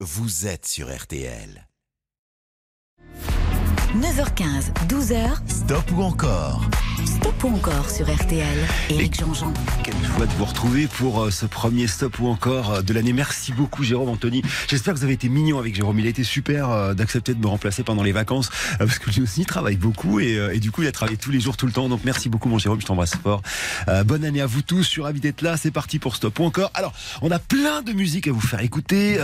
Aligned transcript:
vous 0.00 0.46
êtes 0.46 0.66
sur 0.66 0.94
RTL. 0.94 1.66
9h15, 3.96 4.72
12h. 4.88 5.38
Stop 5.48 5.90
ou 5.96 6.02
encore 6.02 6.60
Stop 7.04 7.44
ou 7.44 7.48
encore 7.48 7.90
sur 7.90 8.12
RTL. 8.12 8.58
Éric 8.90 9.18
Jean-Jean. 9.18 9.52
Quelle 9.84 9.94
joie 10.02 10.26
de 10.26 10.32
vous 10.32 10.44
retrouver 10.44 10.86
pour 10.86 11.22
euh, 11.22 11.30
ce 11.30 11.46
premier 11.46 11.86
stop 11.86 12.18
ou 12.20 12.26
encore 12.26 12.72
euh, 12.72 12.82
de 12.82 12.92
l'année. 12.92 13.12
Merci 13.12 13.52
beaucoup 13.52 13.84
Jérôme 13.84 14.08
Anthony. 14.08 14.42
J'espère 14.68 14.94
que 14.94 14.98
vous 14.98 15.04
avez 15.04 15.14
été 15.14 15.28
mignon 15.28 15.58
avec 15.58 15.74
Jérôme. 15.74 15.98
Il 16.00 16.06
a 16.06 16.08
été 16.08 16.24
super 16.24 16.70
euh, 16.70 16.94
d'accepter 16.94 17.34
de 17.34 17.40
me 17.40 17.46
remplacer 17.46 17.84
pendant 17.84 18.02
les 18.02 18.12
vacances 18.12 18.50
parce 18.78 18.98
que 18.98 19.10
lui 19.10 19.22
aussi 19.22 19.42
il 19.42 19.46
travaille 19.46 19.76
beaucoup 19.76 20.20
et, 20.20 20.58
du 20.58 20.70
coup 20.70 20.82
il 20.82 20.88
a 20.88 20.92
travaillé 20.92 21.16
tous 21.16 21.30
les 21.30 21.40
jours, 21.40 21.56
tout 21.56 21.66
le 21.66 21.72
temps. 21.72 21.88
Donc 21.88 22.00
merci 22.04 22.28
beaucoup 22.28 22.48
mon 22.48 22.58
Jérôme, 22.58 22.80
je 22.80 22.86
t'embrasse 22.86 23.14
fort. 23.16 23.42
bonne 24.04 24.24
année 24.24 24.40
à 24.40 24.46
vous 24.46 24.62
tous. 24.62 24.82
Je 24.82 24.88
suis 24.88 25.02
ravi 25.02 25.20
d'être 25.20 25.42
là. 25.42 25.56
C'est 25.56 25.70
parti 25.70 25.98
pour 25.98 26.16
stop 26.16 26.38
ou 26.38 26.44
encore. 26.44 26.70
Alors 26.74 26.92
on 27.22 27.30
a 27.30 27.38
plein 27.38 27.82
de 27.82 27.92
musique 27.92 28.26
à 28.28 28.32
vous 28.32 28.40
faire 28.40 28.60
écouter 28.60 29.14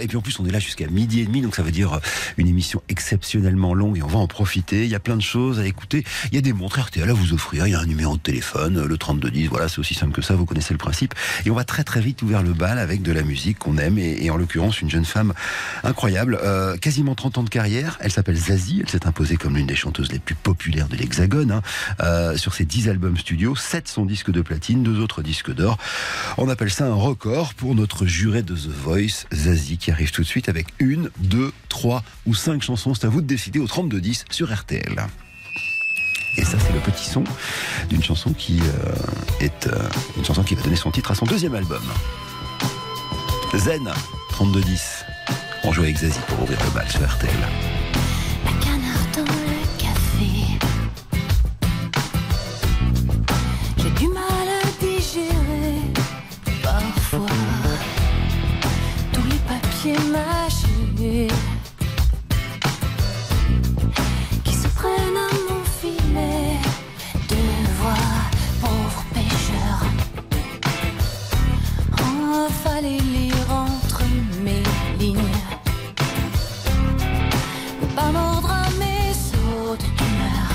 et 0.00 0.06
puis 0.06 0.16
en 0.16 0.22
plus 0.22 0.38
on 0.40 0.46
est 0.46 0.50
là 0.50 0.58
jusqu'à 0.58 0.86
midi 0.88 1.20
et 1.20 1.26
demi 1.26 1.42
donc 1.42 1.54
ça 1.54 1.62
veut 1.62 1.70
dire 1.70 2.00
une 2.36 2.48
émission 2.48 2.82
exceptionnellement 2.88 3.74
longue 3.74 3.98
et 3.98 4.02
on 4.02 4.08
va 4.08 4.17
en 4.18 4.26
profiter. 4.26 4.84
Il 4.84 4.90
y 4.90 4.94
a 4.94 5.00
plein 5.00 5.16
de 5.16 5.22
choses 5.22 5.58
à 5.60 5.66
écouter. 5.66 6.04
Il 6.30 6.34
y 6.34 6.38
a 6.38 6.40
des 6.40 6.52
montres 6.52 6.80
RTL 6.80 7.08
à 7.08 7.12
vous 7.12 7.32
offrir. 7.32 7.66
Il 7.66 7.70
y 7.70 7.74
a 7.74 7.80
un 7.80 7.86
numéro 7.86 8.16
de 8.16 8.22
téléphone, 8.22 8.84
le 8.84 8.98
3210. 8.98 9.48
Voilà, 9.48 9.68
c'est 9.68 9.78
aussi 9.78 9.94
simple 9.94 10.12
que 10.12 10.22
ça. 10.22 10.34
Vous 10.34 10.46
connaissez 10.46 10.74
le 10.74 10.78
principe. 10.78 11.14
Et 11.44 11.50
on 11.50 11.54
va 11.54 11.64
très 11.64 11.84
très 11.84 12.00
vite 12.00 12.22
ouvrir 12.22 12.42
le 12.42 12.52
bal 12.52 12.78
avec 12.78 13.02
de 13.02 13.12
la 13.12 13.22
musique 13.22 13.58
qu'on 13.58 13.78
aime 13.78 13.98
et, 13.98 14.30
en 14.30 14.36
l'occurrence 14.36 14.80
une 14.80 14.90
jeune 14.90 15.04
femme 15.04 15.32
incroyable, 15.84 16.38
euh, 16.42 16.76
quasiment 16.76 17.14
30 17.14 17.38
ans 17.38 17.42
de 17.42 17.50
carrière. 17.50 17.98
Elle 18.00 18.12
s'appelle 18.12 18.36
Zazie. 18.36 18.80
Elle 18.82 18.90
s'est 18.90 19.06
imposée 19.06 19.36
comme 19.36 19.56
l'une 19.56 19.66
des 19.66 19.76
chanteuses 19.76 20.12
les 20.12 20.18
plus 20.18 20.34
populaires 20.34 20.88
de 20.88 20.96
l'Hexagone. 20.96 21.52
Hein. 21.52 21.62
Euh, 22.00 22.36
sur 22.36 22.54
ses 22.54 22.64
10 22.64 22.88
albums 22.88 23.16
studio, 23.16 23.56
7 23.56 23.88
sont 23.88 24.04
disques 24.04 24.30
de 24.30 24.42
platine, 24.42 24.82
deux 24.82 25.00
autres 25.00 25.22
disques 25.22 25.52
d'or. 25.52 25.78
On 26.36 26.48
appelle 26.48 26.70
ça 26.70 26.86
un 26.86 26.94
record 26.94 27.54
pour 27.54 27.74
notre 27.74 28.06
juré 28.06 28.42
de 28.42 28.54
The 28.54 28.68
Voice, 28.68 29.26
Zazie, 29.32 29.78
qui 29.78 29.90
arrive 29.90 30.10
tout 30.10 30.22
de 30.22 30.26
suite 30.26 30.48
avec 30.48 30.68
une, 30.78 31.10
deux, 31.18 31.52
trois 31.68 32.02
ou 32.26 32.34
cinq 32.34 32.62
chansons. 32.62 32.94
C'est 32.94 33.06
à 33.06 33.08
vous 33.08 33.20
de 33.20 33.26
décider 33.26 33.58
au 33.58 33.66
32 34.14 34.34
sur 34.34 34.54
RTL. 34.54 35.06
Et 36.36 36.44
ça, 36.44 36.56
c'est 36.58 36.72
le 36.72 36.80
petit 36.80 37.08
son 37.08 37.24
d'une 37.88 38.02
chanson 38.02 38.32
qui 38.32 38.60
euh, 38.60 38.94
est 39.40 39.66
euh, 39.66 39.88
une 40.16 40.24
chanson 40.24 40.42
qui 40.42 40.54
va 40.54 40.62
donner 40.62 40.76
son 40.76 40.90
titre 40.90 41.10
à 41.10 41.14
son 41.14 41.26
deuxième 41.26 41.54
album. 41.54 41.82
Zen, 43.54 43.90
3210. 44.30 45.04
On 45.64 45.72
joue 45.72 45.82
avec 45.82 45.96
Zazie 45.96 46.20
pour 46.28 46.42
ouvrir 46.42 46.58
le 46.64 46.70
bal 46.70 46.88
sur 46.88 47.00
RTL. 47.00 47.87
Fallait 72.64 72.98
lire 72.98 73.46
entre 73.50 74.02
mes 74.42 74.62
lignes. 74.98 75.16
Ne 77.80 77.86
pas 77.94 78.10
mordre 78.12 78.50
à 78.50 78.68
mes 78.78 79.12
sautes 79.14 79.86
d'humeur. 79.96 80.50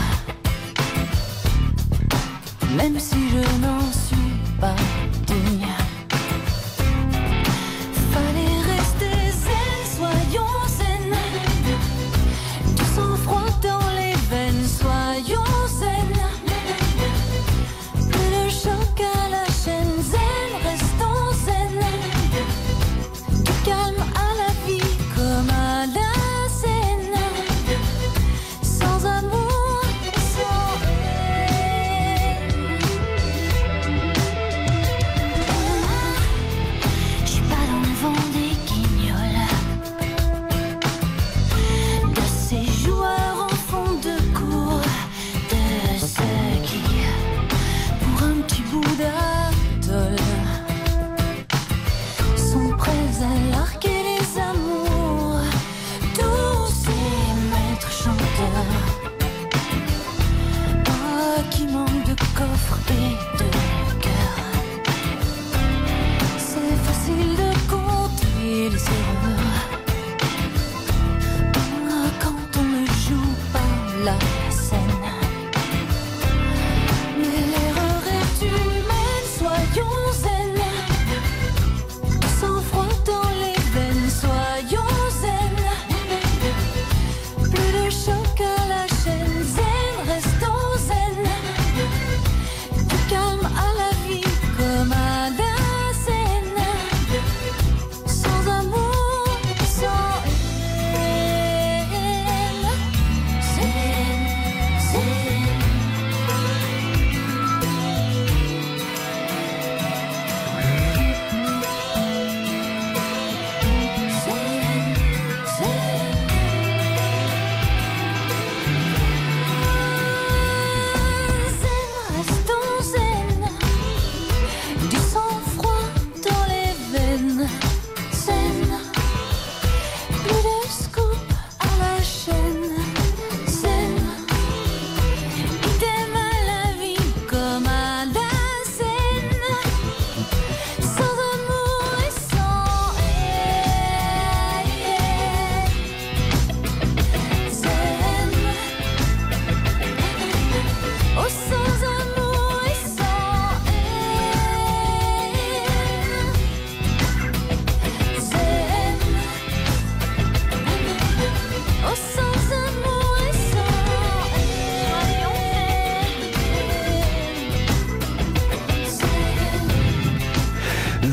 Même 2.78 3.00
si 3.00 3.30
je 3.30 3.44
n'en 3.62 3.82
suis 3.92 4.34
pas 4.60 4.76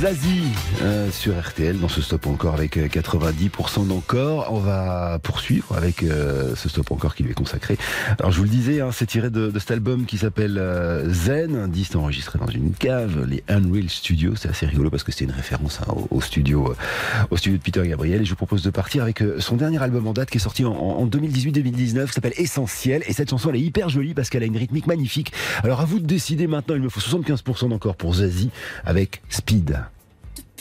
Zazie, 0.01 0.55
euh, 0.83 1.11
sur 1.11 1.39
RTL 1.39 1.79
dans 1.79 1.89
ce 1.89 2.03
stop 2.03 2.27
encore 2.27 2.55
avec 2.55 2.77
euh, 2.77 2.87
90% 2.87 3.87
d'encore. 3.87 4.49
On 4.53 4.59
va 4.59 5.19
poursuivre 5.23 5.77
avec 5.77 6.03
euh, 6.03 6.55
ce 6.57 6.69
stop 6.69 6.91
encore 6.91 7.15
qui 7.15 7.23
lui 7.23 7.33
est 7.33 7.35
consacré. 7.35 7.77
Alors 8.19 8.33
je 8.33 8.39
vous 8.39 8.45
le 8.45 8.51
disais, 8.51 8.81
hein, 8.81 8.91
c'est 8.93 9.07
tiré 9.07 9.31
de, 9.31 9.53
cet 9.59 9.71
album 9.71 10.07
qui 10.07 10.19
s'appelle 10.19 10.59
euh, 10.59 11.13
Zen, 11.13 11.57
un 11.57 11.69
disque 11.69 11.97
enregistré 11.97 12.39
dans 12.39 12.47
une 12.47 12.73
cave, 12.73 13.25
les 13.27 13.43
Unreal 13.49 13.89
Studios. 13.89 14.37
C'est 14.37 14.49
assez 14.49 14.67
rigolo 14.67 14.91
parce 14.91 15.05
que 15.05 15.13
c'est 15.13 15.25
une 15.25 15.31
référence 15.31 15.81
hein, 15.83 15.95
au, 16.11 16.21
studio, 16.21 16.71
euh, 16.71 17.25
au 17.31 17.37
studio 17.37 17.59
de 17.59 17.63
Peter 17.63 17.87
Gabriel. 17.87 18.23
Et 18.23 18.25
je 18.25 18.31
vous 18.31 18.37
propose 18.37 18.63
de 18.63 18.71
partir 18.71 19.03
avec 19.03 19.23
euh, 19.23 19.41
son 19.41 19.57
dernier 19.57 19.83
album 19.83 20.07
en 20.07 20.13
date 20.13 20.31
qui 20.31 20.39
est 20.39 20.41
sorti 20.41 20.65
en, 20.65 20.73
en 20.73 21.07
2018-2019, 21.07 22.07
qui 22.07 22.13
s'appelle 22.13 22.35
Essentiel. 22.37 23.03
Et 23.07 23.13
cette 23.13 23.31
chanson 23.31 23.51
elle 23.51 23.57
est 23.57 23.61
hyper 23.61 23.89
jolie 23.89 24.15
parce 24.15 24.31
qu'elle 24.31 24.43
a 24.43 24.47
une 24.47 24.57
rythmique 24.57 24.87
magnifique. 24.87 25.33
Alors 25.63 25.81
à 25.81 25.85
vous 25.85 25.99
de 25.99 26.07
décider 26.07 26.47
maintenant. 26.47 26.75
Il 26.75 26.83
me 26.83 26.89
faut 26.89 27.01
75% 27.01 27.69
d'encore 27.69 27.97
pour 27.97 28.15
Zazie 28.15 28.51
avec 28.85 29.23
Speed. 29.29 29.79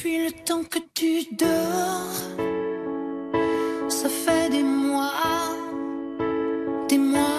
Depuis 0.02 0.24
le 0.24 0.32
temps 0.32 0.64
que 0.64 0.80
tu 0.94 1.26
dors, 1.36 2.14
ça 3.90 4.08
fait 4.08 4.50
des 4.50 4.64
mois, 4.64 5.12
des 6.88 6.98
mois 6.98 7.39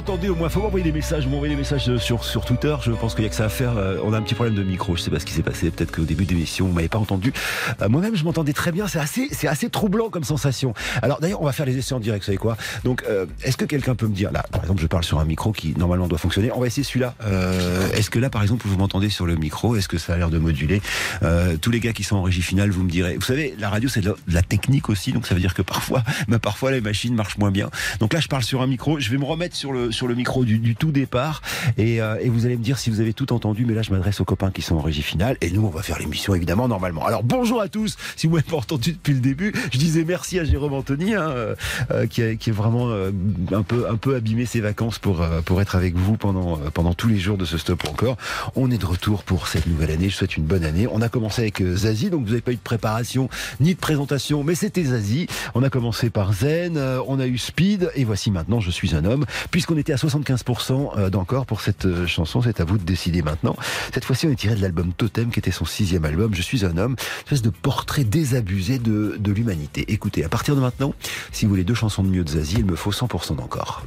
m'entendez 0.00 0.30
au 0.30 0.34
moins 0.34 0.48
Faut 0.48 0.62
m'envoyer 0.62 0.82
des 0.82 0.92
messages. 0.92 1.24
Vous 1.24 1.30
m'envoyez 1.30 1.54
des 1.54 1.60
messages 1.60 1.94
sur, 1.98 2.24
sur 2.24 2.46
Twitter. 2.46 2.74
Je 2.82 2.92
pense 2.92 3.14
qu'il 3.14 3.24
y 3.24 3.26
a 3.26 3.30
que 3.30 3.36
ça 3.36 3.44
à 3.44 3.48
faire. 3.50 3.76
Euh, 3.76 3.98
On 4.02 4.14
a 4.14 4.16
un 4.16 4.22
petit 4.22 4.34
problème 4.34 4.54
de 4.54 4.62
micro. 4.62 4.96
Je 4.96 5.02
sais 5.02 5.10
pas 5.10 5.20
ce 5.20 5.26
qui 5.26 5.34
s'est 5.34 5.42
passé. 5.42 5.70
Peut-être 5.70 5.94
qu'au 5.94 6.04
début 6.04 6.24
de 6.24 6.30
l'émission, 6.30 6.66
vous 6.66 6.72
m'avez 6.72 6.88
pas 6.88 6.98
entendu. 6.98 7.34
Euh, 7.82 7.88
Moi-même, 7.90 8.16
je 8.16 8.24
m'entendais 8.24 8.54
très 8.54 8.72
bien. 8.72 8.88
C'est 8.88 8.98
assez, 8.98 9.28
c'est 9.30 9.46
assez 9.46 9.68
troublant 9.68 10.08
comme 10.08 10.24
sensation. 10.24 10.72
Alors 11.02 11.20
d'ailleurs, 11.20 11.42
on 11.42 11.44
va 11.44 11.52
faire 11.52 11.66
les 11.66 11.76
essais 11.76 11.92
en 11.92 12.00
direct. 12.00 12.22
Vous 12.22 12.26
savez 12.26 12.38
quoi? 12.38 12.56
Donc, 12.82 13.04
euh, 13.10 13.26
est-ce 13.44 13.58
que 13.58 13.66
quelqu'un 13.66 13.94
peut 13.94 14.06
me 14.06 14.14
dire 14.14 14.32
là, 14.32 14.42
par 14.50 14.62
exemple, 14.62 14.80
je 14.80 14.86
parle 14.86 15.04
sur 15.04 15.18
un 15.20 15.26
micro 15.26 15.52
qui 15.52 15.74
normalement 15.76 16.08
doit 16.08 16.18
fonctionner. 16.18 16.50
On 16.54 16.60
va 16.60 16.66
essayer 16.66 16.82
celui-là. 16.82 17.14
Euh, 17.24 17.92
est-ce 17.92 18.08
que 18.08 18.18
là, 18.18 18.30
par 18.30 18.40
exemple, 18.40 18.66
vous 18.66 18.78
m'entendez 18.78 19.10
sur 19.10 19.26
le 19.26 19.36
micro? 19.36 19.76
Est-ce 19.76 19.88
que 19.88 19.98
ça 19.98 20.14
a 20.14 20.16
l'air 20.16 20.30
de 20.30 20.38
moduler? 20.38 20.80
Euh, 21.22 21.58
Tous 21.60 21.70
les 21.70 21.80
gars 21.80 21.92
qui 21.92 22.04
sont 22.04 22.16
en 22.16 22.22
régie 22.22 22.42
finale, 22.42 22.70
vous 22.70 22.84
me 22.84 22.90
direz. 22.90 23.16
Vous 23.16 23.20
savez, 23.26 23.54
la 23.58 23.68
radio, 23.68 23.90
c'est 23.90 24.00
de, 24.00 24.16
de 24.28 24.34
la 24.34 24.42
technique 24.42 24.88
aussi. 24.88 25.12
Donc 25.12 25.26
ça 25.26 25.34
veut 25.34 25.42
dire 25.42 25.52
que 25.52 25.62
parfois, 25.62 26.02
bah, 26.28 26.38
parfois 26.38 26.70
les 26.70 26.80
machines 26.80 27.14
marchent 27.14 27.36
moins 27.36 27.50
bien. 27.50 27.68
Donc 27.98 28.14
là, 28.14 28.20
je 28.20 28.28
parle 28.28 28.44
sur 28.44 28.62
un 28.62 28.66
micro. 28.66 28.98
Je 28.98 29.10
vais 29.10 29.18
me 29.18 29.26
remettre 29.26 29.54
sur 29.54 29.72
le 29.72 29.89
sur 29.90 30.06
le 30.08 30.14
micro 30.14 30.44
du, 30.44 30.58
du 30.58 30.76
tout 30.76 30.92
départ 30.92 31.42
et, 31.78 32.00
euh, 32.00 32.16
et 32.20 32.28
vous 32.28 32.46
allez 32.46 32.56
me 32.56 32.62
dire 32.62 32.78
si 32.78 32.90
vous 32.90 33.00
avez 33.00 33.12
tout 33.12 33.32
entendu. 33.32 33.64
Mais 33.64 33.74
là, 33.74 33.82
je 33.82 33.90
m'adresse 33.90 34.20
aux 34.20 34.24
copains 34.24 34.50
qui 34.50 34.62
sont 34.62 34.76
en 34.76 34.80
régie 34.80 35.02
finale 35.02 35.36
et 35.40 35.50
nous, 35.50 35.64
on 35.64 35.70
va 35.70 35.82
faire 35.82 35.98
l'émission 35.98 36.34
évidemment 36.34 36.68
normalement. 36.68 37.04
Alors 37.06 37.22
bonjour 37.22 37.60
à 37.60 37.68
tous. 37.68 37.96
Si 38.16 38.26
vous 38.26 38.34
m'avez 38.34 38.46
pas 38.48 38.56
entendu 38.56 38.92
depuis 38.92 39.14
le 39.14 39.20
début, 39.20 39.52
je 39.72 39.78
disais 39.78 40.04
merci 40.04 40.38
à 40.38 40.44
Jérôme 40.44 40.74
Anthony 40.74 41.14
hein, 41.14 41.28
euh, 41.30 41.54
euh, 41.90 42.06
qui, 42.06 42.22
a, 42.22 42.34
qui 42.36 42.50
est 42.50 42.52
vraiment 42.52 42.88
euh, 42.90 43.10
un 43.52 43.62
peu 43.62 43.88
un 43.88 43.96
peu 43.96 44.14
abîmé 44.16 44.46
ses 44.46 44.60
vacances 44.60 44.98
pour 44.98 45.22
euh, 45.22 45.40
pour 45.42 45.60
être 45.60 45.76
avec 45.76 45.94
vous 45.96 46.16
pendant 46.16 46.54
euh, 46.58 46.70
pendant 46.72 46.94
tous 46.94 47.08
les 47.08 47.18
jours 47.18 47.38
de 47.38 47.44
ce 47.44 47.58
stop 47.58 47.88
encore. 47.88 48.16
On 48.56 48.70
est 48.70 48.78
de 48.78 48.86
retour 48.86 49.22
pour 49.24 49.48
cette 49.48 49.66
nouvelle 49.66 49.90
année. 49.90 50.08
Je 50.08 50.16
souhaite 50.16 50.36
une 50.36 50.44
bonne 50.44 50.64
année. 50.64 50.86
On 50.90 51.02
a 51.02 51.08
commencé 51.08 51.42
avec 51.42 51.62
Zazie, 51.62 52.10
donc 52.10 52.22
vous 52.22 52.30
n'avez 52.30 52.40
pas 52.40 52.52
eu 52.52 52.56
de 52.56 52.60
préparation 52.60 53.28
ni 53.60 53.74
de 53.74 53.80
présentation, 53.80 54.44
mais 54.44 54.54
c'était 54.54 54.84
Zazie. 54.84 55.26
On 55.54 55.62
a 55.62 55.70
commencé 55.70 56.10
par 56.10 56.32
Zen, 56.32 56.78
on 57.06 57.20
a 57.20 57.26
eu 57.26 57.38
Speed, 57.38 57.90
et 57.94 58.04
voici 58.04 58.30
maintenant 58.30 58.60
Je 58.60 58.70
suis 58.70 58.94
un 58.94 59.04
homme. 59.04 59.24
Puisqu'on 59.50 59.76
était 59.80 59.92
à 59.92 59.96
75% 59.96 60.98
euh, 60.98 61.10
d'encore 61.10 61.46
pour 61.46 61.60
cette 61.60 61.86
euh, 61.86 62.06
chanson, 62.06 62.42
c'est 62.42 62.60
à 62.60 62.64
vous 62.64 62.78
de 62.78 62.84
décider 62.84 63.22
maintenant. 63.22 63.56
Cette 63.92 64.04
fois-ci, 64.04 64.26
on 64.26 64.30
est 64.30 64.36
tiré 64.36 64.54
de 64.54 64.62
l'album 64.62 64.92
Totem, 64.92 65.30
qui 65.30 65.38
était 65.38 65.50
son 65.50 65.64
sixième 65.64 66.04
album. 66.04 66.34
Je 66.34 66.42
suis 66.42 66.64
un 66.64 66.76
homme, 66.76 66.92
une 66.92 67.24
espèce 67.24 67.42
de 67.42 67.50
portrait 67.50 68.04
désabusé 68.04 68.78
de, 68.78 69.16
de 69.18 69.32
l'humanité. 69.32 69.84
Écoutez, 69.88 70.24
à 70.24 70.28
partir 70.28 70.54
de 70.54 70.60
maintenant, 70.60 70.94
si 71.32 71.44
vous 71.44 71.50
voulez 71.50 71.64
deux 71.64 71.74
chansons 71.74 72.02
de 72.02 72.08
mieux 72.08 72.24
de 72.24 72.30
Zazie, 72.30 72.56
il 72.58 72.66
me 72.66 72.76
faut 72.76 72.92
100% 72.92 73.36
d'encore. 73.36 73.84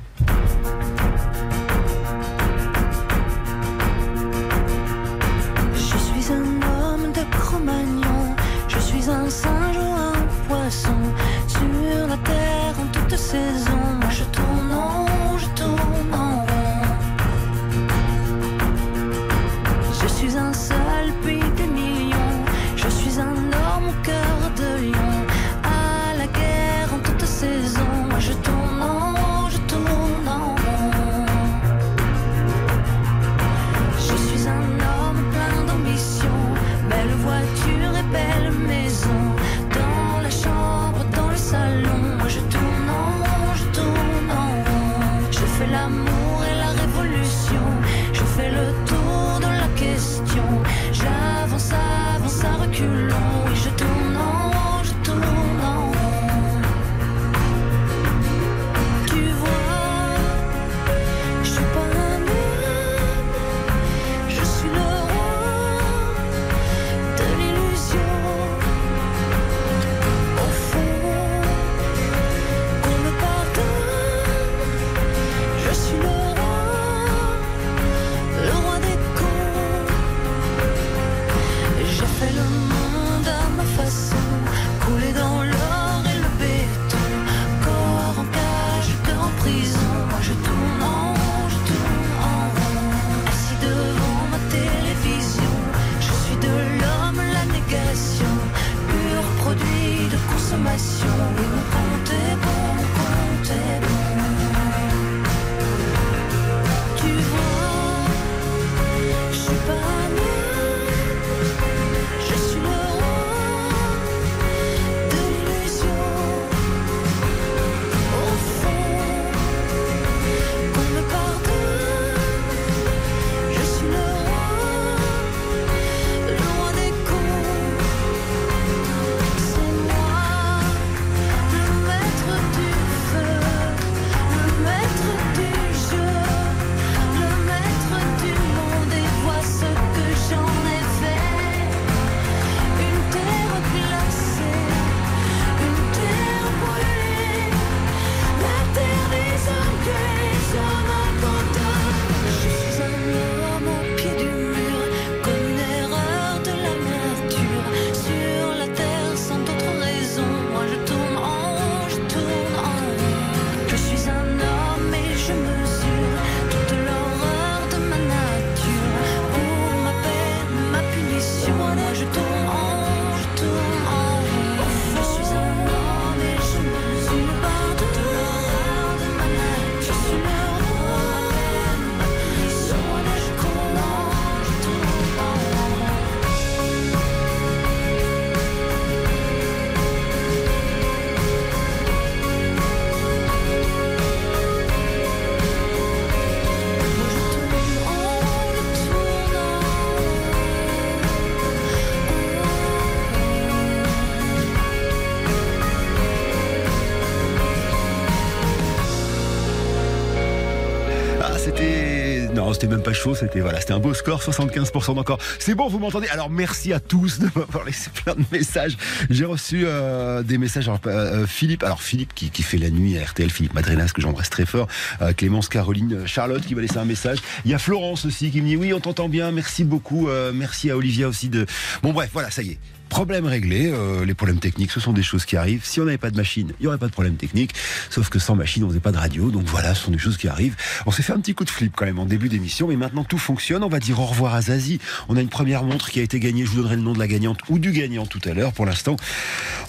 Même 212.67 212.83
pas 212.83 212.93
chaud, 212.93 213.15
c'était 213.15 213.39
voilà, 213.39 213.59
c'était 213.59 213.73
un 213.73 213.79
beau 213.79 213.93
score, 213.93 214.21
75% 214.21 214.95
d'encore. 214.95 215.19
C'est 215.39 215.55
bon, 215.55 215.67
vous 215.67 215.79
m'entendez? 215.79 216.07
Alors 216.09 216.29
merci 216.29 216.73
à 216.73 216.79
tous 216.79 217.19
de 217.19 217.25
m'avoir 217.35 217.65
laissé 217.65 217.89
plein 217.89 218.15
de 218.15 218.23
messages. 218.31 218.77
J'ai 219.09 219.25
reçu 219.25 219.63
euh, 219.65 220.23
des 220.23 220.37
messages. 220.37 220.67
Alors, 220.67 220.79
euh, 220.87 221.25
Philippe, 221.27 221.63
alors 221.63 221.81
Philippe 221.81 222.13
qui, 222.13 222.43
fait 222.43 222.57
la 222.57 222.69
nuit 222.69 222.97
à 222.97 223.03
RTL, 223.03 223.29
Philippe 223.29 223.53
Madrenas 223.53 223.91
que 223.93 224.01
j'embrasse 224.01 224.29
très 224.29 224.45
fort, 224.45 224.67
euh, 225.01 225.13
Clémence, 225.13 225.49
Caroline, 225.49 225.93
euh, 225.93 226.05
Charlotte 226.05 226.45
qui 226.45 226.55
m'a 226.55 226.61
laissé 226.61 226.77
un 226.77 226.85
message. 226.85 227.19
Il 227.45 227.51
y 227.51 227.53
a 227.53 227.59
Florence 227.59 228.05
aussi 228.05 228.31
qui 228.31 228.41
me 228.41 228.47
dit 228.47 228.57
oui, 228.57 228.73
on 228.73 228.79
t'entend 228.79 229.09
bien, 229.09 229.31
merci 229.31 229.63
beaucoup, 229.63 230.07
euh, 230.09 230.31
merci 230.33 230.69
à 230.69 230.77
Olivia 230.77 231.07
aussi 231.07 231.29
de. 231.29 231.45
Bon 231.81 231.93
bref, 231.93 232.09
voilà, 232.13 232.31
ça 232.31 232.41
y 232.41 232.51
est. 232.51 232.59
Problème 232.93 233.25
réglé, 233.25 233.71
euh, 233.73 234.05
les 234.05 234.13
problèmes 234.13 234.37
techniques, 234.37 234.69
ce 234.69 234.79
sont 234.79 234.93
des 234.93 235.01
choses 235.01 235.25
qui 235.25 235.35
arrivent. 235.35 235.65
Si 235.65 235.81
on 235.81 235.85
n'avait 235.85 235.97
pas 235.97 236.11
de 236.11 236.15
machine, 236.15 236.53
il 236.59 236.61
n'y 236.61 236.67
aurait 236.67 236.77
pas 236.77 236.85
de 236.85 236.91
problème 236.91 237.15
technique. 237.15 237.55
Sauf 237.89 238.09
que 238.09 238.19
sans 238.19 238.35
machine, 238.35 238.63
on 238.63 238.69
faisait 238.69 238.79
pas 238.79 238.91
de 238.91 238.99
radio. 238.99 239.31
Donc 239.31 239.45
voilà, 239.47 239.73
ce 239.73 239.85
sont 239.85 239.91
des 239.91 239.97
choses 239.97 240.15
qui 240.15 240.27
arrivent. 240.27 240.55
On 240.85 240.91
s'est 240.91 241.01
fait 241.01 241.11
un 241.11 241.19
petit 241.19 241.33
coup 241.33 241.43
de 241.43 241.49
flip 241.49 241.73
quand 241.75 241.85
même 241.85 241.97
en 241.97 242.05
début 242.05 242.29
d'émission, 242.29 242.67
mais 242.67 242.75
maintenant 242.75 243.03
tout 243.03 243.17
fonctionne. 243.17 243.63
On 243.63 243.67
va 243.67 243.79
dire 243.79 243.99
au 243.99 244.05
revoir 244.05 244.35
à 244.35 244.43
Zazie. 244.43 244.79
On 245.09 245.17
a 245.17 245.21
une 245.21 245.29
première 245.29 245.63
montre 245.63 245.89
qui 245.89 246.01
a 246.01 246.03
été 246.03 246.19
gagnée. 246.19 246.45
Je 246.45 246.51
vous 246.51 246.57
donnerai 246.57 246.75
le 246.75 246.83
nom 246.83 246.93
de 246.93 246.99
la 246.99 247.07
gagnante 247.07 247.39
ou 247.49 247.57
du 247.57 247.71
gagnant 247.71 248.05
tout 248.05 248.21
à 248.25 248.33
l'heure. 248.35 248.53
Pour 248.53 248.67
l'instant, 248.67 248.95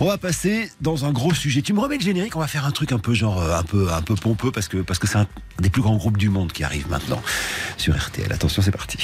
on 0.01 0.07
va 0.07 0.19
passer 0.19 0.71
dans 0.83 1.07
un 1.07 1.13
gros 1.13 1.33
sujet. 1.33 1.63
Tu 1.63 1.73
me 1.73 1.81
remets 1.81 1.97
le 1.97 2.03
générique 2.03 2.37
On 2.37 2.41
va 2.41 2.47
faire 2.47 2.67
un 2.67 2.73
truc 2.73 2.93
un 2.93 2.99
peu 2.99 3.15
genre 3.15 3.41
euh, 3.41 3.59
un 3.59 3.63
peu 3.63 3.91
un 3.91 4.03
peu 4.03 4.17
pompeux 4.17 4.53
parce 4.53 4.69
que 4.69 4.77
parce 4.77 4.99
que 4.99 5.07
c'est 5.07 5.19
un 5.19 5.27
des 5.61 5.71
plus 5.71 5.81
grands 5.81 5.97
groupes 5.97 6.19
du 6.19 6.29
monde 6.29 6.53
qui 6.53 6.63
arrive 6.63 6.91
maintenant 6.91 7.23
sur 7.79 7.97
RTL. 7.97 8.31
Attention, 8.31 8.61
c'est 8.61 8.71
parti. 8.71 8.99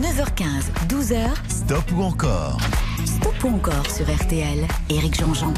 9h15, 0.00 0.88
12h, 0.88 1.18
Stop 1.48 1.84
ou 1.92 2.02
encore? 2.02 2.58
Stop 3.04 3.44
ou 3.44 3.48
encore 3.48 3.90
sur 3.90 4.06
RTL. 4.06 4.66
Éric 4.90 5.18
Jean-Jean. 5.18 5.54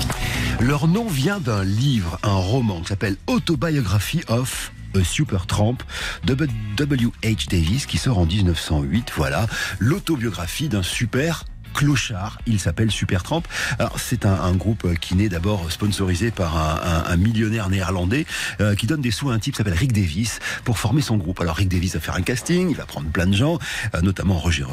Leur 0.61 0.89
nom 0.89 1.07
vient 1.07 1.41
d'un 1.41 1.65
livre, 1.65 2.19
un 2.23 2.35
roman 2.35 2.81
qui 2.81 2.89
s'appelle 2.89 3.17
Autobiography 3.27 4.23
of 4.29 4.73
a 4.95 5.05
Super 5.05 5.47
Tramp 5.47 5.79
de 6.25 6.35
W.H. 6.77 7.49
Davis 7.51 7.87
qui 7.87 7.99
sort 7.99 8.19
en 8.19 8.27
1908. 8.27 9.13
Voilà, 9.17 9.47
l'autobiographie 9.79 10.69
d'un 10.69 10.83
super 10.83 11.45
clochard. 11.75 12.39
Il 12.47 12.59
s'appelle 12.59 12.91
Supertramp. 12.91 13.43
Alors 13.79 14.01
c'est 14.01 14.25
un, 14.25 14.55
groupe 14.55 14.95
qui 14.99 15.15
naît 15.15 15.29
d'abord 15.29 15.71
sponsorisé 15.71 16.31
par 16.31 16.57
un, 16.57 17.17
millionnaire 17.19 17.69
néerlandais 17.69 18.25
euh, 18.63 18.75
qui 18.75 18.87
donne 18.87 19.03
des 19.03 19.11
sous 19.11 19.29
à 19.29 19.35
un 19.35 19.39
type 19.39 19.53
qui 19.53 19.59
s'appelle 19.59 19.75
Rick 19.75 19.93
Davis 19.93 20.39
pour 20.65 20.79
former 20.79 21.03
son 21.03 21.19
groupe. 21.19 21.39
Alors 21.43 21.57
Rick 21.57 21.69
Davis 21.69 21.93
va 21.95 22.01
faire 22.01 22.15
un 22.15 22.23
casting, 22.23 22.71
il 22.71 22.77
va 22.77 22.87
prendre 22.87 23.09
plein 23.09 23.27
de 23.27 23.37
gens, 23.37 23.59
euh, 23.95 24.01
notamment 24.01 24.39
Roger 24.39 24.65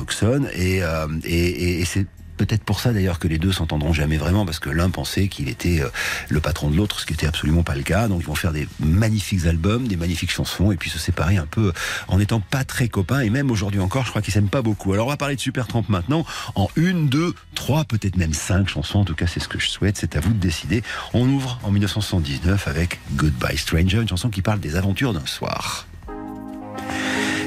et, 0.55 0.81
euh, 0.81 1.07
et- 1.25 1.81
et 1.81 1.85
c'est 1.85 2.05
Peut-être 2.37 2.63
pour 2.63 2.79
ça 2.79 2.93
d'ailleurs 2.93 3.19
que 3.19 3.27
les 3.27 3.37
deux 3.37 3.51
s'entendront 3.51 3.93
jamais 3.93 4.17
vraiment 4.17 4.45
parce 4.45 4.59
que 4.59 4.69
l'un 4.69 4.89
pensait 4.89 5.27
qu'il 5.27 5.49
était 5.49 5.81
euh, 5.81 5.89
le 6.29 6.39
patron 6.39 6.69
de 6.69 6.75
l'autre, 6.75 6.99
ce 6.99 7.05
qui 7.05 7.13
était 7.13 7.27
absolument 7.27 7.63
pas 7.63 7.75
le 7.75 7.83
cas. 7.83 8.07
Donc 8.07 8.21
ils 8.21 8.25
vont 8.25 8.35
faire 8.35 8.51
des 8.51 8.67
magnifiques 8.79 9.45
albums, 9.45 9.87
des 9.87 9.95
magnifiques 9.95 10.31
chansons 10.31 10.71
et 10.71 10.75
puis 10.75 10.89
se 10.89 10.99
séparer 10.99 11.37
un 11.37 11.45
peu 11.45 11.73
en 12.07 12.17
n'étant 12.17 12.39
pas 12.39 12.63
très 12.63 12.87
copains 12.87 13.21
et 13.21 13.29
même 13.29 13.51
aujourd'hui 13.51 13.79
encore, 13.79 14.05
je 14.05 14.09
crois 14.09 14.21
qu'ils 14.21 14.33
s'aiment 14.33 14.49
pas 14.49 14.61
beaucoup. 14.61 14.93
Alors 14.93 15.07
on 15.07 15.09
va 15.09 15.17
parler 15.17 15.35
de 15.35 15.41
Supertramp 15.41 15.85
maintenant 15.89 16.25
en 16.55 16.69
une, 16.75 17.07
deux, 17.07 17.33
trois, 17.55 17.85
peut-être 17.85 18.17
même 18.17 18.33
cinq 18.33 18.67
chansons. 18.67 18.99
En 18.99 19.05
tout 19.05 19.15
cas, 19.15 19.27
c'est 19.27 19.39
ce 19.39 19.47
que 19.47 19.59
je 19.59 19.69
souhaite. 19.69 19.97
C'est 19.97 20.15
à 20.15 20.19
vous 20.19 20.33
de 20.33 20.39
décider. 20.39 20.83
On 21.13 21.27
ouvre 21.27 21.59
en 21.63 21.71
1979 21.71 22.67
avec 22.67 22.99
Goodbye 23.13 23.57
Stranger, 23.57 24.01
une 24.01 24.09
chanson 24.09 24.29
qui 24.29 24.41
parle 24.41 24.59
des 24.59 24.75
aventures 24.75 25.13
d'un 25.13 25.25
soir. 25.25 25.87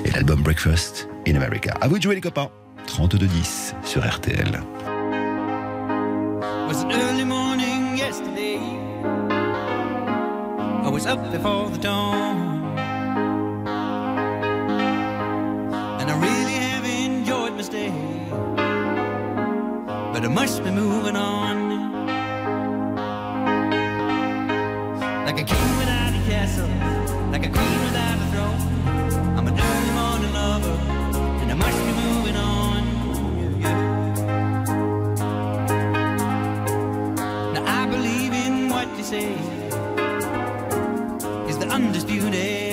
Et 0.04 0.10
l'album 0.10 0.42
Breakfast 0.42 1.08
in 1.26 1.34
America. 1.34 1.74
À 1.80 1.88
vous 1.88 1.98
de 1.98 2.02
jouer 2.02 2.14
les 2.14 2.20
copains. 2.20 2.50
32-10 2.86 3.74
sur 3.84 4.08
RTL. 4.08 4.60
Was 6.66 6.82
an 6.82 6.90
early 6.90 7.22
morning 7.22 7.96
yesterday. 7.96 8.58
I 10.84 10.88
was 10.88 11.06
up 11.06 11.30
before 11.30 11.70
the 11.70 11.78
dawn. 11.78 12.76
And 16.00 16.10
I 16.10 16.14
really 16.26 16.54
have 16.54 16.84
enjoyed 16.84 17.52
my 17.54 17.62
stay. 17.62 17.92
But 20.12 20.24
I 20.24 20.28
must 20.28 20.64
be 20.64 20.72
moving 20.72 21.14
on. 21.14 21.56
Like 25.24 25.38
a 25.38 25.44
king 25.44 25.76
without 25.78 26.14
a 26.14 26.22
castle, 26.28 26.68
like 27.30 27.46
a 27.46 27.50
queen 27.50 27.80
without 27.86 28.18
a 28.18 28.26
throne. 28.32 28.60
I'm 29.38 29.46
an 29.46 29.54
early 29.54 29.92
morning 30.00 30.32
lover, 30.32 30.76
and 31.42 31.52
I 31.52 31.54
must 31.54 31.85
in 39.12 39.38
what 39.38 39.42
you 39.42 39.70
say 39.70 39.98
is 41.48 41.58
the 41.58 41.66
undisputed 41.68 42.65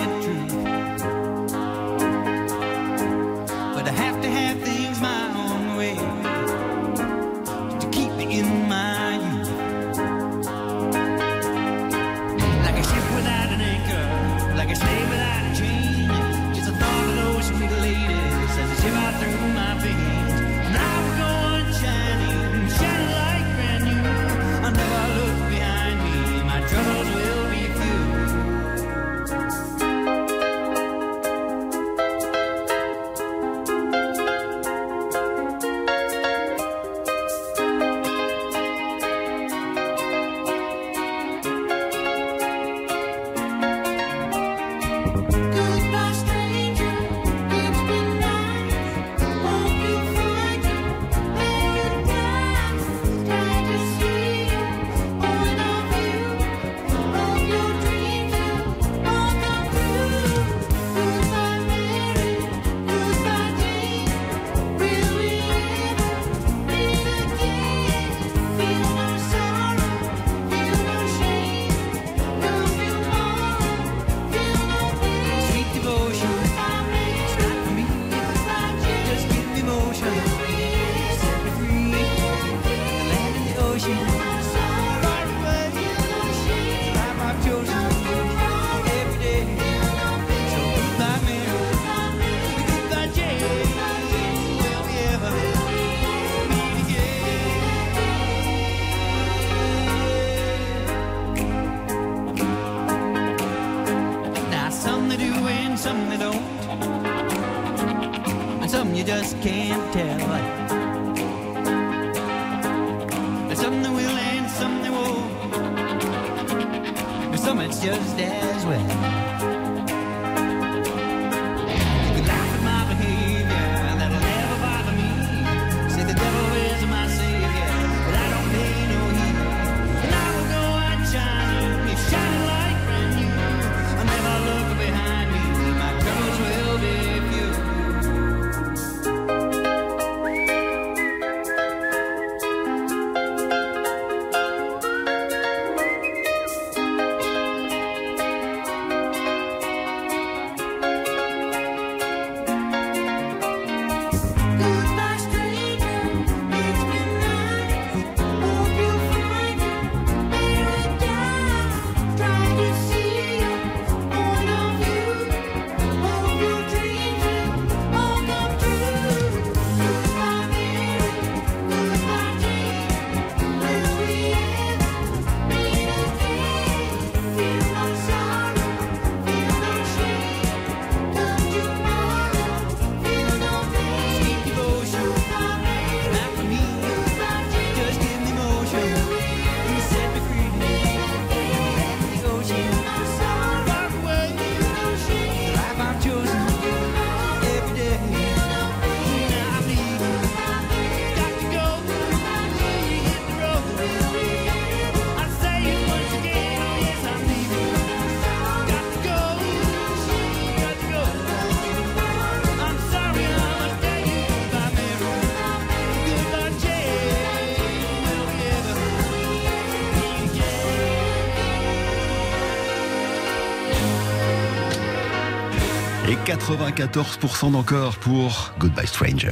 94% 226.44 227.52
d'encore 227.54 227.96
pour 227.98 228.52
Goodbye 228.60 228.86
Stranger. 228.86 229.30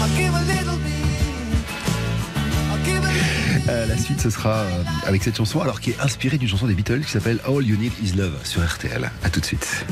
A 0.00 0.04
a 0.04 0.08
Euh, 3.68 3.86
la 3.86 3.96
suite, 3.96 4.20
ce 4.20 4.30
sera 4.30 4.50
euh, 4.50 4.82
avec 5.06 5.22
cette 5.22 5.36
chanson, 5.36 5.60
alors 5.60 5.80
qui 5.80 5.90
est 5.90 6.00
inspirée 6.00 6.38
d'une 6.38 6.48
chanson 6.48 6.66
des 6.66 6.74
Beatles 6.74 7.00
qui 7.00 7.10
s'appelle 7.10 7.40
All 7.46 7.64
You 7.64 7.76
Need 7.76 7.92
Is 8.02 8.12
Love 8.16 8.38
sur 8.44 8.64
RTL. 8.64 9.10
À 9.24 9.30
tout 9.30 9.40
de 9.40 9.44
suite. 9.44 9.84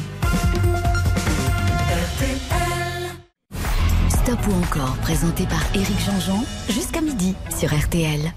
Stop 4.09 4.39
ou 4.49 4.53
encore, 4.65 4.95
présenté 5.03 5.45
par 5.47 5.63
Éric 5.75 5.99
Jean-Jean, 6.07 6.45
jusqu'à 6.69 7.01
midi 7.01 7.35
sur 7.57 7.73
RTL. 7.77 8.33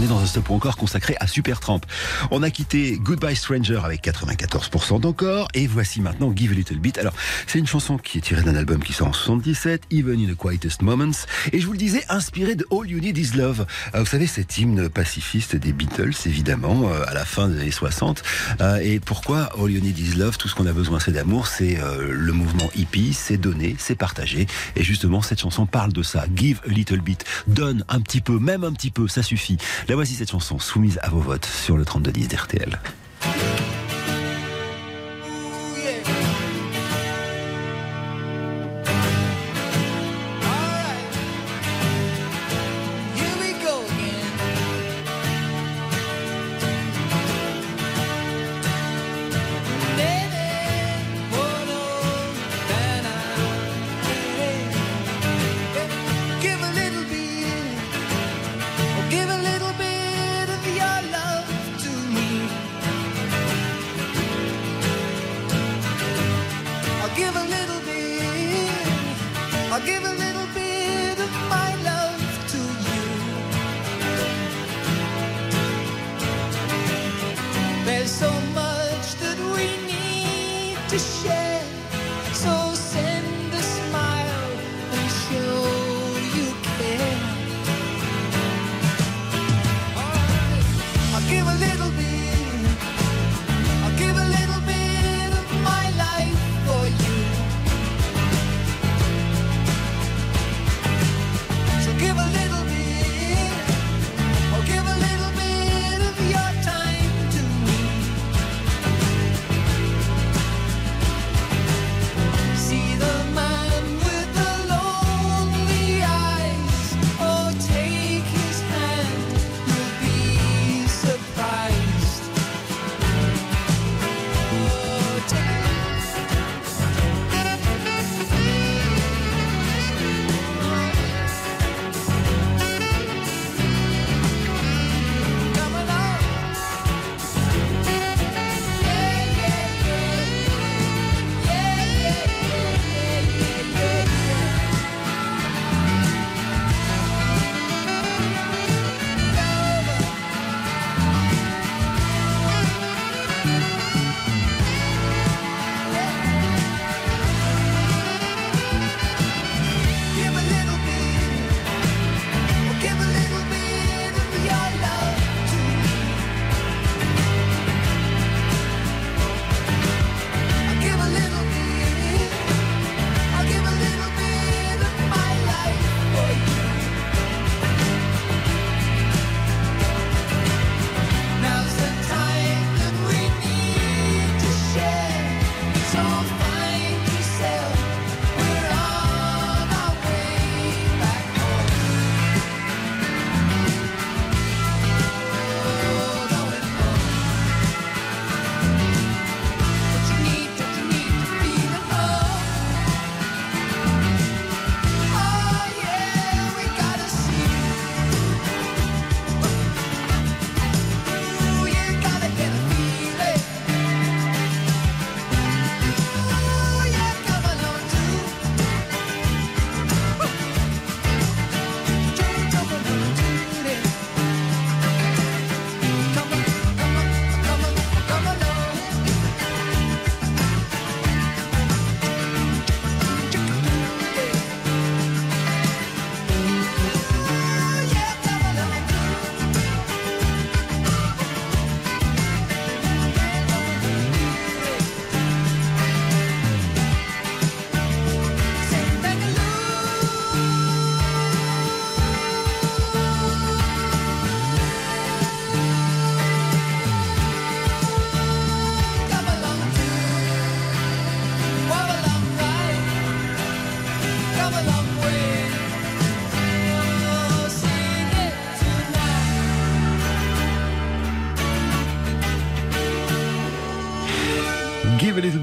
On 0.00 0.02
est 0.02 0.06
dans 0.06 0.20
un 0.20 0.26
stop 0.26 0.50
encore 0.50 0.78
consacré 0.78 1.14
à 1.20 1.26
Supertramp. 1.26 1.82
On 2.30 2.42
a 2.42 2.48
quitté 2.48 2.98
Goodbye 2.98 3.36
Stranger 3.36 3.82
avec 3.84 4.02
94% 4.02 4.98
d'encore 4.98 5.48
et 5.52 5.66
voici 5.66 6.00
maintenant 6.00 6.32
Give 6.34 6.52
a 6.52 6.54
Little 6.54 6.78
Bit. 6.78 6.96
Alors, 6.96 7.12
c'est 7.46 7.58
une 7.58 7.66
chanson 7.66 7.98
qui 7.98 8.16
est 8.16 8.22
tirée 8.22 8.40
d'un 8.40 8.54
album 8.54 8.82
qui 8.82 8.94
sort 8.94 9.08
en 9.08 9.12
77, 9.12 9.82
Even 9.90 10.18
in 10.18 10.32
the 10.32 10.36
Quietest 10.36 10.80
Moments, 10.80 11.26
et 11.52 11.60
je 11.60 11.66
vous 11.66 11.72
le 11.72 11.78
disais, 11.78 12.02
inspirée 12.08 12.54
de 12.54 12.66
All 12.70 12.88
You 12.88 12.98
Need 12.98 13.18
Is 13.18 13.36
Love. 13.36 13.66
Euh, 13.94 13.98
vous 13.98 14.06
savez, 14.06 14.26
cet 14.26 14.56
hymne 14.56 14.88
pacifiste 14.88 15.54
des 15.54 15.74
Beatles, 15.74 16.14
évidemment, 16.24 16.88
euh, 16.88 17.04
à 17.06 17.12
la 17.12 17.26
fin 17.26 17.48
des 17.48 17.60
années 17.60 17.70
60. 17.70 18.22
Euh, 18.62 18.78
et 18.82 19.00
pourquoi 19.00 19.50
All 19.62 19.70
You 19.70 19.82
Need 19.82 19.98
Is 19.98 20.14
Love 20.14 20.38
Tout 20.38 20.48
ce 20.48 20.54
qu'on 20.54 20.66
a 20.66 20.72
besoin, 20.72 20.98
c'est 20.98 21.12
d'amour. 21.12 21.46
C'est 21.46 21.78
le 22.08 22.32
mouvement 22.32 22.70
hippie, 22.74 23.12
c'est 23.12 23.36
donner, 23.36 23.76
c'est 23.78 23.96
partager. 23.96 24.46
Et 24.76 24.82
justement, 24.82 25.20
cette 25.20 25.40
chanson 25.40 25.66
parle 25.66 25.92
de 25.92 26.02
ça. 26.02 26.24
Give 26.34 26.58
a 26.66 26.70
Little 26.70 27.00
Bit. 27.00 27.26
Donne 27.48 27.84
un 27.90 28.00
petit 28.00 28.22
peu, 28.22 28.38
même 28.38 28.64
un 28.64 28.72
petit 28.72 28.90
peu, 28.90 29.06
ça 29.06 29.22
suffit. 29.22 29.58
La 29.90 29.96
voici 29.96 30.14
cette 30.14 30.30
chanson 30.30 30.60
soumise 30.60 31.00
à 31.02 31.10
vos 31.10 31.18
votes 31.18 31.46
sur 31.46 31.76
le 31.76 31.84
3210 31.84 32.28
d'RTL. 32.28 32.78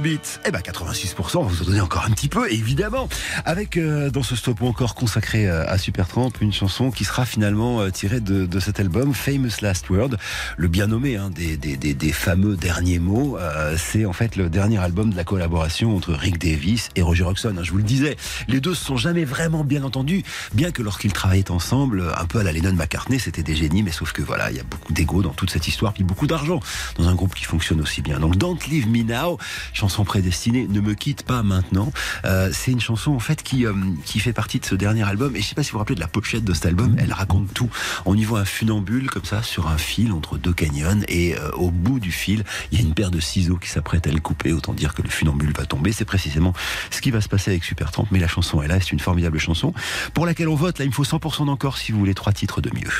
A 0.07 0.11
Little 0.11 0.17
Bit. 0.17 0.39
Eh 0.43 0.51
ben 0.51 0.61
86%, 0.61 1.16
on 1.35 1.43
va 1.43 1.49
vous 1.49 1.61
en 1.63 1.65
donner 1.65 1.81
encore 1.81 2.05
un 2.05 2.11
petit 2.11 2.29
peu, 2.29 2.51
évidemment. 2.51 3.09
Avec 3.45 3.77
euh, 3.77 4.09
dans 4.09 4.23
ce 4.23 4.35
stop 4.35 4.61
encore 4.61 4.95
consacré 4.95 5.47
euh, 5.47 5.67
à 5.67 5.77
Supertramp, 5.77 6.31
une 6.41 6.53
chanson 6.53 6.91
qui 6.91 7.03
sera 7.03 7.25
finalement 7.25 7.81
euh, 7.81 7.89
tirée 7.89 8.19
de, 8.19 8.45
de 8.45 8.59
cet 8.59 8.79
album, 8.79 9.13
Famous 9.13 9.61
Last 9.61 9.89
Word, 9.89 10.11
le 10.57 10.67
bien 10.67 10.87
nommé 10.87 11.17
hein, 11.17 11.29
des, 11.29 11.57
des, 11.57 11.77
des, 11.77 11.93
des 11.93 12.11
fameux 12.11 12.55
derniers 12.55 12.99
mots. 12.99 13.37
Euh, 13.37 13.75
C'est 13.77 14.05
en 14.05 14.13
fait 14.13 14.35
le 14.35 14.49
dernier 14.49 14.77
album 14.77 15.11
de 15.11 15.15
la 15.15 15.23
collaboration 15.23 15.95
entre 15.95 16.13
Rick 16.13 16.39
Davis 16.39 16.89
et 16.95 17.01
Roger 17.01 17.23
Hodgson. 17.23 17.55
hein. 17.57 17.63
Je 17.63 17.71
vous 17.71 17.77
le 17.77 17.83
disais, 17.83 18.15
les 18.47 18.59
deux 18.61 18.73
se 18.73 18.85
sont 18.85 18.97
jamais 18.97 19.25
vraiment 19.25 19.63
bien 19.63 19.83
entendus, 19.83 20.23
bien 20.53 20.71
que 20.71 20.81
lorsqu'ils 20.81 21.13
travaillaient 21.13 21.51
ensemble, 21.51 22.03
un 22.17 22.25
peu 22.25 22.39
à 22.39 22.43
la 22.43 22.51
Lennon 22.51 22.73
McCartney, 22.73 23.19
c'était 23.19 23.43
des 23.43 23.55
génies, 23.55 23.83
mais 23.83 23.91
sauf 23.91 24.11
que 24.11 24.21
voilà, 24.21 24.51
il 24.51 24.57
y 24.57 24.59
a 24.59 24.63
beaucoup 24.63 24.93
d'ego 24.93 25.21
dans 25.21 25.33
toute 25.33 25.49
cette 25.49 25.67
histoire, 25.67 25.93
puis 25.93 26.03
beaucoup 26.03 26.27
d'argent 26.27 26.59
dans 26.97 27.07
un 27.07 27.15
groupe 27.15 27.35
qui 27.35 27.43
fonctionne 27.45 27.81
aussi 27.81 28.01
bien. 28.01 28.19
Donc 28.19 28.37
Don't 28.37 28.57
Leave 28.69 28.87
Me 28.87 29.03
Now, 29.03 29.37
chanson 29.73 30.03
prédestinée, 30.05 30.67
ne 30.69 30.79
me 30.79 30.93
quitte 30.93 31.16
pas 31.23 31.43
maintenant. 31.43 31.91
Euh, 32.25 32.49
c'est 32.53 32.71
une 32.71 32.79
chanson 32.79 33.11
en 33.11 33.19
fait 33.19 33.43
qui 33.43 33.65
euh, 33.65 33.73
qui 34.05 34.19
fait 34.19 34.33
partie 34.33 34.59
de 34.59 34.65
ce 34.65 34.75
dernier 34.75 35.03
album. 35.03 35.35
Et 35.35 35.41
je 35.41 35.47
sais 35.47 35.55
pas 35.55 35.63
si 35.63 35.69
vous 35.71 35.73
vous 35.73 35.79
rappelez 35.79 35.95
de 35.95 35.99
la 35.99 36.07
pochette 36.07 36.43
de 36.43 36.53
cet 36.53 36.65
album, 36.65 36.95
elle 36.99 37.13
raconte 37.13 37.53
tout. 37.53 37.69
On 38.05 38.15
y 38.15 38.23
voit 38.23 38.39
un 38.41 38.45
funambule 38.45 39.09
comme 39.09 39.25
ça 39.25 39.43
sur 39.43 39.67
un 39.67 39.77
fil 39.77 40.11
entre 40.11 40.37
deux 40.37 40.53
canyons 40.53 41.01
et 41.07 41.35
euh, 41.37 41.51
au 41.51 41.71
bout 41.71 41.99
du 41.99 42.11
fil, 42.11 42.43
il 42.71 42.79
y 42.79 42.81
a 42.81 42.85
une 42.85 42.93
paire 42.93 43.11
de 43.11 43.19
ciseaux 43.19 43.57
qui 43.57 43.69
s'apprête 43.69 44.07
à 44.07 44.11
le 44.11 44.19
couper. 44.19 44.53
Autant 44.53 44.73
dire 44.73 44.93
que 44.93 45.01
le 45.01 45.09
funambule 45.09 45.53
va 45.57 45.65
tomber. 45.65 45.91
C'est 45.91 46.05
précisément 46.05 46.53
ce 46.91 47.01
qui 47.01 47.11
va 47.11 47.21
se 47.21 47.29
passer 47.29 47.51
avec 47.51 47.63
Supertramp. 47.63 48.07
Mais 48.11 48.19
la 48.19 48.27
chanson 48.27 48.61
est 48.61 48.67
là, 48.67 48.79
c'est 48.79 48.91
une 48.91 48.99
formidable 48.99 49.37
chanson 49.39 49.73
pour 50.13 50.25
laquelle 50.25 50.47
on 50.49 50.55
vote. 50.55 50.79
Là, 50.79 50.85
il 50.85 50.89
me 50.89 50.93
faut 50.93 51.03
100% 51.03 51.45
d'encore 51.45 51.77
si 51.77 51.91
vous 51.91 51.99
voulez 51.99 52.13
trois 52.15 52.33
titres 52.33 52.61
de 52.61 52.69
mieux. 52.73 52.91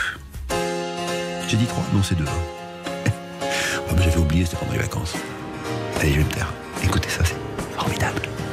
J'ai 1.48 1.58
dit 1.58 1.66
trois, 1.66 1.84
non 1.94 2.04
c'est 2.04 2.16
deux. 2.16 2.26
hein. 2.26 3.12
Oh, 3.90 3.94
J'avais 3.98 4.18
oublié, 4.18 4.44
c'était 4.46 4.58
pendant 4.58 4.74
les 4.74 4.80
vacances. 4.80 5.14
Allez, 6.00 6.12
je 6.12 6.18
vais 6.18 6.24
me 6.26 6.30
taire. 6.30 6.52
Écoutez 6.84 7.08
ça, 7.10 7.24
c'est 7.24 7.36
formidable. 7.78 8.47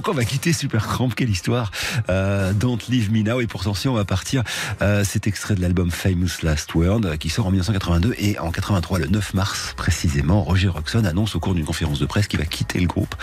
Donc 0.00 0.08
on 0.08 0.14
va 0.14 0.24
quitter 0.24 0.54
Supertramp, 0.54 1.10
quelle 1.10 1.28
histoire. 1.28 1.70
Euh, 2.08 2.54
Don't 2.54 2.78
Leave 2.88 3.12
Me 3.12 3.20
Now. 3.22 3.42
Et 3.42 3.46
pour 3.46 3.62
si 3.76 3.86
on 3.86 3.92
va 3.92 4.06
partir. 4.06 4.42
Euh, 4.80 5.04
cet 5.04 5.26
extrait 5.26 5.54
de 5.54 5.60
l'album 5.60 5.90
Famous 5.90 6.42
Last 6.42 6.74
Word 6.74 7.02
euh, 7.04 7.16
qui 7.16 7.28
sort 7.28 7.48
en 7.48 7.50
1982 7.50 8.14
et 8.16 8.38
en 8.38 8.50
83, 8.50 8.98
le 8.98 9.08
9 9.08 9.34
mars 9.34 9.74
précisément, 9.76 10.42
Roger 10.42 10.68
Roxon 10.68 11.04
annonce 11.04 11.36
au 11.36 11.40
cours 11.40 11.54
d'une 11.54 11.66
conférence 11.66 11.98
de 11.98 12.06
presse 12.06 12.28
qu'il 12.28 12.38
va 12.38 12.46
quitter 12.46 12.80
le 12.80 12.86
groupe. 12.86 13.14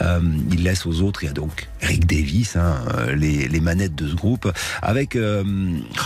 Euh, 0.00 0.20
il 0.52 0.62
laisse 0.62 0.86
aux 0.86 1.00
autres, 1.02 1.24
il 1.24 1.26
y 1.26 1.30
a 1.30 1.32
donc 1.32 1.66
Rick 1.82 2.06
Davis, 2.06 2.56
hein, 2.56 2.76
euh, 2.94 3.14
les, 3.14 3.48
les 3.48 3.60
manettes 3.60 3.94
de 3.94 4.08
ce 4.08 4.14
groupe, 4.14 4.50
avec 4.80 5.16
euh, 5.16 5.42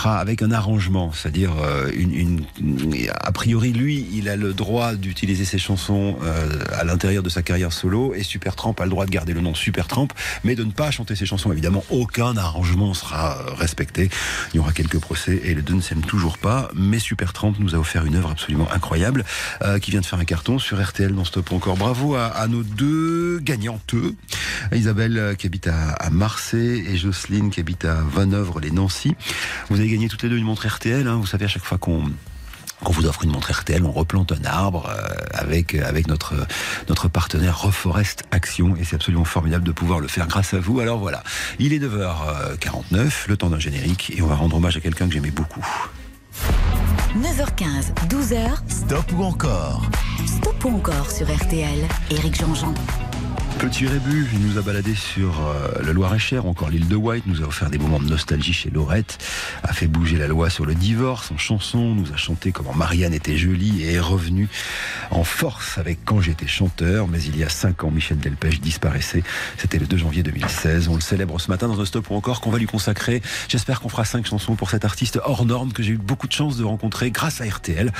ah, 0.09 0.19
avec 0.19 0.41
un 0.41 0.51
arrangement, 0.51 1.11
c'est-à-dire 1.11 1.51
euh, 1.61 1.91
une, 1.93 2.13
une, 2.13 3.09
a 3.11 3.31
priori 3.33 3.73
lui, 3.73 4.07
il 4.13 4.29
a 4.29 4.37
le 4.37 4.53
droit 4.53 4.95
d'utiliser 4.95 5.43
ses 5.43 5.57
chansons 5.57 6.17
euh, 6.23 6.63
à 6.79 6.85
l'intérieur 6.85 7.23
de 7.23 7.29
sa 7.29 7.41
carrière 7.41 7.73
solo 7.73 8.13
et 8.13 8.23
Supertramp 8.23 8.75
a 8.79 8.85
le 8.85 8.89
droit 8.89 9.05
de 9.05 9.11
garder 9.11 9.33
le 9.33 9.41
nom 9.41 9.53
Supertramp, 9.53 10.07
mais 10.45 10.55
de 10.55 10.63
ne 10.63 10.71
pas 10.71 10.91
chanter 10.91 11.15
ses 11.15 11.25
chansons. 11.25 11.51
Évidemment, 11.51 11.83
aucun 11.89 12.37
arrangement 12.37 12.93
sera 12.93 13.37
euh, 13.37 13.53
respecté. 13.53 14.09
Il 14.53 14.57
y 14.57 14.59
aura 14.59 14.71
quelques 14.71 14.99
procès 14.99 15.41
et 15.43 15.53
les 15.53 15.61
deux 15.61 15.73
ne 15.73 15.81
s'aiment 15.81 16.05
toujours 16.05 16.37
pas. 16.37 16.69
Mais 16.73 16.99
Supertramp 16.99 17.55
nous 17.59 17.75
a 17.75 17.77
offert 17.77 18.05
une 18.05 18.15
œuvre 18.15 18.31
absolument 18.31 18.71
incroyable 18.71 19.25
euh, 19.61 19.79
qui 19.79 19.91
vient 19.91 20.01
de 20.01 20.05
faire 20.05 20.19
un 20.19 20.25
carton 20.25 20.57
sur 20.57 20.81
RTL 20.81 21.13
dans 21.13 21.25
Stop 21.25 21.51
encore. 21.51 21.75
Bravo 21.75 22.15
à, 22.15 22.27
à 22.27 22.47
nos 22.47 22.63
deux 22.63 23.39
gagnantes, 23.39 23.93
Isabelle 24.73 25.35
qui 25.37 25.47
habite 25.47 25.67
à, 25.67 25.76
à 25.99 26.09
Marseille 26.09 26.85
et 26.87 26.97
Jocelyne 26.97 27.49
qui 27.49 27.59
habite 27.59 27.85
à 27.85 27.95
Vanneuvre-les-Nancy. 27.95 29.15
Vous 29.69 29.79
avez 29.79 29.89
gagné 29.89 30.07
toutes 30.07 30.23
les 30.23 30.29
deux 30.29 30.37
une 30.37 30.43
montre 30.43 30.67
RTL. 30.67 31.07
Hein. 31.07 31.15
Vous 31.15 31.27
savez 31.27 31.45
à 31.45 31.47
chaque 31.47 31.63
fois 31.63 31.77
qu'on 31.77 32.11
qu'on 32.83 32.93
vous 32.93 33.07
offre 33.07 33.23
une 33.23 33.31
montre 33.31 33.51
RTL, 33.51 33.83
on 33.83 33.91
replante 33.91 34.31
un 34.31 34.45
arbre 34.45 34.87
euh, 34.89 35.09
avec 35.33 35.73
avec 35.73 36.07
notre 36.07 36.35
notre 36.89 37.07
partenaire 37.07 37.59
Reforest 37.59 38.23
Action 38.31 38.75
et 38.75 38.83
c'est 38.83 38.95
absolument 38.95 39.25
formidable 39.25 39.65
de 39.65 39.71
pouvoir 39.71 39.99
le 39.99 40.07
faire 40.07 40.27
grâce 40.27 40.53
à 40.53 40.59
vous. 40.59 40.79
Alors 40.79 40.99
voilà, 40.99 41.23
il 41.59 41.73
est 41.73 41.79
9h49, 41.79 43.27
le 43.27 43.37
temps 43.37 43.49
d'un 43.49 43.59
générique 43.59 44.13
et 44.15 44.21
on 44.21 44.27
va 44.27 44.35
rendre 44.35 44.57
hommage 44.57 44.77
à 44.77 44.79
quelqu'un 44.79 45.07
que 45.07 45.13
j'aimais 45.13 45.31
beaucoup. 45.31 45.65
9h15, 47.15 47.95
12h, 48.09 48.57
Stop 48.67 49.11
ou 49.17 49.23
encore? 49.23 49.89
Stop 50.27 50.65
ou 50.65 50.75
encore 50.75 51.09
sur 51.09 51.25
RTL. 51.35 51.87
Éric 52.11 52.39
Jean-Jean. 52.39 52.73
Petit 53.59 53.87
Rébu, 53.87 54.29
il 54.33 54.39
nous 54.47 54.59
a 54.59 54.61
baladé 54.61 54.93
sur 54.93 55.47
euh, 55.47 55.81
le 55.83 55.91
Loir-et-Cher, 55.91 56.45
encore 56.45 56.69
l'île 56.69 56.87
de 56.87 56.95
White, 56.95 57.23
nous 57.25 57.41
a 57.41 57.47
offert 57.47 57.71
des 57.71 57.79
moments 57.79 57.99
de 57.99 58.07
nostalgie 58.07 58.53
chez 58.53 58.69
Laurette, 58.69 59.17
a 59.63 59.73
fait 59.73 59.87
bouger 59.87 60.17
la 60.17 60.27
loi 60.27 60.51
sur 60.51 60.65
le 60.65 60.75
divorce 60.75 61.31
en 61.31 61.39
chanson, 61.39 61.95
nous 61.95 62.13
a 62.13 62.17
chanté 62.17 62.51
comment 62.51 62.73
Marianne 62.75 63.15
était 63.15 63.35
jolie 63.35 63.83
et 63.83 63.93
est 63.93 63.99
revenue 63.99 64.47
en 65.09 65.23
force 65.23 65.79
avec 65.79 65.97
Quand 66.05 66.21
j'étais 66.21 66.45
chanteur, 66.45 67.07
mais 67.07 67.19
il 67.23 67.35
y 67.35 67.43
a 67.43 67.49
cinq 67.49 67.83
ans, 67.83 67.89
Michel 67.89 68.19
Delpech 68.19 68.61
disparaissait, 68.61 69.23
c'était 69.57 69.79
le 69.79 69.87
2 69.87 69.97
janvier 69.97 70.21
2016, 70.21 70.87
on 70.87 70.95
le 70.95 71.01
célèbre 71.01 71.41
ce 71.41 71.49
matin 71.49 71.67
dans 71.67 71.81
un 71.81 71.85
stop 71.85 72.11
ou 72.11 72.15
encore 72.15 72.41
qu'on 72.41 72.51
va 72.51 72.59
lui 72.59 72.67
consacrer, 72.67 73.23
j'espère 73.49 73.81
qu'on 73.81 73.89
fera 73.89 74.05
cinq 74.05 74.27
chansons 74.27 74.55
pour 74.55 74.69
cet 74.69 74.85
artiste 74.85 75.19
hors 75.25 75.45
norme 75.45 75.73
que 75.73 75.81
j'ai 75.81 75.93
eu 75.93 75.97
beaucoup 75.97 76.27
de 76.27 76.33
chance 76.33 76.57
de 76.57 76.63
rencontrer 76.63 77.09
grâce 77.09 77.41
à 77.41 77.45
RTL, 77.45 77.91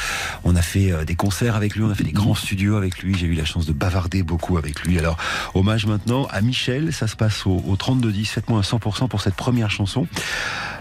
on 0.44 0.56
a 0.56 0.62
fait 0.62 0.92
euh, 0.92 1.04
des 1.04 1.16
concerts 1.16 1.56
avec 1.56 1.76
lui, 1.76 1.84
on 1.84 1.90
a 1.90 1.96
fait 1.96 2.04
des 2.04 2.12
grands 2.12 2.36
studios 2.36 2.76
avec 2.76 3.00
lui, 3.00 3.18
j'ai 3.18 3.26
eu 3.26 3.34
la 3.34 3.46
chance 3.46 3.66
de 3.66 3.74
bavarder 3.74 4.22
beaucoup 4.22 4.58
avec 4.58 4.84
lui, 4.84 5.00
alors 5.00 5.18
Hommage 5.54 5.86
maintenant 5.86 6.26
à 6.30 6.42
Michel, 6.42 6.94
ça 6.94 7.08
se 7.08 7.16
passe 7.16 7.46
au, 7.46 7.64
au 7.68 7.76
32-10, 7.76 8.26
faites-moi 8.26 8.60
un 8.60 8.62
100% 8.62 9.08
pour 9.08 9.22
cette 9.22 9.36
première 9.36 9.72
chanson. 9.72 10.08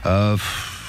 Euh, 0.07 0.37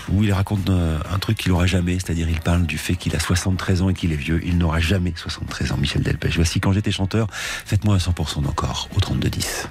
où 0.09 0.23
il 0.23 0.31
raconte 0.31 0.69
un, 0.69 0.99
un 1.13 1.19
truc 1.19 1.37
qu'il 1.37 1.51
n'aura 1.51 1.65
jamais, 1.65 1.95
c'est-à-dire 1.95 2.29
il 2.29 2.39
parle 2.39 2.65
du 2.65 2.77
fait 2.77 2.95
qu'il 2.95 3.15
a 3.15 3.19
73 3.19 3.81
ans 3.81 3.89
et 3.89 3.93
qu'il 3.93 4.13
est 4.13 4.17
vieux. 4.17 4.41
Il 4.45 4.57
n'aura 4.57 4.79
jamais 4.79 5.13
73 5.15 5.73
ans, 5.73 5.77
Michel 5.77 6.01
Delpech. 6.01 6.35
Voici 6.35 6.59
quand 6.59 6.71
j'étais 6.71 6.91
chanteur, 6.91 7.27
faites-moi 7.31 7.95
un 7.95 7.97
100% 7.97 8.41
d'encore 8.41 8.89
au 8.95 8.99
32-10. 8.99 9.67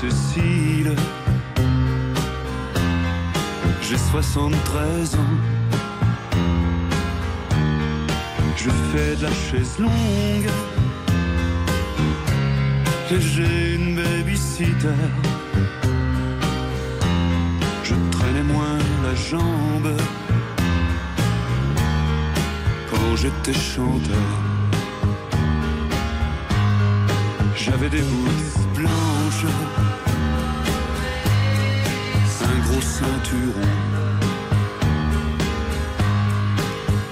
Cécile, 0.00 0.94
j'ai 3.80 3.96
73 3.96 5.14
ans. 5.14 5.18
Je 8.58 8.68
fais 8.68 9.16
de 9.16 9.22
la 9.22 9.32
chaise 9.32 9.78
longue 9.78 10.50
et 13.10 13.20
j'ai 13.20 13.74
une 13.76 13.96
babysitter. 13.96 15.00
Je 17.82 17.94
traînais 18.10 18.42
moins 18.42 18.78
la 19.02 19.14
jambe 19.14 19.96
quand 22.90 23.16
j'étais 23.16 23.58
chanteur. 23.58 24.28
J'avais 27.56 27.88
des 27.88 28.02
boules 28.02 28.65
blanches, 28.76 29.46
un 32.42 32.58
gros 32.66 32.80
ceinturon, 32.80 33.72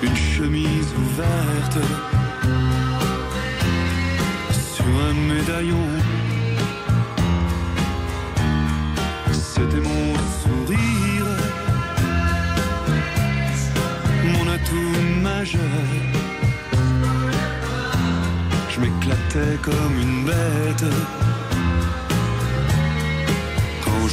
une 0.03 0.16
chemise 0.16 0.90
ouverte. 1.03 1.79
Sur 4.74 4.85
un 5.09 5.14
médaillon. 5.33 5.88
C'était 9.33 9.81
mon 9.88 10.14
sourire, 10.40 11.31
mon 14.33 14.44
atout 14.57 14.96
majeur. 15.22 15.61
Je 18.68 18.81
m'éclatais 18.81 19.57
comme 19.62 19.96
une 20.00 20.24
bête 20.24 20.85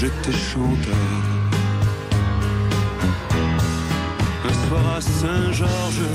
j'étais 0.01 0.37
chanteur. 0.51 1.21
Un 4.49 4.53
soir 4.63 4.95
à 4.97 5.01
Saint-Georges, 5.01 6.09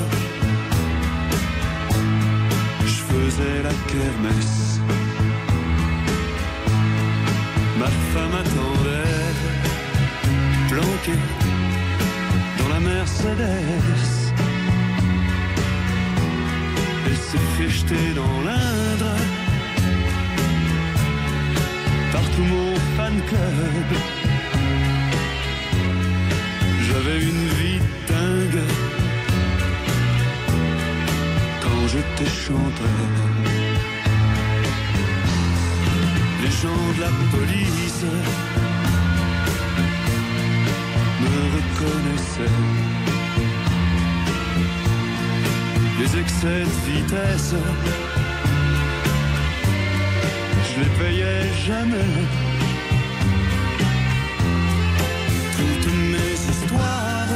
je 2.85 2.99
faisais 3.11 3.63
la 3.63 3.75
kermesse. 3.91 4.81
Ma 7.79 7.91
femme 8.13 8.37
attendait, 8.43 9.35
planquée 10.69 11.23
dans 12.59 12.69
la 12.75 12.81
Mercedes. 12.81 14.03
Elle 17.07 17.21
s'est 17.29 17.47
fait 17.57 17.69
jeter 17.69 18.15
dans 18.17 18.41
l'Indre 18.47 19.46
tout 22.37 22.43
mon 22.43 22.75
fan 22.97 23.15
club. 23.29 23.89
J'avais 26.87 27.19
une 27.31 27.47
vie 27.59 27.81
dingue 28.09 28.63
quand 31.63 31.83
j'étais 31.93 32.31
chanteur. 32.31 33.03
Les 36.43 36.53
gens 36.63 36.85
de 36.97 37.01
la 37.01 37.13
police 37.33 38.05
me 41.23 41.37
reconnaissaient. 41.57 42.59
Les 45.99 46.21
excès 46.21 46.61
de 46.61 46.93
vitesse, 46.93 47.55
je 50.77 50.83
les 50.83 50.89
payais 50.99 51.43
jamais. 51.67 52.11
Toutes 55.57 55.93
mes 56.13 56.33
histoires 56.51 57.29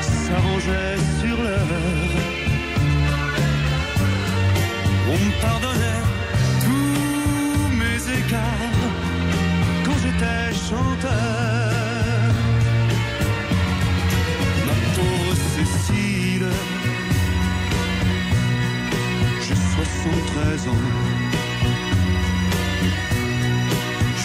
s'arrangeaient 0.00 0.98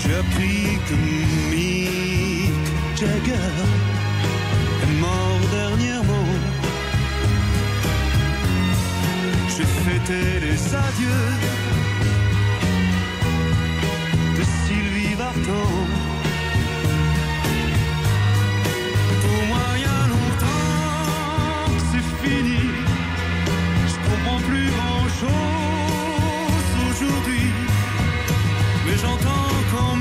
J'ai 0.02 0.15
appris 0.15 0.78
que 0.88 0.96
Mick 1.52 2.54
Jagger 2.96 3.56
est 4.84 5.00
mort 5.00 5.39
dernièrement. 5.52 6.30
J'ai 9.49 9.64
fêté 9.64 10.39
les 10.41 10.76
adieux 10.76 11.32
de 14.38 14.43
Sylvie 14.43 15.16
Vartan. 15.16 15.83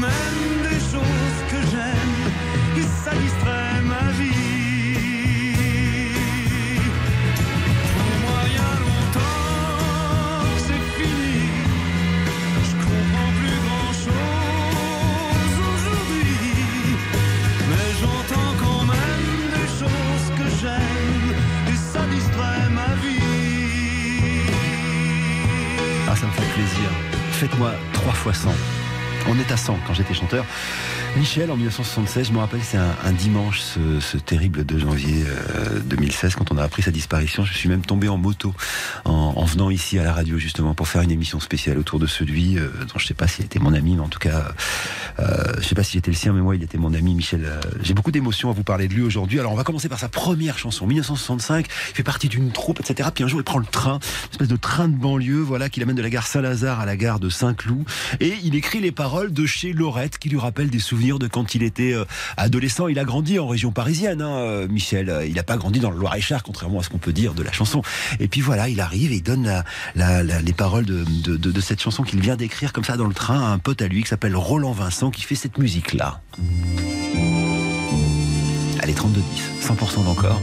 Même 0.03 0.55
des 0.69 0.81
choses 0.93 1.41
que 1.51 1.61
j'aime 1.71 2.19
et 2.77 2.87
ça 3.05 3.13
distrait 3.25 3.81
ma 3.93 4.07
vie. 4.19 5.23
Pour 7.95 8.13
moi, 8.23 8.41
il 8.49 8.55
y 8.59 8.63
a 8.71 8.75
longtemps 8.87 10.43
c'est 10.67 10.85
fini. 10.97 11.37
Je 12.69 12.75
comprends 12.87 13.33
plus 13.41 13.59
grand 13.67 13.93
chose 14.07 15.57
aujourd'hui. 15.73 16.43
Mais 17.71 17.89
j'entends 18.01 18.53
quand 18.65 18.85
même 18.97 19.41
des 19.57 19.69
choses 19.81 20.27
que 20.39 20.47
j'aime 20.61 21.29
et 21.71 21.79
ça 21.93 22.03
distrait 22.15 22.67
ma 22.81 22.91
vie. 23.03 23.23
Ah, 26.11 26.17
ça 26.17 26.27
me 26.27 26.33
fait 26.33 26.51
plaisir. 26.57 26.89
Faites-moi 27.41 27.71
trois 27.93 28.15
fois 28.15 28.35
100. 28.35 28.51
On 29.35 29.39
est 29.39 29.51
à 29.51 29.57
100 29.57 29.79
quand 29.87 29.95
j'étais 29.95 30.13
chanteur. 30.13 30.45
Michel, 31.17 31.51
en 31.51 31.57
1976, 31.57 32.29
je 32.29 32.33
me 32.35 32.39
rappelle, 32.39 32.61
c'est 32.63 32.77
un, 32.77 33.13
dimanche, 33.13 33.63
ce, 33.63 34.19
terrible 34.19 34.63
2 34.63 34.79
janvier 34.79 35.25
euh, 35.27 35.81
2016, 35.81 36.35
quand 36.35 36.53
on 36.53 36.59
a 36.59 36.63
appris 36.63 36.83
sa 36.83 36.91
disparition. 36.91 37.43
Je 37.43 37.55
suis 37.55 37.71
même 37.71 37.81
tombé 37.81 38.09
en 38.09 38.19
moto 38.19 38.55
en, 39.07 39.33
en 39.35 39.45
venant 39.47 39.71
ici 39.71 39.99
à 39.99 40.05
la 40.05 40.13
radio, 40.13 40.37
justement, 40.37 40.75
pour 40.75 40.87
faire 40.87 41.01
une 41.01 41.11
émission 41.11 41.41
spéciale 41.41 41.79
autour 41.79 41.99
de 41.99 42.07
celui 42.07 42.59
euh, 42.59 42.69
dont 42.93 42.99
je 42.99 43.07
sais 43.07 43.15
pas 43.15 43.27
s'il 43.27 43.47
était 43.47 43.59
mon 43.59 43.73
ami, 43.73 43.95
mais 43.95 44.03
en 44.03 44.09
tout 44.09 44.19
cas, 44.19 44.37
euh, 44.37 44.53
je 45.63 45.69
sais 45.69 45.75
pas 45.75 45.83
s'il 45.85 45.99
était 45.99 46.11
le 46.11 46.17
sien, 46.17 46.33
mais 46.33 46.41
moi, 46.41 46.57
il 46.57 46.63
était 46.63 46.77
mon 46.79 46.93
ami, 46.93 47.15
Michel. 47.15 47.45
Euh, 47.47 47.61
J'ai 47.83 47.95
beaucoup 47.95 48.11
d'émotions 48.11 48.51
à 48.51 48.53
vous 48.53 48.65
parler 48.65 48.89
de 48.89 48.95
lui 48.95 49.03
aujourd'hui. 49.03 49.39
Alors, 49.41 49.53
on 49.53 49.57
va 49.57 49.65
commencer 49.65 49.89
par 49.89 49.99
sa 49.99 50.09
première 50.09 50.59
chanson, 50.59 50.87
1965. 50.87 51.67
Il 51.91 51.95
fait 51.95 52.03
partie 52.03 52.29
d'une 52.29 52.51
troupe, 52.51 52.81
etc. 52.81 53.09
Puis 53.15 53.23
un 53.25 53.29
jour, 53.29 53.41
il 53.41 53.45
prend 53.45 53.59
le 53.59 53.65
train, 53.67 53.95
une 53.95 54.31
espèce 54.33 54.49
de 54.49 54.57
train 54.57 54.89
de 54.89 54.97
banlieue, 54.97 55.41
voilà, 55.41 55.69
qui 55.69 55.81
l'amène 55.81 55.97
de 55.97 56.03
la 56.03 56.11
gare 56.11 56.27
Saint-Lazare 56.27 56.81
à 56.81 56.87
la 56.87 56.97
gare 56.97 57.21
de 57.21 57.29
Saint-Cloud. 57.29 57.85
Et 58.21 58.35
il 58.43 58.55
écrit 58.57 58.81
les 58.81 58.93
paroles 58.93 59.33
de 59.33 59.47
chez 59.47 59.73
Lorette, 59.73 60.19
qui 60.19 60.29
lui 60.29 60.39
rappellent 60.39 60.71
des 60.71 60.79
souvenirs 60.81 61.19
de 61.19 61.29
quand 61.29 61.55
il 61.55 61.63
était 61.63 61.95
euh, 61.95 62.05
adolescent. 62.37 62.89
Il 62.89 62.99
a 62.99 63.05
grandi 63.05 63.39
en 63.39 63.47
région 63.47 63.71
parisienne, 63.73 64.21
hein, 64.21 64.37
euh, 64.37 64.69
Michel. 64.69 65.23
Il 65.27 65.35
n'a 65.35 65.43
pas 65.45 65.57
grandi 65.57 65.79
dans 65.81 65.91
le 65.91 65.99
Loir-et-Cher, 65.99 66.43
contrairement 66.43 66.81
à 66.81 66.83
ce 66.83 66.89
qu'on 66.89 66.99
peut 66.99 67.13
dire 67.13 67.35
de 67.35 67.43
la 67.43 67.53
chanson. 67.53 67.83
Et 68.21 68.29
puis 68.29 68.41
voilà, 68.41 68.69
il 68.69 68.81
arrive 68.81 69.13
et 69.13 69.17
il 69.17 69.23
donne 69.23 69.45
la- 69.45 69.65
la- 69.95 70.23
la- 70.23 70.43
les 70.43 70.53
paroles 70.53 70.85
de, 70.87 71.05
de- 71.25 71.37
de- 71.37 71.51
de 71.53 71.61
cette 71.61 71.81
chanson 71.81 72.03
qu'il 72.03 72.21
vient 72.21 72.37
d'écrire 72.37 72.73
comme 72.73 72.85
ça 72.85 72.97
dans 72.97 73.07
le 73.07 73.15
train 73.15 73.41
à 73.41 73.47
un 73.53 73.59
pote 73.59 73.81
à 73.83 73.87
lui 73.89 74.03
qui 74.03 74.09
s'appelle 74.09 74.35
Roland 74.35 74.73
Vincent, 74.73 75.11
qui 75.11 75.23
fait 75.23 75.35
cette 75.35 75.52
musique-là. 75.59 76.21
Allez, 78.81 78.95
32-10, 78.95 79.21
100% 79.63 80.05
d'encore. 80.05 80.41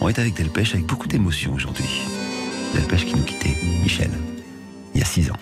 On 0.00 0.08
est 0.08 0.18
avec 0.18 0.34
Delpech 0.34 0.74
avec 0.74 0.86
beaucoup 0.86 1.08
d'émotion 1.08 1.54
aujourd'hui. 1.54 2.02
Delpech 2.74 3.06
qui 3.06 3.14
nous 3.14 3.22
quittait, 3.22 3.56
Michel, 3.82 4.10
il 4.94 5.00
y 5.00 5.02
a 5.02 5.06
6 5.06 5.30
ans. 5.30 5.36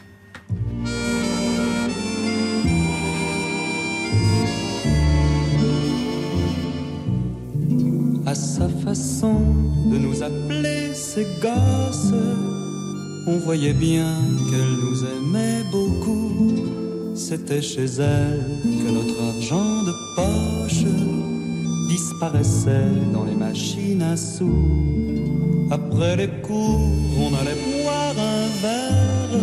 À 8.26 8.34
sa 8.34 8.68
façon 8.68 9.40
de 9.86 9.98
nous 9.98 10.22
appeler 10.22 10.94
ses 10.94 11.26
gosses, 11.42 12.14
on 13.26 13.38
voyait 13.38 13.72
bien 13.72 14.14
qu'elle 14.48 14.76
nous 14.76 15.04
aimait 15.04 15.64
beaucoup. 15.70 16.79
C'était 17.28 17.60
chez 17.60 17.84
elle 17.84 18.40
que 18.64 18.90
notre 18.90 19.22
argent 19.22 19.82
de 19.82 19.92
poche 20.16 20.84
disparaissait 21.86 22.90
dans 23.12 23.24
les 23.24 23.34
machines 23.34 24.00
à 24.00 24.16
sous. 24.16 25.68
Après 25.70 26.16
les 26.16 26.30
cours, 26.40 26.80
on 27.18 27.30
allait 27.38 27.60
boire 27.66 28.16
un 28.16 28.46
verre. 28.62 29.38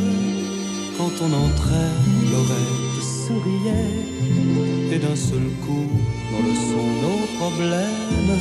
Quand 0.97 1.13
on 1.21 1.31
entrait, 1.45 1.93
Lorette 2.31 3.03
souriait. 3.23 3.95
Et 4.91 4.97
d'un 4.97 5.15
seul 5.15 5.47
coup, 5.63 5.89
dans 6.31 6.43
le 6.47 6.55
son, 6.69 6.87
nos 7.05 7.21
problèmes 7.39 8.37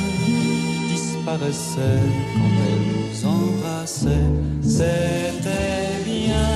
disparaissaient 0.88 2.08
quand 2.34 2.54
elle 2.68 2.84
nous 2.94 3.18
embrassait. 3.36 4.28
C'était 4.62 5.92
bien 6.06 6.48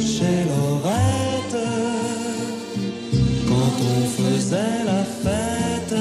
chez 0.00 0.44
Lorette 0.48 1.21
on 3.94 4.06
faisait 4.06 4.84
la 4.86 5.02
fête. 5.22 5.96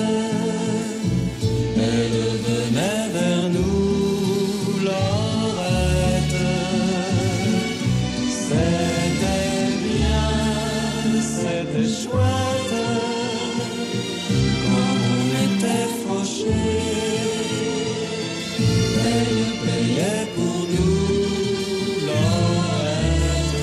Elle 1.76 2.18
venait 2.48 3.08
vers 3.16 3.46
nous, 3.50 4.84
Lorette. 4.86 6.48
C'était 8.48 9.70
bien, 9.88 10.30
c'était 11.22 11.90
chouette 12.02 12.78
quand 14.64 14.98
on 15.14 15.26
était 15.48 15.90
fauchés. 16.04 16.80
Elle 19.14 19.42
payait 19.66 20.26
pour 20.36 20.60
nous, 20.76 21.04
Lorette. 22.08 23.62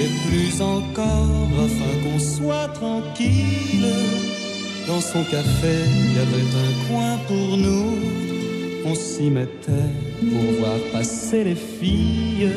Et 0.00 0.10
plus 0.28 0.52
soit 2.38 2.68
tranquille, 2.68 3.92
dans 4.86 5.00
son 5.00 5.22
café, 5.24 5.74
il 6.02 6.16
y 6.16 6.20
avait 6.26 6.48
un 6.66 6.88
coin 6.88 7.18
pour 7.26 7.56
nous. 7.56 7.96
On 8.84 8.94
s'y 8.94 9.28
mettait 9.30 9.90
pour 10.30 10.44
voir 10.60 10.78
passer 10.92 11.44
les 11.44 11.54
filles. 11.54 12.50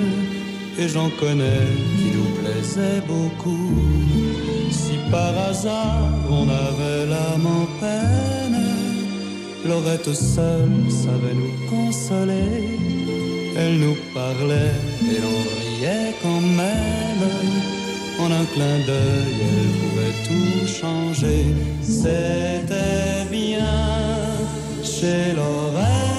Et 0.80 0.88
j'en 0.88 1.10
connais 1.10 1.68
qui 1.98 2.10
nous 2.18 2.32
plaisaient 2.40 3.02
beaucoup. 3.08 3.76
Si 4.72 4.98
par 5.12 5.38
hasard 5.50 6.10
on 6.30 6.48
avait 6.48 7.06
l'âme 7.08 7.48
en 7.62 7.66
peine, 7.82 8.62
Lorette 9.66 10.14
seule 10.14 10.90
savait 10.90 11.36
nous 11.42 11.56
consoler. 11.70 12.80
Elle 13.58 13.80
nous 13.80 13.98
parlait 14.14 14.78
et 15.12 15.20
l'on 15.24 15.42
riait 15.60 16.14
quand 16.24 16.42
même. 16.42 17.71
En 18.22 18.26
un 18.26 18.46
clin 18.54 18.78
d'œil, 18.86 19.36
elle 19.50 19.72
pouvait 19.82 20.16
tout 20.28 20.68
changer. 20.68 21.44
C'était 21.82 23.26
bien 23.32 23.66
chez 24.84 25.34
Lorette. 25.36 26.11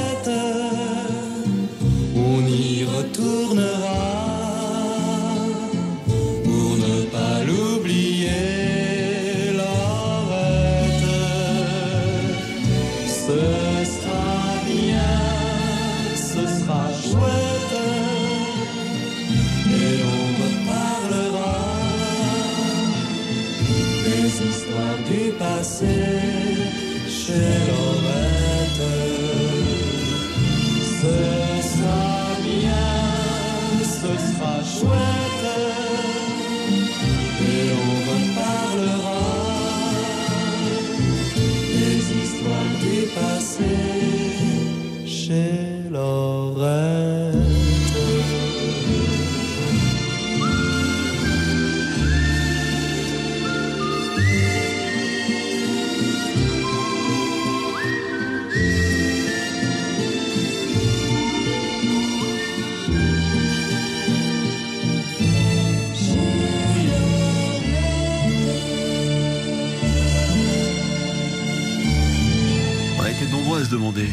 Demander 73.73 74.07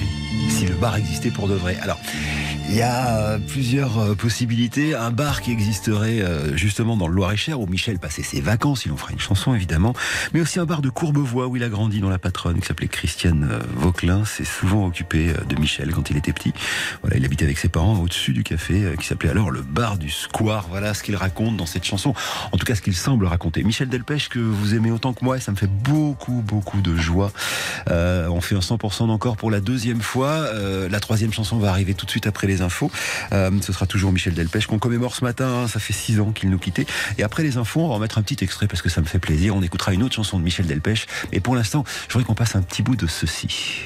si 0.50 0.66
le 0.66 0.76
bar 0.76 0.96
existait 0.96 1.32
pour 1.32 1.48
de 1.50 1.54
vrai. 1.54 1.78
Y 2.80 2.82
a 2.82 3.18
euh, 3.18 3.40
plusieurs 3.40 4.00
euh, 4.00 4.16
possibilités. 4.16 4.96
Un 4.96 5.12
bar 5.12 5.42
qui 5.42 5.52
existerait 5.52 6.22
euh, 6.22 6.56
justement 6.56 6.96
dans 6.96 7.10
le 7.10 7.14
Loir-et-Cher 7.14 7.60
où 7.60 7.68
Michel 7.68 8.00
passait 8.00 8.24
ses 8.24 8.40
vacances, 8.40 8.86
il 8.86 8.94
en 8.94 8.96
fera 8.96 9.12
une 9.12 9.20
chanson 9.20 9.54
évidemment, 9.54 9.94
mais 10.34 10.40
aussi 10.40 10.62
un 10.62 10.66
bar 10.66 10.82
de 10.82 10.90
Courbevoie 10.90 11.48
où 11.48 11.58
il 11.58 11.64
a 11.64 11.68
grandi 11.68 12.00
dans 12.00 12.10
la 12.10 12.20
patronne 12.20 12.62
qui 12.62 12.66
s'appelait 12.66 12.88
Christiane 12.88 13.50
Vauquelin. 13.76 14.24
C'est 14.24 14.46
souvent 14.46 14.86
occupé 14.86 15.34
de 15.50 15.56
Michel 15.58 15.92
quand 15.92 16.10
il 16.10 16.16
était 16.16 16.32
petit. 16.32 16.54
Voilà, 17.02 17.18
il 17.18 17.26
habitait 17.26 17.44
avec 17.44 17.58
ses 17.58 17.68
parents 17.68 18.00
au-dessus 18.00 18.32
du 18.32 18.44
café 18.44 18.94
qui 18.98 19.06
s'appelait 19.06 19.30
alors 19.30 19.52
le 19.52 19.62
bar 19.62 19.98
du 19.98 20.10
Square. 20.10 20.68
Voilà 20.70 20.94
ce 20.94 21.04
qu'il 21.04 21.18
raconte 21.18 21.58
dans 21.58 21.66
cette 21.66 21.84
chanson. 21.84 22.14
En 22.54 22.58
tout 22.58 22.66
cas, 22.66 22.76
ce 22.76 22.82
qu'il 22.82 22.96
semble 22.96 23.26
raconter. 23.26 23.64
Michel 23.64 23.90
Delpech 23.90 24.30
que 24.30 24.40
vous 24.40 24.74
aimez 24.74 24.92
autant 24.92 25.12
que 25.12 25.26
moi 25.26 25.36
et 25.36 25.42
ça 25.42 25.52
me 25.52 25.58
fait 25.58 25.68
beaucoup 25.68 26.42
beaucoup 26.46 26.80
de 26.80 26.96
joie. 26.96 27.34
On 27.88 28.40
fait 28.40 28.56
un 28.56 28.60
100% 28.60 29.08
d'encore 29.08 29.36
pour 29.36 29.52
la 29.52 29.60
deuxième 29.60 30.02
fois. 30.02 30.46
La 30.90 31.00
troisième 31.02 31.34
chanson 31.34 31.58
va 31.58 31.72
arriver 31.72 31.94
tout 31.94 32.06
de 32.06 32.12
suite 32.12 32.26
après 32.26 32.48
les 32.48 32.62
Euh, 33.32 33.52
ce 33.62 33.74
sera 33.74 33.86
toujours 33.86 34.12
Michel 34.12 34.34
Delpech 34.34 34.68
qu'on 34.68 34.80
commémore 34.80 35.16
ce 35.16 35.24
matin. 35.24 35.64
hein. 35.64 35.68
Ça 35.68 35.80
fait 35.80 35.94
six 35.94 36.20
ans 36.20 36.32
qu'il 36.32 36.50
nous 36.50 36.60
quittait. 36.60 36.86
Et 37.18 37.24
après 37.24 37.44
les 37.44 37.58
infos, 37.58 37.82
on 37.82 37.90
va 37.90 37.96
en 37.96 38.00
mettre 38.00 38.18
un 38.18 38.22
petit 38.22 38.44
extrait 38.44 38.68
parce 38.68 38.82
que 38.82 38.90
ça 38.90 39.02
me 39.02 39.06
fait 39.06 39.20
plaisir. 39.20 39.56
On 39.56 39.62
écoutera 39.62 39.94
une 39.94 40.04
autre 40.04 40.16
chanson 40.16 40.40
de 40.40 40.44
Michel 40.44 40.66
Delpech. 40.68 41.08
Et 41.32 41.40
pour 41.40 41.56
l'instant, 41.56 41.84
je 42.08 42.14
voudrais 42.14 42.26
qu'on 42.26 42.36
passe 42.36 42.56
un 42.56 42.62
petit 42.62 42.82
bout 42.84 42.96
de 42.96 43.08
ceci. 43.08 43.84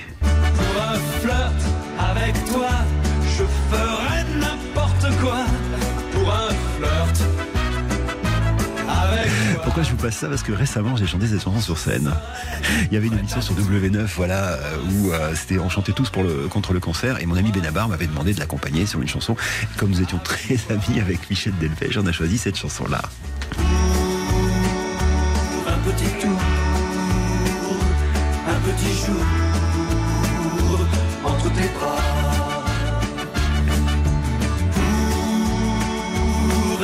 Pourquoi 9.73 9.89
je 9.89 9.95
vous 9.95 10.03
passe 10.03 10.17
ça 10.17 10.27
Parce 10.29 10.43
que 10.43 10.51
récemment, 10.51 10.95
j'ai 10.95 11.07
chanté 11.07 11.25
cette 11.25 11.41
chanson 11.41 11.59
sur 11.59 11.79
scène. 11.79 12.13
Il 12.91 12.93
y 12.93 12.97
avait 12.97 13.07
une 13.07 13.17
émission 13.17 13.41
sur 13.41 13.55
W9, 13.55 14.05
voilà, 14.17 14.49
euh, 14.49 14.77
où 14.91 15.11
euh, 15.11 15.33
c'était 15.33 15.57
on 15.57 15.67
chantait 15.67 15.93
tous 15.93 16.11
pour 16.11 16.23
contre 16.51 16.73
le 16.73 16.79
cancer. 16.79 17.19
Et 17.19 17.25
mon 17.25 17.35
ami 17.35 17.51
Benabar 17.51 17.89
m'avait 17.89 18.05
demandé 18.05 18.35
de 18.35 18.39
l'accompagner 18.39 18.85
sur 18.85 19.01
une 19.01 19.07
chanson. 19.07 19.35
Comme 19.77 19.89
nous 19.89 19.99
étions 20.03 20.19
très 20.19 20.59
amis 20.69 20.99
avec 21.01 21.27
Michel 21.27 21.53
Delpech, 21.59 21.97
on 21.97 22.05
a 22.05 22.11
choisi 22.11 22.37
cette 22.37 22.55
chanson-là. 22.55 23.01
Un 25.67 25.79
petit 25.89 26.21
tour, 26.21 26.39
un 28.47 28.59
petit 28.59 28.93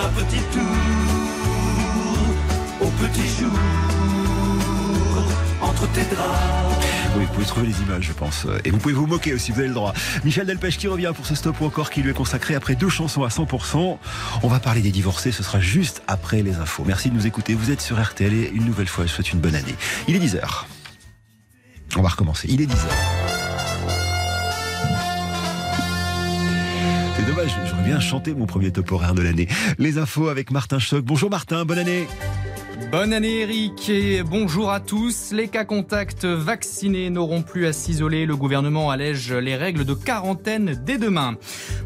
entre 0.01 0.25
tes 0.27 0.98
entre 5.61 5.91
tes 5.91 6.03
draps. 6.03 6.79
Oui, 7.17 7.25
vous 7.25 7.33
pouvez 7.33 7.45
trouver 7.45 7.67
les 7.67 7.81
images, 7.81 8.03
je 8.03 8.13
pense. 8.13 8.45
Et 8.63 8.71
vous 8.71 8.77
pouvez 8.77 8.93
vous 8.93 9.07
moquer 9.07 9.33
aussi, 9.33 9.51
vous 9.51 9.59
avez 9.59 9.67
le 9.67 9.73
droit. 9.73 9.93
Michel 10.23 10.45
Delpech 10.45 10.77
qui 10.77 10.87
revient 10.87 11.11
pour 11.15 11.25
ce 11.25 11.35
stop 11.35 11.59
ou 11.61 11.65
encore 11.65 11.89
qui 11.89 12.01
lui 12.01 12.11
est 12.11 12.13
consacré 12.13 12.55
après 12.55 12.75
deux 12.75 12.89
chansons 12.89 13.23
à 13.23 13.29
100%. 13.29 13.97
On 14.43 14.47
va 14.47 14.59
parler 14.59 14.81
des 14.81 14.91
divorcés, 14.91 15.31
ce 15.31 15.43
sera 15.43 15.59
juste 15.59 16.03
après 16.07 16.41
les 16.43 16.57
infos. 16.57 16.83
Merci 16.85 17.09
de 17.09 17.15
nous 17.15 17.27
écouter. 17.27 17.55
Vous 17.55 17.71
êtes 17.71 17.81
sur 17.81 18.01
RTL 18.01 18.33
et 18.33 18.49
une 18.53 18.65
nouvelle 18.65 18.87
fois, 18.87 19.05
je 19.05 19.11
souhaite 19.11 19.33
une 19.33 19.39
bonne 19.39 19.55
année. 19.55 19.75
Il 20.07 20.15
est 20.15 20.19
10h. 20.19 20.65
On 21.97 22.01
va 22.01 22.09
recommencer. 22.09 22.47
Il 22.49 22.61
est 22.61 22.67
10h. 22.67 22.87
C'est 27.17 27.25
dommage, 27.25 27.51
j'aurais 27.69 27.83
bien 27.83 27.99
chanté 27.99 28.33
mon 28.33 28.45
premier 28.45 28.71
top 28.71 28.91
horaire 28.91 29.15
de 29.15 29.21
l'année. 29.21 29.47
Les 29.77 29.97
infos 29.97 30.29
avec 30.29 30.51
Martin 30.51 30.79
Choc. 30.79 31.03
Bonjour 31.03 31.29
Martin, 31.29 31.65
bonne 31.65 31.79
année. 31.79 32.07
Bonne 32.87 33.13
année 33.13 33.41
Eric 33.41 33.87
et 33.89 34.23
bonjour 34.23 34.71
à 34.71 34.79
tous. 34.79 35.31
Les 35.31 35.47
cas 35.47 35.63
contacts 35.63 36.25
vaccinés 36.25 37.11
n'auront 37.11 37.43
plus 37.43 37.67
à 37.67 37.73
s'isoler. 37.73 38.25
Le 38.25 38.35
gouvernement 38.35 38.89
allège 38.89 39.31
les 39.31 39.55
règles 39.55 39.85
de 39.85 39.93
quarantaine 39.93 40.81
dès 40.85 40.97
demain. 40.97 41.37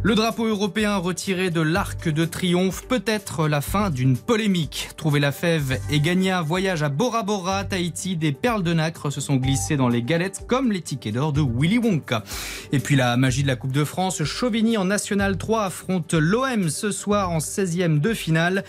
Le 0.01 0.15
drapeau 0.15 0.45
européen 0.45 0.95
retiré 0.95 1.49
de 1.49 1.59
l'Arc 1.59 2.07
de 2.07 2.23
Triomphe 2.23 2.87
peut 2.87 3.03
être 3.05 3.49
la 3.49 3.59
fin 3.59 3.89
d'une 3.89 4.15
polémique. 4.15 4.91
Trouver 4.95 5.19
la 5.19 5.33
fève 5.33 5.77
et 5.89 5.99
gagner 5.99 6.31
un 6.31 6.41
voyage 6.41 6.83
à 6.83 6.89
Bora 6.89 7.23
Bora, 7.23 7.65
Tahiti, 7.65 8.15
des 8.15 8.31
perles 8.31 8.63
de 8.63 8.73
nacre 8.73 9.09
se 9.09 9.19
sont 9.19 9.35
glissées 9.35 9.75
dans 9.75 9.89
les 9.89 10.03
galettes 10.03 10.45
comme 10.47 10.71
les 10.71 10.81
tickets 10.81 11.15
d'or 11.15 11.33
de 11.33 11.41
Willy 11.41 11.79
Wonka. 11.79 12.23
Et 12.71 12.79
puis 12.79 12.95
la 12.95 13.17
magie 13.17 13.43
de 13.43 13.47
la 13.47 13.57
Coupe 13.57 13.73
de 13.73 13.83
France, 13.83 14.23
Chauvigny 14.23 14.77
en 14.77 14.85
National 14.85 15.37
3 15.37 15.65
affronte 15.65 16.13
l'OM 16.13 16.69
ce 16.69 16.91
soir 16.91 17.31
en 17.31 17.39
16e 17.39 17.99
de 17.99 18.13
finale. 18.13 18.63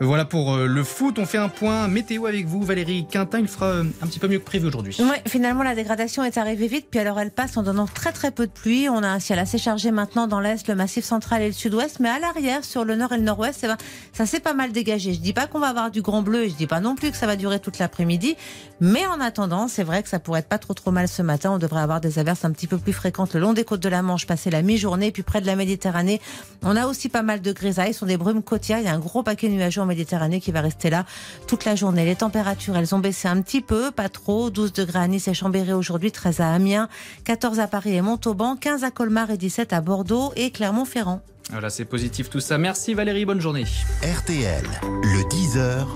Voilà 0.00 0.24
pour 0.24 0.54
euh, 0.54 0.66
le 0.66 0.84
foot. 0.84 1.18
On 1.18 1.26
fait 1.26 1.38
un 1.38 1.48
point 1.48 1.88
météo 1.88 2.26
avec 2.26 2.46
vous, 2.46 2.62
Valérie 2.62 3.06
Quintin. 3.08 3.38
Il 3.40 3.48
fera 3.48 3.66
euh, 3.66 3.84
un 4.02 4.06
petit 4.06 4.18
peu 4.18 4.28
mieux 4.28 4.38
que 4.38 4.44
prévu 4.44 4.66
aujourd'hui. 4.66 4.96
Finalement, 5.26 5.62
la 5.62 5.74
dégradation 5.74 6.24
est 6.24 6.36
arrivée 6.36 6.66
vite, 6.66 6.86
puis 6.90 7.00
alors 7.00 7.20
elle 7.20 7.30
passe 7.30 7.56
en 7.56 7.62
donnant 7.62 7.86
très 7.86 8.12
très 8.12 8.30
peu 8.30 8.46
de 8.46 8.52
pluie. 8.52 8.88
On 8.88 9.02
a 9.02 9.08
un 9.08 9.20
ciel 9.20 9.38
assez 9.38 9.58
chargé 9.58 9.90
maintenant 9.90 10.26
dans 10.26 10.40
l'est, 10.40 10.66
le 10.68 10.74
massif 10.74 11.04
central 11.04 11.42
et 11.42 11.46
le 11.46 11.52
sud-ouest, 11.52 12.00
mais 12.00 12.08
à 12.08 12.18
l'arrière, 12.18 12.64
sur 12.64 12.84
le 12.84 12.96
nord 12.96 13.12
et 13.12 13.18
le 13.18 13.22
nord-ouest, 13.22 13.66
ça 14.12 14.26
s'est 14.26 14.40
pas 14.40 14.54
mal 14.54 14.72
dégagé. 14.72 15.14
Je 15.14 15.20
dis 15.20 15.32
pas 15.32 15.46
qu'on 15.46 15.60
va 15.60 15.68
avoir 15.68 15.90
du 15.90 16.02
grand 16.02 16.22
bleu, 16.22 16.44
et 16.44 16.50
je 16.50 16.54
dis 16.54 16.66
pas 16.66 16.80
non 16.80 16.96
plus 16.96 17.10
que 17.10 17.16
ça 17.16 17.26
va 17.26 17.36
durer 17.36 17.60
toute 17.60 17.78
l'après-midi, 17.78 18.36
mais 18.80 19.06
en 19.06 19.20
attendant, 19.20 19.68
c'est 19.68 19.84
vrai 19.84 20.02
que 20.02 20.08
ça 20.08 20.18
pourrait 20.18 20.40
être 20.40 20.48
pas 20.48 20.58
trop 20.58 20.74
trop 20.74 20.90
mal 20.90 21.08
ce 21.08 21.22
matin. 21.22 21.52
On 21.52 21.58
devrait 21.58 21.82
avoir 21.82 22.00
des 22.00 22.18
averses 22.18 22.44
un 22.44 22.50
petit 22.50 22.66
peu 22.66 22.78
plus 22.78 22.92
fréquentes 22.92 23.34
le 23.34 23.40
long 23.40 23.52
des 23.52 23.64
côtes 23.64 23.80
de 23.80 23.88
la 23.88 24.02
Manche, 24.02 24.26
passer 24.26 24.50
la 24.50 24.62
mi-journée, 24.62 25.12
puis 25.12 25.22
près 25.22 25.40
de 25.40 25.46
la 25.46 25.56
Méditerranée. 25.56 26.20
On 26.62 26.76
a 26.76 26.86
aussi 26.86 27.08
pas 27.08 27.22
mal 27.22 27.40
de 27.40 27.52
grisailles, 27.52 27.94
ce 27.94 28.00
sont 28.00 28.06
des 28.06 28.16
brumes 28.16 28.42
côtières. 28.42 28.78
Il 28.78 28.84
y 28.84 28.88
a 28.88 28.92
un 28.92 28.98
gros 28.98 29.22
paquet 29.22 29.48
nuageux 29.48 29.83
en 29.84 29.86
Méditerranée 29.86 30.40
qui 30.40 30.52
va 30.52 30.60
rester 30.60 30.90
là 30.90 31.04
toute 31.46 31.64
la 31.64 31.76
journée. 31.76 32.04
Les 32.04 32.16
températures, 32.16 32.76
elles 32.76 32.94
ont 32.94 32.98
baissé 32.98 33.28
un 33.28 33.40
petit 33.40 33.60
peu, 33.60 33.90
pas 33.90 34.08
trop. 34.08 34.50
12 34.50 34.72
degrés 34.72 34.98
à 34.98 35.08
Nice 35.08 35.28
et 35.28 35.34
Chambéry 35.34 35.72
aujourd'hui, 35.72 36.10
13 36.10 36.40
à 36.40 36.52
Amiens, 36.52 36.88
14 37.24 37.60
à 37.60 37.66
Paris 37.66 37.94
et 37.94 38.02
Montauban, 38.02 38.56
15 38.56 38.84
à 38.84 38.90
Colmar 38.90 39.30
et 39.30 39.36
17 39.36 39.72
à 39.72 39.80
Bordeaux 39.80 40.32
et 40.36 40.50
Clermont-Ferrand. 40.50 41.20
Voilà, 41.50 41.70
c'est 41.70 41.84
positif 41.84 42.30
tout 42.30 42.40
ça. 42.40 42.58
Merci 42.58 42.94
Valérie, 42.94 43.24
bonne 43.24 43.40
journée. 43.40 43.64
RTL, 44.02 44.64
le 44.82 45.22
10h, 45.28 45.86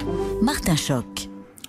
Martin 0.43 0.77
Choc. 0.77 1.29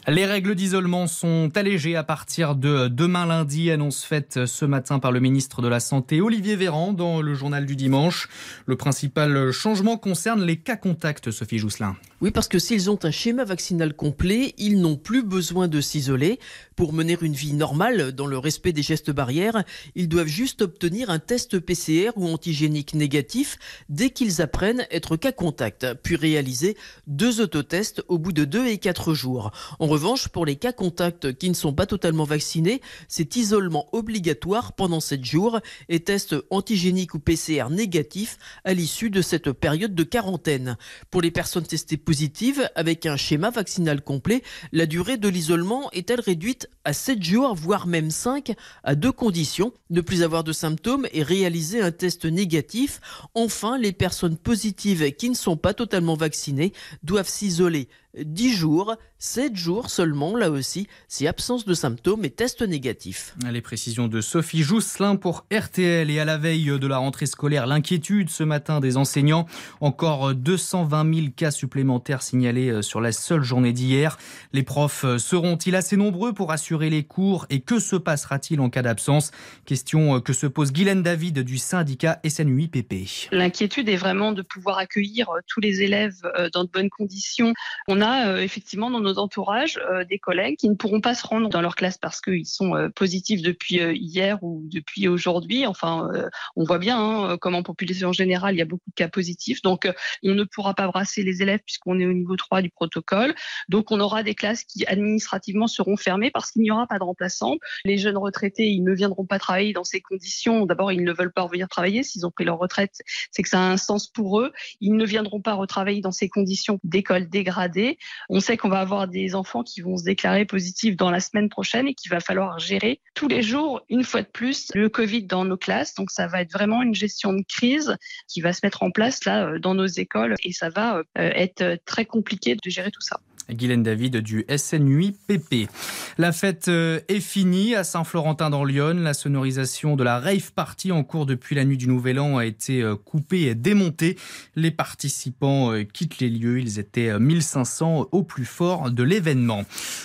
Les 0.09 0.25
règles 0.25 0.55
d'isolement 0.55 1.05
sont 1.05 1.51
allégées 1.53 1.95
à 1.95 2.03
partir 2.03 2.55
de 2.55 2.87
demain 2.87 3.27
lundi, 3.27 3.69
annonce 3.69 4.03
faite 4.03 4.47
ce 4.47 4.65
matin 4.65 4.97
par 4.97 5.11
le 5.11 5.19
ministre 5.19 5.61
de 5.61 5.67
la 5.67 5.79
Santé 5.79 6.19
Olivier 6.19 6.55
Véran 6.55 6.93
dans 6.93 7.21
le 7.21 7.35
journal 7.35 7.67
du 7.67 7.75
dimanche. 7.75 8.27
Le 8.65 8.75
principal 8.75 9.51
changement 9.51 9.97
concerne 9.97 10.43
les 10.43 10.57
cas 10.57 10.77
contacts, 10.77 11.29
Sophie 11.29 11.59
Jousselin. 11.59 11.95
Oui, 12.21 12.31
parce 12.31 12.47
que 12.47 12.57
s'ils 12.57 12.89
ont 12.89 12.97
un 13.03 13.11
schéma 13.11 13.45
vaccinal 13.45 13.93
complet, 13.93 14.55
ils 14.57 14.81
n'ont 14.81 14.97
plus 14.97 15.21
besoin 15.21 15.67
de 15.67 15.79
s'isoler. 15.79 16.39
Pour 16.79 16.93
mener 16.93 17.17
une 17.21 17.33
vie 17.33 17.51
normale, 17.51 18.13
dans 18.13 18.25
le 18.25 18.37
respect 18.37 18.71
des 18.71 18.83
gestes 18.83 19.11
barrières, 19.11 19.65
ils 19.95 20.07
doivent 20.07 20.27
juste 20.27 20.61
obtenir 20.61 21.09
un 21.09 21.19
test 21.19 21.59
PCR 21.59 22.11
ou 22.15 22.29
antigénique 22.29 22.93
négatif 22.93 23.57
dès 23.89 24.11
qu'ils 24.11 24.41
apprennent 24.41 24.87
être 24.89 25.17
cas 25.17 25.33
contact, 25.33 25.85
puis 26.03 26.15
réaliser 26.15 26.77
deux 27.05 27.41
autotests 27.41 28.01
au 28.07 28.17
bout 28.17 28.31
de 28.31 28.45
deux 28.45 28.65
et 28.65 28.77
quatre 28.77 29.13
jours. 29.13 29.51
En 29.79 29.87
revanche, 29.87 30.29
pour 30.29 30.45
les 30.45 30.55
cas 30.55 30.71
contacts 30.71 31.33
qui 31.33 31.49
ne 31.49 31.53
sont 31.53 31.73
pas 31.73 31.85
totalement 31.85 32.23
vaccinés, 32.23 32.79
c'est 33.09 33.35
isolement 33.35 33.89
obligatoire 33.91 34.71
pendant 34.71 35.01
sept 35.01 35.25
jours 35.25 35.59
et 35.89 35.99
test 35.99 36.33
antigénique 36.49 37.13
ou 37.13 37.19
PCR 37.19 37.69
négatif 37.69 38.37
à 38.63 38.73
l'issue 38.73 39.09
de 39.09 39.21
cette 39.21 39.51
période 39.51 39.95
de 39.95 40.03
quarantaine. 40.03 40.77
Pour 41.11 41.21
les 41.21 41.31
personnes 41.31 41.67
testées 41.67 41.97
positives 41.97 42.69
avec 42.75 43.05
un 43.05 43.17
schéma 43.17 43.49
vaccinal 43.49 44.01
complet, 44.01 44.43
la 44.71 44.85
durée 44.85 45.17
de 45.17 45.27
l'isolement 45.27 45.91
est-elle 45.91 46.21
réduite 46.21 46.68
à 46.85 46.93
7 46.93 47.21
jours, 47.21 47.55
voire 47.55 47.87
même 47.87 48.09
5, 48.09 48.53
à 48.83 48.95
deux 48.95 49.11
conditions, 49.11 49.73
ne 49.89 50.01
plus 50.01 50.23
avoir 50.23 50.43
de 50.43 50.53
symptômes 50.53 51.07
et 51.11 51.23
réaliser 51.23 51.81
un 51.81 51.91
test 51.91 52.25
négatif. 52.25 53.01
Enfin, 53.35 53.77
les 53.77 53.91
personnes 53.91 54.37
positives 54.37 55.11
qui 55.13 55.29
ne 55.29 55.35
sont 55.35 55.57
pas 55.57 55.73
totalement 55.73 56.15
vaccinées 56.15 56.73
doivent 57.03 57.29
s'isoler 57.29 57.89
10 58.23 58.53
jours, 58.53 58.95
7 59.17 59.55
jours 59.55 59.89
seulement, 59.89 60.35
là 60.35 60.49
aussi, 60.49 60.87
si 61.07 61.27
absence 61.27 61.65
de 61.65 61.73
symptômes 61.73 62.25
et 62.25 62.29
test 62.29 62.61
négatif. 62.61 63.35
Les 63.51 63.61
précisions 63.61 64.07
de 64.07 64.21
Sophie 64.21 64.63
Jousselin 64.63 65.15
pour 65.15 65.45
RTL 65.51 66.09
et 66.09 66.19
à 66.19 66.25
la 66.25 66.37
veille 66.37 66.79
de 66.79 66.87
la 66.87 66.97
rentrée 66.97 67.25
scolaire, 67.25 67.67
l'inquiétude 67.67 68.29
ce 68.29 68.43
matin 68.43 68.79
des 68.79 68.97
enseignants. 68.97 69.45
Encore 69.81 70.33
220 70.33 71.13
000 71.13 71.27
cas 71.35 71.51
supplémentaires 71.51 72.21
signalés 72.21 72.81
sur 72.81 73.01
la 73.01 73.11
seule 73.11 73.43
journée 73.43 73.73
d'hier. 73.73 74.17
Les 74.53 74.63
profs 74.63 75.05
seront-ils 75.17 75.75
assez 75.75 75.97
nombreux 75.97 76.33
pour 76.33 76.51
assurer 76.51 76.89
les 76.89 77.03
cours 77.03 77.45
et 77.49 77.61
que 77.61 77.79
se 77.79 77.95
passera-t-il 77.95 78.59
en 78.61 78.69
cas 78.69 78.81
d'absence? 78.81 79.31
Question 79.65 80.21
que 80.21 80.33
se 80.33 80.47
pose 80.47 80.71
Guylaine 80.71 81.03
David 81.03 81.39
du 81.39 81.57
syndicat 81.57 82.19
SNUIPP. 82.27 83.29
L'inquiétude 83.31 83.89
est 83.89 83.97
vraiment 83.97 84.31
de 84.31 84.41
pouvoir 84.41 84.77
accueillir 84.77 85.29
tous 85.47 85.59
les 85.59 85.81
élèves 85.81 86.21
dans 86.53 86.63
de 86.63 86.69
bonnes 86.69 86.89
conditions. 86.89 87.53
On 87.87 88.01
a 88.01 88.08
euh, 88.09 88.37
effectivement 88.37 88.89
dans 88.89 88.99
nos 88.99 89.17
entourages 89.19 89.79
euh, 89.91 90.03
des 90.05 90.19
collègues 90.19 90.57
qui 90.57 90.69
ne 90.69 90.75
pourront 90.75 91.01
pas 91.01 91.15
se 91.15 91.25
rendre 91.25 91.49
dans 91.49 91.61
leur 91.61 91.75
classe 91.75 91.97
parce 91.97 92.21
qu'ils 92.21 92.45
sont 92.45 92.75
euh, 92.75 92.89
positifs 92.89 93.41
depuis 93.41 93.75
hier 93.77 94.37
ou 94.41 94.63
depuis 94.71 95.07
aujourd'hui. 95.07 95.65
Enfin, 95.65 96.09
on 96.55 96.63
voit 96.63 96.77
bien 96.77 96.99
hein, 96.99 97.37
comme 97.37 97.55
en 97.55 97.63
population 97.63 98.11
générale, 98.11 98.55
il 98.55 98.57
y 98.57 98.61
a 98.61 98.65
beaucoup 98.65 98.89
de 98.89 98.95
cas 98.95 99.07
positifs. 99.07 99.61
Donc, 99.61 99.91
on 100.23 100.33
ne 100.33 100.43
pourra 100.43 100.73
pas 100.73 100.87
brasser 100.87 101.23
les 101.23 101.41
élèves 101.41 101.59
puisqu'on 101.65 101.99
est 101.99 102.05
au 102.05 102.13
niveau 102.13 102.35
3 102.35 102.61
du 102.61 102.69
protocole. 102.69 103.33
Donc, 103.67 103.91
on 103.91 103.99
aura 103.99 104.23
des 104.23 104.35
classes 104.35 104.63
qui 104.63 104.85
administrativement 104.85 105.67
seront 105.67 105.97
fermées 105.97 106.31
parce 106.31 106.51
qu'il 106.51 106.61
n'y 106.61 106.71
aura 106.71 106.87
pas 106.87 106.99
de 106.99 107.03
remplaçants. 107.03 107.57
Les 107.85 107.97
jeunes 107.97 108.17
retraités, 108.17 108.67
ils 108.67 108.83
ne 108.83 108.93
viendront 108.93 109.25
pas 109.25 109.39
travailler 109.39 109.73
dans 109.73 109.83
ces 109.83 110.01
conditions. 110.01 110.65
D'abord, 110.65 110.91
ils 110.91 111.03
ne 111.03 111.13
veulent 111.13 111.33
pas 111.33 111.43
revenir 111.43 111.67
travailler. 111.67 112.03
S'ils 112.03 112.25
ont 112.25 112.31
pris 112.31 112.45
leur 112.45 112.57
retraite, 112.57 113.01
c'est 113.31 113.43
que 113.43 113.49
ça 113.49 113.59
a 113.59 113.71
un 113.71 113.77
sens 113.77 114.07
pour 114.07 114.41
eux. 114.41 114.51
Ils 114.79 114.95
ne 114.95 115.05
viendront 115.05 115.41
pas 115.41 115.53
retravailler 115.53 116.01
dans 116.01 116.11
ces 116.11 116.29
conditions 116.29 116.79
d'école 116.83 117.29
dégradée. 117.29 117.88
On 118.29 118.39
sait 118.39 118.57
qu'on 118.57 118.69
va 118.69 118.79
avoir 118.79 119.07
des 119.07 119.35
enfants 119.35 119.63
qui 119.63 119.81
vont 119.81 119.97
se 119.97 120.03
déclarer 120.03 120.45
positifs 120.45 120.95
dans 120.95 121.09
la 121.09 121.19
semaine 121.19 121.49
prochaine 121.49 121.87
et 121.87 121.93
qu'il 121.93 122.11
va 122.11 122.19
falloir 122.19 122.59
gérer 122.59 123.01
tous 123.15 123.27
les 123.27 123.41
jours, 123.41 123.81
une 123.89 124.03
fois 124.03 124.21
de 124.21 124.27
plus, 124.27 124.69
le 124.75 124.89
Covid 124.89 125.23
dans 125.23 125.45
nos 125.45 125.57
classes. 125.57 125.93
Donc, 125.95 126.11
ça 126.11 126.27
va 126.27 126.41
être 126.41 126.51
vraiment 126.51 126.81
une 126.81 126.95
gestion 126.95 127.33
de 127.33 127.43
crise 127.47 127.95
qui 128.27 128.41
va 128.41 128.53
se 128.53 128.59
mettre 128.63 128.83
en 128.83 128.91
place 128.91 129.25
là 129.25 129.47
euh, 129.47 129.59
dans 129.59 129.75
nos 129.75 129.87
écoles 129.87 130.35
et 130.43 130.51
ça 130.51 130.69
va 130.69 130.97
euh, 130.97 131.03
être 131.15 131.79
très 131.85 132.05
compliqué 132.05 132.55
de 132.55 132.69
gérer 132.69 132.91
tout 132.91 133.01
ça. 133.01 133.19
Guylaine 133.51 133.83
David 133.83 134.17
du 134.17 134.45
SNUIPP. 134.55 135.69
La 136.17 136.31
fête 136.31 136.67
euh, 136.67 136.99
est 137.07 137.19
finie 137.19 137.75
à 137.75 137.83
Saint-Florentin 137.83 138.49
dans 138.49 138.63
Lyon. 138.63 138.95
La 139.01 139.13
sonorisation 139.13 139.95
de 139.95 140.03
la 140.03 140.19
rave 140.19 140.51
party 140.53 140.91
en 140.91 141.03
cours 141.03 141.25
depuis 141.25 141.55
la 141.55 141.65
nuit 141.65 141.77
du 141.77 141.87
Nouvel 141.87 142.19
An 142.19 142.37
a 142.37 142.45
été 142.45 142.81
euh, 142.81 142.95
coupée 142.95 143.43
et 143.43 143.55
démontée. 143.55 144.17
Les 144.55 144.71
participants 144.71 145.71
euh, 145.71 145.83
quittent 145.83 146.19
les 146.19 146.29
lieux. 146.29 146.59
Ils 146.59 146.79
étaient 146.79 147.17
1500 147.17 148.09
au 148.11 148.23
plus 148.23 148.45
fort 148.45 148.91
de 148.91 149.03
l'événement. 149.03 149.63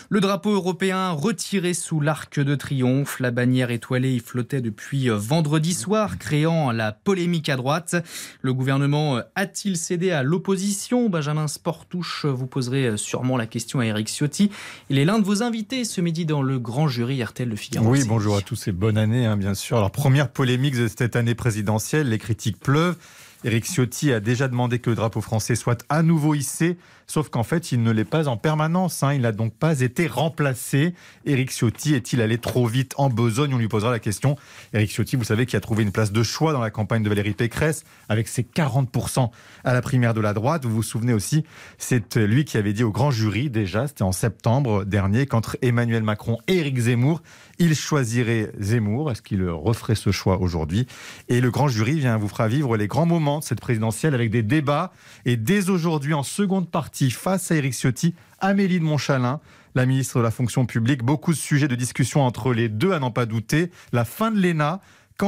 Le 0.09 0.21
drapeau 0.21 0.53
européen 0.53 1.11
retiré 1.11 1.75
sous 1.75 2.01
l'arc 2.01 2.41
de 2.41 2.55
triomphe. 2.55 3.21
La 3.21 3.31
bannière 3.31 3.71
étoilée 3.71 4.15
y 4.15 4.21
flottait 4.21 4.61
depuis 4.61 5.09
vendredi 5.09 5.75
soir, 5.75 6.19
créant 6.19 6.71
la 6.71 6.93
polémique 6.93 7.49
à 7.49 7.57
droite. 7.57 7.97
Le 8.41 8.55
gouvernement 8.55 9.21
a-t-il 9.35 9.77
cédé 9.77 10.11
à 10.11 10.23
l'opposition? 10.23 11.09
Benjamin 11.09 11.49
Sportouche, 11.49 12.25
vous 12.27 12.47
poserez 12.47 12.97
sûrement 12.97 13.34
la 13.37 13.47
question 13.47 13.81
à 13.81 13.87
Eric 13.87 14.09
Ciotti. 14.09 14.51
Il 14.91 14.99
est 14.99 15.05
l'un 15.05 15.19
de 15.19 15.25
vos 15.25 15.43
invités 15.43 15.85
ce 15.85 16.01
midi 16.01 16.27
dans 16.27 16.43
le 16.43 16.59
grand 16.59 16.89
jury 16.89 17.23
RTL 17.23 17.49
de 17.49 17.57
Figaro. 17.57 17.87
Oui, 17.87 18.05
bonjour 18.07 18.37
à 18.37 18.41
tous 18.41 18.69
et 18.69 18.73
bonne 18.73 18.99
année, 18.99 19.27
hein, 19.27 19.37
bien 19.37 19.55
sûr. 19.55 19.77
Alors, 19.77 19.91
première 19.91 20.31
polémique 20.31 20.77
de 20.77 20.89
cette 20.89 21.17
année 21.17 21.35
présidentielle, 21.35 22.09
les 22.09 22.19
critiques 22.19 22.59
pleuvent. 22.59 22.97
Éric 23.45 23.67
Ciotti 23.67 24.11
a 24.13 24.21
déjà 24.21 24.49
demandé 24.49 24.79
que 24.79 24.89
le 24.91 24.97
drapeau 24.97 25.21
français 25.21 25.55
soit 25.55 25.85
à 25.91 26.03
nouveau 26.03 26.35
hissé, 26.35 26.79
sauf 27.07 27.29
qu'en 27.29 27.43
fait, 27.43 27.73
il 27.73 27.83
ne 27.83 27.91
l'est 27.91 28.07
pas 28.07 28.27
en 28.27 28.39
permanence. 28.39 29.03
hein. 29.03 29.13
Il 29.13 29.21
n'a 29.21 29.33
donc 29.33 29.53
pas 29.55 29.81
été 29.81 30.07
remplacé. 30.07 30.95
Éric 31.27 31.51
Ciotti 31.51 31.95
est-il 31.95 32.23
allé 32.23 32.39
trop 32.39 32.67
vite 32.67 32.95
en 32.97 33.11
besogne? 33.11 33.53
On 33.53 33.59
lui 33.59 33.69
posera 33.69 33.91
la 33.91 33.99
question. 33.99 34.37
Éric 34.73 34.91
Ciotti, 34.91 35.17
vous 35.17 35.25
savez, 35.25 35.45
qui 35.45 35.57
a 35.57 35.61
trouvé 35.61 35.83
une 35.83 35.93
place 35.93 36.11
de 36.11 36.23
choix 36.23 36.55
dans 36.55 36.61
la 36.61 36.71
campagne 36.71 37.03
de 37.03 37.09
Valérie 37.11 37.35
Pécresse, 37.35 37.85
avec 38.09 38.29
ses 38.29 38.43
40% 38.43 39.31
à 39.63 39.75
la 39.75 39.83
primaire 39.83 40.15
de 40.15 40.23
la 40.23 40.33
droite. 40.33 40.65
Vous 40.65 40.77
vous 40.77 40.83
souvenez 40.83 41.13
aussi, 41.13 41.45
c'est 41.77 42.17
lui 42.17 42.47
qui 42.47 42.57
avait 42.57 42.73
dit 42.73 42.83
au 42.83 42.91
grand 42.91 43.11
jury, 43.11 43.51
déjà, 43.51 43.87
c'était 43.87 44.03
en 44.03 44.13
septembre 44.13 44.85
dernier, 44.85 45.27
qu'entre 45.27 45.59
Emmanuel 45.61 46.03
Macron 46.03 46.39
et 46.49 46.57
Éric 46.57 46.79
Zemmour, 46.79 47.23
il 47.59 47.75
choisirait 47.75 48.53
Zemmour. 48.59 49.11
Est-ce 49.11 49.23
qu'il 49.23 49.49
referait 49.49 49.95
ce 49.95 50.11
choix 50.11 50.41
aujourd'hui? 50.41 50.87
Et 51.29 51.41
le 51.41 51.51
grand 51.51 51.69
jury 51.69 51.99
vient 51.99 52.17
vous 52.17 52.29
fera 52.29 52.49
vivre 52.49 52.77
les 52.77 52.87
grands 52.87 53.07
moments 53.07 53.41
de 53.41 53.45
cette 53.45 53.61
présidentielle 53.61 54.15
avec 54.15 54.31
des 54.31 54.43
débats. 54.43 54.93
Et 55.25 55.37
dès 55.37 55.71
aujourd'hui, 55.71 56.15
en 56.15 56.23
seconde 56.23 56.71
partie, 56.71 57.11
face 57.11 57.51
à 57.51 57.57
Éric 57.57 57.75
Ciotti, 57.75 58.15
Amélie 58.41 58.81
de 58.81 58.85
Montchalin, 58.85 59.41
la 59.75 59.87
ministre 59.87 60.19
de 60.19 60.23
la 60.23 60.31
fonction 60.31 60.67
publique, 60.67 61.03
beaucoup 61.03 61.33
de 61.33 61.39
sujets 61.39 61.69
de 61.69 61.75
discussion 61.75 62.23
entre 62.23 62.53
les 62.53 62.69
deux 62.69 62.93
à 62.93 62.99
n'en 62.99 63.11
pas 63.11 63.27
douter. 63.27 63.71
La 63.93 64.05
fin 64.05 64.31
de 64.31 64.41
l'ENA. 64.41 64.81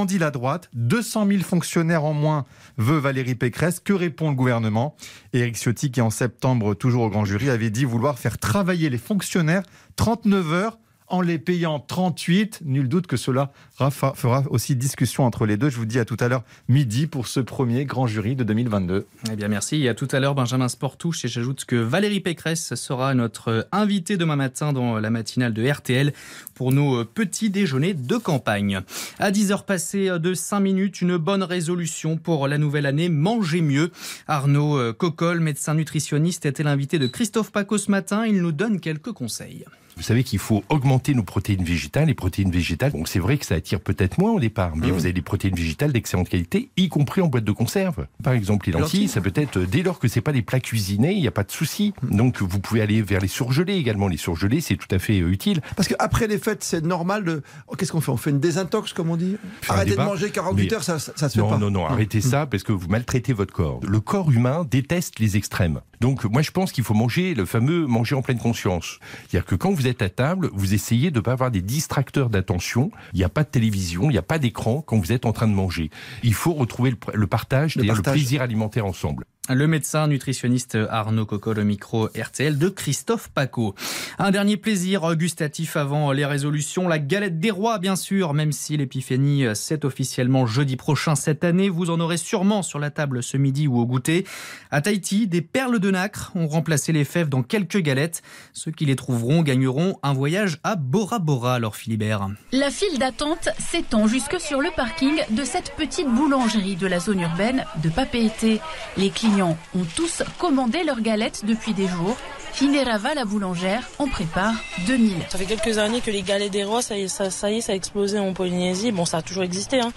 Dit 0.04 0.18
la 0.18 0.30
droite 0.30 0.68
200 0.74 1.26
000 1.26 1.42
fonctionnaires 1.42 2.04
en 2.04 2.12
moins 2.12 2.44
veut 2.76 2.98
Valérie 2.98 3.34
Pécresse. 3.34 3.80
Que 3.80 3.94
répond 3.94 4.28
le 4.28 4.34
gouvernement? 4.34 4.94
Éric 5.32 5.56
Ciotti, 5.56 5.90
qui 5.90 6.02
en 6.02 6.10
septembre, 6.10 6.74
toujours 6.74 7.04
au 7.04 7.08
grand 7.08 7.24
jury, 7.24 7.48
avait 7.48 7.70
dit 7.70 7.86
vouloir 7.86 8.18
faire 8.18 8.36
travailler 8.36 8.90
les 8.90 8.98
fonctionnaires 8.98 9.62
39 9.94 10.52
heures 10.52 10.78
en 11.08 11.20
les 11.20 11.38
payant 11.38 11.80
38. 11.80 12.62
Nul 12.64 12.88
doute 12.88 13.06
que 13.06 13.16
cela 13.16 13.52
fera 13.90 14.42
aussi 14.50 14.76
discussion 14.76 15.24
entre 15.24 15.46
les 15.46 15.56
deux. 15.56 15.68
Je 15.68 15.76
vous 15.76 15.84
dis 15.84 15.98
à 15.98 16.04
tout 16.04 16.16
à 16.20 16.28
l'heure 16.28 16.44
midi 16.68 17.06
pour 17.06 17.26
ce 17.26 17.40
premier 17.40 17.84
grand 17.84 18.06
jury 18.06 18.36
de 18.36 18.44
2022. 18.44 19.06
Eh 19.30 19.36
bien, 19.36 19.48
merci. 19.48 19.82
Et 19.82 19.88
à 19.88 19.94
tout 19.94 20.08
à 20.12 20.20
l'heure, 20.20 20.34
Benjamin 20.34 20.68
Sportouche. 20.68 21.24
Et 21.24 21.28
j'ajoute 21.28 21.64
que 21.64 21.76
Valérie 21.76 22.20
Pécresse 22.20 22.74
sera 22.74 23.14
notre 23.14 23.68
invitée 23.72 24.16
demain 24.16 24.36
matin 24.36 24.72
dans 24.72 24.98
la 24.98 25.10
matinale 25.10 25.52
de 25.52 25.68
RTL 25.68 26.12
pour 26.54 26.72
nos 26.72 27.04
petits 27.04 27.50
déjeuners 27.50 27.94
de 27.94 28.16
campagne. 28.16 28.80
À 29.18 29.30
10 29.30 29.52
heures 29.52 29.64
passées 29.64 30.18
de 30.18 30.34
5 30.34 30.60
minutes, 30.60 31.00
une 31.00 31.16
bonne 31.16 31.42
résolution 31.42 32.16
pour 32.16 32.48
la 32.48 32.58
nouvelle 32.58 32.86
année. 32.86 33.08
Manger 33.08 33.60
mieux. 33.60 33.90
Arnaud 34.26 34.78
euh, 34.78 34.92
Coccol, 34.92 35.40
médecin 35.40 35.74
nutritionniste, 35.74 36.46
était 36.46 36.62
l'invité 36.62 36.98
de 36.98 37.06
Christophe 37.06 37.52
Paco 37.52 37.78
ce 37.78 37.90
matin. 37.90 38.26
Il 38.26 38.42
nous 38.42 38.52
donne 38.52 38.80
quelques 38.80 39.12
conseils. 39.12 39.64
Vous 39.96 40.02
savez 40.02 40.24
qu'il 40.24 40.38
faut 40.38 40.62
augmenter 40.68 41.14
nos 41.14 41.22
protéines 41.22 41.64
végétales. 41.64 42.08
Les 42.08 42.14
protéines 42.14 42.50
végétales, 42.50 42.92
donc 42.92 43.08
c'est 43.08 43.18
vrai 43.18 43.38
que 43.38 43.46
ça 43.46 43.54
attire 43.54 43.80
peut-être 43.80 44.18
moins 44.18 44.32
au 44.32 44.40
départ, 44.40 44.76
mais 44.76 44.88
Mmh. 44.88 44.90
vous 44.90 45.04
avez 45.04 45.12
des 45.14 45.22
protéines 45.22 45.54
végétales 45.54 45.90
d'excellente 45.92 46.28
qualité, 46.28 46.68
y 46.76 46.88
compris 46.90 47.22
en 47.22 47.28
boîte 47.28 47.44
de 47.44 47.52
conserve. 47.52 48.06
Par 48.22 48.34
exemple, 48.34 48.66
les 48.66 48.72
lentilles, 48.72 49.00
Lentilles. 49.04 49.08
ça 49.08 49.20
peut 49.22 49.32
être 49.34 49.58
dès 49.60 49.82
lors 49.82 49.98
que 49.98 50.06
c'est 50.06 50.20
pas 50.20 50.32
des 50.32 50.42
plats 50.42 50.60
cuisinés, 50.60 51.14
il 51.14 51.20
n'y 51.22 51.26
a 51.26 51.30
pas 51.32 51.44
de 51.44 51.50
souci. 51.50 51.94
Donc 52.02 52.42
vous 52.42 52.60
pouvez 52.60 52.82
aller 52.82 53.00
vers 53.00 53.20
les 53.20 53.26
surgelés 53.28 53.74
également. 53.76 54.06
Les 54.08 54.18
surgelés, 54.18 54.60
c'est 54.60 54.76
tout 54.76 54.86
à 54.94 54.98
fait 54.98 55.20
euh, 55.20 55.30
utile. 55.30 55.62
Parce 55.76 55.88
qu'après 55.88 56.26
les 56.26 56.36
fêtes, 56.38 56.62
c'est 56.62 56.84
normal 56.84 57.24
de. 57.24 57.42
oh, 57.68 57.74
Qu'est-ce 57.74 57.92
qu'on 57.92 58.02
fait? 58.02 58.12
On 58.12 58.16
fait 58.18 58.30
une 58.30 58.40
désintox, 58.40 58.92
comme 58.92 59.08
on 59.10 59.16
dit? 59.16 59.36
Faire 59.62 59.76
Arrêtez 59.76 59.92
de 59.92 59.96
manger 59.96 60.30
48 60.30 60.66
Mais- 60.70 60.74
heures, 60.74 60.84
ça, 60.84 60.98
ça, 60.98 61.28
se 61.30 61.34
fait 61.34 61.40
non, 61.40 61.48
pas. 61.48 61.58
non, 61.58 61.70
non, 61.70 61.86
arrêtez 61.86 62.20
ça 62.20 62.44
parce 62.46 62.62
que 62.62 62.72
vous 62.72 62.88
maltraitez 62.88 63.32
votre 63.32 63.54
corps. 63.54 63.80
Le 63.82 64.00
corps 64.00 64.30
humain 64.30 64.66
déteste 64.70 65.18
les 65.20 65.38
extrêmes. 65.38 65.80
Donc 66.02 66.24
moi 66.26 66.42
je 66.42 66.50
pense 66.50 66.72
qu'il 66.72 66.84
faut 66.84 66.92
manger 66.92 67.32
le 67.34 67.46
fameux 67.46 67.86
manger 67.86 68.14
en 68.14 68.20
pleine 68.20 68.36
conscience. 68.38 68.98
C'est-à-dire 69.30 69.46
que 69.46 69.54
quand 69.54 69.72
vous 69.72 69.85
êtes 69.86 70.02
à 70.02 70.08
table, 70.08 70.50
vous 70.52 70.74
essayez 70.74 71.10
de 71.10 71.16
ne 71.16 71.20
pas 71.20 71.32
avoir 71.32 71.50
des 71.50 71.62
distracteurs 71.62 72.30
d'attention. 72.30 72.90
Il 73.12 73.18
n'y 73.18 73.24
a 73.24 73.28
pas 73.28 73.44
de 73.44 73.48
télévision, 73.48 74.10
il 74.10 74.12
n'y 74.12 74.18
a 74.18 74.22
pas 74.22 74.38
d'écran 74.38 74.82
quand 74.82 74.98
vous 74.98 75.12
êtes 75.12 75.26
en 75.26 75.32
train 75.32 75.48
de 75.48 75.54
manger. 75.54 75.90
Il 76.22 76.34
faut 76.34 76.52
retrouver 76.52 76.90
le, 76.90 76.96
le 77.14 77.26
partage, 77.26 77.76
Le 77.76 77.82
le 77.82 78.02
plaisir 78.02 78.42
alimentaire 78.42 78.86
ensemble. 78.86 79.24
Le 79.48 79.68
médecin 79.68 80.08
nutritionniste 80.08 80.76
Arnaud 80.90 81.24
Coccol 81.24 81.60
au 81.60 81.64
micro 81.64 82.08
RTL 82.08 82.58
de 82.58 82.68
Christophe 82.68 83.28
Paco. 83.28 83.76
Un 84.18 84.32
dernier 84.32 84.56
plaisir 84.56 85.14
gustatif 85.14 85.76
avant 85.76 86.10
les 86.10 86.24
résolutions, 86.24 86.88
la 86.88 86.98
galette 86.98 87.38
des 87.38 87.52
rois 87.52 87.78
bien 87.78 87.94
sûr, 87.94 88.34
même 88.34 88.50
si 88.50 88.76
l'épiphanie 88.76 89.44
c'est 89.54 89.84
officiellement 89.84 90.46
jeudi 90.46 90.74
prochain 90.74 91.14
cette 91.14 91.44
année, 91.44 91.68
vous 91.68 91.90
en 91.90 92.00
aurez 92.00 92.16
sûrement 92.16 92.62
sur 92.62 92.80
la 92.80 92.90
table 92.90 93.22
ce 93.22 93.36
midi 93.36 93.68
ou 93.68 93.78
au 93.78 93.86
goûter. 93.86 94.26
À 94.72 94.80
Tahiti, 94.80 95.28
des 95.28 95.42
perles 95.42 95.78
de 95.78 95.92
nacre 95.92 96.32
ont 96.34 96.48
remplacé 96.48 96.92
les 96.92 97.04
fèves 97.04 97.28
dans 97.28 97.44
quelques 97.44 97.78
galettes. 97.78 98.22
Ceux 98.52 98.72
qui 98.72 98.84
les 98.84 98.96
trouveront 98.96 99.42
gagneront 99.42 100.00
un 100.02 100.12
voyage 100.12 100.58
à 100.64 100.74
Bora 100.74 101.20
Bora, 101.20 101.54
alors 101.54 101.76
Philibert. 101.76 102.28
La 102.50 102.70
file 102.70 102.98
d'attente 102.98 103.50
s'étend 103.60 104.08
jusque 104.08 104.40
sur 104.40 104.60
le 104.60 104.70
parking 104.74 105.14
de 105.30 105.44
cette 105.44 105.76
petite 105.76 106.08
boulangerie 106.08 106.74
de 106.74 106.88
la 106.88 106.98
zone 106.98 107.20
urbaine 107.20 107.64
de 107.82 107.90
Papeete. 107.90 108.60
Les 108.96 109.10
ont 109.42 109.56
tous 109.94 110.22
commandé 110.38 110.84
leurs 110.84 111.00
galettes 111.00 111.44
depuis 111.44 111.74
des 111.74 111.88
jours. 111.88 112.16
Finerava, 112.52 113.12
la 113.12 113.26
boulangère, 113.26 113.82
en 113.98 114.08
prépare 114.08 114.54
2000. 114.86 115.16
Ça 115.28 115.36
fait 115.36 115.44
quelques 115.44 115.76
années 115.76 116.00
que 116.00 116.10
les 116.10 116.22
galets 116.22 116.50
des 116.50 116.64
rois, 116.64 116.80
ça 116.80 116.96
y 116.96 117.02
est, 117.02 117.08
ça, 117.08 117.30
ça 117.30 117.50
y 117.50 117.58
est, 117.58 117.60
ça 117.60 117.72
a 117.72 117.74
explosé 117.74 118.18
en 118.18 118.32
Polynésie. 118.32 118.92
Bon, 118.92 119.04
ça 119.04 119.18
a 119.18 119.22
toujours 119.22 119.42
existé, 119.42 119.78
hein. 119.80 119.92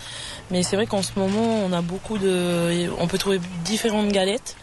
mais 0.51 0.61
c'est 0.61 0.75
vrai 0.75 0.85
qu'en 0.85 1.01
ce 1.01 1.17
moment, 1.17 1.63
on 1.65 1.71
a 1.71 1.81
beaucoup 1.81 2.17
de, 2.17 2.89
on 2.99 3.07
peut 3.07 3.17
trouver 3.17 3.39
différentes 3.63 4.09
galettes 4.11 4.57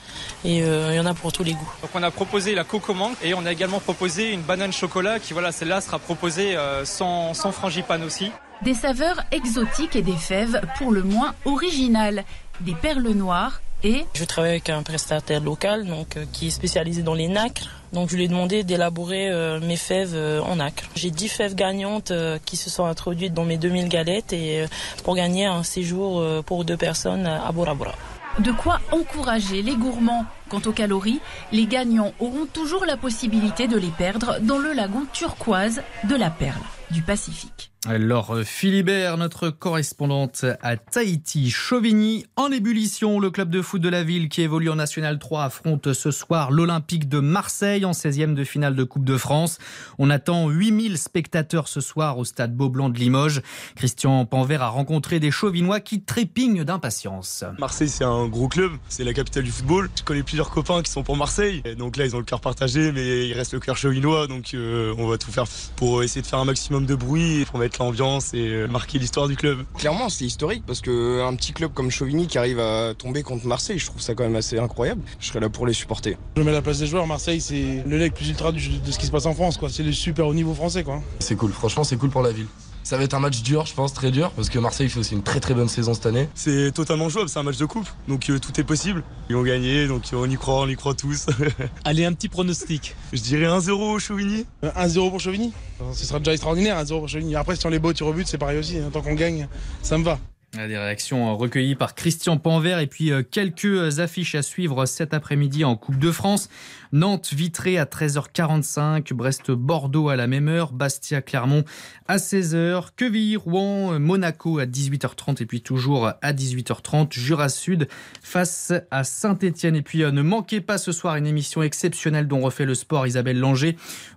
et 0.45 0.63
euh, 0.63 0.91
il 0.93 0.97
y 0.97 1.01
en 1.01 1.07
a 1.07 1.15
pour 1.15 1.33
tous 1.33 1.43
les 1.43 1.55
goûts. 1.55 1.73
Donc 1.81 1.91
on 1.95 2.03
a 2.03 2.11
proposé 2.11 2.55
la 2.55 2.65
coco 2.65 2.93
mangue 2.93 3.15
et 3.23 3.33
on 3.33 3.47
a 3.47 3.53
également 3.53 3.81
proposé 3.81 4.31
une 4.33 4.43
banane 4.43 4.75
chocolat 4.75 5.19
qui 5.19 5.33
voilà 5.33 5.51
celle-là 5.51 5.81
sera 5.81 5.99
proposée 5.99 6.55
euh, 6.55 6.85
sans, 6.85 7.33
sans 7.33 7.51
frangipane 7.51 8.05
aussi. 8.05 8.31
Des 8.61 8.75
saveurs 8.75 9.25
exotiques 9.33 9.97
et 9.97 10.03
des 10.03 10.17
fèves 10.17 10.61
pour 10.77 10.93
le 10.93 11.03
moins 11.03 11.35
originales. 11.47 12.25
Des 12.61 12.75
perles 12.75 13.09
noires 13.09 13.61
et 13.83 14.05
Je 14.15 14.25
travaille 14.25 14.53
avec 14.53 14.71
un 14.71 14.83
prestataire 14.83 15.41
local 15.41 15.87
donc, 15.87 16.17
euh, 16.17 16.25
qui 16.33 16.49
est 16.49 16.51
spécialisé 16.51 17.03
dans 17.03 17.15
les 17.15 17.29
nacres. 17.29 17.71
Donc 17.93 18.11
je 18.11 18.17
lui 18.17 18.25
ai 18.25 18.29
demandé 18.29 18.65
d'élaborer 18.65 19.29
euh, 19.31 19.61
mes 19.61 19.77
fèves 19.77 20.15
euh, 20.15 20.41
en 20.43 20.57
nacre. 20.57 20.85
J'ai 20.97 21.11
10 21.11 21.29
fèves 21.29 21.55
gagnantes 21.55 22.11
euh, 22.11 22.39
qui 22.45 22.57
se 22.57 22.69
sont 22.69 22.85
introduites 22.85 23.33
dans 23.35 23.45
mes 23.45 23.59
2000 23.59 23.89
galettes 23.89 24.33
et 24.33 24.63
euh, 24.63 24.67
pour 25.05 25.15
gagner 25.15 25.47
un 25.47 25.63
séjour 25.63 26.21
euh, 26.21 26.43
pour 26.43 26.65
deux 26.65 26.77
personnes 26.77 27.27
à 27.27 27.51
Bora 27.53 27.75
Bora. 27.75 27.95
De 28.41 28.53
quoi 28.53 28.81
encourager 28.93 29.63
les 29.63 29.77
gourmands. 29.77 30.25
Quant 30.51 30.61
aux 30.67 30.73
calories, 30.73 31.21
les 31.53 31.67
gagnants 31.67 32.13
auront 32.21 32.47
toujours 32.53 32.85
la 32.85 32.97
possibilité 32.97 33.67
de 33.67 33.77
les 33.79 33.89
perdre 33.89 34.39
dans 34.43 34.59
le 34.59 34.73
lagon 34.73 35.07
turquoise 35.13 35.83
de 36.05 36.17
la 36.17 36.31
Perle. 36.31 36.61
du 36.91 37.03
Pacifique. 37.03 37.71
Laure 37.89 38.41
Philibert, 38.45 39.17
notre 39.17 39.49
correspondante 39.49 40.45
à 40.61 40.77
Tahiti. 40.77 41.51
Chauvigny 41.51 42.27
en 42.35 42.51
ébullition. 42.51 43.21
Le 43.21 43.31
club 43.31 43.49
de 43.49 43.63
foot 43.63 43.81
de 43.81 43.89
la 43.89 44.03
ville 44.03 44.29
qui 44.29 44.43
évolue 44.43 44.71
en 44.71 44.75
National 44.75 45.21
3 45.21 45.45
affronte 45.45 45.93
ce 45.93 46.11
soir 46.11 46.51
l'Olympique 46.51 47.09
de 47.09 47.21
Marseille 47.21 47.85
en 47.85 47.93
16e 47.93 48.35
de 48.35 48.43
finale 48.43 48.75
de 48.75 48.83
Coupe 48.83 49.05
de 49.05 49.17
France. 49.17 49.59
On 49.99 50.11
attend 50.11 50.49
8000 50.49 50.99
spectateurs 50.99 51.69
ce 51.69 51.81
soir 51.81 52.19
au 52.19 52.25
stade 52.25 52.57
Beaublanc 52.57 52.89
de 52.89 52.99
Limoges. 52.99 53.41
Christian 53.77 54.27
Panvert 54.27 54.63
a 54.63 54.69
rencontré 54.69 55.21
des 55.21 55.31
Chauvinois 55.31 55.79
qui 55.79 56.03
trépignent 56.03 56.65
d'impatience. 56.65 57.45
Marseille, 57.59 57.89
c'est 57.89 58.05
un 58.05 58.27
gros 58.27 58.49
club, 58.49 58.73
c'est 58.89 59.05
la 59.05 59.13
capitale 59.13 59.45
du 59.45 59.53
football. 59.53 59.89
Je 59.97 60.03
connais 60.03 60.25
plusieurs 60.25 60.51
copains 60.51 60.83
qui 60.83 60.91
sont 60.91 61.05
pour 61.05 61.17
Marseille. 61.17 61.63
Et 61.65 61.77
donc 61.77 61.97
là, 61.97 62.05
ils 62.05 62.17
ont 62.17 62.21
le 62.21 62.25
cœur 62.25 62.41
partagé, 62.41 62.91
mais 62.91 63.29
il 63.29 63.33
reste 63.35 63.53
le 63.53 63.61
cœur 63.61 63.77
chauvinois. 63.77 64.27
Donc 64.27 64.55
euh, 64.55 64.93
on 64.99 65.07
va 65.07 65.19
tout 65.19 65.31
faire 65.31 65.45
pour 65.77 66.03
essayer 66.03 66.23
de 66.23 66.27
faire 66.27 66.41
un 66.41 66.45
maximum 66.45 66.85
de 66.85 66.95
bruit, 66.97 67.45
pour 67.45 67.61
mettre 67.61 67.76
l'ambiance 67.79 68.35
et 68.35 68.47
euh, 68.49 68.67
marquer 68.67 68.99
l'histoire 68.99 69.29
du 69.29 69.37
club. 69.37 69.65
Clairement, 69.79 70.09
c'est 70.09 70.25
historique 70.25 70.65
parce 70.67 70.81
qu'un 70.81 71.35
petit 71.37 71.53
club 71.53 71.73
comme 71.75 71.91
Chauvigny 71.91 72.27
qui 72.27 72.39
arrive 72.39 72.61
à 72.61 72.95
tomber 72.95 73.23
contre 73.23 73.47
Marseille, 73.47 73.79
je 73.79 73.87
trouve 73.87 74.01
ça 74.01 74.15
quand 74.15 74.25
même 74.25 74.37
assez 74.37 74.59
incroyable. 74.59 75.03
Je 75.21 75.29
serais 75.29 75.41
là 75.41 75.49
pour 75.49 75.67
les 75.67 75.73
supporter. 75.73 76.17
Je 76.37 76.41
me 76.41 76.47
mets 76.47 76.51
à 76.53 76.55
la 76.55 76.63
place 76.63 76.79
des 76.79 76.87
joueurs. 76.87 77.07
Marseille, 77.07 77.41
c'est 77.41 77.83
le 77.87 77.99
leg 77.99 78.13
plus 78.13 78.29
ultra 78.29 78.53
de 78.53 78.59
ce 78.59 78.99
qui 78.99 79.07
se 79.07 79.11
passe 79.11 79.27
en 79.27 79.35
France. 79.35 79.57
quoi. 79.57 79.69
C'est 79.69 79.83
le 79.83 79.93
super 79.93 80.27
haut 80.27 80.35
niveau 80.35 80.55
français. 80.55 80.85
quoi. 80.85 81.03
C'est 81.19 81.37
cool, 81.37 81.53
franchement 81.53 81.85
c'est 81.85 81.97
cool 81.97 82.11
pour 82.11 82.23
la 82.23 82.33
ville. 82.33 82.47
Ça 82.87 82.97
va 82.97 83.03
être 83.03 83.15
un 83.15 83.19
match 83.19 83.43
dur, 83.43 83.67
je 83.67 83.75
pense, 83.75 83.93
très 83.93 84.13
dur, 84.13 84.31
parce 84.31 84.49
que 84.49 84.61
Marseille 84.61 84.89
fait 84.89 85.01
aussi 85.01 85.15
une 85.15 85.25
très 85.25 85.41
très 85.41 85.55
bonne 85.55 85.69
saison 85.69 85.93
cette 85.93 86.07
année. 86.07 86.29
C'est 86.37 86.71
totalement 86.71 87.09
jouable, 87.09 87.29
c'est 87.29 87.41
un 87.41 87.43
match 87.43 87.57
de 87.57 87.65
coupe, 87.65 87.89
donc 88.07 88.31
euh, 88.31 88.39
tout 88.39 88.61
est 88.61 88.63
possible. 88.63 89.03
Ils 89.29 89.35
vont 89.35 89.43
gagner, 89.43 89.89
donc 89.89 90.05
euh, 90.13 90.19
on 90.19 90.31
y 90.31 90.37
croit, 90.37 90.61
on 90.61 90.69
y 90.69 90.77
croit 90.77 90.95
tous. 90.95 91.27
Allez, 91.85 92.05
un 92.05 92.13
petit 92.13 92.29
pronostic. 92.29 92.95
Je 93.13 93.21
dirais 93.21 93.47
1-0 93.47 93.71
au 93.73 93.99
Chauvigny. 93.99 94.47
1-0 94.63 95.11
pour 95.11 95.19
Chauvigny. 95.19 95.53
Ce 95.95 96.07
sera 96.07 96.21
déjà 96.21 96.31
extraordinaire, 96.31 96.81
1-0 96.81 96.87
pour 97.01 97.09
Chauvigny. 97.09 97.35
Après, 97.35 97.57
si 97.57 97.67
on 97.67 97.71
les 97.71 97.81
tir 97.93 98.07
au 98.07 98.13
but, 98.13 98.29
c'est 98.29 98.39
pareil 98.39 98.61
aussi. 98.61 98.79
hein. 98.79 98.91
Tant 98.93 99.03
qu'on 99.03 99.15
gagne, 99.15 99.49
ça 99.83 99.99
me 99.99 100.05
va. 100.05 100.21
Des 100.57 100.79
réactions 100.79 101.29
euh, 101.29 101.33
recueillies 101.35 101.75
par 101.75 101.95
Christian 101.95 102.39
Panvert 102.39 102.79
et 102.79 102.87
puis 102.87 103.13
euh, 103.13 103.23
quelques 103.23 104.01
affiches 104.01 104.35
à 104.35 104.41
suivre 104.41 104.87
cet 104.87 105.13
après-midi 105.13 105.65
en 105.65 105.77
Coupe 105.77 105.99
de 105.99 106.11
France. 106.11 106.49
Nantes 106.93 107.35
Vitré 107.35 107.77
à 107.77 107.85
13h45, 107.85 109.13
Brest 109.13 109.51
Bordeaux 109.51 110.09
à 110.09 110.17
la 110.17 110.27
même 110.27 110.49
heure, 110.49 110.73
Bastia 110.73 111.21
Clermont 111.21 111.65
à 112.09 112.17
16h, 112.17 112.89
Quevilly 112.97 113.37
Rouen 113.37 113.93
euh, 113.93 113.99
Monaco 113.99 114.59
à 114.59 114.65
18h30 114.65 115.43
et 115.43 115.47
puis 115.47 115.61
toujours 115.61 116.11
à 116.23 116.33
18h30 116.33 117.13
Jura 117.13 117.51
Sud 117.51 117.87
face 118.23 118.73
à 118.91 119.05
Saint-Étienne 119.05 119.77
et 119.77 119.83
puis 119.83 120.03
euh, 120.03 120.11
ne 120.11 120.23
manquez 120.23 120.63
pas 120.63 120.79
ce 120.79 120.91
soir 120.91 121.17
une 121.17 121.27
émission 121.27 121.63
exceptionnelle 121.63 122.29
dont 122.29 122.41
refait 122.41 122.65
le 122.65 122.75
sport 122.75 123.07
Isabelle 123.07 123.39
Langer 123.39 123.77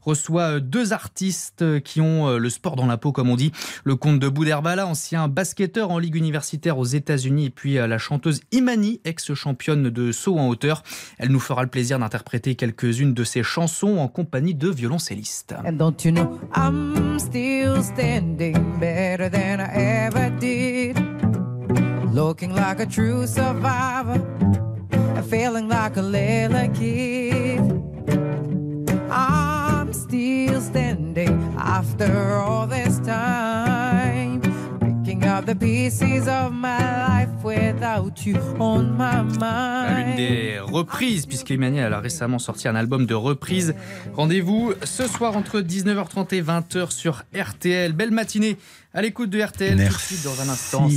reçoit 0.10 0.56
euh, 0.56 0.60
deux 0.60 0.94
artistes 0.94 1.62
euh, 1.62 1.80
qui 1.80 2.02
ont 2.02 2.28
euh, 2.28 2.38
le 2.38 2.50
sport 2.50 2.76
dans 2.76 2.86
la 2.86 2.98
peau 2.98 3.12
comme 3.12 3.30
on 3.30 3.36
dit, 3.36 3.52
le 3.84 3.96
comte 3.96 4.20
de 4.20 4.28
Bouderbala 4.28 4.88
ancien 4.88 5.28
basketteur 5.28 5.92
en 5.92 6.00
ligue 6.00 6.16
universitaire 6.30 6.78
aux 6.78 6.86
États-Unis 6.86 7.46
et 7.46 7.50
puis 7.50 7.78
euh, 7.78 7.88
la 7.88 7.98
chanteuse 7.98 8.42
Imani 8.52 9.02
ex-championne 9.04 9.90
de 9.90 10.12
saut 10.12 10.38
en 10.38 10.48
hauteur. 10.48 10.84
Elle 11.18 11.30
nous 11.30 11.40
fera 11.40 11.64
le 11.64 11.70
plaisir 11.70 12.00
d'interpréter 12.00 12.56
quelques-unes 12.56 13.14
de 13.14 13.24
ses 13.24 13.44
chansons 13.44 13.98
en 13.98 14.08
compagnie 14.08 14.56
de 14.56 14.70
violoncellistes. 14.70 15.56
You 16.10 16.12
know 16.12 16.40
I'm 16.56 17.20
still 17.20 17.84
standing 17.84 18.80
better 18.80 19.30
than 19.30 19.60
I 19.60 19.70
ever 19.74 20.30
did? 20.40 20.98
Looking 22.14 22.54
like 22.54 22.80
a 22.80 22.86
true 22.86 23.28
survivor, 23.28 24.22
feeling 25.30 25.68
like 25.68 25.98
a 25.98 26.02
little 26.02 26.70
kid. 26.74 27.62
I'm 29.12 29.94
still 29.94 30.62
standing 30.62 31.56
after 31.58 32.36
all 32.36 32.68
this 32.68 33.00
time. 33.00 34.29
The 35.50 35.56
pieces 35.56 36.28
of 36.28 36.52
my 36.54 36.78
life 36.78 37.44
without 37.44 38.24
you 38.24 38.38
on 38.60 38.84
my 38.84 39.24
L'une 39.90 40.16
des 40.16 40.60
reprises, 40.60 41.26
puisque 41.26 41.50
elle 41.50 41.94
a 41.94 42.00
récemment 42.00 42.38
sorti 42.38 42.68
un 42.68 42.76
album 42.76 43.08
de 43.08 43.16
reprises. 43.16 43.74
Rendez-vous 44.14 44.74
ce 44.84 45.08
soir 45.08 45.36
entre 45.36 45.62
19h30 45.62 46.36
et 46.36 46.44
20h 46.44 46.92
sur 46.92 47.24
RTL. 47.36 47.94
Belle 47.94 48.12
matinée 48.12 48.58
à 48.92 49.04
l'écoute 49.04 49.30
de 49.30 49.40
RTL. 49.40 49.72
Tout 49.74 49.78
de 49.78 49.84
Merci. 49.84 50.16
suite 50.16 50.24
dans 50.24 50.42
un 50.42 50.50
instant, 50.50 50.90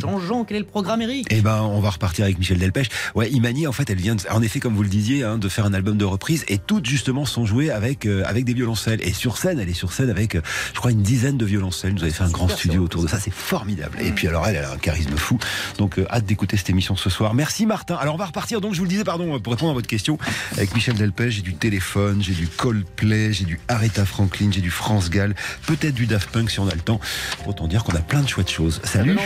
Jean-Jean. 0.00 0.44
Quel 0.44 0.58
est 0.58 0.60
le 0.60 0.66
programme, 0.66 1.00
Eric? 1.00 1.26
Eh 1.30 1.40
ben, 1.40 1.62
on 1.62 1.80
va 1.80 1.88
repartir 1.90 2.24
avec 2.26 2.38
Michel 2.38 2.58
Delpech. 2.58 2.88
Ouais, 3.14 3.30
Imani, 3.30 3.66
en 3.66 3.72
fait, 3.72 3.88
elle 3.88 3.96
vient, 3.96 4.16
de- 4.16 4.22
en 4.30 4.42
effet, 4.42 4.60
comme 4.60 4.74
vous 4.74 4.82
le 4.82 4.88
disiez, 4.90 5.24
hein, 5.24 5.38
de 5.38 5.48
faire 5.48 5.64
un 5.64 5.72
album 5.72 5.96
de 5.96 6.04
reprise 6.04 6.44
et 6.48 6.58
toutes 6.58 6.84
justement 6.84 7.24
sont 7.24 7.46
jouées 7.46 7.70
avec 7.70 8.04
euh, 8.04 8.22
avec 8.26 8.44
des 8.44 8.52
violoncelles. 8.52 9.00
Et 9.02 9.14
sur 9.14 9.38
scène, 9.38 9.58
elle 9.60 9.70
est 9.70 9.74
sur 9.74 9.92
scène 9.94 10.10
avec, 10.10 10.34
euh, 10.34 10.42
je 10.74 10.78
crois, 10.78 10.90
une 10.90 11.00
dizaine 11.02 11.38
de 11.38 11.46
violoncelles. 11.46 11.94
Vous 11.94 12.02
avez 12.02 12.12
fait 12.12 12.24
un 12.24 12.28
grand 12.30 12.48
studio 12.48 12.82
autour 12.82 13.02
de 13.02 13.08
ça, 13.08 13.18
c'est 13.18 13.32
formidable. 13.32 13.96
Et 14.02 14.10
puis 14.10 14.28
alors, 14.28 14.46
elle, 14.46 14.56
elle 14.56 14.64
a 14.64 14.72
un 14.72 14.76
charisme 14.78 15.16
fou. 15.16 15.38
Donc, 15.78 15.98
euh, 15.98 16.06
hâte 16.10 16.26
d'écouter 16.26 16.58
cette 16.58 16.68
émission 16.68 16.96
ce 16.96 17.08
soir. 17.08 17.32
Merci 17.32 17.64
Martin. 17.64 17.94
Alors, 17.94 18.14
on 18.14 18.18
va 18.18 18.26
repartir. 18.26 18.60
Donc, 18.60 18.74
je 18.74 18.78
vous 18.78 18.84
le 18.84 18.90
disais, 18.90 19.04
pardon, 19.04 19.40
pour 19.40 19.54
répondre 19.54 19.70
à 19.70 19.74
votre 19.74 19.88
question, 19.88 20.18
avec 20.52 20.74
Michel 20.74 20.96
Delpech, 20.96 21.30
j'ai 21.30 21.42
du 21.42 21.54
téléphone, 21.54 22.22
j'ai 22.22 22.34
du 22.34 22.46
Coldplay, 22.46 23.32
j'ai 23.32 23.46
du 23.46 23.58
Aretha 23.68 24.04
Franklin, 24.04 24.50
j'ai 24.52 24.60
du 24.60 24.70
France 24.70 25.08
Gall, 25.08 25.34
peut-être 25.66 25.94
du 25.94 26.06
Daft 26.06 26.28
Punk 26.30 26.50
si 26.50 26.60
on 26.60 26.68
a 26.68 26.74
le 26.74 26.80
temps. 26.82 27.00
Autant 27.46 27.66
dire 27.66 27.84
qu'on 27.84 27.94
a 27.94 28.00
plein 28.00 28.22
de 28.22 28.28
chouettes 28.28 28.50
choses. 28.50 28.80
Salut. 28.84 29.18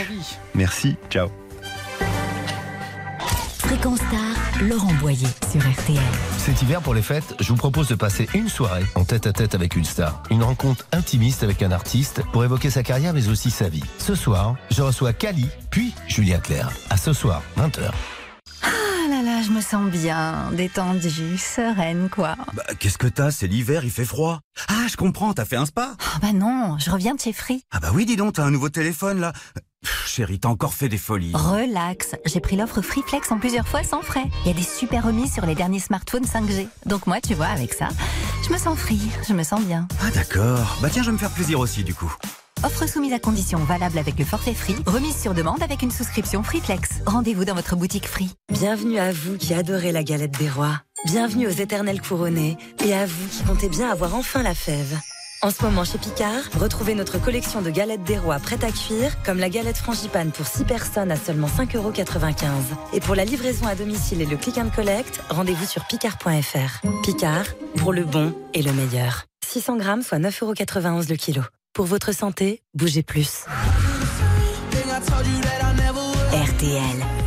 Merci. 0.53 0.95
Ciao. 1.09 1.29
Fréquence 3.57 3.99
Star, 3.99 4.61
Laurent 4.67 4.93
Boyer 5.01 5.27
sur 5.51 5.61
RTL. 5.61 5.97
Cet 6.37 6.61
hiver, 6.61 6.81
pour 6.81 6.93
les 6.93 7.01
fêtes, 7.01 7.35
je 7.39 7.49
vous 7.49 7.55
propose 7.55 7.87
de 7.87 7.95
passer 7.95 8.27
une 8.33 8.47
soirée 8.47 8.83
en 8.95 9.03
tête 9.03 9.25
à 9.25 9.33
tête 9.33 9.55
avec 9.55 9.75
une 9.75 9.85
star. 9.85 10.21
Une 10.29 10.43
rencontre 10.43 10.85
intimiste 10.91 11.43
avec 11.43 11.63
un 11.63 11.71
artiste 11.71 12.21
pour 12.31 12.43
évoquer 12.43 12.69
sa 12.69 12.83
carrière 12.83 13.13
mais 13.13 13.29
aussi 13.29 13.49
sa 13.49 13.69
vie. 13.69 13.83
Ce 13.97 14.15
soir, 14.15 14.55
je 14.69 14.81
reçois 14.81 15.13
Cali, 15.13 15.47
puis 15.69 15.93
Julien 16.07 16.39
Clerc. 16.39 16.69
À 16.89 16.97
ce 16.97 17.13
soir, 17.13 17.41
20h. 17.57 17.91
Ah 19.05 19.09
là 19.09 19.21
là, 19.21 19.41
je 19.41 19.49
me 19.51 19.61
sens 19.61 19.89
bien, 19.91 20.49
détendue, 20.53 21.37
sereine 21.37 22.09
quoi. 22.09 22.35
Bah, 22.53 22.63
qu'est-ce 22.79 22.97
que 22.97 23.07
t'as? 23.07 23.31
C'est 23.31 23.47
l'hiver, 23.47 23.83
il 23.83 23.91
fait 23.91 24.05
froid. 24.05 24.39
Ah, 24.69 24.85
je 24.89 24.95
comprends, 24.95 25.33
t'as 25.33 25.45
fait 25.45 25.55
un 25.55 25.65
spa? 25.65 25.95
Ah 25.99 26.19
bah 26.21 26.31
non, 26.33 26.77
je 26.79 26.89
reviens 26.89 27.13
de 27.13 27.19
chez 27.19 27.33
Free. 27.33 27.63
Ah 27.71 27.79
bah 27.79 27.89
oui, 27.93 28.05
dis 28.05 28.15
donc, 28.15 28.33
t'as 28.33 28.45
un 28.45 28.51
nouveau 28.51 28.69
téléphone 28.69 29.19
là. 29.19 29.33
Pff, 29.83 30.07
chérie, 30.07 30.39
t'as 30.39 30.47
encore 30.47 30.73
fait 30.73 30.87
des 30.87 30.97
folies. 30.97 31.33
Relax, 31.33 32.15
j'ai 32.25 32.39
pris 32.39 32.55
l'offre 32.55 32.81
Freeflex 32.81 33.31
en 33.31 33.39
plusieurs 33.39 33.67
fois 33.67 33.83
sans 33.83 34.01
frais. 34.01 34.25
Il 34.45 34.47
y 34.47 34.51
a 34.51 34.53
des 34.53 34.63
super 34.63 35.03
remises 35.03 35.33
sur 35.33 35.45
les 35.45 35.55
derniers 35.55 35.79
smartphones 35.79 36.25
5G. 36.25 36.67
Donc 36.85 37.05
moi, 37.05 37.19
tu 37.19 37.33
vois, 37.33 37.47
avec 37.47 37.73
ça, 37.73 37.89
je 38.47 38.53
me 38.53 38.57
sens 38.57 38.79
free, 38.79 39.01
je 39.27 39.33
me 39.33 39.43
sens 39.43 39.61
bien. 39.61 39.87
Ah 40.01 40.11
d'accord. 40.11 40.77
Bah 40.81 40.89
tiens, 40.89 41.03
je 41.03 41.07
vais 41.07 41.13
me 41.13 41.17
faire 41.17 41.31
plaisir 41.31 41.59
aussi 41.59 41.83
du 41.83 41.93
coup. 41.93 42.13
Offre 42.63 42.87
soumise 42.87 43.11
à 43.11 43.19
condition 43.19 43.57
valable 43.59 43.97
avec 43.97 44.17
le 44.17 44.23
forfait 44.23 44.53
Free, 44.53 44.75
remise 44.85 45.21
sur 45.21 45.33
demande 45.33 45.61
avec 45.61 45.81
une 45.81 45.91
souscription 45.91 46.43
Freeflex. 46.43 46.89
Rendez-vous 47.05 47.43
dans 47.43 47.55
votre 47.55 47.75
boutique 47.75 48.07
Free. 48.07 48.29
Bienvenue 48.49 48.99
à 48.99 49.11
vous 49.11 49.35
qui 49.35 49.53
adorez 49.53 49.91
la 49.91 50.01
galette 50.01 50.37
des 50.39 50.47
rois. 50.47 50.81
Bienvenue 51.05 51.45
aux 51.47 51.51
éternels 51.51 52.01
couronnés 52.01 52.57
et 52.85 52.93
à 52.93 53.05
vous 53.05 53.27
qui 53.27 53.43
comptez 53.43 53.67
bien 53.67 53.89
avoir 53.89 54.15
enfin 54.15 54.43
la 54.43 54.55
fève. 54.55 54.97
En 55.41 55.51
ce 55.51 55.61
moment 55.61 55.83
chez 55.83 55.97
Picard, 55.97 56.41
retrouvez 56.57 56.95
notre 56.95 57.21
collection 57.21 57.61
de 57.61 57.69
galettes 57.69 58.05
des 58.05 58.17
rois 58.17 58.39
prêtes 58.39 58.63
à 58.63 58.71
cuire, 58.71 59.21
comme 59.23 59.39
la 59.39 59.49
galette 59.49 59.75
frangipane 59.75 60.31
pour 60.31 60.47
6 60.47 60.63
personnes 60.63 61.11
à 61.11 61.17
seulement 61.17 61.49
5,95€. 61.49 62.45
Et 62.93 63.01
pour 63.01 63.15
la 63.15 63.25
livraison 63.25 63.67
à 63.67 63.75
domicile 63.75 64.21
et 64.21 64.25
le 64.25 64.37
click 64.37 64.57
and 64.57 64.69
collect, 64.73 65.19
rendez-vous 65.29 65.65
sur 65.65 65.83
picard.fr. 65.83 66.87
Picard, 67.03 67.45
pour 67.75 67.91
le 67.91 68.05
bon 68.05 68.33
et 68.53 68.61
le 68.61 68.71
meilleur. 68.71 69.25
600 69.45 69.75
grammes, 69.75 70.01
soit 70.01 70.19
9,91€ 70.19 71.09
le 71.09 71.17
kilo. 71.17 71.41
Pour 71.73 71.85
votre 71.85 72.13
santé, 72.13 72.61
bougez 72.75 73.01
plus. 73.01 73.45
RTL, 76.31 76.81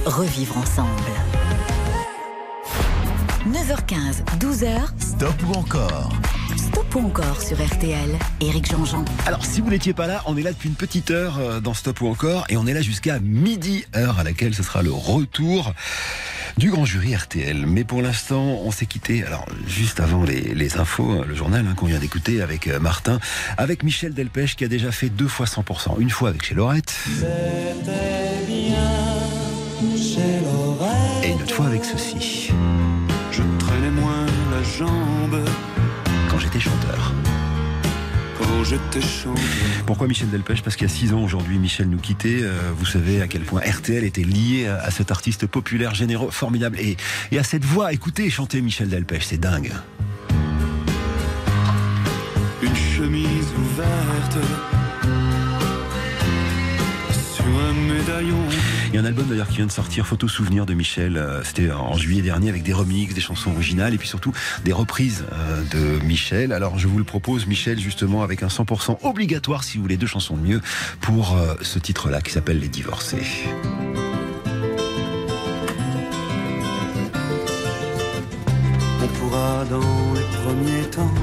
revivre 0.07 0.59
ensemble. 0.59 1.26
9h15, 3.47 4.24
12h, 4.40 4.68
Stop 4.99 5.34
ou 5.49 5.53
encore 5.53 6.12
stop 6.57 6.94
ou 6.97 7.01
encore 7.07 7.40
sur 7.42 7.57
RTL. 7.64 8.09
Éric 8.40 8.70
Jean-Jean. 8.70 9.05
Alors, 9.26 9.44
si 9.44 9.61
vous 9.61 9.70
n'étiez 9.70 9.92
pas 9.92 10.07
là, 10.07 10.22
on 10.26 10.36
est 10.36 10.42
là 10.42 10.53
depuis 10.53 10.68
une 10.68 10.74
petite 10.74 11.11
heure 11.11 11.38
euh, 11.38 11.61
dans 11.61 11.74
Stop 11.74 12.01
ou 12.01 12.09
encore, 12.09 12.44
et 12.49 12.57
on 12.57 12.66
est 12.66 12.72
là 12.74 12.80
jusqu'à 12.82 13.18
midi, 13.20 13.84
heure 13.94 14.18
à 14.18 14.24
laquelle 14.24 14.55
ce 14.55 14.62
sera 14.62 14.82
le 14.82 14.90
retour 14.90 15.72
du 16.57 16.70
grand 16.70 16.84
jury 16.84 17.14
RTL. 17.14 17.66
Mais 17.66 17.84
pour 17.84 18.03
l'instant, 18.03 18.42
on 18.64 18.70
s'est 18.70 18.86
quitté, 18.86 19.22
alors 19.24 19.47
juste 19.66 20.01
avant 20.01 20.24
les, 20.24 20.40
les 20.55 20.76
infos, 20.78 21.11
euh, 21.22 21.24
le 21.26 21.34
journal 21.34 21.66
hein, 21.68 21.74
qu'on 21.74 21.86
vient 21.86 21.99
d'écouter 22.01 22.42
avec 22.42 22.66
euh, 22.68 22.80
Martin, 22.80 23.20
avec 23.59 23.82
Michel 23.82 24.12
Delpech 24.14 24.57
qui 24.57 24.64
a 24.64 24.68
déjà 24.68 24.90
fait 24.90 25.09
deux 25.09 25.28
fois 25.28 25.47
100%. 25.47 26.01
Une 26.01 26.11
fois 26.11 26.30
avec 26.30 26.44
chez 26.44 26.55
Laurette, 26.55 26.94
C'était 27.05 28.47
bien 28.47 29.97
chez 29.97 30.40
l'oreille. 30.42 31.24
et 31.24 31.32
une 31.32 31.42
autre 31.42 31.55
fois 31.55 31.66
avec 31.66 31.84
ceci, 31.84 32.51
quand 36.29 36.39
j'étais 36.39 36.61
chanteur. 36.61 37.12
quand. 38.39 39.35
Pourquoi 39.87 40.07
Michel 40.07 40.29
Delpech? 40.29 40.62
Parce 40.62 40.77
qu'il 40.77 40.87
y 40.87 40.91
a 40.91 40.95
six 40.95 41.14
ans 41.14 41.22
aujourd'hui, 41.22 41.59
Michel 41.59 41.89
nous 41.89 41.99
quittait. 41.99 42.41
Euh, 42.43 42.72
vous 42.77 42.85
savez 42.85 43.22
à 43.22 43.27
quel 43.29 43.43
point 43.43 43.62
RTL 43.62 44.05
était 44.05 44.22
lié 44.22 44.66
à, 44.66 44.79
à 44.83 44.91
cet 44.91 45.11
artiste 45.11 45.47
populaire, 45.47 45.95
généreux, 45.95 46.31
formidable. 46.31 46.79
Et, 46.79 46.97
et 47.33 47.39
à 47.39 47.43
cette 47.45 47.64
voix, 47.64 47.93
écoutez 47.93 48.29
chanter 48.29 48.61
Michel 48.61 48.89
Delpech, 48.89 49.24
c'est 49.24 49.39
dingue. 49.41 49.72
une 52.62 52.77
chemise 52.77 53.49
ouverte 53.59 54.39
sur 57.35 57.45
un 57.47 57.72
médaillon. 57.72 58.43
Il 58.97 59.01
y 59.01 59.03
a 59.03 59.05
un 59.05 59.09
album 59.09 59.26
d'ailleurs 59.28 59.49
qui 59.49 59.57
vient 59.57 59.66
de 59.66 59.70
sortir, 59.70 60.07
Photo 60.07 60.26
Souvenir 60.26 60.64
de 60.64 60.72
Michel. 60.72 61.18
euh, 61.18 61.44
C'était 61.44 61.70
en 61.70 61.99
juillet 61.99 62.22
dernier 62.22 62.49
avec 62.49 62.62
des 62.62 62.72
remixes, 62.72 63.12
des 63.12 63.20
chansons 63.20 63.51
originales 63.51 63.92
et 63.92 63.99
puis 63.99 64.09
surtout 64.09 64.32
des 64.64 64.72
reprises 64.72 65.26
euh, 65.32 65.99
de 65.99 66.03
Michel. 66.07 66.51
Alors 66.51 66.78
je 66.78 66.88
vous 66.88 66.97
le 66.97 67.05
propose, 67.05 67.47
Michel, 67.47 67.78
justement 67.78 68.22
avec 68.22 68.42
un 68.42 68.47
100% 68.47 69.01
obligatoire 69.03 69.64
si 69.64 69.76
vous 69.76 69.82
voulez 69.82 69.99
deux 69.99 70.07
chansons 70.07 70.34
de 70.38 70.40
mieux 70.40 70.62
pour 71.03 71.36
euh, 71.36 71.57
ce 71.61 71.78
titre-là 71.78 72.22
qui 72.22 72.32
s'appelle 72.32 72.59
Les 72.59 72.68
Divorcés. 72.68 73.20
On 79.03 79.09
pourra 79.18 79.66
dans 79.66 80.14
les 80.14 80.24
premiers 80.42 80.90
temps 80.90 81.14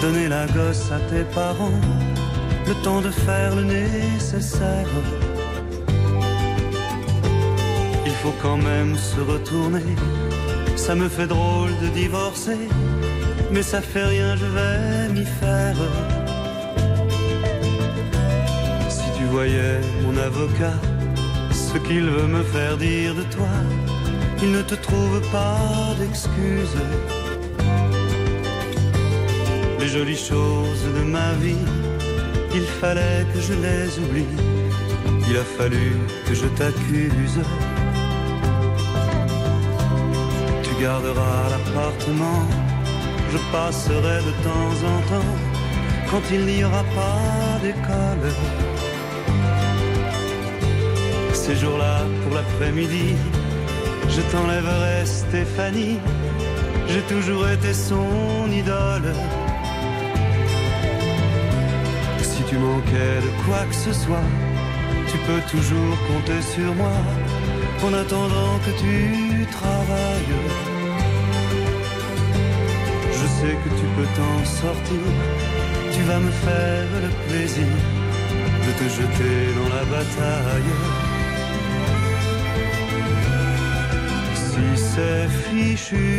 donner 0.00 0.28
la 0.28 0.46
gosse 0.46 0.92
à 0.92 1.00
tes 1.10 1.24
parents, 1.34 1.80
le 2.68 2.74
temps 2.84 3.00
de 3.00 3.10
faire 3.10 3.56
le 3.56 3.64
nécessaire. 3.64 4.86
Il 8.14 8.30
faut 8.30 8.38
quand 8.40 8.56
même 8.56 8.96
se 8.96 9.20
retourner, 9.20 9.90
ça 10.76 10.94
me 10.94 11.08
fait 11.08 11.26
drôle 11.26 11.72
de 11.82 11.88
divorcer, 11.88 12.68
mais 13.52 13.62
ça 13.62 13.80
fait 13.82 14.04
rien, 14.04 14.34
je 14.36 14.46
vais 14.56 15.08
m'y 15.12 15.26
faire. 15.40 15.76
Si 18.88 19.08
tu 19.18 19.24
voyais 19.24 19.78
mon 20.02 20.16
avocat, 20.16 20.78
ce 21.52 21.76
qu'il 21.86 22.06
veut 22.08 22.26
me 22.26 22.42
faire 22.44 22.78
dire 22.78 23.14
de 23.14 23.24
toi, 23.24 23.54
il 24.42 24.52
ne 24.52 24.62
te 24.62 24.74
trouve 24.74 25.20
pas 25.30 25.94
d'excuses. 25.98 26.80
Les 29.80 29.88
jolies 29.88 30.24
choses 30.32 30.84
de 30.98 31.02
ma 31.16 31.32
vie, 31.42 31.66
il 32.54 32.66
fallait 32.80 33.26
que 33.34 33.40
je 33.40 33.54
les 33.64 33.88
oublie. 33.98 34.34
Il 35.28 35.36
a 35.36 35.44
fallu 35.58 35.92
que 36.26 36.34
je 36.34 36.46
t'accuse. 36.58 37.40
Tu 40.84 40.90
garderas 40.90 41.48
l'appartement, 41.48 42.42
je 43.32 43.38
passerai 43.50 44.18
de 44.28 44.32
temps 44.48 44.76
en 44.92 44.98
temps 45.12 45.34
quand 46.10 46.20
il 46.30 46.44
n'y 46.44 46.62
aura 46.62 46.84
pas 47.00 47.58
d'école. 47.62 48.26
Ces 51.32 51.56
jours-là, 51.56 52.00
pour 52.22 52.34
l'après-midi, 52.34 53.14
je 54.10 54.20
t'enlèverai 54.30 55.06
Stéphanie, 55.06 56.00
j'ai 56.88 57.04
toujours 57.14 57.48
été 57.48 57.72
son 57.72 58.52
idole. 58.52 59.14
Si 62.20 62.42
tu 62.42 62.58
manquais 62.58 63.16
de 63.26 63.30
quoi 63.46 63.64
que 63.70 63.74
ce 63.74 63.92
soit, 63.94 64.28
tu 65.10 65.16
peux 65.26 65.42
toujours 65.50 65.96
compter 66.08 66.42
sur 66.42 66.74
moi 66.74 66.98
en 67.82 67.94
attendant 67.94 68.58
que 68.66 68.72
tu 68.82 69.46
travailles. 69.46 70.73
Que 73.44 73.50
tu 73.50 73.86
peux 73.94 74.08
t'en 74.16 74.42
sortir, 74.42 75.04
tu 75.92 76.00
vas 76.04 76.18
me 76.18 76.30
faire 76.30 76.88
le 77.04 77.10
plaisir 77.28 77.76
de 78.64 78.70
te 78.78 78.86
jeter 78.88 79.38
dans 79.58 79.68
la 79.76 79.84
bataille. 79.84 80.74
Si 84.34 84.66
c'est 84.76 85.28
fichu 85.44 86.10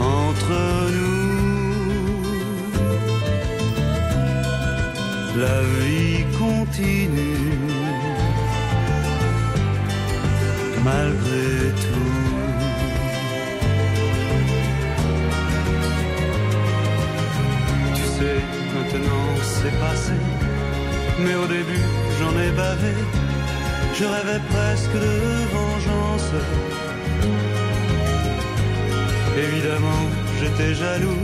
entre 0.00 0.56
nous, 0.96 2.22
la 5.36 5.58
vie 5.78 6.24
continue 6.38 7.58
malgré 10.82 11.72
tout. 11.82 11.93
Mais 21.20 21.34
au 21.34 21.46
début 21.46 21.84
j'en 22.18 22.38
ai 22.38 22.50
bavé. 22.50 22.94
Je 23.98 24.04
rêvais 24.04 24.42
presque 24.50 24.92
de 24.92 25.14
vengeance. 25.54 26.30
Évidemment, 29.36 30.04
j'étais 30.40 30.74
jaloux. 30.74 31.22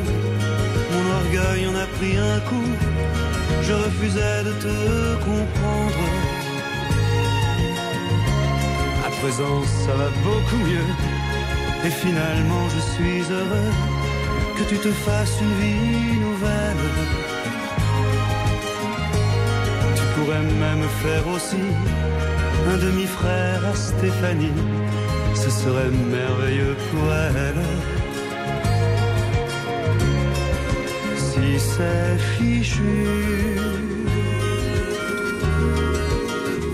Mon 0.93 1.05
orgueil 1.20 1.66
en 1.66 1.74
a 1.74 1.86
pris 1.99 2.16
un 2.16 2.41
coup. 2.49 2.70
Je 3.62 3.72
refusais 3.72 4.45
de 4.45 4.53
te 4.64 5.14
comprendre. 5.24 6.05
À 9.07 9.11
présent, 9.20 9.62
ça 9.84 9.95
va 9.95 10.09
beaucoup 10.24 10.62
mieux. 10.68 10.91
Et 11.84 11.91
finalement, 11.91 12.68
je 12.74 12.80
suis 12.95 13.22
heureux 13.32 13.72
que 14.57 14.64
tu 14.70 14.76
te 14.78 14.93
fasses 14.93 15.36
une 15.41 15.55
vie 15.61 16.20
nouvelle. 16.20 17.30
Pourrais 20.21 20.43
même 20.43 20.87
faire 21.03 21.27
aussi 21.35 21.64
un 22.68 22.77
demi-frère 22.77 23.64
à 23.64 23.75
Stéphanie, 23.75 24.53
ce 25.35 25.49
serait 25.49 25.89
merveilleux 25.89 26.77
pour 26.91 27.11
elle. 27.14 27.62
Si 31.16 31.59
c'est 31.59 32.18
fichu 32.37 32.99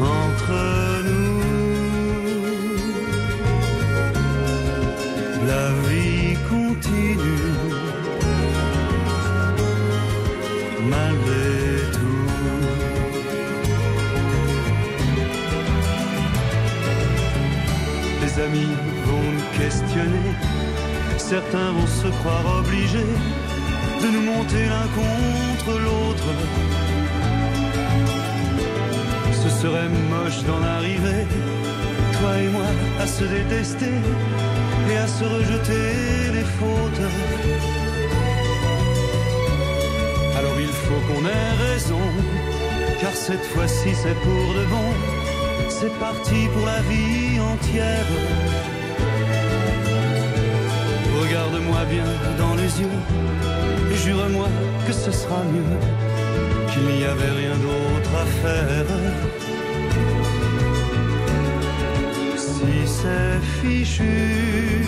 entre 0.00 0.52
nous, 1.08 1.40
la 5.46 5.66
vie 5.88 6.36
continue 6.50 7.55
Amis 18.38 18.76
vont 19.06 19.30
nous 19.32 19.58
questionner, 19.58 20.30
certains 21.16 21.72
vont 21.72 21.86
se 21.86 22.08
croire 22.18 22.58
obligés 22.58 23.12
de 24.02 24.08
nous 24.08 24.20
monter 24.20 24.66
l'un 24.66 24.86
contre 25.00 25.80
l'autre. 25.80 26.28
Ce 29.32 29.48
serait 29.48 29.88
moche 30.10 30.42
d'en 30.44 30.62
arriver, 30.62 31.26
toi 32.12 32.38
et 32.38 32.48
moi, 32.48 32.70
à 33.00 33.06
se 33.06 33.24
détester 33.24 33.94
et 34.90 34.96
à 34.98 35.06
se 35.06 35.24
rejeter 35.24 36.32
les 36.34 36.46
fautes. 36.58 37.06
Alors 40.38 40.60
il 40.60 40.74
faut 40.84 41.00
qu'on 41.08 41.24
ait 41.24 41.72
raison, 41.72 42.02
car 43.00 43.14
cette 43.14 43.46
fois-ci 43.46 43.94
c'est 43.94 44.18
pour 44.20 44.54
de 44.58 44.64
bon. 44.66 45.15
C'est 45.78 45.98
parti 45.98 46.48
pour 46.54 46.64
la 46.64 46.80
vie 46.88 47.38
entière. 47.38 48.06
Regarde-moi 51.20 51.84
bien 51.90 52.08
dans 52.38 52.54
les 52.54 52.80
yeux 52.80 52.98
jure-moi 54.04 54.48
que 54.86 54.92
ce 54.92 55.10
sera 55.10 55.42
mieux, 55.52 55.72
qu'il 56.70 56.86
n'y 56.96 57.04
avait 57.04 57.34
rien 57.42 57.56
d'autre 57.66 58.12
à 58.22 58.26
faire. 58.42 58.86
Si 62.36 62.76
c'est 62.86 63.40
fichu 63.60 64.84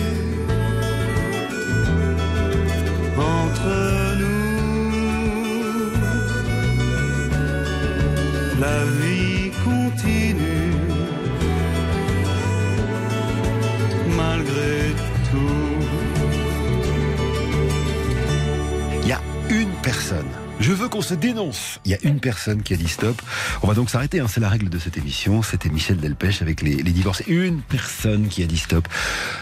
veux 20.79 20.87
qu'on 20.89 21.01
se 21.01 21.13
dénonce. 21.13 21.79
Il 21.83 21.91
y 21.91 21.93
a 21.93 21.97
une 22.03 22.19
personne 22.19 22.63
qui 22.63 22.73
a 22.73 22.77
dit 22.77 22.87
stop. 22.87 23.21
On 23.61 23.67
va 23.67 23.73
donc 23.73 23.89
s'arrêter. 23.89 24.21
hein. 24.21 24.27
C'est 24.29 24.39
la 24.39 24.47
règle 24.47 24.69
de 24.69 24.79
cette 24.79 24.97
émission. 24.97 25.43
C'était 25.43 25.69
Michel 25.69 25.97
Delpech 25.97 26.41
avec 26.41 26.61
les, 26.61 26.81
divorces. 26.83 27.21
Une 27.27 27.61
personne 27.61 28.29
qui 28.29 28.43
a 28.43 28.45
dit 28.47 28.57
stop. 28.57 28.87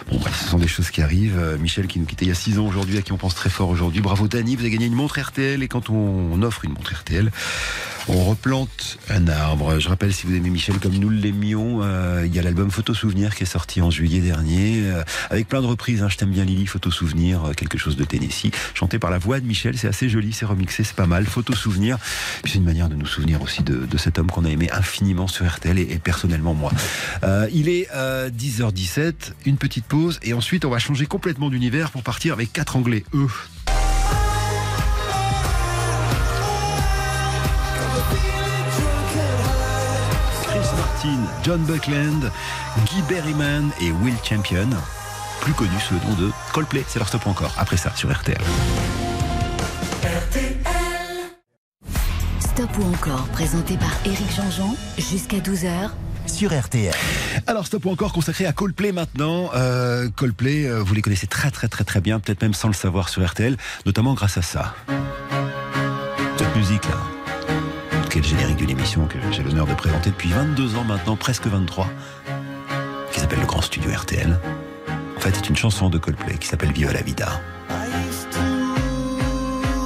Bon, 0.09 0.19
ce 0.19 0.49
sont 0.49 0.57
des 0.57 0.67
choses 0.67 0.89
qui 0.89 1.01
arrivent. 1.01 1.37
Euh, 1.37 1.57
Michel 1.59 1.85
qui 1.87 1.99
nous 1.99 2.05
quittait 2.05 2.25
il 2.25 2.29
y 2.29 2.31
a 2.31 2.35
6 2.35 2.57
ans 2.57 2.65
aujourd'hui, 2.65 2.97
à 2.97 3.01
qui 3.03 3.11
on 3.11 3.17
pense 3.17 3.35
très 3.35 3.49
fort 3.49 3.69
aujourd'hui. 3.69 4.01
Bravo 4.01 4.27
Dani, 4.27 4.55
vous 4.55 4.61
avez 4.61 4.71
gagné 4.71 4.87
une 4.87 4.95
montre 4.95 5.19
RTL. 5.19 5.61
Et 5.61 5.67
quand 5.67 5.89
on 5.91 6.41
offre 6.41 6.65
une 6.65 6.71
montre 6.71 6.93
RTL, 6.93 7.31
On 8.09 8.23
replante 8.23 8.97
un 9.09 9.27
arbre. 9.27 9.79
Je 9.79 9.89
rappelle, 9.89 10.13
si 10.13 10.25
vous 10.25 10.33
aimez 10.33 10.49
Michel 10.49 10.79
comme 10.79 10.93
nous 10.93 11.09
l'aimions, 11.09 11.79
euh, 11.83 12.23
il 12.25 12.33
y 12.33 12.39
a 12.39 12.41
l'album 12.41 12.71
Photo 12.71 12.93
Souvenir 12.93 13.35
qui 13.35 13.43
est 13.43 13.47
sorti 13.47 13.81
en 13.81 13.91
juillet 13.91 14.21
dernier, 14.21 14.83
euh, 14.85 15.03
avec 15.29 15.49
plein 15.49 15.61
de 15.61 15.67
reprises. 15.67 16.03
hein. 16.03 16.07
Je 16.09 16.15
t'aime 16.15 16.31
bien 16.31 16.45
Lily, 16.45 16.67
Photo 16.67 16.89
Souvenir, 16.89 17.43
euh, 17.43 17.51
quelque 17.51 17.77
chose 17.77 17.97
de 17.97 18.05
Tennessee, 18.05 18.51
chanté 18.73 18.97
par 18.97 19.11
la 19.11 19.17
voix 19.17 19.41
de 19.41 19.45
Michel. 19.45 19.77
C'est 19.77 19.89
assez 19.89 20.07
joli, 20.07 20.31
c'est 20.31 20.45
remixé, 20.45 20.85
c'est 20.85 20.95
pas 20.95 21.05
mal. 21.05 21.25
Photo 21.25 21.53
Souvenir. 21.53 21.97
C'est 22.45 22.55
une 22.55 22.63
manière 22.63 22.87
de 22.87 22.95
nous 22.95 23.05
souvenir 23.05 23.41
aussi 23.41 23.61
de, 23.61 23.85
cet 23.97 24.19
homme 24.19 24.27
qu'on 24.27 24.45
a 24.45 24.49
aimé 24.49 24.69
infiniment 24.71 25.27
sur 25.27 25.45
RTL 25.45 25.77
et, 25.77 25.99
personnellement 25.99 26.53
moi. 26.53 26.71
Il 27.51 27.67
est 27.67 27.89
euh, 27.93 28.29
10h17, 28.29 29.13
une 29.45 29.57
petite 29.57 29.85
pause 29.85 30.19
et 30.23 30.33
ensuite 30.33 30.63
on 30.63 30.69
va 30.69 30.79
changer 30.79 31.07
complètement 31.07 31.49
d'univers 31.49 31.91
pour 31.91 32.03
partir 32.03 32.33
avec 32.33 32.53
quatre 32.53 32.75
Anglais. 32.75 33.03
Eux. 33.13 33.27
Martin, 40.97 41.19
John 41.43 41.61
Buckland, 41.65 42.31
Guy 42.85 43.01
Berryman 43.07 43.69
et 43.79 43.91
Will 43.91 44.15
Champion, 44.27 44.67
plus 45.41 45.53
connus 45.53 45.79
sous 45.79 45.93
le 45.93 45.99
nom 45.99 46.15
de 46.15 46.31
Coldplay. 46.53 46.83
C'est 46.87 46.97
leur 46.97 47.07
stop 47.07 47.27
encore. 47.27 47.53
Après 47.57 47.77
ça, 47.77 47.95
sur 47.95 48.11
RTL. 48.11 48.41
Stop 52.39 52.69
ou 52.79 52.83
encore, 52.85 53.27
présenté 53.27 53.77
par 53.77 53.91
Éric 54.05 54.31
Jean-Jean, 54.35 54.75
jusqu'à 54.97 55.37
12h 55.37 55.91
sur 56.25 56.57
RTL. 56.57 56.95
Alors 57.45 57.67
stop 57.67 57.85
ou 57.85 57.91
encore 57.91 58.11
consacré 58.11 58.47
à 58.47 58.51
Coldplay 58.53 58.91
maintenant. 58.91 59.51
Euh, 59.53 60.09
Coldplay, 60.15 60.65
euh, 60.65 60.81
vous 60.81 60.95
les 60.95 61.03
connaissez 61.03 61.27
très 61.27 61.51
très 61.51 61.67
très 61.67 61.83
très 61.83 62.01
bien, 62.01 62.19
peut-être 62.19 62.41
même 62.41 62.55
sans 62.55 62.69
le 62.69 62.73
savoir 62.73 63.09
sur 63.09 63.23
RTL, 63.23 63.55
notamment 63.85 64.15
grâce 64.15 64.39
à 64.39 64.41
ça. 64.41 64.73
Cette 66.37 66.55
musique 66.55 66.85
là, 66.85 66.97
qui 68.21 68.31
le 68.31 68.37
générique 68.37 68.57
d'une 68.57 68.69
émission 68.71 69.05
que 69.05 69.17
j'ai 69.31 69.43
l'honneur 69.43 69.67
de 69.67 69.75
présenter 69.75 70.09
depuis 70.09 70.29
22 70.29 70.75
ans 70.75 70.83
maintenant, 70.83 71.15
presque 71.15 71.45
23, 71.45 71.87
qui 73.11 73.19
s'appelle 73.19 73.39
Le 73.39 73.45
Grand 73.45 73.61
Studio 73.61 73.91
RTL. 73.91 74.39
En 75.15 75.19
fait, 75.19 75.35
c'est 75.35 75.49
une 75.49 75.55
chanson 75.55 75.89
de 75.89 75.99
Coldplay 75.99 76.37
qui 76.39 76.47
s'appelle 76.47 76.71
Viva 76.71 76.93
la 76.93 77.01
Vida. 77.01 77.41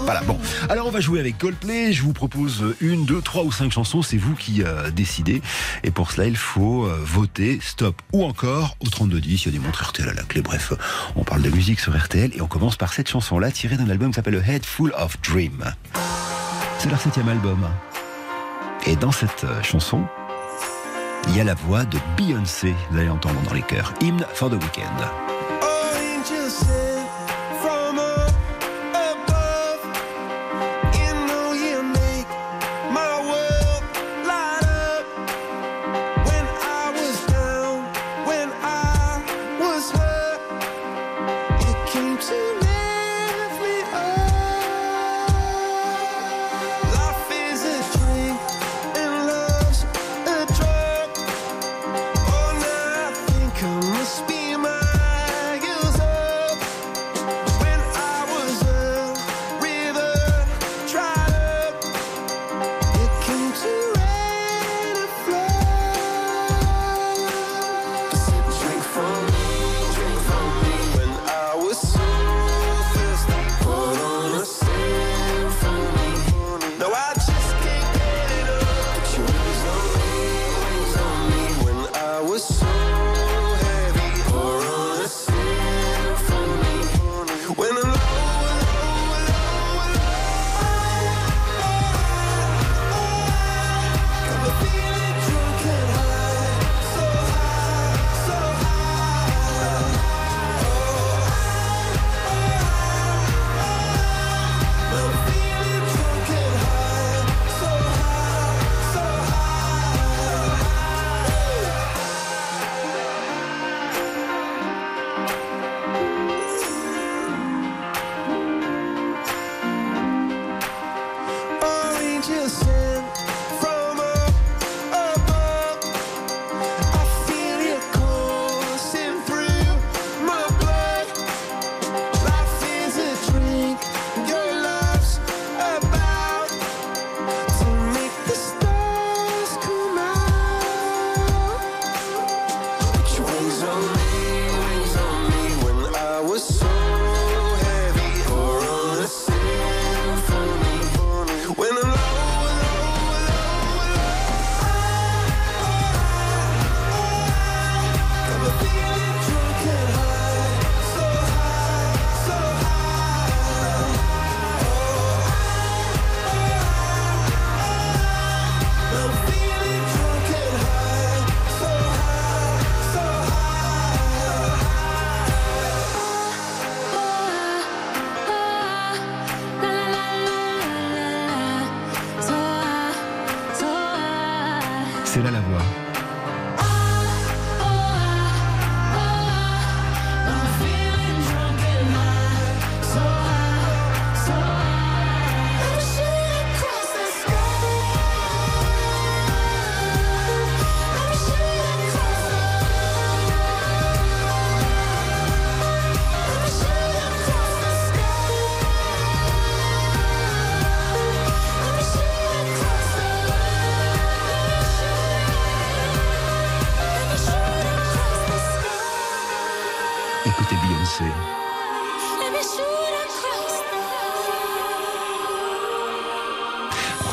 Voilà, 0.06 0.22
bon. 0.22 0.40
Alors 0.70 0.88
on 0.88 0.92
va 0.92 1.02
jouer 1.02 1.20
avec 1.20 1.38
Coldplay. 1.38 1.92
Je 1.92 2.04
vous 2.04 2.14
propose 2.14 2.76
une, 2.80 3.06
deux, 3.06 3.22
trois 3.22 3.44
ou 3.44 3.52
cinq 3.52 3.72
chansons. 3.72 4.02
C'est 4.02 4.18
vous 4.18 4.36
qui 4.36 4.64
euh, 4.64 4.92
décidez. 4.92 5.42
Et 5.84 5.92
pour 5.92 6.12
cela, 6.12 6.28
il 6.28 6.38
faut 6.38 6.86
euh, 6.86 6.98
voter 7.04 7.60
stop 7.62 8.02
ou 8.14 8.24
encore 8.24 8.78
au 8.80 8.88
3210. 8.88 9.44
Il 9.44 9.46
y 9.46 9.50
a 9.50 9.52
des 9.60 9.60
montres 9.60 9.90
RTL 9.90 10.08
à 10.08 10.14
la 10.14 10.24
clé. 10.24 10.42
Bref, 10.42 10.74
on 11.16 11.24
parle 11.24 11.42
de 11.42 11.50
musique 11.50 11.80
sur 11.80 11.98
RTL 11.98 12.32
et 12.34 12.42
on 12.42 12.48
commence 12.48 12.78
par 12.78 12.94
cette 12.94 13.10
chanson-là 13.10 13.52
tirée 13.52 13.76
d'un 13.76 13.90
album 13.90 14.12
qui 14.12 14.16
s'appelle 14.16 14.36
A 14.36 14.52
Head 14.54 14.66
Full 14.66 14.94
of 14.98 15.20
Dream. 15.22 15.66
C'est 16.80 16.90
leur 16.90 17.02
septième 17.02 17.28
album. 17.28 17.68
Et 18.86 18.96
dans 18.96 19.12
cette 19.12 19.44
euh, 19.44 19.62
chanson, 19.62 20.04
il 21.28 21.38
y 21.38 21.42
a 21.42 21.44
la 21.44 21.54
voix 21.54 21.86
de 21.86 22.00
Beyoncé. 22.18 22.74
Vous 22.90 22.98
allez 22.98 23.10
entendre 23.10 23.40
dans 23.42 23.54
les 23.54 23.62
chœurs. 23.62 23.94
Hymne 24.02 24.26
for 24.34 24.50
the 24.50 24.54
Weekend. 24.54 25.31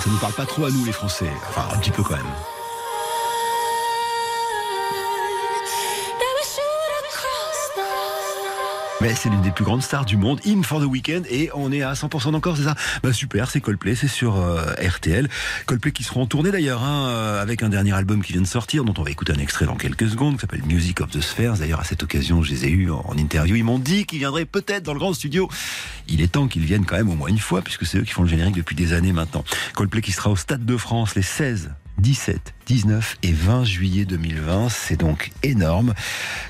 Ça 0.08 0.14
nous 0.14 0.20
parle 0.20 0.32
pas 0.32 0.46
trop 0.46 0.64
à 0.64 0.70
nous 0.70 0.84
les 0.86 0.92
Français. 0.92 1.30
Enfin, 1.50 1.68
un 1.74 1.78
petit 1.78 1.90
peu 1.90 2.02
quand 2.02 2.16
même. 2.16 2.24
Mais 9.00 9.14
c'est 9.14 9.28
l'une 9.28 9.42
des 9.42 9.52
plus 9.52 9.64
grandes 9.64 9.82
stars 9.82 10.04
du 10.04 10.16
monde, 10.16 10.40
In 10.44 10.64
for 10.64 10.80
the 10.80 10.84
Weekend, 10.84 11.24
et 11.30 11.50
on 11.54 11.70
est 11.70 11.82
à 11.82 11.92
100% 11.92 12.34
encore, 12.34 12.56
c'est 12.56 12.64
ça? 12.64 12.74
Bah 13.04 13.12
super, 13.12 13.48
c'est 13.48 13.60
Coldplay, 13.60 13.94
c'est 13.94 14.08
sur 14.08 14.40
euh, 14.40 14.72
RTL. 14.82 15.28
Coldplay 15.66 15.92
qui 15.92 16.02
seront 16.02 16.22
en 16.22 16.26
tournée 16.26 16.50
d'ailleurs, 16.50 16.82
hein, 16.82 17.06
euh, 17.08 17.40
avec 17.40 17.62
un 17.62 17.68
dernier 17.68 17.92
album 17.92 18.24
qui 18.24 18.32
vient 18.32 18.42
de 18.42 18.46
sortir, 18.46 18.82
dont 18.82 18.94
on 18.98 19.04
va 19.04 19.10
écouter 19.10 19.32
un 19.32 19.38
extrait 19.38 19.66
dans 19.66 19.76
quelques 19.76 20.08
secondes, 20.08 20.34
qui 20.34 20.40
s'appelle 20.40 20.64
Music 20.64 21.00
of 21.00 21.10
the 21.10 21.20
Spheres. 21.20 21.58
D'ailleurs, 21.58 21.78
à 21.78 21.84
cette 21.84 22.02
occasion, 22.02 22.42
je 22.42 22.50
les 22.50 22.64
ai 22.64 22.70
eus 22.70 22.90
en, 22.90 23.04
en 23.06 23.16
interview. 23.16 23.54
Ils 23.54 23.62
m'ont 23.62 23.78
dit 23.78 24.04
qu'ils 24.04 24.18
viendraient 24.18 24.46
peut-être 24.46 24.82
dans 24.82 24.94
le 24.94 24.98
grand 24.98 25.12
studio. 25.12 25.48
Il 26.08 26.20
est 26.20 26.32
temps 26.32 26.48
qu'ils 26.48 26.64
viennent 26.64 26.84
quand 26.84 26.96
même 26.96 27.08
au 27.08 27.14
moins 27.14 27.28
une 27.28 27.38
fois, 27.38 27.62
puisque 27.62 27.86
c'est 27.86 27.98
eux 27.98 28.02
qui 28.02 28.12
font 28.12 28.22
le 28.22 28.28
générique 28.28 28.56
depuis 28.56 28.74
des 28.74 28.94
années 28.94 29.12
maintenant. 29.12 29.44
Coldplay 29.76 30.02
qui 30.02 30.10
sera 30.10 30.30
au 30.30 30.36
Stade 30.36 30.64
de 30.64 30.76
France 30.76 31.14
les 31.14 31.22
16, 31.22 31.70
17, 31.98 32.54
19 32.66 33.18
et 33.22 33.32
20 33.32 33.64
juillet 33.64 34.04
2020. 34.04 34.68
C'est 34.68 34.96
donc 34.96 35.30
énorme. 35.42 35.94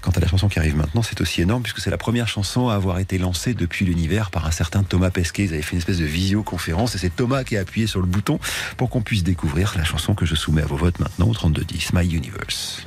Quant 0.03 0.11
à 0.11 0.21
la 0.21 0.29
chanson 0.29 0.49
qui 0.49 0.59
arrive 0.59 0.77
maintenant, 0.77 1.03
c'est 1.03 1.21
aussi 1.21 1.43
énorme 1.43 1.63
puisque 1.63 1.81
c'est 1.81 1.91
la 1.91 1.99
première 1.99 2.29
chanson 2.29 2.69
à 2.69 2.75
avoir 2.75 2.99
été 2.99 3.19
lancée 3.19 3.55
depuis 3.55 3.85
l'univers 3.85 4.31
par 4.31 4.47
un 4.47 4.51
certain 4.51 4.83
Thomas 4.83 5.11
Pesquet. 5.11 5.45
Ils 5.45 5.53
avaient 5.55 5.63
fait 5.63 5.73
une 5.73 5.79
espèce 5.79 5.99
de 5.99 6.05
visioconférence 6.05 6.95
et 6.95 6.99
c'est 6.99 7.15
Thomas 7.15 7.45
qui 7.45 7.57
a 7.57 7.61
appuyé 7.61 7.87
sur 7.87 8.01
le 8.01 8.07
bouton 8.07 8.39
pour 8.77 8.91
qu'on 8.91 9.03
puisse 9.03 9.25
découvrir 9.25 9.75
la 9.77 9.85
chanson 9.85 10.15
que 10.15 10.27
je 10.27 10.35
soumets 10.35 10.63
à 10.63 10.67
vos 10.67 10.77
votes 10.77 10.99
maintenant 11.01 11.29
au 11.29 11.35
3210, 11.35 11.93
My 11.93 12.07
Universe. 12.07 12.87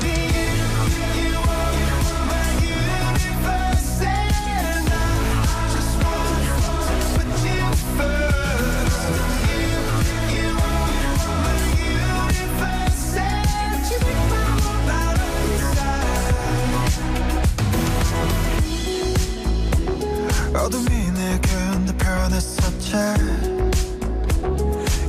변했었지 22.90 22.96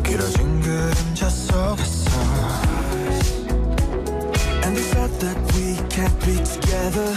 길어진 0.04 0.62
그림자 0.62 1.30
속에서 1.30 2.12
And 4.64 4.76
they 4.76 4.84
said 4.84 5.12
that 5.20 5.38
we 5.56 5.78
can't 5.89 6.20
be 6.26 6.36
together 6.43 7.14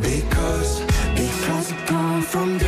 Because, 0.00 0.82
because 1.14 1.72
we 1.72 1.78
come 1.86 2.22
from 2.22 2.58
different 2.58 2.67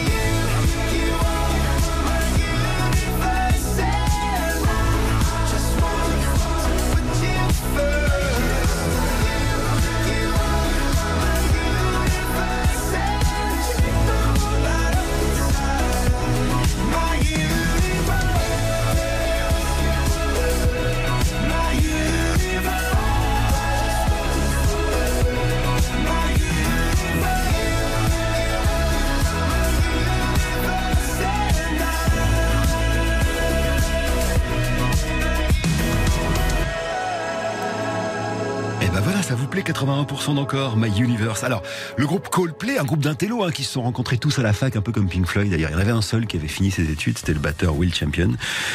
81% 39.81 40.35
d'encore, 40.35 40.77
My 40.77 40.89
Universe. 40.99 41.43
Alors, 41.43 41.63
le 41.97 42.05
groupe 42.05 42.29
Coldplay, 42.29 42.77
un 42.77 42.83
groupe 42.83 43.01
d'intello 43.01 43.43
hein, 43.43 43.51
qui 43.51 43.63
se 43.63 43.73
sont 43.73 43.81
rencontrés 43.81 44.19
tous 44.19 44.37
à 44.37 44.43
la 44.43 44.53
fac, 44.53 44.75
un 44.75 44.81
peu 44.81 44.91
comme 44.91 45.09
Pink 45.09 45.25
Floyd. 45.25 45.49
D'ailleurs, 45.49 45.71
il 45.71 45.73
y 45.73 45.75
en 45.75 45.79
avait 45.79 45.91
un 45.91 46.03
seul 46.03 46.27
qui 46.27 46.37
avait 46.37 46.47
fini 46.47 46.69
ses 46.69 46.91
études, 46.91 47.17
c'était 47.17 47.33
le 47.33 47.39
batteur 47.39 47.75
Will 47.75 47.93
Champion. 47.93 48.33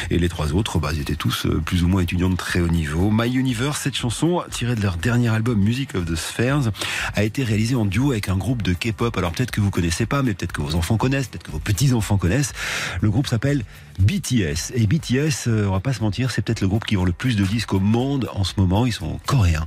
Et 0.09 0.19
les 0.19 0.27
trois 0.27 0.53
autres, 0.53 0.79
bah, 0.79 0.89
ils 0.93 0.99
étaient 0.99 1.15
tous 1.15 1.45
euh, 1.45 1.61
plus 1.65 1.83
ou 1.83 1.87
moins 1.87 2.01
étudiants 2.01 2.29
de 2.29 2.35
très 2.35 2.59
haut 2.59 2.67
niveau. 2.67 3.09
My 3.09 3.31
Universe, 3.33 3.79
cette 3.81 3.95
chanson, 3.95 4.43
tirée 4.51 4.75
de 4.75 4.81
leur 4.81 4.97
dernier 4.97 5.29
album 5.29 5.57
Music 5.57 5.95
of 5.95 6.03
the 6.05 6.15
Spheres, 6.15 6.71
a 7.15 7.23
été 7.23 7.45
réalisée 7.45 7.75
en 7.75 7.85
duo 7.85 8.11
avec 8.11 8.27
un 8.27 8.35
groupe 8.35 8.61
de 8.61 8.73
K-pop. 8.73 9.17
Alors 9.17 9.31
peut-être 9.31 9.51
que 9.51 9.61
vous 9.61 9.71
connaissez 9.71 10.05
pas, 10.05 10.23
mais 10.23 10.33
peut-être 10.33 10.51
que 10.51 10.61
vos 10.61 10.75
enfants 10.75 10.97
connaissent, 10.97 11.27
peut-être 11.27 11.43
que 11.43 11.51
vos 11.51 11.59
petits-enfants 11.59 12.17
connaissent. 12.17 12.51
Le 12.99 13.09
groupe 13.09 13.27
s'appelle 13.27 13.63
BTS. 13.99 14.71
Et 14.75 14.87
BTS, 14.87 15.47
euh, 15.47 15.67
on 15.67 15.71
va 15.71 15.79
pas 15.79 15.93
se 15.93 16.01
mentir, 16.01 16.31
c'est 16.31 16.41
peut-être 16.41 16.61
le 16.61 16.67
groupe 16.67 16.85
qui 16.85 16.95
vend 16.95 17.05
le 17.05 17.11
plus 17.11 17.35
de 17.35 17.43
disques 17.43 17.73
au 17.73 17.79
monde 17.79 18.29
en 18.33 18.43
ce 18.43 18.53
moment. 18.57 18.85
Ils 18.85 18.93
sont 18.93 19.19
coréens. 19.25 19.65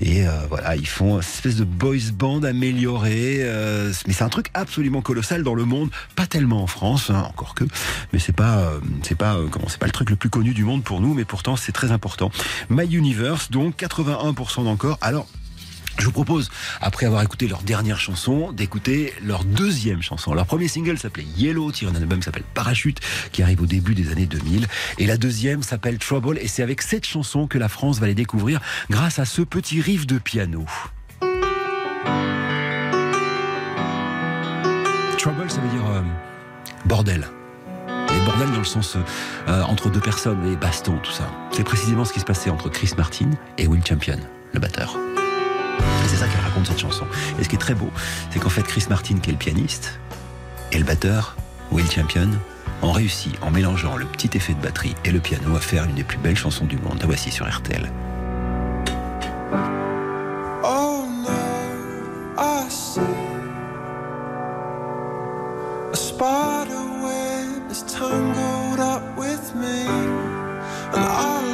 Et 0.00 0.26
euh, 0.26 0.30
voilà, 0.48 0.76
ils 0.76 0.86
font 0.86 1.14
une 1.14 1.20
espèce 1.20 1.56
de 1.56 1.64
boys 1.64 2.12
band 2.14 2.42
amélioré. 2.42 3.38
euh, 3.40 3.92
mais 4.06 4.12
c'est 4.12 4.24
un 4.24 4.28
truc 4.28 4.48
absolument 4.54 5.02
colossal 5.02 5.42
dans 5.42 5.54
le 5.54 5.64
monde. 5.64 5.90
Pas 6.16 6.26
tellement 6.26 6.62
en 6.62 6.66
France, 6.66 7.10
hein, 7.10 7.26
encore 7.28 7.54
que. 7.54 7.64
Mais 8.12 8.18
c'est 8.18 8.32
pas, 8.32 8.58
euh, 8.58 8.80
c'est 9.02 9.16
pas, 9.16 9.36
comment, 9.50 9.68
c'est 9.68 9.80
pas 9.80 9.86
le 9.86 9.92
truc 9.92 10.10
le 10.10 10.16
plus 10.16 10.30
connu 10.30 10.54
du 10.54 10.64
monde 10.64 10.84
pour 10.84 11.00
nous, 11.00 11.14
mais 11.14 11.24
pourtant 11.24 11.56
c'est 11.56 11.72
très 11.72 11.90
important. 11.92 12.30
My 12.70 12.84
Universe, 12.84 13.50
donc 13.50 13.76
81% 13.76 14.64
d'encore. 14.64 14.98
Alors, 15.00 15.26
je 15.98 16.04
vous 16.04 16.12
propose, 16.12 16.50
après 16.80 17.06
avoir 17.06 17.22
écouté 17.22 17.48
leur 17.48 17.62
dernière 17.62 18.00
chanson, 18.00 18.52
d'écouter 18.52 19.12
leur 19.22 19.44
deuxième 19.44 20.02
chanson. 20.02 20.34
Leur 20.34 20.46
premier 20.46 20.68
single 20.68 20.98
s'appelait 20.98 21.26
Yellow, 21.36 21.70
tiré 21.72 21.92
d'un 21.92 22.00
album 22.00 22.22
s'appelle 22.22 22.44
Parachute, 22.54 23.00
qui 23.30 23.42
arrive 23.42 23.62
au 23.62 23.66
début 23.66 23.94
des 23.94 24.10
années 24.10 24.26
2000. 24.26 24.66
Et 24.98 25.06
la 25.06 25.16
deuxième 25.16 25.62
s'appelle 25.62 25.98
Trouble, 25.98 26.38
et 26.38 26.48
c'est 26.48 26.62
avec 26.62 26.82
cette 26.82 27.06
chanson 27.06 27.46
que 27.46 27.58
la 27.58 27.68
France 27.68 28.00
va 28.00 28.06
les 28.06 28.14
découvrir 28.14 28.60
grâce 28.90 29.18
à 29.18 29.24
ce 29.24 29.42
petit 29.42 29.80
riff 29.80 30.06
de 30.06 30.18
piano. 30.18 30.66
Trouble, 35.18 35.48
ça 35.48 35.60
veut 35.60 35.68
dire 35.68 35.86
euh, 35.90 36.02
bordel. 36.84 37.28
Et 37.88 38.24
bordel 38.24 38.50
dans 38.50 38.58
le 38.58 38.64
sens 38.64 38.96
euh, 39.48 39.62
entre 39.62 39.88
deux 39.88 40.00
personnes, 40.00 40.44
les 40.44 40.56
bastons, 40.56 40.98
tout 40.98 41.12
ça. 41.12 41.30
C'est 41.52 41.64
précisément 41.64 42.04
ce 42.04 42.12
qui 42.12 42.20
se 42.20 42.24
passait 42.24 42.50
entre 42.50 42.68
Chris 42.68 42.90
Martin 42.96 43.30
et 43.56 43.68
Will 43.68 43.86
Champion, 43.86 44.18
le 44.52 44.58
batteur. 44.58 44.96
C'est 46.06 46.16
ça 46.16 46.26
qu'elle 46.26 46.40
raconte 46.40 46.66
cette 46.66 46.80
chanson. 46.80 47.04
Et 47.38 47.44
ce 47.44 47.48
qui 47.48 47.56
est 47.56 47.58
très 47.58 47.74
beau, 47.74 47.90
c'est 48.30 48.38
qu'en 48.38 48.48
fait 48.48 48.62
Chris 48.62 48.84
Martin, 48.88 49.18
qui 49.18 49.30
est 49.30 49.32
le 49.32 49.38
pianiste, 49.38 49.98
et 50.72 50.78
le 50.78 50.84
batteur, 50.84 51.36
Will 51.70 51.90
Champion, 51.90 52.30
ont 52.82 52.92
réussi, 52.92 53.32
en 53.42 53.50
mélangeant 53.50 53.96
le 53.96 54.06
petit 54.06 54.30
effet 54.36 54.54
de 54.54 54.60
batterie 54.60 54.94
et 55.04 55.10
le 55.10 55.20
piano, 55.20 55.56
à 55.56 55.60
faire 55.60 55.84
une 55.84 55.94
des 55.94 56.04
plus 56.04 56.18
belles 56.18 56.36
chansons 56.36 56.64
du 56.64 56.76
monde. 56.78 56.98
La 57.00 57.06
voici 57.06 57.30
sur 57.30 57.48
RTL. 57.48 57.90
Oh 60.64 61.04
spider 65.94 66.82
tangled 68.02 68.80
up 68.80 69.16
with 69.16 69.54
me, 69.54 69.86
and 70.94 71.04
I 71.04 71.51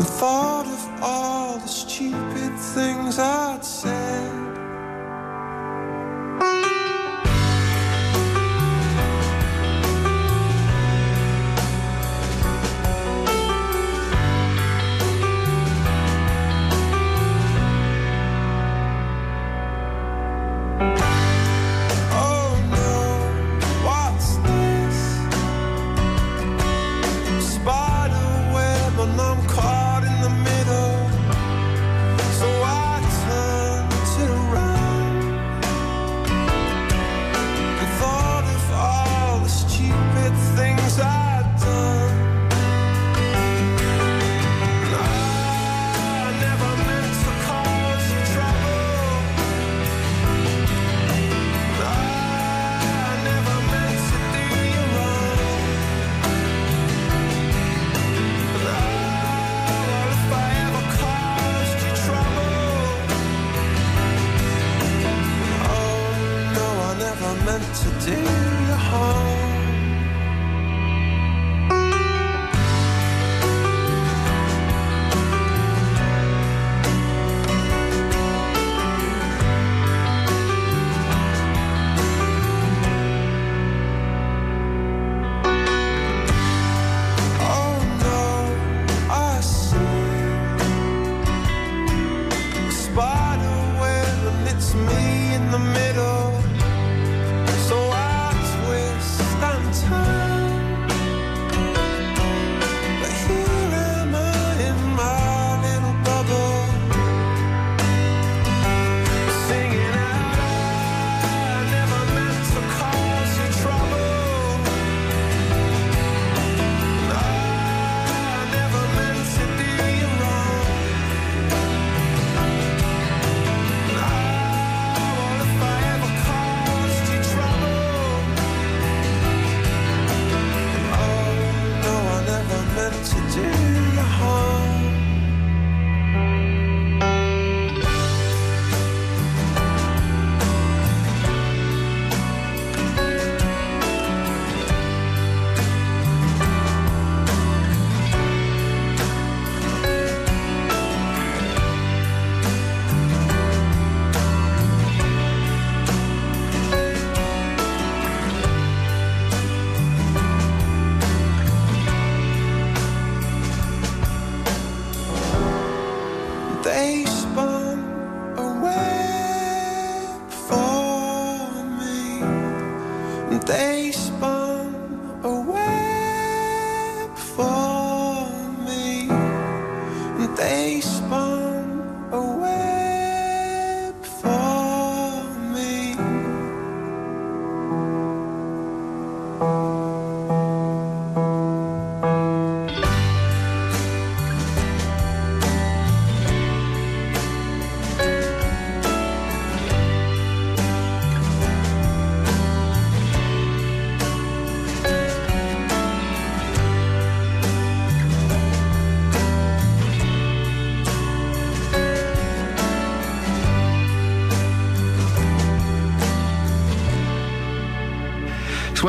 and 0.00 0.08
thought 0.08 0.66
of 0.66 1.02
all 1.02 1.58
the 1.58 1.68
stupid 1.68 2.58
things 2.58 3.18
I'd 3.18 3.62
said. 3.62 4.50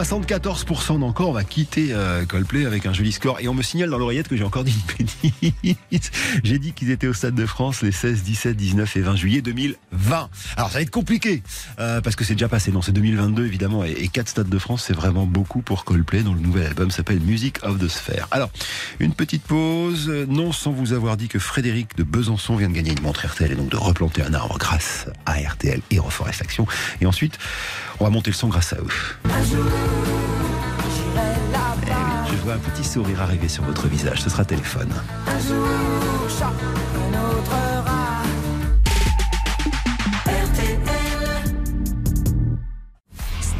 74% 0.03 0.99
d'encore, 0.99 1.29
on 1.29 1.33
va 1.33 1.43
quitter 1.43 1.89
euh, 1.91 2.25
Coldplay 2.25 2.65
avec 2.65 2.85
un 2.85 2.93
joli 2.93 3.11
score. 3.11 3.39
Et 3.39 3.47
on 3.47 3.53
me 3.53 3.61
signale 3.61 3.89
dans 3.89 3.97
l'oreillette 3.97 4.27
que 4.27 4.35
j'ai 4.35 4.43
encore 4.43 4.63
dit 4.63 4.73
une 4.99 5.05
bêtise. 5.91 6.11
J'ai 6.43 6.59
dit 6.59 6.73
qu'ils 6.73 6.91
étaient 6.91 7.07
au 7.07 7.13
Stade 7.13 7.35
de 7.35 7.45
France 7.45 7.81
les 7.81 7.91
16, 7.91 8.23
17, 8.23 8.55
19 8.55 8.97
et 8.97 9.01
20 9.01 9.15
juillet 9.15 9.41
2020. 10.01 10.29
Alors 10.57 10.69
ça 10.69 10.75
va 10.75 10.81
être 10.81 10.91
compliqué, 10.91 11.43
euh, 11.79 12.01
parce 12.01 12.15
que 12.15 12.23
c'est 12.23 12.33
déjà 12.33 12.49
passé. 12.49 12.71
Non, 12.71 12.81
c'est 12.81 12.91
2022 12.91 13.45
évidemment. 13.45 13.83
Et, 13.83 13.91
et 13.91 14.07
4 14.07 14.27
Stades 14.27 14.49
de 14.49 14.59
France, 14.59 14.83
c'est 14.87 14.93
vraiment 14.93 15.25
beaucoup 15.25 15.61
pour 15.61 15.85
Coldplay, 15.85 16.23
dont 16.23 16.33
le 16.33 16.39
nouvel 16.39 16.67
album 16.67 16.91
s'appelle 16.91 17.19
Music 17.19 17.57
of 17.63 17.79
the 17.79 17.87
Sphere. 17.87 18.27
Alors, 18.31 18.49
une 18.99 19.13
petite 19.13 19.43
pause, 19.43 20.09
non 20.27 20.51
sans 20.51 20.71
vous 20.71 20.93
avoir 20.93 21.17
dit 21.17 21.27
que 21.27 21.39
Frédéric 21.39 21.95
de 21.97 22.03
Besançon 22.03 22.55
vient 22.55 22.69
de 22.69 22.73
gagner 22.73 22.91
une 22.91 23.01
montre 23.01 23.25
RTL 23.25 23.51
et 23.51 23.55
donc 23.55 23.69
de 23.69 23.77
replanter 23.77 24.21
un 24.23 24.33
arbre 24.33 24.57
grâce 24.57 25.07
à 25.25 25.33
RTL 25.33 25.81
et 25.91 25.99
Reforest 25.99 26.41
Action. 26.41 26.67
Et 27.01 27.05
ensuite, 27.05 27.37
on 27.99 28.03
va 28.03 28.09
monter 28.09 28.31
le 28.31 28.35
son 28.35 28.47
grâce 28.47 28.73
à 28.73 28.77
eux. 28.77 28.87
Eh 31.87 31.89
oui, 31.89 32.31
je 32.31 32.43
vois 32.43 32.53
un 32.53 32.57
petit 32.57 32.83
sourire 32.83 33.21
arriver 33.21 33.47
sur 33.47 33.63
votre 33.63 33.87
visage. 33.87 34.21
Ce 34.21 34.29
sera 34.29 34.45
téléphone. 34.45 34.89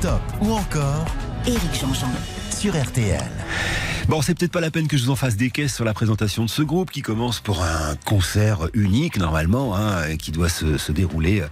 Top 0.01 0.21
ou 0.41 0.51
encore 0.51 1.05
Éric 1.45 1.79
Jean-Jean. 1.79 2.07
sur 2.49 2.73
RTL. 2.73 3.21
Bon, 4.07 4.23
c'est 4.23 4.33
peut-être 4.33 4.51
pas 4.51 4.59
la 4.59 4.71
peine 4.71 4.87
que 4.87 4.97
je 4.97 5.03
vous 5.05 5.11
en 5.11 5.15
fasse 5.15 5.37
des 5.37 5.51
caisses 5.51 5.75
sur 5.75 5.85
la 5.85 5.93
présentation 5.93 6.43
de 6.43 6.49
ce 6.49 6.63
groupe 6.63 6.89
qui 6.89 7.03
commence 7.03 7.39
pour 7.39 7.61
un 7.61 7.95
concert 8.03 8.67
unique 8.73 9.17
normalement, 9.17 9.77
hein, 9.77 10.17
qui 10.17 10.31
doit 10.31 10.49
se, 10.49 10.79
se 10.79 10.91
dérouler 10.91 11.41
euh, 11.41 11.47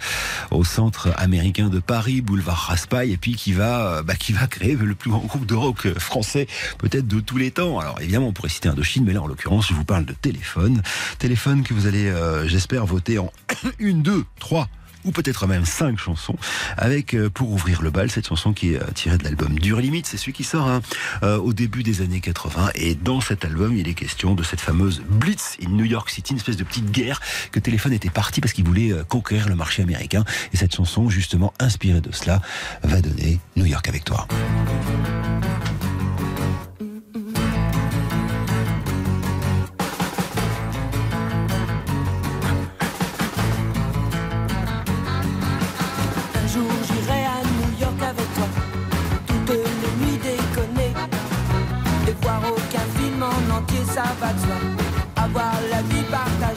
au 0.49 0.63
centre 0.63 1.13
américain 1.17 1.69
de 1.69 1.79
Paris, 1.79 2.21
boulevard 2.21 2.57
Raspail, 2.57 3.11
et 3.11 3.17
puis 3.17 3.35
qui 3.35 3.53
va, 3.53 3.97
euh, 3.97 4.03
bah, 4.03 4.15
qui 4.15 4.33
va 4.33 4.47
créer 4.47 4.75
le 4.75 4.95
plus 4.95 5.11
grand 5.11 5.25
groupe 5.25 5.45
de 5.45 5.55
rock 5.55 5.87
français 5.99 6.47
peut-être 6.79 7.07
de 7.07 7.19
tous 7.19 7.37
les 7.37 7.51
temps. 7.51 7.77
Alors 7.77 8.01
évidemment, 8.01 8.27
on 8.27 8.33
pourrait 8.33 8.49
citer 8.49 8.67
Indochine, 8.67 9.05
mais 9.05 9.13
là 9.13 9.21
en 9.21 9.27
l'occurrence, 9.27 9.67
je 9.69 9.75
vous 9.75 9.85
parle 9.85 10.05
de 10.05 10.13
téléphone, 10.13 10.81
téléphone 11.19 11.61
que 11.61 11.75
vous 11.75 11.85
allez, 11.85 12.07
euh, 12.07 12.47
j'espère, 12.47 12.87
voter 12.87 13.19
en 13.19 13.31
une, 13.79 14.01
deux, 14.01 14.25
trois 14.39 14.67
ou 15.05 15.11
peut-être 15.11 15.47
même 15.47 15.65
cinq 15.65 15.97
chansons, 15.97 16.35
avec 16.77 17.13
euh, 17.13 17.29
pour 17.29 17.51
ouvrir 17.51 17.81
le 17.81 17.91
bal 17.91 18.11
cette 18.11 18.27
chanson 18.27 18.53
qui 18.53 18.73
est 18.73 18.81
euh, 18.81 18.85
tirée 18.93 19.17
de 19.17 19.23
l'album 19.23 19.57
Dur 19.57 19.79
Limite, 19.79 20.05
c'est 20.05 20.17
celui 20.17 20.33
qui 20.33 20.43
sort 20.43 20.67
hein, 20.67 20.81
euh, 21.23 21.37
au 21.37 21.53
début 21.53 21.83
des 21.83 22.01
années 22.01 22.21
80, 22.21 22.71
et 22.75 22.95
dans 22.95 23.21
cet 23.21 23.45
album 23.45 23.75
il 23.75 23.87
est 23.87 23.93
question 23.93 24.35
de 24.35 24.43
cette 24.43 24.61
fameuse 24.61 25.01
Blitz 25.07 25.57
in 25.65 25.69
New 25.69 25.85
York 25.85 26.09
City, 26.09 26.33
une 26.33 26.39
espèce 26.39 26.57
de 26.57 26.63
petite 26.63 26.91
guerre 26.91 27.21
que 27.51 27.59
Téléphone 27.59 27.93
était 27.93 28.09
parti 28.09 28.41
parce 28.41 28.53
qu'il 28.53 28.65
voulait 28.65 28.93
conquérir 29.07 29.49
le 29.49 29.55
marché 29.55 29.83
américain, 29.83 30.23
et 30.53 30.57
cette 30.57 30.75
chanson 30.75 31.09
justement 31.09 31.53
inspirée 31.59 32.01
de 32.01 32.11
cela 32.11 32.41
va 32.83 33.01
donner 33.01 33.39
New 33.55 33.65
York 33.65 33.87
avec 33.87 34.03
toi. 34.03 34.27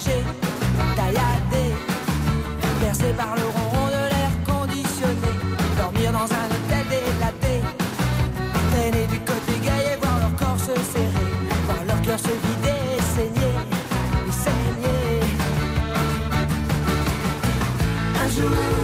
Partagée, 0.03 0.25
tailladée, 0.97 1.75
bercée 2.81 3.15
par 3.17 3.35
le 3.37 3.43
ronron 3.43 3.87
de 3.89 4.09
l'air 4.11 4.31
conditionné, 4.47 5.33
dormir 5.77 6.13
dans 6.13 6.19
un 6.19 6.47
hôtel 6.47 6.87
délaté, 6.89 7.63
traîner 8.73 9.07
du 9.07 9.19
côté 9.21 9.53
et 9.53 9.97
voir 10.01 10.19
leur 10.19 10.37
corps 10.37 10.59
se 10.59 10.75
serrer, 10.93 11.29
voir 11.67 11.85
leur 11.87 12.03
cœur 12.03 12.19
se 12.19 12.29
vider 12.29 13.03
saigner, 13.15 13.55
saigner. 14.31 15.21
Un 18.25 18.29
jour 18.29 18.82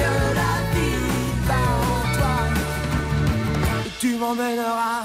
que 0.00 0.12
la 0.40 0.52
vie 0.72 1.06
en 1.48 2.00
toi. 2.16 2.36
Tu 4.00 4.10
m'emmèneras. 4.20 5.02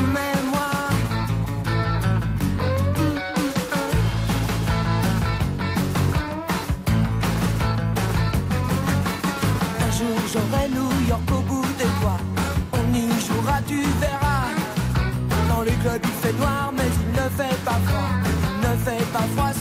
Emmène-moi. 0.00 0.70
Un 9.84 9.90
jour 9.98 10.18
j'aurai 10.32 10.64
New 10.76 10.90
York 11.10 11.28
au 11.30 11.42
bout 11.48 11.66
des 11.78 11.92
doigts. 12.00 12.22
On 12.78 12.84
y 12.94 13.06
jouera, 13.26 13.56
tu 13.66 13.80
verras. 14.00 14.46
Dans 15.48 15.62
les 15.62 15.76
clubs 15.82 16.04
il 16.04 16.16
fait 16.22 16.36
noir, 16.40 16.72
mais 16.76 16.90
il 17.02 17.10
ne 17.20 17.26
fait 17.38 17.58
pas 17.68 17.78
froid. 17.86 18.12
Il 18.54 18.58
ne 18.68 18.74
fait 18.84 19.04
pas 19.12 19.26
froid 19.34 19.51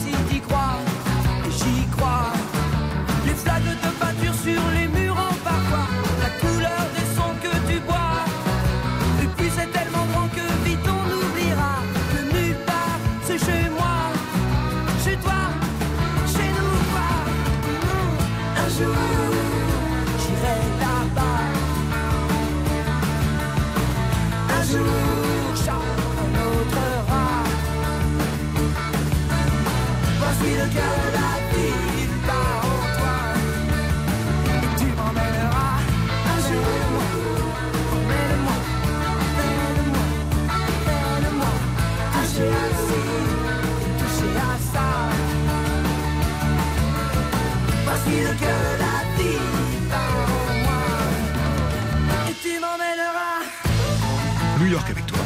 New 54.61 54.67
York 54.67 54.89
avec 54.91 55.05
toi. 55.07 55.19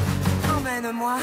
Emmène-moi. 0.58 1.20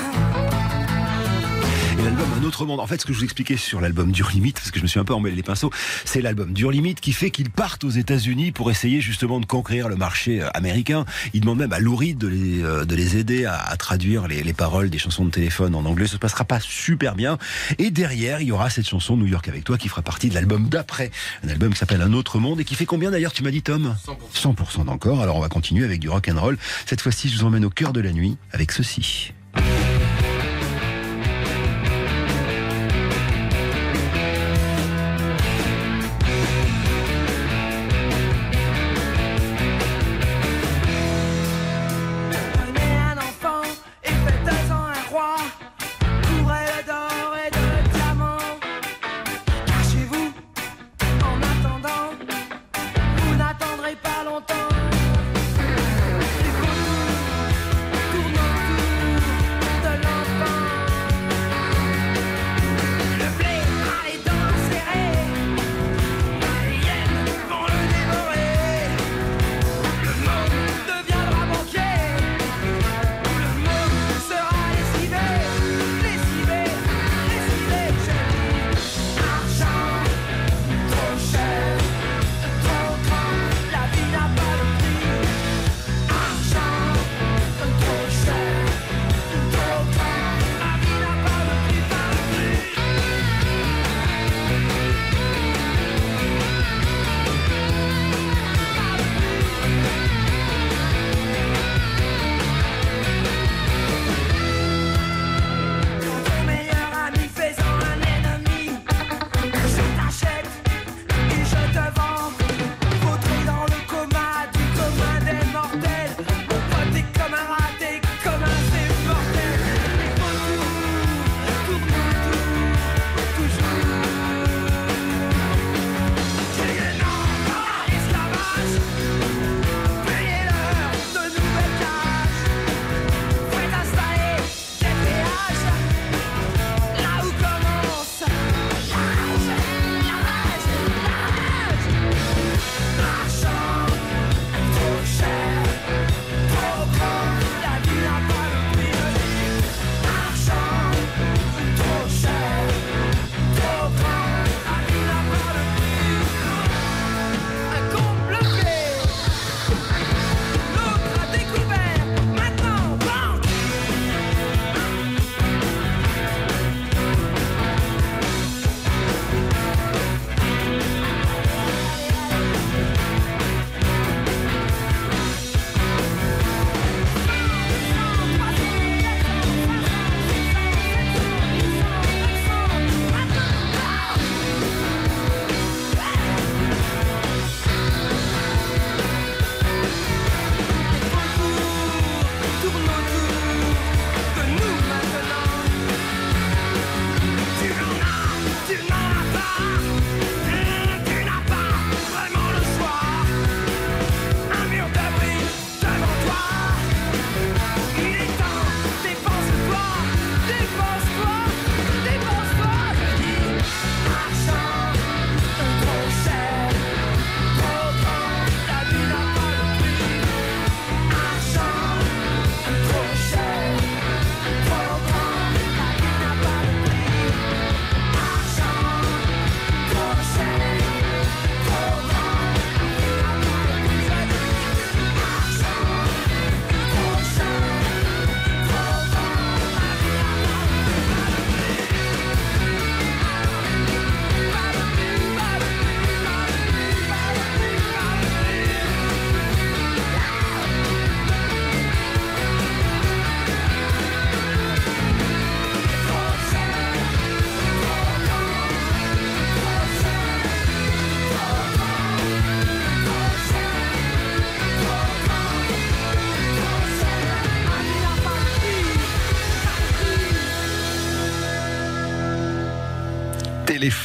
Un 2.22 2.44
autre 2.44 2.66
monde. 2.66 2.78
En 2.78 2.86
fait, 2.86 3.00
ce 3.00 3.06
que 3.06 3.12
je 3.12 3.18
vous 3.18 3.24
expliquais 3.24 3.56
sur 3.56 3.80
l'album 3.80 4.12
Dur 4.12 4.30
Limite, 4.32 4.56
parce 4.56 4.70
que 4.70 4.78
je 4.78 4.84
me 4.84 4.88
suis 4.88 5.00
un 5.00 5.04
peu 5.04 5.12
emmêlé 5.12 5.34
les 5.34 5.42
pinceaux, 5.42 5.70
c'est 6.04 6.20
l'album 6.20 6.52
Dur 6.52 6.70
Limite 6.70 7.00
qui 7.00 7.12
fait 7.12 7.30
qu'ils 7.30 7.50
partent 7.50 7.82
aux 7.82 7.90
États-Unis 7.90 8.52
pour 8.52 8.70
essayer 8.70 9.00
justement 9.00 9.40
de 9.40 9.46
conquérir 9.46 9.88
le 9.88 9.96
marché 9.96 10.40
euh, 10.40 10.48
américain. 10.54 11.04
Ils 11.34 11.40
demandent 11.40 11.58
même 11.58 11.72
à 11.72 11.80
Lou 11.80 11.96
Reed 11.96 12.18
de 12.18 12.28
les, 12.28 12.62
euh, 12.62 12.84
de 12.84 12.94
les 12.94 13.16
aider 13.16 13.44
à, 13.44 13.76
traduire 13.76 14.28
les, 14.28 14.44
les 14.44 14.52
paroles 14.52 14.88
des 14.88 14.98
chansons 14.98 15.24
de 15.24 15.30
téléphone 15.30 15.74
en 15.74 15.84
anglais. 15.84 16.06
Ça 16.06 16.12
se 16.12 16.18
passera 16.18 16.44
pas 16.44 16.60
super 16.60 17.16
bien. 17.16 17.38
Et 17.78 17.90
derrière, 17.90 18.40
il 18.40 18.48
y 18.48 18.52
aura 18.52 18.70
cette 18.70 18.88
chanson 18.88 19.16
New 19.16 19.26
York 19.26 19.48
avec 19.48 19.64
toi 19.64 19.76
qui 19.76 19.88
fera 19.88 20.02
partie 20.02 20.28
de 20.28 20.34
l'album 20.34 20.68
d'après. 20.68 21.10
Un 21.44 21.48
album 21.48 21.72
qui 21.72 21.78
s'appelle 21.78 22.02
Un 22.02 22.12
autre 22.12 22.38
monde 22.38 22.60
et 22.60 22.64
qui 22.64 22.76
fait 22.76 22.86
combien 22.86 23.10
d'ailleurs, 23.10 23.32
tu 23.32 23.42
m'as 23.42 23.50
dit 23.50 23.62
Tom? 23.62 23.96
100%. 24.36 24.54
100% 24.54 24.84
d'encore. 24.84 25.20
Alors 25.22 25.36
on 25.36 25.40
va 25.40 25.48
continuer 25.48 25.84
avec 25.84 25.98
du 25.98 26.08
rock 26.08 26.28
and 26.32 26.40
roll. 26.40 26.56
Cette 26.86 27.00
fois-ci, 27.00 27.28
je 27.28 27.38
vous 27.38 27.44
emmène 27.44 27.64
au 27.64 27.70
cœur 27.70 27.92
de 27.92 28.00
la 28.00 28.12
nuit 28.12 28.36
avec 28.52 28.70
ceci. 28.70 29.32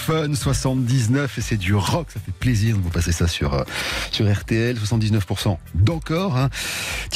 Téléphone 0.08 0.36
79 0.38 1.38
et 1.38 1.42
c'est 1.42 1.58
du 1.58 1.76
rock, 1.76 2.08
ça 2.14 2.22
fait 2.22 2.32
plaisir 2.32 2.78
de 2.78 2.82
vous 2.82 2.90
passer 2.90 3.12
ça 3.12 3.28
sur, 3.28 3.54
euh, 3.54 3.64
sur 4.10 4.32
RTL, 4.34 4.78
79% 4.78 5.58
d'encore, 5.76 6.38
hein, 6.38 6.50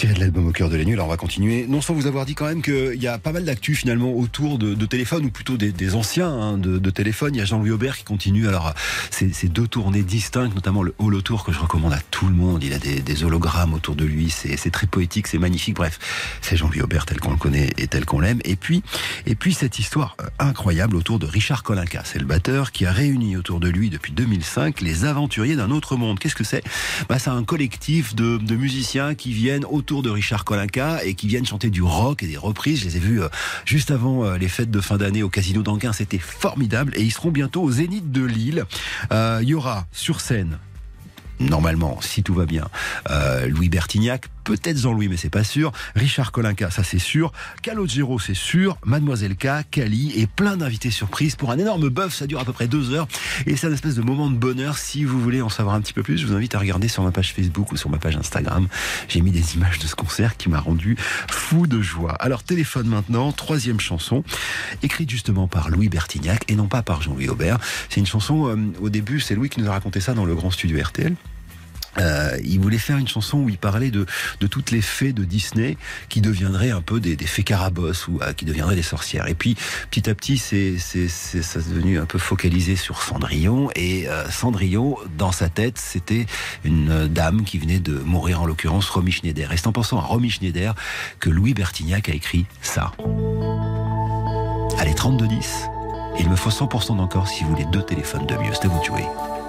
de 0.08 0.20
l'album 0.20 0.48
au 0.48 0.52
cœur 0.52 0.70
de 0.70 0.76
la 0.76 0.84
nuit. 0.84 0.94
Alors 0.94 1.08
on 1.08 1.10
va 1.10 1.18
continuer, 1.18 1.66
non 1.68 1.82
sans 1.82 1.94
vous 1.94 2.08
avoir 2.08 2.26
dit 2.26 2.34
quand 2.34 2.46
même 2.46 2.62
qu'il 2.62 3.02
y 3.02 3.08
a 3.08 3.18
pas 3.20 3.32
mal 3.32 3.46
d'actu 3.46 3.76
finalement 3.76 4.14
autour 4.14 4.58
de, 4.58 4.74
de 4.74 4.88
ou 5.24 5.30
plutôt 5.30 5.58
des, 5.58 5.96
anciens 5.96 6.30
hein, 6.30 6.58
de, 6.58 6.78
de. 6.78 6.92
Il 7.30 7.36
y 7.36 7.42
a 7.42 7.46
Jean-Louis 7.46 7.72
Aubert 7.72 7.98
qui 7.98 8.04
continue, 8.04 8.48
alors 8.48 8.74
c'est 9.10 9.52
deux 9.52 9.68
tournées 9.68 10.04
distinctes, 10.04 10.54
notamment 10.54 10.84
le 10.84 10.94
Holo 11.00 11.22
Tour 11.22 11.44
que 11.44 11.52
je 11.52 11.60
recommande 11.60 11.94
à 11.94 12.00
tout 12.12 12.28
le 12.28 12.34
monde. 12.34 12.64
Il 12.64 12.74
a 12.74 12.80
des, 12.80 13.24
hologrammes 13.24 13.74
autour 13.74 13.96
de 13.96 14.06
lui, 14.06 14.30
c'est 14.30 14.58
c'est 14.58 14.72
très 14.72 14.88
poétique, 14.88 15.28
c'est 15.28 15.38
magnifique, 15.38 15.76
bref, 15.76 16.00
c'est 16.42 16.56
Jean-Louis 16.58 16.82
Aubert 16.82 17.06
tel 17.06 17.20
qu'on 17.20 17.32
le 17.32 17.38
connaît 17.38 17.70
et 17.78 17.88
tel 17.88 18.06
qu'on 18.06 18.20
l'aime. 18.20 18.40
Et 18.46 18.56
puis, 18.56 18.84
et 19.26 19.36
puis 19.36 19.54
cette 19.54 19.80
histoire 19.80 20.16
euh, 20.22 20.26
incroyable 20.40 20.96
autour 20.96 21.20
de 21.20 21.26
Richard 21.26 21.64
Kolinka, 21.64 22.04
c'est 22.06 22.20
le 22.20 22.26
batteur 22.26 22.72
qui 22.72 22.86
a 22.86 22.92
réuni 22.92 23.36
autour 23.38 23.60
de 23.60 23.70
lui 23.70 23.90
depuis 23.90 24.14
2005 24.14 24.82
les 24.82 25.06
aventuriers 25.06 25.56
d'un 25.56 25.72
autre 25.72 25.96
monde. 25.96 26.20
Qu'est-ce 26.20 26.36
que 26.36 26.44
c'est? 26.44 26.64
Bah, 27.10 27.20
C'est 27.20 27.30
un 27.30 27.44
collectif 27.44 28.16
de, 28.16 28.38
de 28.38 28.56
musiciens 28.56 29.16
qui 29.16 29.34
viennent 29.34 29.66
autour 29.66 29.91
de 30.02 30.10
Richard 30.10 30.46
Kolinka 30.46 31.04
et 31.04 31.16
qui 31.16 31.28
viennent 31.28 31.46
chanter 31.46 31.70
du 31.70 31.82
rock 31.82 32.24
et 32.24 32.28
des 32.28 32.38
reprises. 32.38 32.80
Je 32.80 32.86
les 32.86 32.98
ai 32.98 33.00
vus 33.02 33.22
euh, 33.22 33.28
juste 33.66 33.92
avant 33.92 34.24
euh, 34.24 34.38
les 34.38 34.48
fêtes 34.48 34.72
de 34.72 34.80
fin 34.80 34.96
d'année 34.98 35.22
au 35.22 35.30
Casino 35.30 35.62
d'Anquin. 35.62 35.92
C'était 35.92 36.18
formidable 36.18 36.94
et 36.96 37.02
ils 37.02 37.12
seront 37.12 37.32
bientôt 37.32 37.62
au 37.62 37.72
Zénith 37.72 38.10
de 38.10 38.24
Lille. 38.24 38.66
Euh, 39.12 39.40
Il 39.42 39.50
y 39.50 39.54
aura 39.54 39.88
sur 39.92 40.22
scène 40.22 40.58
normalement, 41.40 42.00
si 42.02 42.22
tout 42.22 42.36
va 42.36 42.46
bien, 42.46 42.68
Louis 43.48 43.68
Bertignac, 43.68 44.30
peut-être 44.44 44.78
Jean-Louis, 44.78 45.08
mais 45.08 45.18
c'est 45.18 45.30
pas 45.30 45.44
sûr, 45.44 45.72
Richard 45.96 46.32
Kolinka, 46.32 46.72
ça 46.72 46.84
c'est 46.84 47.00
sûr, 47.00 47.32
Calogero, 47.62 48.20
c'est 48.20 48.34
sûr, 48.34 48.78
Mademoiselle 48.86 49.36
K, 49.36 49.70
Cali 49.70 50.14
et 50.16 50.28
plein 50.28 50.58
d'invités 50.58 50.92
surprises 50.92 51.36
pour 51.36 51.52
un 51.52 51.58
énorme 51.58 51.90
bœuf, 51.90 52.14
ça 52.14 52.28
dure 52.28 52.40
à 52.40 52.46
peu 52.46 52.54
près 52.54 52.68
deux 52.68 52.94
heures 52.94 53.08
et 53.46 53.56
c'est 53.56 53.68
un 53.68 53.74
espèce 53.74 53.96
de 53.96 54.02
moment 54.02 54.30
de 54.30 54.36
bonheur. 54.36 54.78
Si 54.78 55.04
vous 55.04 55.20
voulez 55.20 55.42
en 55.42 55.50
savoir 55.50 55.76
un 55.76 55.82
petit 55.82 55.94
peu 55.94 56.04
plus, 56.04 56.18
je 56.18 56.26
vous 56.26 56.34
invite 56.34 56.56
à 56.56 56.60
regarder 56.60 56.88
sur 56.88 57.04
ma 57.04 57.12
page 57.12 57.34
Facebook 57.34 57.72
ou 57.72 57.78
sur 57.78 57.90
ma 57.90 57.98
page 57.98 58.16
Instagram. 58.16 58.68
J'ai 59.08 59.22
mis 59.22 59.32
des 59.32 59.56
images 59.56 59.80
de 59.80 59.88
ce 59.88 59.96
concert 59.96 60.38
qui 60.38 60.50
m'a 60.50 60.60
rendu 60.60 60.98
fou 61.30 61.68
de 61.68 61.82
joie. 61.82 62.14
Alors 62.14 62.44
téléphone 62.44 62.88
maintenant, 62.88 63.32
troisième 63.32 63.80
chanson, 63.80 64.24
écrite 64.84 65.10
justement 65.10 65.48
par 65.48 65.70
Louis 65.70 65.90
Bertignac 65.90 66.44
et 66.48 66.56
non 66.56 66.68
pas 66.68 66.82
par 66.82 67.02
Jean-Louis 67.02 67.30
Aubert. 67.30 67.60
C'est 67.90 68.00
une 68.00 68.06
chanson, 68.06 68.48
euh, 68.48 68.58
au 68.82 68.90
début, 68.90 69.20
c'est 69.20 69.36
Louis 69.36 69.50
qui 69.50 69.62
nous 69.62 69.68
a 69.68 69.72
raconté 69.72 70.00
ça 70.00 70.14
dans 70.14 70.26
le 70.26 70.36
grand 70.36 70.52
studio 70.52 70.82
RTL. 70.82 71.16
Euh, 71.98 72.38
il 72.44 72.60
voulait 72.60 72.78
faire 72.78 72.98
une 72.98 73.08
chanson 73.08 73.40
où 73.40 73.50
il 73.50 73.58
parlait 73.58 73.92
de, 73.92 74.06
de 74.40 74.48
toutes 74.48 74.72
les 74.72 74.82
fées 74.82 75.14
de 75.14 75.24
Disney 75.24 75.78
qui 76.10 76.22
deviendraient 76.22 76.72
un 76.72 76.82
peu 76.82 77.00
des, 77.00 77.16
des 77.16 77.28
fées 77.28 77.44
carabosses 77.44 78.08
ou 78.08 78.20
euh, 78.22 78.34
qui 78.34 78.46
deviendraient 78.46 78.76
des 78.76 78.82
sorcières. 78.82 79.28
Et 79.28 79.34
puis 79.34 79.56
petit 79.90 80.10
à 80.10 80.16
petit, 80.16 80.38
c'est 80.38 80.78
c'est 80.78 81.08
c'est 81.08 81.42
ça 81.42 81.62
s'est 81.62 81.70
devenu 81.70 82.00
un 82.00 82.06
peu 82.06 82.18
focalisé 82.18 82.76
sur 82.76 83.02
Cendrillon 83.02 83.70
et 83.76 84.08
euh, 84.08 84.30
Cendrillon 84.30 84.98
dans 85.18 85.32
sa 85.32 85.50
tête, 85.50 85.78
c'était 85.78 86.26
une 86.64 87.08
dame 87.08 87.44
qui 87.44 87.58
venait 87.58 87.80
de 87.80 87.94
mourir 87.94 88.42
en 88.42 88.46
l'occurrence 88.46 88.90
Romy 88.90 89.12
Schneider. 89.12 89.52
Et 89.52 89.58
c'est 89.58 89.68
en 89.68 89.74
pensant 89.74 89.98
à 89.98 90.02
Romy 90.02 90.30
Schneider 90.30 90.76
que 91.20 91.30
Louis 91.30 91.54
Bertignac 91.54 92.10
a 92.10 92.14
écrit 92.14 92.46
ça. 92.62 92.92
Allez 94.80 94.96
32 94.96 95.28
10. 95.28 95.70
Il 96.20 96.30
me 96.30 96.36
faut 96.36 96.50
100% 96.50 96.98
d'encore 96.98 97.28
si 97.28 97.44
vous 97.44 97.52
voulez 97.52 97.66
deux 97.72 97.84
téléphones 97.84 98.26
de 98.28 98.36
mieux. 98.36 98.52
À 98.64 98.68
vous 98.68 98.80
de 98.80 99.41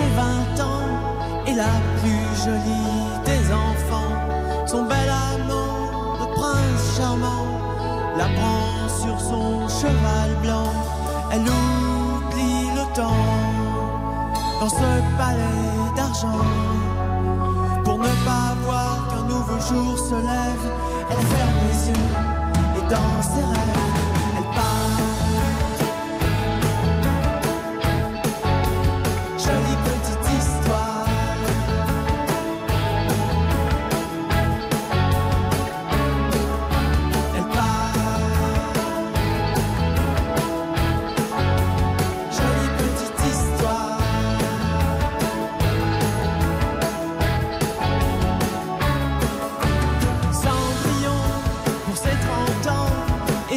ses 0.00 0.10
20 0.16 0.64
ans, 0.64 0.88
est 1.46 1.54
la 1.54 1.74
plus 2.00 2.26
jolie 2.44 3.00
des 3.24 3.42
enfants. 3.52 4.14
Son 4.66 4.82
bel 4.84 5.08
amant 5.08 6.18
de 6.20 6.26
prince 6.34 6.96
charmant 6.96 7.46
la 8.16 8.26
prend 8.38 8.88
sur 9.02 9.20
son 9.20 9.68
cheval 9.68 10.30
blanc. 10.42 10.72
Elle 11.32 11.46
oublie 11.60 12.66
le 12.78 12.84
temps 12.94 13.26
dans 14.60 14.68
ce 14.68 14.90
palais 15.18 15.94
d'argent. 15.96 16.44
Pour 17.84 17.98
ne 17.98 18.12
pas 18.28 18.50
voir 18.64 19.08
qu'un 19.08 19.24
nouveau 19.34 19.58
jour 19.68 19.98
se 19.98 20.14
lève, 20.14 20.66
elle 21.10 21.26
ferme 21.34 21.58
les 21.66 21.88
yeux 21.88 22.10
et 22.78 22.84
dans 22.94 23.22
ses 23.22 23.46
rêves, 23.52 23.99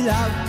est 0.08 0.43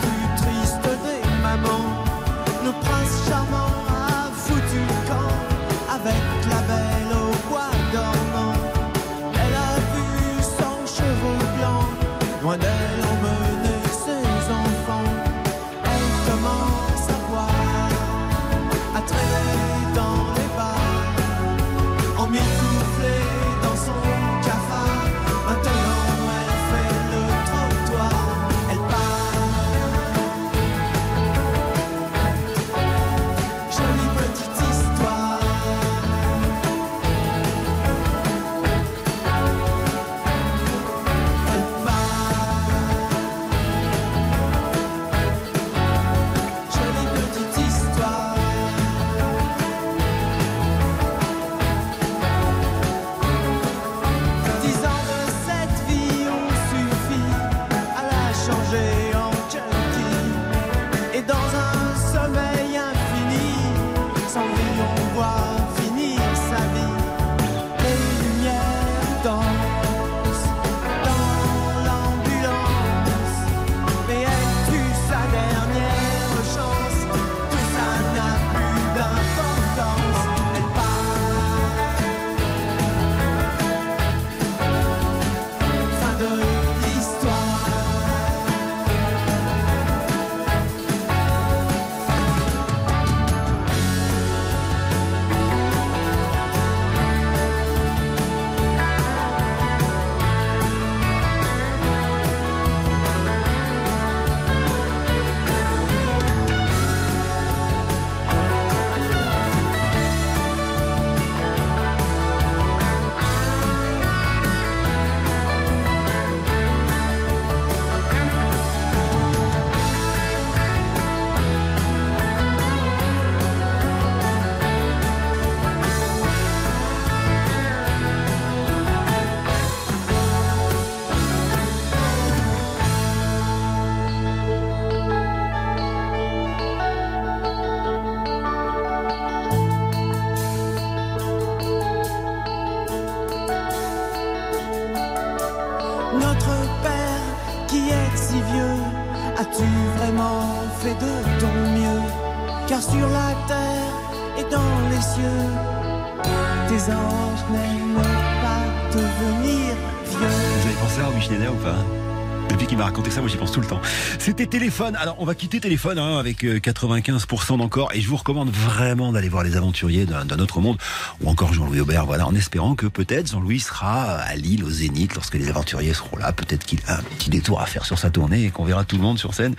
C'était 164.24 164.46
téléphone. 164.46 164.96
Alors 164.96 165.16
on 165.18 165.26
va 165.26 165.34
quitter 165.34 165.60
téléphone 165.60 165.98
hein, 165.98 166.16
avec 166.16 166.46
euh, 166.46 166.58
95% 166.58 167.58
d'encore 167.58 167.92
et 167.92 168.00
je 168.00 168.08
vous 168.08 168.16
recommande 168.16 168.48
vraiment 168.48 169.12
d'aller 169.12 169.28
voir 169.28 169.44
les 169.44 169.54
aventuriers 169.54 170.06
d'un 170.06 170.38
autre 170.38 170.62
monde 170.62 170.78
ou 171.20 171.28
encore 171.28 171.52
Jean-Louis 171.52 171.80
Aubert. 171.80 172.06
Voilà, 172.06 172.26
en 172.26 172.34
espérant 172.34 172.74
que 172.74 172.86
peut-être 172.86 173.30
Jean-Louis 173.30 173.60
sera 173.60 174.14
à 174.14 174.34
Lille 174.34 174.64
au 174.64 174.70
Zénith 174.70 175.14
lorsque 175.14 175.34
les 175.34 175.50
aventuriers 175.50 175.92
seront 175.92 176.16
là. 176.16 176.32
Peut-être 176.32 176.64
qu'il 176.64 176.78
a 176.86 177.00
un 177.00 177.02
petit 177.02 177.28
détour 177.28 177.60
à 177.60 177.66
faire 177.66 177.84
sur 177.84 177.98
sa 177.98 178.08
tournée 178.08 178.46
et 178.46 178.50
qu'on 178.50 178.64
verra 178.64 178.84
tout 178.84 178.96
le 178.96 179.02
monde 179.02 179.18
sur 179.18 179.34
scène. 179.34 179.54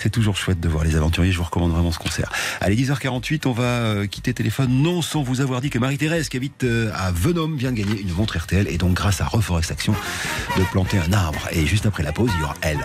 C'est 0.00 0.10
toujours 0.10 0.36
chouette 0.36 0.58
de 0.58 0.68
voir 0.68 0.82
les 0.82 0.96
aventuriers. 0.96 1.30
Je 1.30 1.38
vous 1.38 1.44
recommande 1.44 1.70
vraiment 1.70 1.92
ce 1.92 2.00
concert. 2.00 2.32
Allez 2.60 2.74
10h48, 2.74 3.46
on 3.46 3.52
va 3.52 3.62
euh, 3.62 4.06
quitter 4.08 4.34
téléphone 4.34 4.82
non 4.82 5.00
sans 5.00 5.22
vous 5.22 5.42
avoir 5.42 5.60
dit 5.60 5.70
que 5.70 5.78
Marie-Thérèse 5.78 6.28
qui 6.28 6.36
habite 6.36 6.64
euh, 6.64 6.90
à 6.96 7.12
Venôme 7.12 7.56
vient 7.56 7.70
de 7.70 7.76
gagner 7.76 8.00
une 8.00 8.12
montre 8.14 8.36
RTL 8.36 8.66
et 8.66 8.78
donc 8.78 8.94
grâce 8.94 9.20
à 9.20 9.26
Reforestation 9.26 9.94
de 10.56 10.64
planter 10.72 10.98
un 10.98 11.12
arbre. 11.12 11.46
Et 11.52 11.66
juste 11.66 11.86
après 11.86 12.02
la 12.02 12.10
pause, 12.10 12.32
il 12.34 12.40
y 12.40 12.42
aura 12.42 12.56
elle. 12.62 12.84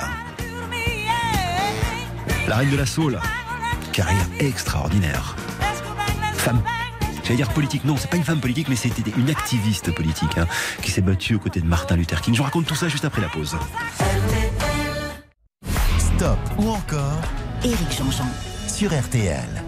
La 2.48 2.58
reine 2.58 2.70
de 2.70 2.78
la 2.78 2.86
Soul. 2.86 3.20
Carrière 3.92 4.26
extraordinaire. 4.40 5.36
Femme. 6.36 6.62
J'allais 7.24 7.38
dire 7.38 7.50
politique, 7.50 7.86
non, 7.86 7.96
c'est 7.98 8.10
pas 8.10 8.18
une 8.18 8.24
femme 8.24 8.42
politique, 8.42 8.68
mais 8.68 8.76
c'était 8.76 9.12
une 9.18 9.30
activiste 9.30 9.92
politique 9.96 10.38
hein, 10.38 10.46
qui 10.82 10.92
s'est 10.92 11.02
battue 11.02 11.36
aux 11.36 11.40
côtés 11.40 11.62
de 11.62 11.66
Martin 11.68 11.96
Luther 11.96 12.22
King. 12.22 12.34
Je 12.34 12.40
vous 12.40 12.44
raconte 12.44 12.66
tout 12.66 12.76
ça 12.76 12.90
juste 12.90 13.06
après 13.06 13.22
la 13.22 13.30
pause. 13.30 13.56
Stop 15.98 16.38
ou 16.58 16.70
encore 16.70 17.22
Éric 17.64 17.98
Jean-Jean. 17.98 18.28
sur 18.68 18.92
RTL. 18.92 19.64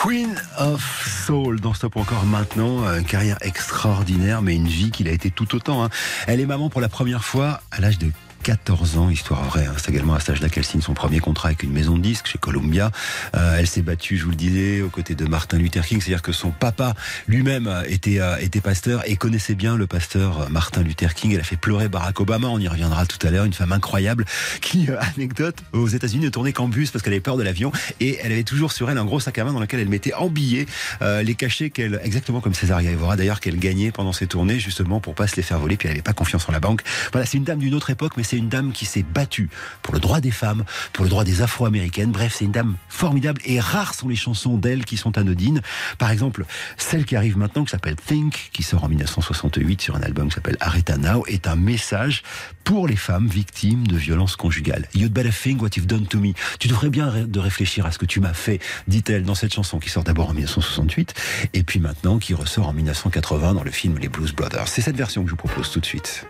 Queen 0.00 0.36
of 0.58 1.24
Soul 1.26 1.58
dans 1.60 1.74
Stop 1.74 1.96
ou 1.96 2.00
encore 2.00 2.24
maintenant, 2.24 2.84
euh, 2.84 2.98
une 2.98 3.04
carrière 3.04 3.38
extraordinaire, 3.40 4.42
mais 4.42 4.54
une 4.54 4.68
vie 4.68 4.90
qu'il 4.92 5.08
a 5.08 5.10
été 5.12 5.30
tout 5.30 5.56
autant. 5.56 5.82
hein. 5.84 5.88
Elle 6.28 6.40
est 6.40 6.46
maman 6.46 6.68
pour 6.70 6.80
la 6.80 6.88
première 6.88 7.24
fois 7.24 7.60
à 7.72 7.80
l'âge 7.80 7.98
de 7.98 8.12
14 8.46 8.98
ans, 8.98 9.10
histoire 9.10 9.42
vraie. 9.42 9.66
hein. 9.66 9.74
C'est 9.76 9.90
également 9.90 10.14
à 10.14 10.20
cet 10.20 10.30
âge-là 10.30 10.48
qu'elle 10.48 10.64
signe 10.64 10.80
son 10.80 10.94
premier 10.94 11.18
contrat 11.18 11.48
avec 11.48 11.64
une 11.64 11.72
maison 11.72 11.96
de 11.96 12.00
disques 12.00 12.28
chez 12.28 12.38
Columbia. 12.38 12.92
Euh, 13.34 13.56
elle 13.58 13.66
s'est 13.66 13.82
battue, 13.82 14.16
je 14.16 14.22
vous 14.22 14.30
le 14.30 14.36
disais, 14.36 14.82
aux 14.82 14.88
côtés 14.88 15.16
de 15.16 15.24
Martin 15.24 15.58
Luther 15.58 15.84
King. 15.84 16.00
C'est-à-dire 16.00 16.22
que 16.22 16.30
son 16.30 16.52
papa 16.52 16.94
lui-même 17.26 17.68
était, 17.88 18.20
euh, 18.20 18.36
était 18.36 18.60
pasteur 18.60 19.02
et 19.04 19.16
connaissait 19.16 19.56
bien 19.56 19.76
le 19.76 19.88
pasteur 19.88 20.48
Martin 20.48 20.84
Luther 20.84 21.12
King. 21.14 21.32
Elle 21.32 21.40
a 21.40 21.42
fait 21.42 21.56
pleurer 21.56 21.88
Barack 21.88 22.20
Obama. 22.20 22.46
On 22.46 22.60
y 22.60 22.68
reviendra 22.68 23.04
tout 23.04 23.18
à 23.26 23.32
l'heure. 23.32 23.46
Une 23.46 23.52
femme 23.52 23.72
incroyable 23.72 24.24
qui, 24.60 24.90
euh, 24.90 24.96
anecdote, 25.16 25.56
aux 25.72 25.88
États-Unis 25.88 26.26
ne 26.26 26.30
tournait 26.30 26.52
qu'en 26.52 26.68
bus 26.68 26.92
parce 26.92 27.02
qu'elle 27.02 27.14
avait 27.14 27.20
peur 27.20 27.36
de 27.36 27.42
l'avion 27.42 27.72
et 27.98 28.20
elle 28.22 28.30
avait 28.30 28.44
toujours 28.44 28.70
sur 28.70 28.88
elle 28.88 28.98
un 28.98 29.04
gros 29.04 29.18
sac 29.18 29.36
à 29.38 29.44
main 29.44 29.54
dans 29.54 29.60
lequel 29.60 29.80
elle 29.80 29.88
mettait 29.88 30.14
en 30.14 30.28
billets 30.28 30.66
les 31.00 31.34
cachets 31.34 31.70
qu'elle, 31.70 32.00
exactement 32.04 32.40
comme 32.40 32.54
Césaria 32.54 32.92
Evora 32.92 33.16
d'ailleurs, 33.16 33.40
qu'elle 33.40 33.58
gagnait 33.58 33.90
pendant 33.90 34.12
ses 34.12 34.28
tournées 34.28 34.60
justement 34.60 35.00
pour 35.00 35.16
pas 35.16 35.26
se 35.26 35.34
les 35.34 35.42
faire 35.42 35.58
voler. 35.58 35.76
Puis 35.76 35.88
elle 35.88 35.94
avait 35.94 36.02
pas 36.02 36.12
confiance 36.12 36.48
en 36.48 36.52
la 36.52 36.60
banque. 36.60 36.82
Voilà, 37.10 37.26
c'est 37.26 37.38
une 37.38 37.44
dame 37.44 37.58
d'une 37.58 37.74
autre 37.74 37.90
époque, 37.90 38.12
mais 38.16 38.22
c'est 38.22 38.35
une 38.36 38.48
dame 38.48 38.72
qui 38.72 38.84
s'est 38.84 39.02
battue 39.02 39.50
pour 39.82 39.94
le 39.94 40.00
droit 40.00 40.20
des 40.20 40.30
femmes, 40.30 40.64
pour 40.92 41.04
le 41.04 41.10
droit 41.10 41.24
des 41.24 41.42
Afro-américaines. 41.42 42.12
Bref, 42.12 42.34
c'est 42.38 42.44
une 42.44 42.52
dame 42.52 42.76
formidable 42.88 43.40
et 43.44 43.60
rares 43.60 43.94
sont 43.94 44.08
les 44.08 44.16
chansons 44.16 44.56
d'elle 44.56 44.84
qui 44.84 44.96
sont 44.96 45.18
anodines. 45.18 45.62
Par 45.98 46.10
exemple, 46.10 46.44
celle 46.76 47.04
qui 47.04 47.16
arrive 47.16 47.36
maintenant, 47.38 47.64
qui 47.64 47.70
s'appelle 47.70 47.96
Think, 47.96 48.50
qui 48.52 48.62
sort 48.62 48.84
en 48.84 48.88
1968 48.88 49.80
sur 49.80 49.96
un 49.96 50.02
album 50.02 50.28
qui 50.28 50.34
s'appelle 50.34 50.56
Aretha 50.60 50.96
Now, 50.96 51.24
est 51.26 51.46
un 51.46 51.56
message 51.56 52.22
pour 52.64 52.88
les 52.88 52.96
femmes 52.96 53.28
victimes 53.28 53.86
de 53.86 53.96
violences 53.96 54.36
conjugales. 54.36 54.86
You'd 54.94 55.12
better 55.12 55.30
think 55.30 55.62
what 55.62 55.70
you've 55.76 55.86
done 55.86 56.06
to 56.06 56.18
me. 56.18 56.32
Tu 56.58 56.68
devrais 56.68 56.90
bien 56.90 57.26
de 57.26 57.38
réfléchir 57.38 57.86
à 57.86 57.92
ce 57.92 57.98
que 57.98 58.06
tu 58.06 58.20
m'as 58.20 58.34
fait, 58.34 58.60
dit-elle 58.88 59.22
dans 59.22 59.34
cette 59.34 59.54
chanson 59.54 59.78
qui 59.78 59.90
sort 59.90 60.04
d'abord 60.04 60.30
en 60.30 60.34
1968 60.34 61.14
et 61.54 61.62
puis 61.62 61.80
maintenant 61.80 62.18
qui 62.18 62.34
ressort 62.34 62.68
en 62.68 62.72
1980 62.72 63.54
dans 63.54 63.62
le 63.62 63.70
film 63.70 63.98
Les 63.98 64.08
Blues 64.08 64.32
Brothers. 64.32 64.68
C'est 64.68 64.82
cette 64.82 64.96
version 64.96 65.22
que 65.22 65.28
je 65.28 65.32
vous 65.32 65.36
propose 65.36 65.70
tout 65.70 65.80
de 65.80 65.86
suite. 65.86 66.26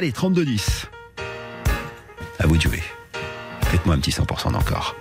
Allez, 0.00 0.12
32-10. 0.12 0.86
À 2.38 2.46
vous 2.46 2.56
de 2.56 2.62
jouer. 2.62 2.82
Faites-moi 3.64 3.96
un 3.96 3.98
petit 3.98 4.12
100% 4.12 4.52
d'encore. 4.52 4.96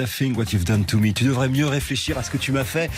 Think 0.00 0.36
what 0.36 0.46
you've 0.52 0.64
done 0.64 0.84
to 0.84 0.98
me. 0.98 1.12
Tu 1.12 1.24
devrais 1.24 1.48
mieux 1.48 1.66
réfléchir 1.66 2.18
à 2.18 2.22
ce 2.22 2.30
que 2.30 2.38
tu 2.38 2.52
m'as 2.52 2.64
fait. 2.64 2.90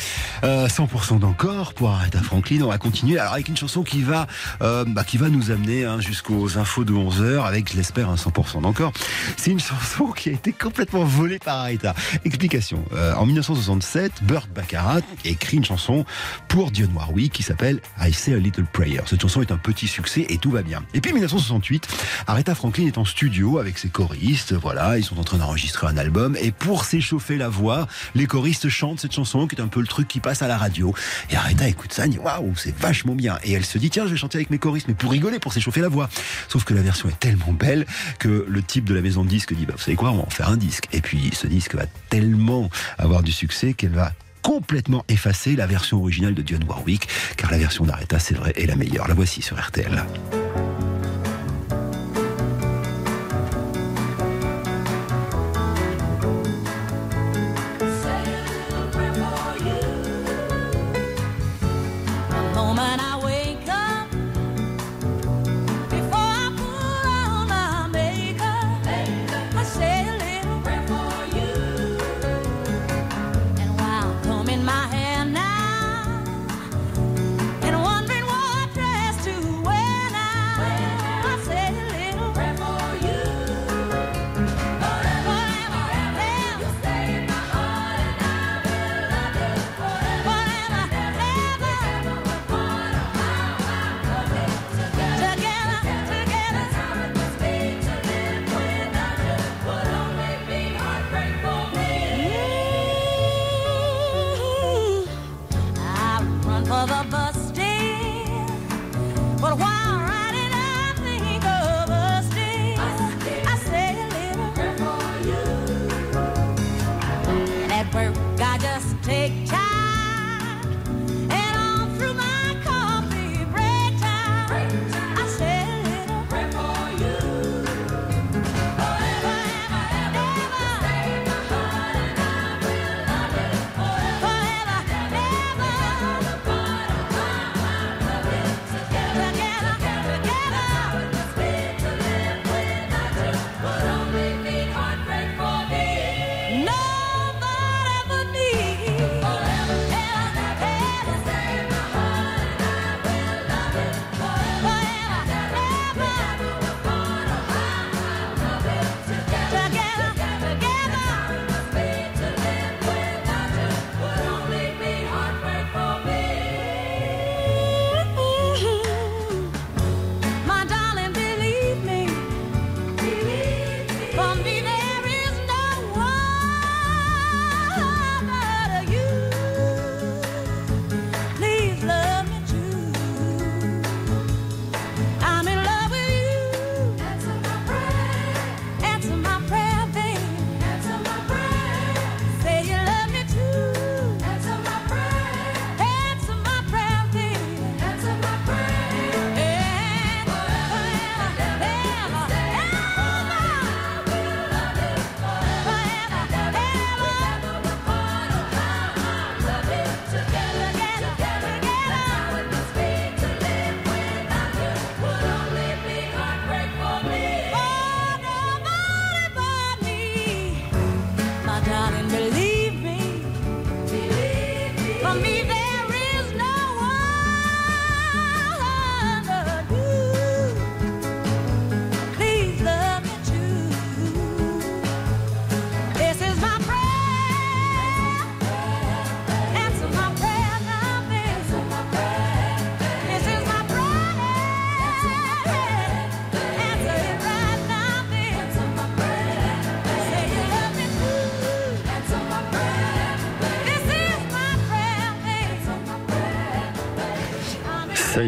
Euh, 0.45 0.69
100% 0.69 1.19
d'encore 1.19 1.75
pour 1.75 1.91
Aretha 1.91 2.21
Franklin. 2.21 2.62
On 2.62 2.69
va 2.69 2.79
continuer 2.79 3.19
alors 3.19 3.35
avec 3.35 3.49
une 3.49 3.57
chanson 3.57 3.83
qui 3.83 4.03
va, 4.03 4.27
euh, 4.62 4.85
bah, 4.87 5.05
qui 5.05 5.19
va 5.19 5.29
nous 5.29 5.51
amener 5.51 5.85
hein, 5.85 6.01
jusqu'aux 6.01 6.59
infos 6.59 6.85
de 6.85 6.93
11h 6.93 7.45
avec, 7.45 7.73
je 7.73 7.77
l'espère, 7.77 8.09
un 8.11 8.15
100% 8.15 8.62
d'encore. 8.62 8.93
C'est 9.37 9.51
une 9.51 9.61
chanson 9.61 10.07
qui 10.07 10.29
a 10.29 10.33
été 10.33 10.53
complètement 10.53 11.05
volée 11.05 11.39
par 11.39 11.59
Aretha. 11.59 11.95
Explication. 12.25 12.85
Euh, 12.95 13.15
en 13.15 13.27
1967, 13.27 14.23
Burt 14.23 14.49
Baccarat 14.55 15.01
écrit 15.25 15.57
une 15.57 15.65
chanson 15.65 16.05
pour 16.49 16.71
Dionne 16.71 16.93
Warwick 16.95 17.33
qui 17.33 17.43
s'appelle 17.43 17.81
I 18.01 18.12
Say 18.12 18.35
a 18.35 18.39
Little 18.39 18.66
Prayer. 18.73 19.01
Cette 19.07 19.21
chanson 19.21 19.43
est 19.43 19.51
un 19.51 19.59
petit 19.59 19.89
succès 19.89 20.27
et 20.29 20.39
tout 20.39 20.51
va 20.51 20.62
bien. 20.62 20.83
Et 20.95 21.01
puis 21.01 21.12
1968, 21.12 21.89
Aretha 22.27 22.55
Franklin 22.55 22.87
est 22.87 22.99
en 22.99 23.05
studio 23.05 23.59
avec 23.59 23.79
ses 23.79 23.89
choristes. 23.89 24.53
Voilà, 24.53 24.99
ils 24.99 25.05
sont 25.05 25.19
en 25.19 25.25
train 25.25 25.39
d'enregistrer 25.39 25.87
un 25.87 25.97
album 25.97 26.37
et 26.41 26.53
pour 26.53 26.84
s'échauffer 26.85 27.36
la 27.36 27.48
voix, 27.48 27.89
les 28.15 28.27
choristes 28.27 28.69
chantent 28.69 29.01
cette 29.01 29.12
chanson 29.12 29.47
qui 29.47 29.56
est 29.56 29.61
un 29.61 29.69
peu 29.69 29.81
le 29.81 29.86
truc 29.86 30.06
qui 30.06 30.20
passe 30.20 30.43
à 30.43 30.48
la 30.48 30.56
radio. 30.56 30.94
Et 31.31 31.36
Aretha 31.36 31.69
écoute 31.69 31.93
ça, 31.93 32.06
dit 32.06 32.19
waouh, 32.19 32.55
c'est 32.56 32.77
vachement 32.77 33.15
bien. 33.15 33.39
Et 33.43 33.52
elle 33.52 33.65
se 33.65 33.78
dit 33.78 33.90
tiens, 33.90 34.06
je 34.06 34.12
vais 34.12 34.16
chanter 34.16 34.39
avec 34.39 34.51
mes 34.51 34.59
choristes, 34.59 34.89
mais 34.89 34.94
pour 34.94 35.11
rigoler, 35.11 35.39
pour 35.39 35.52
s'échauffer 35.52 35.81
la 35.81 35.89
voix. 35.89 36.09
Sauf 36.48 36.65
que 36.65 36.74
la 36.74 36.82
version 36.82 37.09
est 37.09 37.19
tellement 37.19 37.52
belle 37.52 37.86
que 38.19 38.47
le 38.48 38.62
type 38.62 38.85
de 38.85 38.94
la 38.94 39.01
maison 39.01 39.24
de 39.24 39.28
disques 39.28 39.55
dit 39.55 39.66
bah 39.66 39.74
vous 39.77 39.82
savez 39.82 39.97
quoi, 39.97 40.11
on 40.11 40.16
va 40.16 40.23
en 40.23 40.31
faire 40.31 40.48
un 40.48 40.56
disque. 40.56 40.89
Et 40.93 41.01
puis 41.01 41.31
ce 41.32 41.47
disque 41.47 41.74
va 41.74 41.86
tellement 42.11 42.70
avoir 42.98 43.23
du 43.23 43.32
succès 43.32 43.74
qu'elle 43.74 43.94
va 43.94 44.12
complètement 44.43 45.05
effacer 45.09 45.56
la 45.56 45.66
version 45.66 45.98
originale 45.98 46.35
de 46.35 46.43
Dionne 46.43 46.65
Warwick, 46.65 47.09
car 47.36 47.51
la 47.51 47.59
version 47.59 47.85
d'Aretha, 47.85 48.19
c'est 48.19 48.35
vrai, 48.35 48.52
est 48.56 48.66
la 48.66 48.77
meilleure. 48.77 49.09
La 49.09 49.15
voici 49.15 49.40
sur 49.40 49.59
RTL. 49.59 50.05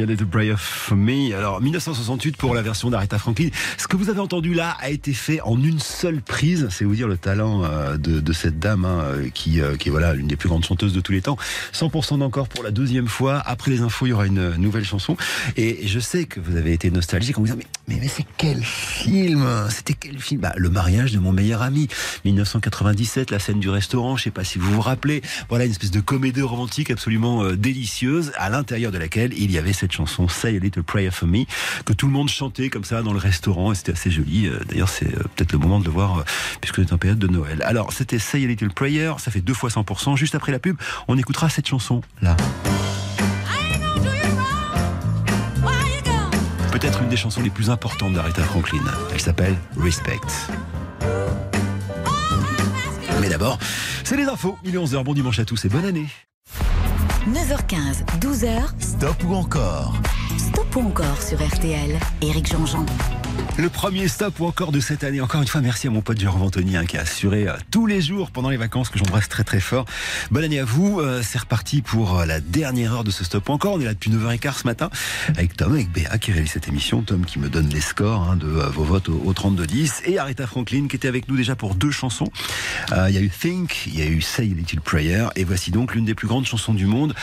A 0.06 0.12
little 0.12 0.56
for 0.56 0.96
me. 0.96 1.34
Alors, 1.34 1.60
1968 1.60 2.36
pour 2.36 2.54
la 2.54 2.62
version 2.62 2.90
d'Aretha 2.90 3.18
Franklin. 3.18 3.48
Ce 3.78 3.88
que 3.88 3.96
vous 3.96 4.10
avez 4.10 4.20
entendu 4.20 4.54
là 4.54 4.76
a 4.80 4.90
été 4.90 5.12
fait 5.12 5.40
en 5.40 5.60
une 5.60 5.80
seule 5.80 6.20
prise. 6.20 6.68
C'est 6.70 6.84
vous 6.84 6.94
dire 6.94 7.08
le 7.08 7.16
talent 7.16 7.64
euh, 7.64 7.96
de, 7.96 8.32
cette 8.32 8.58
dame 8.58 8.84
hein, 8.84 9.00
euh, 9.02 9.28
qui, 9.32 9.60
euh, 9.60 9.76
qui 9.76 9.88
est 9.88 9.90
voilà 9.90 10.14
l'une 10.14 10.26
des 10.26 10.36
plus 10.36 10.48
grandes 10.48 10.64
chanteuses 10.64 10.92
de 10.92 11.00
tous 11.00 11.12
les 11.12 11.22
temps. 11.22 11.36
100% 11.72 12.18
d'encore 12.18 12.48
pour 12.48 12.62
la 12.62 12.70
deuxième 12.70 13.08
fois. 13.08 13.42
Après 13.44 13.70
les 13.70 13.80
infos, 13.80 14.06
il 14.06 14.10
y 14.10 14.12
aura 14.12 14.26
une 14.26 14.54
nouvelle 14.56 14.84
chanson. 14.84 15.16
Et 15.56 15.86
je 15.86 15.98
sais 15.98 16.24
que 16.24 16.40
vous 16.40 16.56
avez 16.56 16.72
été 16.72 16.90
nostalgique 16.90 17.38
en 17.38 17.40
vous 17.40 17.46
disant 17.46 17.58
mais, 17.88 17.98
mais, 18.00 18.08
c'est 18.08 18.26
quel 18.36 18.62
film? 18.62 19.46
C'était 19.70 19.94
quel 19.94 20.18
film? 20.18 20.40
Bah, 20.40 20.52
Le 20.56 20.70
mariage 20.70 21.12
de 21.12 21.18
mon 21.18 21.32
meilleur 21.32 21.62
ami. 21.62 21.88
1997, 22.24 23.30
la 23.30 23.38
scène 23.38 23.60
du 23.60 23.70
restaurant. 23.70 24.16
Je 24.16 24.24
sais 24.24 24.30
pas 24.30 24.44
si 24.44 24.58
vous 24.58 24.72
vous 24.72 24.80
rappelez. 24.80 25.22
Voilà 25.48 25.64
une 25.64 25.70
espèce 25.70 25.90
de 25.90 26.00
comédie 26.00 26.42
romantique 26.42 26.90
absolument 26.90 27.52
délicieuse 27.52 28.32
à 28.36 28.50
l'intérieur 28.50 28.92
de 28.92 28.98
laquelle 28.98 29.32
il 29.36 29.50
y 29.50 29.58
avait 29.58 29.72
cette 29.72 29.92
chanson 29.97 30.28
Say 30.28 30.56
a 30.56 30.60
Little 30.60 30.82
Prayer 30.82 31.10
for 31.10 31.27
Me 31.27 31.44
que 31.85 31.93
tout 31.93 32.06
le 32.06 32.12
monde 32.12 32.28
chantait 32.28 32.68
comme 32.68 32.85
ça 32.85 33.02
dans 33.02 33.12
le 33.12 33.18
restaurant 33.18 33.73
et 33.73 33.74
c'était 33.74 33.93
assez 33.93 34.10
joli. 34.10 34.47
Euh, 34.47 34.60
D'ailleurs, 34.68 34.89
c'est 34.89 35.09
euh, 35.09 35.23
peut-être 35.35 35.52
le 35.52 35.59
moment 35.59 35.81
de 35.81 35.85
le 35.85 35.90
voir 35.90 36.18
euh, 36.18 36.23
puisque 36.60 36.77
c'est 36.77 36.93
en 36.93 36.98
période 36.98 37.18
de 37.18 37.27
Noël. 37.27 37.62
Alors, 37.62 37.93
c'était 37.93 38.18
Say 38.18 38.44
a 38.44 38.47
Little 38.47 38.73
Prayer, 38.73 39.12
ça 39.18 39.31
fait 39.31 39.40
deux 39.40 39.55
fois 39.55 39.70
100%. 39.70 40.16
Juste 40.16 40.35
après 40.35 40.52
la 40.52 40.59
pub, 40.59 40.77
on 41.09 41.16
écoutera 41.16 41.48
cette 41.48 41.66
chanson 41.66 42.02
là. 42.20 42.36
Peut-être 46.73 47.01
une 47.02 47.09
des 47.09 47.16
chansons 47.16 47.40
les 47.40 47.51
plus 47.51 47.70
importantes 47.70 48.12
d'Aretha 48.12 48.43
Franklin. 48.43 48.82
Elle 49.14 49.20
s'appelle 49.20 49.56
Respect. 49.78 50.20
Mais 53.20 53.31
d'abord, 53.31 53.59
c'est 54.05 54.16
les 54.16 54.24
infos. 54.24 54.59
Il 54.62 54.74
est 54.74 54.78
11h. 54.78 55.02
Bon 55.02 55.14
dimanche 55.14 55.39
à 55.39 55.47
tous 55.47 55.64
et 55.64 55.70
bonne 55.70 55.86
année. 55.86 56.06
9h15, 57.27 58.05
12h. 58.20 58.51
Stop 58.78 59.24
ou 59.28 59.35
encore 59.35 59.94
Stop 60.39 60.77
ou 60.77 60.81
encore 60.86 61.20
sur 61.20 61.39
RTL. 61.44 61.98
Éric 62.23 62.47
Jean-Jean. 62.47 62.86
Le 63.58 63.70
premier 63.70 64.06
stop 64.06 64.38
ou 64.40 64.44
encore 64.44 64.70
de 64.70 64.80
cette 64.80 65.02
année. 65.02 65.20
Encore 65.22 65.40
une 65.40 65.48
fois, 65.48 65.62
merci 65.62 65.86
à 65.86 65.90
mon 65.90 66.02
pote 66.02 66.20
Jérôme 66.20 66.42
Anthony 66.42 66.76
hein, 66.76 66.84
qui 66.84 66.98
a 66.98 67.00
assuré 67.00 67.48
euh, 67.48 67.54
tous 67.70 67.86
les 67.86 68.02
jours 68.02 68.30
pendant 68.30 68.50
les 68.50 68.58
vacances 68.58 68.90
que 68.90 68.98
j'embrasse 68.98 69.30
très 69.30 69.44
très 69.44 69.60
fort. 69.60 69.86
Bonne 70.30 70.44
année 70.44 70.60
à 70.60 70.64
vous. 70.66 71.00
Euh, 71.00 71.22
c'est 71.22 71.38
reparti 71.38 71.80
pour 71.80 72.18
euh, 72.18 72.26
la 72.26 72.40
dernière 72.40 72.92
heure 72.92 73.04
de 73.04 73.10
ce 73.10 73.24
stop 73.24 73.48
encore. 73.48 73.74
On 73.74 73.80
est 73.80 73.84
là 73.84 73.94
depuis 73.94 74.10
9h15 74.10 74.60
ce 74.60 74.66
matin 74.66 74.90
avec 75.38 75.56
Tom, 75.56 75.72
avec 75.72 75.90
Béa 75.90 76.18
qui 76.18 76.32
réalise 76.32 76.50
cette 76.50 76.68
émission. 76.68 77.00
Tom 77.00 77.24
qui 77.24 77.38
me 77.38 77.48
donne 77.48 77.70
les 77.70 77.80
scores 77.80 78.28
hein, 78.30 78.36
de 78.36 78.46
euh, 78.46 78.68
vos 78.68 78.84
votes 78.84 79.08
au, 79.08 79.22
au 79.24 79.32
32-10 79.32 80.02
et 80.04 80.18
Aretha 80.18 80.46
Franklin 80.46 80.86
qui 80.86 80.96
était 80.96 81.08
avec 81.08 81.26
nous 81.28 81.36
déjà 81.36 81.56
pour 81.56 81.74
deux 81.74 81.90
chansons. 81.90 82.28
Il 82.90 83.14
y 83.14 83.18
a 83.18 83.20
eu 83.20 83.30
Think, 83.30 83.86
il 83.86 83.98
y 83.98 84.02
a 84.02 84.06
eu 84.06 84.20
Say 84.20 84.42
a 84.42 84.54
Little 84.54 84.80
Prayer 84.80 85.28
et 85.34 85.44
voici 85.44 85.70
donc 85.70 85.94
l'une 85.94 86.04
des 86.04 86.14
plus 86.14 86.28
grandes 86.28 86.46
chansons 86.46 86.74
du 86.74 86.86
monde 86.86 87.14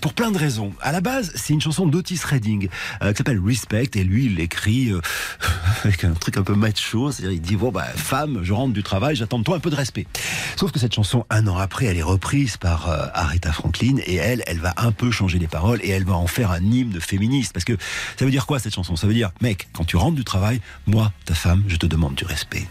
pour 0.00 0.14
plein 0.14 0.30
de 0.30 0.38
raisons. 0.38 0.72
À 0.80 0.92
la 0.92 1.00
base, 1.00 1.32
c'est 1.36 1.52
une 1.52 1.60
chanson 1.60 1.86
d'Otis 1.86 2.20
Redding 2.24 2.68
qui 2.68 3.16
s'appelle 3.16 3.40
Respect 3.44 3.90
et 3.94 4.04
lui 4.04 4.26
il 4.26 4.36
l'écrit 4.36 4.90
euh, 4.90 5.00
avec 5.84 6.04
un 6.04 6.12
truc 6.12 6.36
un 6.36 6.42
peu 6.42 6.54
macho, 6.54 7.10
c'est-à-dire 7.10 7.32
il 7.32 7.40
dit 7.40 7.56
bon 7.56 7.70
bah 7.70 7.86
femme, 7.94 8.40
je 8.42 8.52
rentre 8.52 8.72
du 8.72 8.82
travail, 8.82 9.16
j'attends 9.16 9.38
de 9.38 9.44
toi 9.44 9.56
un 9.56 9.60
peu 9.60 9.70
de 9.70 9.76
respect. 9.76 10.06
Sauf 10.56 10.72
que 10.72 10.78
cette 10.78 10.94
chanson 10.94 11.24
un 11.30 11.46
an 11.46 11.56
après, 11.56 11.86
elle 11.86 11.96
est 11.96 12.02
reprise 12.02 12.56
par 12.56 12.88
euh, 12.88 13.06
Aretha 13.14 13.52
Franklin 13.52 13.96
et 14.04 14.16
elle, 14.16 14.42
elle 14.46 14.58
va 14.58 14.74
un 14.76 14.92
peu 14.92 15.10
changer 15.10 15.38
les 15.38 15.48
paroles 15.48 15.80
et 15.82 15.90
elle 15.90 16.04
va 16.04 16.14
en 16.14 16.26
faire 16.26 16.50
un 16.50 16.62
hymne 16.62 17.00
féministe 17.00 17.52
parce 17.52 17.64
que 17.64 17.76
ça 18.16 18.24
veut 18.24 18.30
dire 18.30 18.46
quoi 18.46 18.58
cette 18.58 18.74
chanson? 18.74 18.96
Ça 18.96 19.06
veut 19.06 19.14
dire 19.14 19.30
mec, 19.40 19.68
quand 19.72 19.84
tu 19.84 19.96
rentres 19.96 20.16
du 20.16 20.24
travail, 20.24 20.60
moi, 20.86 21.12
ta 21.24 21.34
femme, 21.34 21.64
je 21.68 21.76
te 21.76 21.86
demande 21.86 22.14
du 22.14 22.24
respect. 22.24 22.66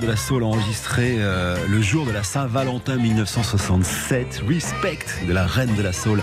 De 0.00 0.06
la 0.06 0.16
soul 0.16 0.42
enregistrée 0.42 1.16
euh, 1.18 1.56
le 1.68 1.80
jour 1.82 2.06
de 2.06 2.10
la 2.12 2.22
Saint-Valentin 2.22 2.96
1967. 2.96 4.42
Respect 4.48 4.98
de 5.26 5.32
la 5.32 5.46
reine 5.46 5.74
de 5.74 5.82
la 5.82 5.92
soul, 5.92 6.22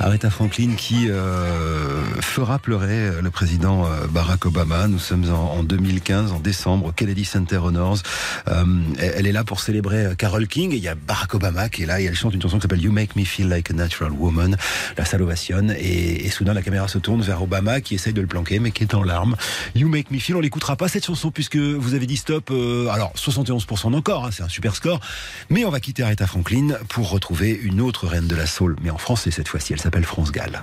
Aretha 0.00 0.30
Franklin, 0.30 0.76
qui 0.78 1.10
euh, 1.10 2.02
fera 2.22 2.58
pleurer 2.58 3.08
euh, 3.08 3.20
le 3.20 3.30
président 3.30 3.84
euh, 3.84 4.06
Barack 4.06 4.46
Obama. 4.46 4.88
Nous 4.88 4.98
sommes 4.98 5.30
en, 5.30 5.58
en 5.58 5.62
2015, 5.62 6.32
en 6.32 6.40
décembre, 6.40 6.86
au 6.86 6.92
Kennedy 6.92 7.26
Center 7.26 7.58
Honors. 7.58 7.98
Euh, 8.48 8.64
elle 8.98 9.26
est 9.26 9.32
là 9.32 9.44
pour 9.44 9.60
célébrer 9.60 10.06
euh, 10.06 10.14
Carole 10.14 10.48
King 10.48 10.72
et 10.72 10.76
il 10.76 10.82
y 10.82 10.88
a 10.88 10.94
Barack 10.94 11.34
Obama 11.34 11.68
qui 11.68 11.82
est 11.82 11.86
là 11.86 12.00
et 12.00 12.04
elle 12.04 12.14
chante 12.16 12.32
une 12.32 12.40
chanson 12.40 12.56
qui 12.56 12.62
s'appelle 12.62 12.80
You 12.80 12.92
Make 12.92 13.14
Me 13.14 13.24
Feel 13.24 13.48
Like 13.48 13.70
a 13.70 13.74
Natural 13.74 14.10
Woman. 14.10 14.56
La 14.96 15.04
salle 15.04 15.20
ovationne 15.20 15.74
et, 15.78 16.24
et 16.24 16.30
soudain 16.30 16.54
la 16.54 16.62
caméra 16.62 16.88
se 16.88 16.96
tourne 16.96 17.20
vers 17.20 17.42
Obama 17.42 17.82
qui 17.82 17.94
essaye 17.94 18.14
de 18.14 18.22
le 18.22 18.26
planquer 18.26 18.58
mais 18.58 18.70
qui 18.70 18.84
est 18.84 18.94
en 18.94 19.02
larmes. 19.02 19.36
You 19.74 19.88
Make 19.90 20.10
Me 20.10 20.18
Feel, 20.18 20.36
on 20.36 20.40
l'écoutera 20.40 20.76
pas 20.76 20.88
cette 20.88 21.04
chanson 21.04 21.30
puisque 21.30 21.56
vous 21.56 21.92
avez 21.92 22.06
dit 22.06 22.16
stop. 22.16 22.50
alors 22.90 23.12
71% 23.16 23.94
encore, 23.94 24.24
hein, 24.24 24.30
c'est 24.32 24.42
un 24.42 24.48
super 24.48 24.74
score. 24.74 25.00
Mais 25.50 25.66
on 25.66 25.70
va 25.70 25.80
quitter 25.80 26.02
Aretha 26.04 26.26
Franklin 26.26 26.68
pour 26.88 27.10
retrouver 27.10 27.50
une 27.50 27.82
autre 27.82 28.06
reine 28.06 28.28
de 28.28 28.36
la 28.36 28.46
soul, 28.46 28.76
mais 28.82 28.88
en 28.88 28.98
français 28.98 29.30
cette 29.30 29.48
fois-ci. 29.48 29.74
Elle 29.74 29.89
s'appelle 29.90 30.04
France 30.04 30.30
Gall. 30.30 30.62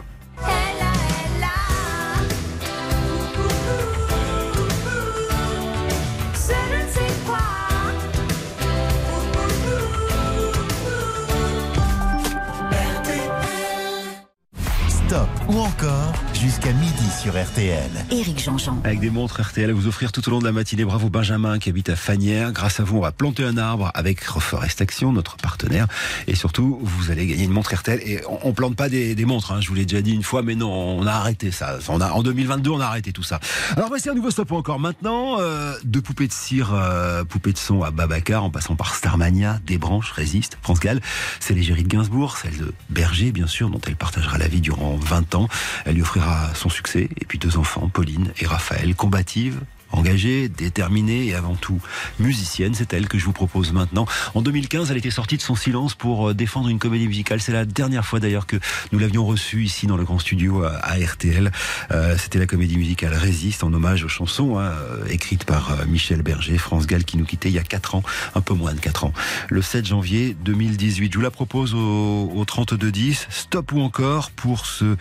Stop 14.87 15.29
ou 15.49 15.59
encore 15.59 16.13
jusqu'à 16.38 16.72
midi 16.72 17.09
sur 17.19 17.34
RTL. 17.34 17.89
Éric 18.11 18.43
Jean-Jean. 18.43 18.80
Avec 18.84 18.99
des 18.99 19.09
montres 19.09 19.41
RTL 19.41 19.69
à 19.69 19.73
vous 19.73 19.88
offrir 19.88 20.11
tout 20.11 20.27
au 20.27 20.31
long 20.31 20.39
de 20.39 20.45
la 20.45 20.51
matinée. 20.51 20.85
Bravo 20.85 21.09
Benjamin 21.09 21.57
qui 21.57 21.69
habite 21.69 21.89
à 21.89 21.95
Fanière. 21.95 22.51
Grâce 22.51 22.80
à 22.80 22.84
vous, 22.84 22.97
on 22.97 23.01
va 23.01 23.11
planter 23.11 23.43
un 23.43 23.57
arbre 23.57 23.91
avec 23.95 24.23
Reforest 24.23 24.80
Action, 24.81 25.11
notre 25.11 25.38
partenaire. 25.38 25.88
Et 26.27 26.35
surtout, 26.35 26.80
vous 26.84 27.09
allez 27.09 27.26
gagner 27.26 27.45
une 27.45 27.51
montre 27.51 27.73
RTL. 27.73 28.01
Et 28.05 28.22
on, 28.30 28.39
on 28.49 28.53
plante 28.53 28.76
pas 28.76 28.88
des, 28.88 29.15
des 29.15 29.26
montres, 29.26 29.51
hein. 29.51 29.61
je 29.61 29.69
vous 29.69 29.76
l'ai 29.76 29.85
déjà 29.85 30.01
dit 30.01 30.14
une 30.14 30.22
fois, 30.22 30.43
mais 30.43 30.53
non, 30.53 30.72
on 30.72 31.07
a 31.07 31.11
arrêté 31.11 31.49
ça. 31.49 31.80
On 31.88 32.01
a, 32.01 32.11
en 32.11 32.22
2022, 32.22 32.69
on 32.69 32.80
a 32.80 32.85
arrêté 32.85 33.11
tout 33.14 33.23
ça. 33.23 33.39
Alors 33.76 33.89
voici 33.89 34.07
un 34.09 34.14
nouveau 34.14 34.30
stop 34.30 34.51
encore 34.51 34.80
maintenant. 34.80 35.39
Euh, 35.39 35.76
de 35.84 35.99
poupées 35.99 36.27
de 36.27 36.34
cire, 36.34 36.72
euh, 36.73 37.23
poupées 37.23 37.53
de 37.53 37.57
son 37.57 37.81
à 37.81 37.89
Babacar, 37.89 38.43
en 38.43 38.51
passant 38.51 38.76
par 38.76 38.93
Starmania, 38.93 39.59
des 39.65 39.80
branches, 39.80 40.11
résiste, 40.11 40.59
France 40.61 40.81
Gall. 40.81 41.01
C'est 41.39 41.55
l'égérie 41.55 41.84
de 41.84 41.89
Gainsbourg, 41.89 42.38
celle 42.38 42.57
de 42.57 42.73
Berger, 42.91 43.31
bien 43.31 43.47
sûr, 43.47 43.72
dont 43.72 43.81
elle 43.88 43.95
partagera 43.95 44.38
la 44.38 44.47
vie 44.47 44.61
durant 44.61 44.97
20 44.97 45.34
ans. 45.34 45.47
Elle 45.85 45.95
lui 45.95 46.03
offrira 46.03 46.26
son 46.53 46.69
succès. 46.69 47.09
Et 47.19 47.25
puis 47.25 47.37
deux 47.37 47.57
enfants, 47.57 47.89
Pauline 47.89 48.31
et 48.39 48.45
Raphaël, 48.45 48.95
combative, 48.95 49.61
Engagée, 49.91 50.49
déterminée 50.49 51.27
et 51.27 51.35
avant 51.35 51.55
tout 51.55 51.80
musicienne, 52.19 52.73
c'est 52.73 52.93
elle 52.93 53.07
que 53.07 53.18
je 53.18 53.26
vous 53.26 53.34
propose 53.34 53.72
maintenant. 53.73 54.05
En 54.35 54.41
2015, 54.41 54.91
elle 54.91 54.97
était 54.97 55.11
sortie 55.11 55.38
de 55.38 55.41
son 55.41 55.55
silence 55.55 55.95
pour 55.95 56.30
euh, 56.30 56.34
défendre 56.34 56.69
une 56.69 56.80
comédie 56.80 57.07
musicale. 57.07 57.41
C'est 57.41 57.51
la 57.51 57.65
dernière 57.65 58.05
fois 58.05 58.19
d'ailleurs 58.19 58.45
que 58.47 58.57
nous 58.91 58.99
l'avions 58.99 59.26
reçue 59.26 59.64
ici 59.64 59.88
dans 59.88 59.97
le 59.97 60.03
grand 60.03 60.19
studio 60.19 60.64
à, 60.64 60.76
à 60.77 60.95
RTL. 60.97 61.51
Euh, 61.91 62.18
C'était 62.18 62.39
la 62.39 62.45
comédie 62.47 62.77
musicale 62.77 63.14
Résiste 63.14 63.64
en 63.64 63.73
hommage 63.73 64.03
aux 64.03 64.09
chansons 64.09 64.59
hein, 64.59 64.64
euh, 64.64 65.05
écrites 65.07 65.45
par 65.45 65.72
euh, 65.72 65.85
Michel 65.85 66.22
Berger, 66.22 66.57
France 66.57 66.88
Gall 66.88 67.03
qui 67.03 67.18
nous 67.18 67.26
quittait 67.26 67.49
il 67.49 67.55
y 67.55 67.59
a 67.59 67.64
4 67.64 67.95
ans, 67.95 68.03
un 68.35 68.41
peu 68.41 68.53
moins 68.53 68.73
de 68.73 68.80
4 68.80 69.05
ans, 69.05 69.14
le 69.49 69.61
7 69.61 69.85
janvier 69.85 70.35
2018. 70.43 71.11
Je 71.11 71.18
vous 71.18 71.23
la 71.23 71.31
propose 71.31 71.73
au, 71.73 72.31
au 72.34 72.43
32-10, 72.45 73.27
stop 73.30 73.72
ou 73.72 73.81
encore 73.81 74.31
pour 74.31 74.65
ce 74.65 74.95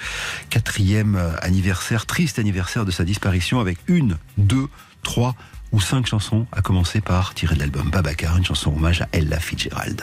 quatrième 0.51 1.17
euh, 1.17 1.31
anniversaire, 1.43 2.07
triste 2.07 2.39
anniversaire 2.39 2.85
de 2.85 2.91
sa 2.91 3.05
disparition 3.05 3.61
avec 3.61 3.79
une, 3.89 4.17
deux, 4.39 4.69
trois 5.07 5.37
ou 5.71 5.81
cinq 5.81 6.07
chansons, 6.07 6.47
à 6.51 6.63
commencer 6.63 7.01
par 7.01 7.33
tirer 7.33 7.55
de 7.55 7.61
l'album 7.61 7.91
Babacar, 7.91 8.37
une 8.37 8.45
chanson 8.45 8.73
hommage 8.75 9.03
à 9.03 9.09
Ella 9.13 9.39
Fitzgerald. 9.39 10.03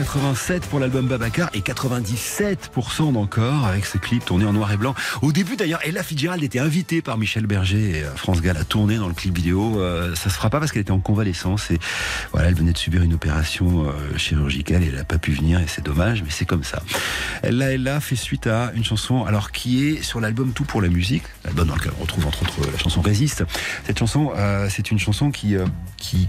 87 0.00 0.66
pour 0.66 0.80
l'album 0.80 1.06
Babacar 1.06 1.50
et 1.52 1.60
97% 1.60 3.12
d'encore 3.12 3.66
avec 3.66 3.84
ce 3.84 3.98
clip 3.98 4.24
tourné 4.24 4.46
en 4.46 4.54
noir 4.54 4.72
et 4.72 4.78
blanc. 4.78 4.94
Au 5.20 5.30
début 5.30 5.56
d'ailleurs, 5.56 5.80
Ella 5.84 6.02
Fitzgerald 6.02 6.42
était 6.42 6.58
invitée 6.58 7.02
par 7.02 7.18
Michel 7.18 7.44
Berger 7.44 7.98
et 7.98 8.04
euh, 8.04 8.16
France 8.16 8.40
Gall 8.40 8.56
à 8.56 8.64
tourner 8.64 8.96
dans 8.96 9.08
le 9.08 9.12
clip 9.12 9.36
vidéo. 9.36 9.78
Euh, 9.78 10.14
ça 10.14 10.30
se 10.30 10.36
fera 10.36 10.48
pas 10.48 10.58
parce 10.58 10.72
qu'elle 10.72 10.80
était 10.80 10.90
en 10.90 11.00
convalescence 11.00 11.70
et 11.70 11.78
voilà, 12.32 12.48
elle 12.48 12.54
venait 12.54 12.72
de 12.72 12.78
subir 12.78 13.02
une 13.02 13.12
opération 13.12 13.84
euh, 13.88 14.16
chirurgicale 14.16 14.82
et 14.84 14.86
elle 14.86 14.94
n'a 14.94 15.04
pas 15.04 15.18
pu 15.18 15.32
venir 15.32 15.60
et 15.60 15.66
c'est 15.66 15.84
dommage, 15.84 16.22
mais 16.22 16.30
c'est 16.30 16.46
comme 16.46 16.64
ça. 16.64 16.82
Là, 17.42 17.70
Ella 17.70 18.00
fait 18.00 18.16
suite 18.16 18.46
à 18.46 18.72
une 18.74 18.84
chanson 18.84 19.24
alors 19.26 19.52
qui 19.52 19.86
est 19.86 20.02
sur 20.02 20.18
l'album 20.18 20.54
Tout 20.54 20.64
pour 20.64 20.80
la 20.80 20.88
musique, 20.88 21.24
l'album 21.44 21.68
dans 21.68 21.74
lequel 21.74 21.92
on 21.98 22.02
retrouve 22.02 22.26
entre 22.26 22.42
autres 22.44 22.72
la 22.72 22.78
chanson 22.78 23.02
Résiste. 23.02 23.44
Cette 23.84 23.98
chanson, 23.98 24.32
euh, 24.34 24.66
c'est 24.70 24.90
une 24.90 24.98
chanson 24.98 25.30
qui, 25.30 25.56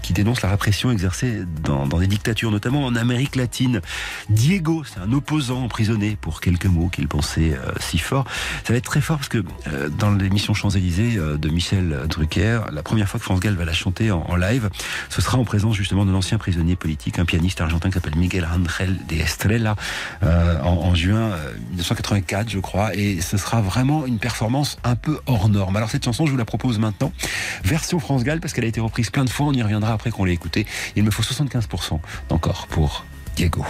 qui, 0.02 0.12
dénonce 0.12 0.42
la 0.42 0.50
répression 0.50 0.90
exercée 0.90 1.42
dans, 1.64 1.86
des 1.86 2.06
dictatures, 2.06 2.50
notamment 2.50 2.84
en 2.84 2.94
Amérique 2.94 3.36
latine. 3.36 3.80
Diego, 4.28 4.84
c'est 4.84 5.00
un 5.00 5.12
opposant 5.12 5.64
emprisonné 5.64 6.16
pour 6.20 6.40
quelques 6.40 6.66
mots 6.66 6.88
qu'il 6.88 7.08
pensait 7.08 7.52
euh, 7.52 7.72
si 7.80 7.98
fort. 7.98 8.26
Ça 8.64 8.72
va 8.72 8.76
être 8.76 8.84
très 8.84 9.00
fort 9.00 9.16
parce 9.16 9.28
que 9.28 9.42
euh, 9.68 9.88
dans 9.88 10.10
l'émission 10.12 10.54
Champs-Élysées 10.54 11.16
euh, 11.16 11.36
de 11.36 11.48
Michel 11.48 12.06
Drucker, 12.08 12.60
la 12.70 12.82
première 12.82 13.08
fois 13.08 13.18
que 13.18 13.24
France 13.24 13.40
Gall 13.40 13.54
va 13.54 13.64
la 13.64 13.72
chanter 13.72 14.10
en, 14.10 14.36
live, 14.36 14.70
ce 15.08 15.22
sera 15.22 15.38
en 15.38 15.44
présence 15.44 15.76
justement 15.76 16.04
d'un 16.04 16.14
ancien 16.14 16.38
prisonnier 16.38 16.76
politique, 16.76 17.18
un 17.18 17.24
pianiste 17.24 17.60
argentin 17.60 17.88
qui 17.88 17.94
s'appelle 17.94 18.16
Miguel 18.16 18.44
Ángel 18.44 18.98
de 19.08 19.16
Estrella, 19.16 19.76
en, 20.22 20.94
juin 20.94 21.32
euh, 21.32 21.52
1984, 21.70 22.50
je 22.50 22.58
crois, 22.58 22.94
et 22.94 23.20
ce 23.20 23.36
sera 23.36 23.60
vraiment 23.60 24.06
une 24.06 24.18
performance 24.18 24.78
un 24.84 24.96
peu 24.96 25.18
hors 25.26 25.48
norme. 25.48 25.76
Alors 25.76 25.90
cette 25.90 26.04
chanson, 26.04 26.26
je 26.26 26.30
vous 26.30 26.36
la 26.36 26.44
propose 26.44 26.78
maintenant, 26.78 27.12
version 27.64 27.98
France 27.98 28.24
Gall, 28.24 28.40
parce 28.40 28.52
qu'elle 28.52 28.64
a 28.64 28.68
été 28.68 28.80
reprise 28.80 29.10
plein 29.10 29.24
de 29.24 29.30
fois, 29.30 29.46
on 29.46 29.52
y 29.52 29.62
reviendra 29.72 29.94
après 29.94 30.10
qu'on 30.10 30.24
l'ait 30.24 30.34
écoutée. 30.34 30.66
Il 30.96 31.02
me 31.04 31.10
faut 31.10 31.22
75% 31.22 32.00
d'encore 32.28 32.66
pour 32.68 33.04
Diego. 33.36 33.64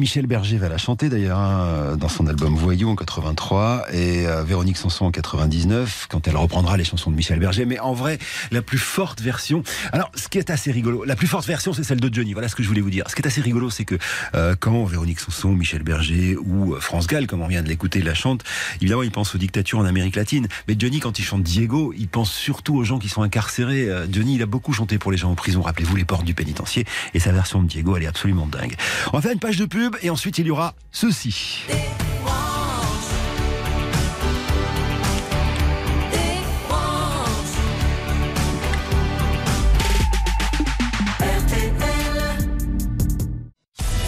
Michel 0.00 0.26
Berger 0.26 0.56
va 0.56 0.70
la 0.70 0.78
chanter 0.78 1.10
d'ailleurs 1.10 1.38
hein, 1.38 1.94
dans 1.98 2.08
son 2.08 2.26
album 2.26 2.54
Voyou 2.54 2.88
en 2.88 2.96
83 2.96 3.84
et 3.92 4.26
euh, 4.26 4.42
Véronique 4.42 4.78
Sanson 4.78 5.04
en 5.04 5.10
99 5.10 6.06
quand 6.08 6.26
elle 6.26 6.38
reprendra 6.38 6.78
les 6.78 6.84
chansons 6.84 7.10
de 7.10 7.16
Michel 7.16 7.38
Berger. 7.38 7.66
Mais 7.66 7.78
en 7.78 7.92
vrai, 7.92 8.18
la 8.50 8.62
plus 8.62 8.78
forte 8.78 9.20
version. 9.20 9.62
Alors 9.92 10.10
ce 10.14 10.28
qui 10.28 10.38
est 10.38 10.48
assez 10.48 10.72
rigolo, 10.72 11.04
la 11.04 11.16
plus 11.16 11.26
forte 11.26 11.46
version 11.46 11.74
c'est 11.74 11.84
celle 11.84 12.00
de 12.00 12.12
Johnny. 12.12 12.32
Voilà 12.32 12.48
ce 12.48 12.56
que 12.56 12.62
je 12.62 12.68
voulais 12.68 12.80
vous 12.80 12.88
dire. 12.88 13.04
Ce 13.10 13.14
qui 13.14 13.20
est 13.20 13.26
assez 13.26 13.42
rigolo, 13.42 13.68
c'est 13.68 13.84
que 13.84 13.96
euh, 14.34 14.56
quand 14.58 14.84
Véronique 14.84 15.20
Sanson, 15.20 15.50
Michel 15.50 15.82
Berger 15.82 16.34
ou 16.38 16.74
euh, 16.74 16.80
France 16.80 17.06
Gall, 17.06 17.26
comme 17.26 17.42
on 17.42 17.48
vient 17.48 17.62
de 17.62 17.68
l'écouter, 17.68 18.00
la 18.00 18.14
chante, 18.14 18.42
évidemment 18.80 19.02
ils 19.02 19.10
pensent 19.10 19.34
aux 19.34 19.38
dictatures 19.38 19.80
en 19.80 19.84
Amérique 19.84 20.16
latine. 20.16 20.48
Mais 20.66 20.76
Johnny 20.78 21.00
quand 21.00 21.18
il 21.18 21.24
chante 21.24 21.42
Diego, 21.42 21.92
il 21.94 22.08
pense 22.08 22.32
surtout 22.32 22.74
aux 22.76 22.84
gens 22.84 22.98
qui 22.98 23.10
sont 23.10 23.20
incarcérés. 23.20 23.86
Johnny 24.10 24.36
il 24.36 24.42
a 24.42 24.46
beaucoup 24.46 24.72
chanté 24.72 24.96
pour 24.96 25.12
les 25.12 25.18
gens 25.18 25.30
en 25.30 25.34
prison. 25.34 25.60
Rappelez-vous 25.60 25.96
les 25.96 26.06
portes 26.06 26.24
du 26.24 26.32
pénitencier 26.32 26.86
et 27.12 27.20
sa 27.20 27.32
version 27.32 27.62
de 27.62 27.68
Diego 27.68 27.98
elle 27.98 28.04
est 28.04 28.08
absolument 28.08 28.46
dingue. 28.46 28.76
On 29.12 29.20
une 29.20 29.38
page 29.38 29.58
de 29.58 29.66
pub 29.66 29.89
et 30.02 30.10
ensuite 30.10 30.38
il 30.38 30.46
y 30.46 30.50
aura 30.50 30.74
ceci. 30.90 31.64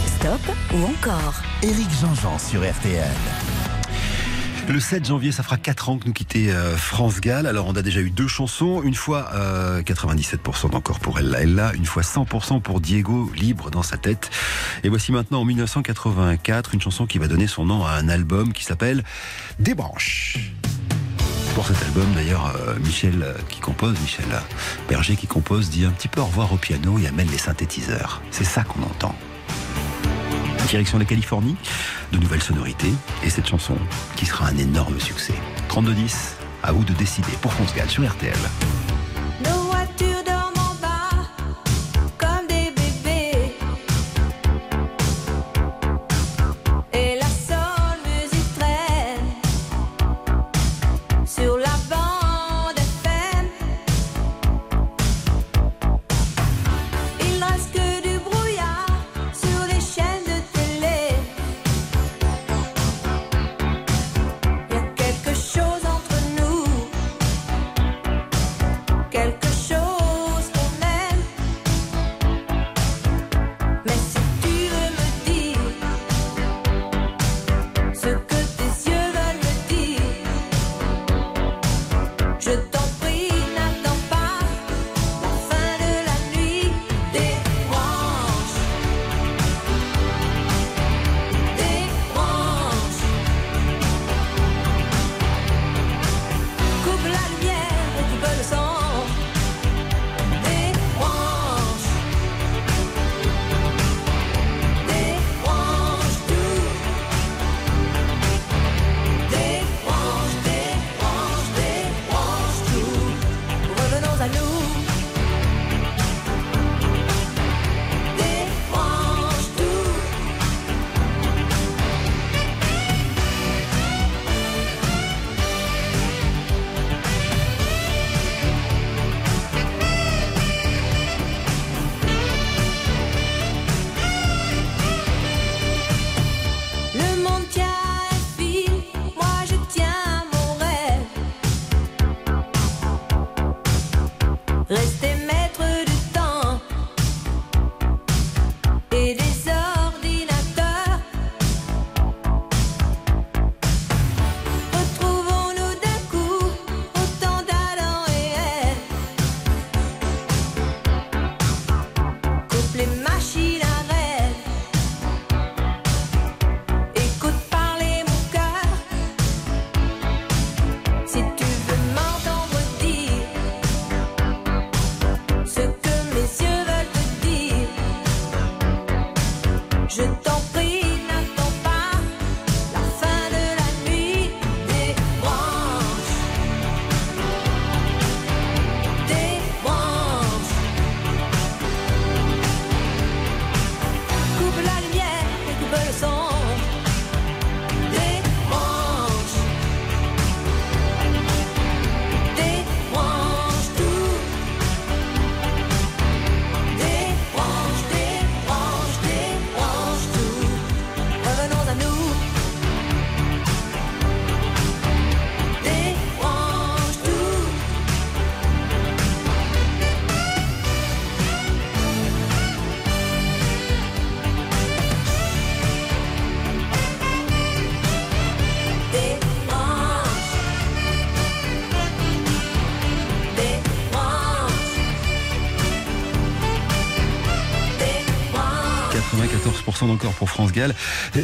Stop 0.07 0.41
ou 0.75 0.85
encore? 0.85 1.35
Éric 1.63 1.89
Jean-Jean 2.01 2.39
sur 2.39 2.61
RTL. 2.61 3.52
Le 4.69 4.81
7 4.81 5.07
janvier, 5.07 5.33
ça 5.33 5.43
fera 5.43 5.57
4 5.57 5.89
ans 5.89 5.99
que 5.99 6.07
nous 6.07 6.13
quittait 6.13 6.51
euh, 6.51 6.77
France 6.77 7.21
Gall. 7.21 7.47
Alors 7.47 7.67
on 7.67 7.75
a 7.75 7.83
déjà 7.83 8.01
eu 8.01 8.11
deux 8.11 8.29
chansons, 8.29 8.83
une 8.83 8.95
fois 8.95 9.29
euh, 9.35 9.83
97% 9.83 10.71
d'encore 10.71 11.01
pour 11.01 11.19
Ella 11.19 11.43
Ella, 11.43 11.73
une 11.75 11.85
fois 11.85 12.03
100% 12.03 12.63
pour 12.63 12.81
Diego, 12.81 13.31
libre 13.35 13.71
dans 13.71 13.83
sa 13.83 13.97
tête. 13.97 14.31
Et 14.85 14.89
voici 14.89 15.13
maintenant 15.13 15.41
en 15.41 15.45
1984 15.45 16.75
une 16.75 16.81
chanson 16.81 17.07
qui 17.07 17.19
va 17.19 17.29
donner 17.29 17.47
son 17.47 17.67
nom 17.67 17.85
à 17.85 17.93
un 17.93 18.09
album 18.09 18.53
qui 18.53 18.65
s'appelle 18.65 19.05
Des 19.59 19.75
branches. 19.75 20.53
Pour 21.55 21.67
cet 21.67 21.83
album, 21.83 22.07
d'ailleurs, 22.15 22.55
euh, 22.57 22.79
Michel 22.79 23.23
euh, 23.23 23.35
qui 23.51 23.61
compose, 23.61 23.99
Michel 24.01 24.25
euh, 24.33 24.41
Berger 24.89 25.17
qui 25.17 25.27
compose, 25.27 25.69
dit 25.69 25.85
un 25.85 25.91
petit 25.91 26.09
peu 26.09 26.23
au 26.23 26.25
revoir 26.25 26.51
au 26.53 26.57
piano 26.57 26.99
et 26.99 27.07
amène 27.07 27.29
les 27.31 27.39
synthétiseurs. 27.39 28.23
C'est 28.31 28.45
ça 28.45 28.65
qu'on 28.65 28.83
entend. 28.83 29.15
Direction 30.67 30.99
la 30.99 31.05
Californie, 31.05 31.57
de 32.13 32.19
nouvelles 32.19 32.43
sonorités 32.43 32.93
et 33.25 33.31
cette 33.31 33.47
chanson 33.47 33.77
qui 34.17 34.27
sera 34.27 34.49
un 34.49 34.57
énorme 34.57 34.99
succès. 35.01 35.35
32-10, 35.69 36.35
à 36.63 36.73
vous 36.73 36.85
de 36.85 36.93
décider 36.93 37.33
pour 37.41 37.53
France 37.53 37.73
sur 37.89 38.09
RTL. 38.09 38.37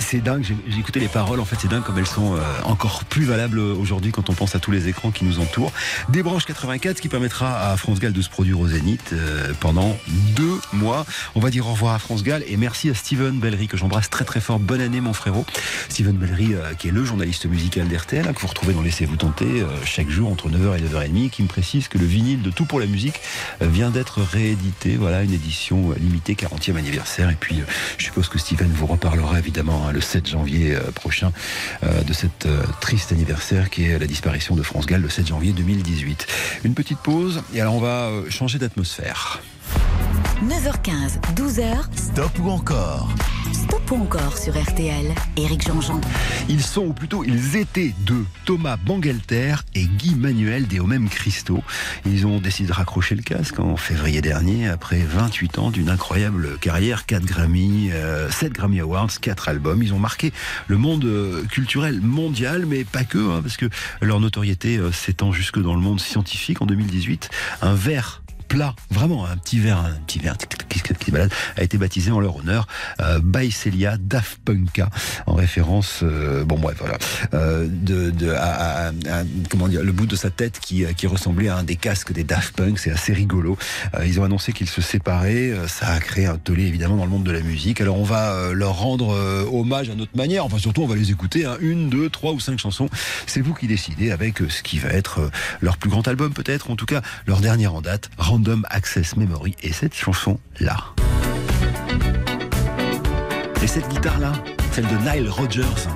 C'est 0.00 0.20
dingue, 0.20 0.44
j'ai 0.44 0.78
écouté 0.78 1.00
les 1.00 1.08
paroles, 1.08 1.40
en 1.40 1.44
fait 1.44 1.56
c'est 1.60 1.68
dingue 1.68 1.82
comme 1.82 1.98
elles 1.98 2.06
sont 2.06 2.36
euh, 2.36 2.40
encore 2.64 3.04
plus 3.04 3.24
valables 3.24 3.58
aujourd'hui 3.58 4.12
quand 4.12 4.30
on 4.30 4.32
pense 4.32 4.54
à 4.54 4.58
tous 4.58 4.70
les 4.70 4.88
écrans 4.88 5.10
qui 5.10 5.24
nous 5.24 5.40
entourent. 5.40 5.72
Des 6.08 6.22
branches 6.22 6.44
84 6.46 7.00
qui 7.00 7.08
permettra 7.08 7.70
à 7.70 7.76
France 7.76 7.98
Gall 7.98 8.12
de 8.12 8.22
se 8.22 8.28
produire 8.28 8.60
au 8.60 8.68
Zénith 8.68 9.12
euh, 9.12 9.52
pendant 9.60 9.96
deux 10.36 10.58
mois. 10.72 11.04
On 11.34 11.40
va 11.40 11.50
dire 11.50 11.66
au 11.66 11.72
revoir 11.72 11.94
à 11.94 11.98
France 11.98 12.22
Gall 12.22 12.42
et 12.46 12.56
merci 12.56 12.90
à 12.90 12.94
Steven 12.94 13.38
Bellery 13.38 13.68
que 13.68 13.76
j'embrasse 13.76 14.10
très 14.10 14.24
très 14.24 14.40
fort. 14.40 14.58
Bonne 14.58 14.80
année 14.80 15.00
mon 15.00 15.12
frérot. 15.12 15.44
Steven 15.88 16.16
Bellery 16.16 16.54
euh, 16.54 16.74
qui 16.74 16.88
est 16.88 16.92
le 16.92 17.04
journaliste 17.04 17.46
musical 17.46 17.88
d'RTL 17.88 18.26
hein, 18.28 18.32
que 18.32 18.40
vous 18.40 18.48
retrouvez 18.48 18.74
dans 18.74 18.82
Laissez-vous 18.82 19.16
tenter 19.16 19.64
chaque 19.84 20.08
jour 20.08 20.30
entre 20.30 20.48
9h 20.48 20.78
et 20.78 20.80
9h30 20.80 21.28
qui 21.30 21.42
me 21.42 21.48
précise 21.48 21.88
que 21.88 21.98
le 21.98 22.06
vinyle 22.06 22.40
de 22.40 22.50
Tout 22.50 22.64
pour 22.64 22.80
la 22.80 22.86
musique 22.86 23.20
vient 23.60 23.90
d'être 23.90 24.22
réédité. 24.22 24.96
Voilà 24.96 25.22
une 25.22 25.32
édition 25.32 25.92
limitée 25.98 26.34
40e 26.34 26.76
anniversaire 26.76 27.28
et 27.28 27.36
puis 27.38 27.62
je 27.98 28.04
suppose 28.04 28.28
que 28.28 28.38
Steven 28.38 28.70
vous 28.72 28.86
reparlera 29.18 29.38
évidemment 29.38 29.86
hein, 29.86 29.92
le 29.92 30.00
7 30.00 30.26
janvier 30.26 30.74
euh, 30.74 30.90
prochain 30.92 31.32
euh, 31.82 32.02
de 32.02 32.12
cette 32.12 32.46
euh, 32.46 32.62
triste 32.80 33.12
anniversaire 33.12 33.70
qui 33.70 33.84
est 33.84 33.98
la 33.98 34.06
disparition 34.06 34.54
de 34.54 34.62
France 34.62 34.86
Gall 34.86 35.02
le 35.02 35.08
7 35.08 35.26
janvier 35.26 35.52
2018. 35.52 36.26
Une 36.64 36.74
petite 36.74 36.98
pause 36.98 37.42
et 37.54 37.60
alors 37.60 37.74
on 37.74 37.80
va 37.80 38.08
euh, 38.08 38.30
changer 38.30 38.58
d'atmosphère. 38.58 39.40
9h15, 40.42 41.34
12h. 41.34 41.76
Stop 41.96 42.38
ou 42.40 42.50
encore 42.50 43.12
Encore 43.90 44.36
sur 44.36 44.52
RTL. 44.52 45.14
Éric 45.38 45.66
Jean-Jean. 45.66 45.98
Ils 46.50 46.62
sont, 46.62 46.82
ou 46.82 46.92
plutôt 46.92 47.24
ils 47.24 47.56
étaient 47.56 47.94
deux, 48.00 48.26
Thomas 48.44 48.76
Bangalter 48.76 49.54
et 49.74 49.84
Guy 49.86 50.14
Manuel 50.14 50.66
des 50.66 50.80
Mêmes 50.80 51.08
Cristaux. 51.08 51.62
Ils 52.04 52.26
ont 52.26 52.38
décidé 52.38 52.68
de 52.68 52.74
raccrocher 52.74 53.14
le 53.14 53.22
casque 53.22 53.58
en 53.60 53.76
février 53.76 54.20
dernier, 54.20 54.68
après 54.68 54.98
28 54.98 55.58
ans 55.58 55.70
d'une 55.70 55.88
incroyable 55.88 56.58
carrière, 56.58 57.06
4 57.06 57.24
Grammy, 57.24 57.90
euh, 57.92 58.30
7 58.30 58.52
Grammy 58.52 58.80
Awards, 58.80 59.20
4 59.22 59.48
albums. 59.48 59.82
Ils 59.82 59.94
ont 59.94 59.98
marqué 59.98 60.32
le 60.66 60.76
monde 60.76 61.06
euh, 61.06 61.44
culturel 61.44 62.02
mondial, 62.02 62.66
mais 62.66 62.84
pas 62.84 63.04
que, 63.04 63.18
hein, 63.18 63.40
parce 63.42 63.56
que 63.56 63.70
leur 64.02 64.20
notoriété 64.20 64.76
euh, 64.76 64.92
s'étend 64.92 65.32
jusque 65.32 65.60
dans 65.60 65.74
le 65.74 65.80
monde 65.80 66.00
scientifique. 66.00 66.60
En 66.60 66.66
2018, 66.66 67.30
un 67.62 67.74
verre 67.74 68.20
plat, 68.48 68.74
vraiment 68.90 69.26
un 69.26 69.36
petit 69.36 69.58
verre, 69.58 69.78
un 69.78 69.92
petit 70.06 70.18
verre 70.18 70.36
qui 70.68 70.78
se 70.78 71.10
balade, 71.10 71.30
a 71.56 71.62
été 71.62 71.76
baptisé 71.78 72.10
en 72.10 72.20
leur 72.20 72.36
honneur 72.36 72.66
euh, 73.00 73.20
by 73.22 73.50
Celia 73.50 73.96
Daft 73.98 74.38
Punka, 74.44 74.88
en 75.26 75.34
référence, 75.34 76.00
euh, 76.02 76.44
bon 76.44 76.58
bref 76.58 76.76
voilà, 76.80 76.98
euh, 77.34 77.66
de, 77.70 78.10
de 78.10 78.30
à, 78.30 78.86
à- 78.86 78.88
à- 78.88 79.24
comment 79.50 79.68
dire, 79.68 79.82
le 79.82 79.92
bout 79.92 80.06
de 80.06 80.16
sa 80.16 80.30
tête 80.30 80.58
qui, 80.60 80.84
euh, 80.84 80.92
qui 80.92 81.06
ressemblait 81.06 81.48
à 81.48 81.56
un 81.58 81.62
des 81.62 81.76
casques 81.76 82.12
des 82.12 82.24
Daft 82.24 82.56
Punk, 82.56 82.78
c'est 82.78 82.90
assez 82.90 83.12
rigolo. 83.12 83.56
Euh, 83.94 84.06
ils 84.06 84.18
ont 84.20 84.24
annoncé 84.24 84.52
qu'ils 84.52 84.68
se 84.68 84.80
séparaient, 84.80 85.50
euh, 85.50 85.68
ça 85.68 85.88
a 85.88 86.00
créé 86.00 86.26
un 86.26 86.36
tollé 86.38 86.64
évidemment 86.64 86.96
dans 86.96 87.04
le 87.04 87.10
monde 87.10 87.24
de 87.24 87.32
la 87.32 87.40
musique. 87.40 87.80
Alors 87.80 87.98
on 87.98 88.04
va 88.04 88.52
leur 88.52 88.78
rendre 88.78 89.08
hommage 89.52 89.90
à 89.90 89.94
notre 89.94 90.16
manière, 90.16 90.44
enfin 90.44 90.58
surtout 90.58 90.82
on 90.82 90.86
va 90.86 90.94
les 90.96 91.10
écouter, 91.10 91.44
hein, 91.44 91.56
une, 91.60 91.90
deux, 91.90 92.08
trois 92.08 92.32
ou 92.32 92.40
cinq 92.40 92.58
chansons. 92.58 92.88
C'est 93.26 93.40
vous 93.40 93.54
qui 93.54 93.66
décidez 93.66 94.10
avec 94.10 94.38
ce 94.48 94.62
qui 94.62 94.78
va 94.78 94.88
être 94.90 95.30
leur 95.60 95.76
plus 95.76 95.90
grand 95.90 96.06
album 96.08 96.32
peut-être, 96.32 96.70
en 96.70 96.76
tout 96.76 96.86
cas 96.86 97.02
leur 97.26 97.40
dernière 97.40 97.74
en 97.74 97.80
date, 97.82 98.10
Random 98.38 98.64
Access 98.70 99.16
Memory, 99.16 99.56
et 99.64 99.72
cette 99.72 99.94
chanson-là. 99.94 100.76
Et 103.60 103.66
cette 103.66 103.88
guitare-là, 103.88 104.30
celle 104.70 104.86
de 104.86 104.96
Nile 105.10 105.28
Rodgers, 105.28 105.88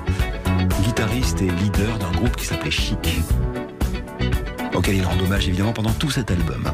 guitariste 0.83 1.41
et 1.41 1.49
leader 1.49 1.97
d'un 1.99 2.11
groupe 2.11 2.35
qui 2.35 2.45
s'appelait 2.45 2.69
Chic, 2.69 3.21
auquel 4.73 4.95
il 4.95 5.05
rend 5.05 5.17
hommage 5.23 5.47
évidemment 5.47 5.71
pendant 5.71 5.93
tout 5.93 6.11
cet 6.11 6.31
album. 6.31 6.69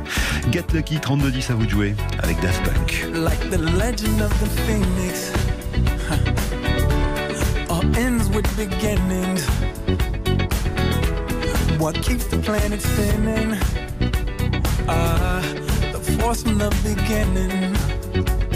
Get 0.52 0.66
Lucky, 0.74 0.98
32-10 0.98 1.52
à 1.52 1.54
vous 1.54 1.66
de 1.66 1.70
jouer 1.70 1.96
avec 2.18 2.42
Daft 2.42 2.64
Punk. 2.64 3.06
like 3.14 3.40
the 3.52 3.60
legend 3.60 4.24
of 4.24 4.34
the 4.40 4.50
phoenix. 4.66 5.32
All 7.70 7.86
ends 7.96 8.28
with 8.36 8.48
beginnings. 8.58 9.46
What 11.78 11.94
keeps 12.02 12.26
the 12.28 12.38
planet 12.38 12.82
spinning? 12.82 14.09
Ah, 14.92 15.42
the 15.94 16.00
force 16.18 16.42
from 16.42 16.58
the 16.58 16.70
beginning. 16.84 18.49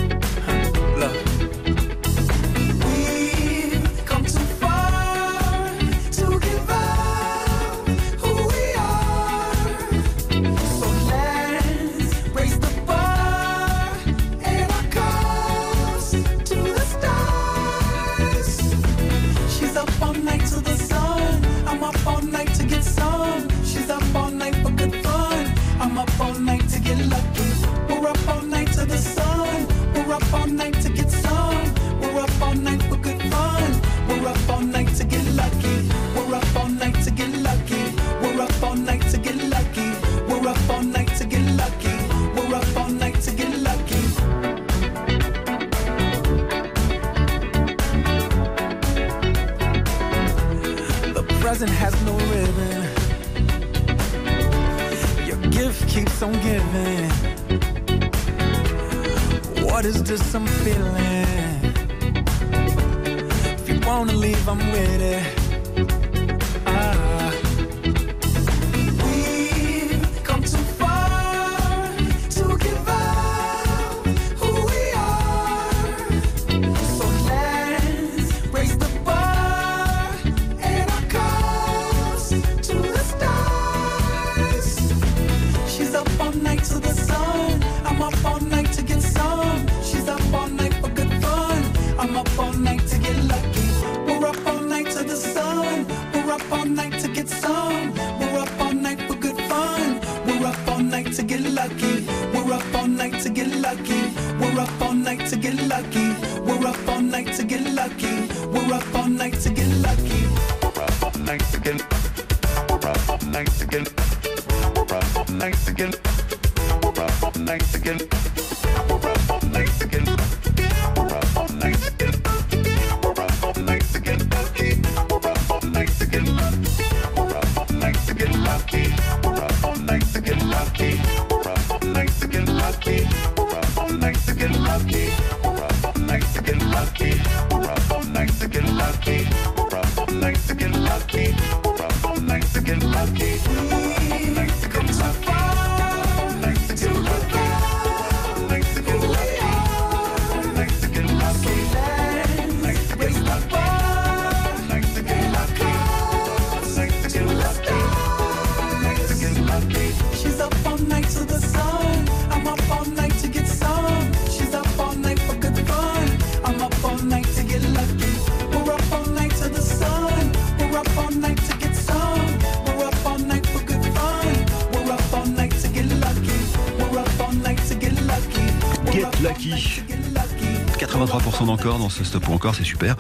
83% 181.53 181.57
d'encore 181.57 181.79
dans 181.79 181.89
ce 181.89 182.03
stop 182.03 182.27
ou 182.27 182.33
encore, 182.33 182.55
c'est 182.55 182.63
super. 182.63 182.95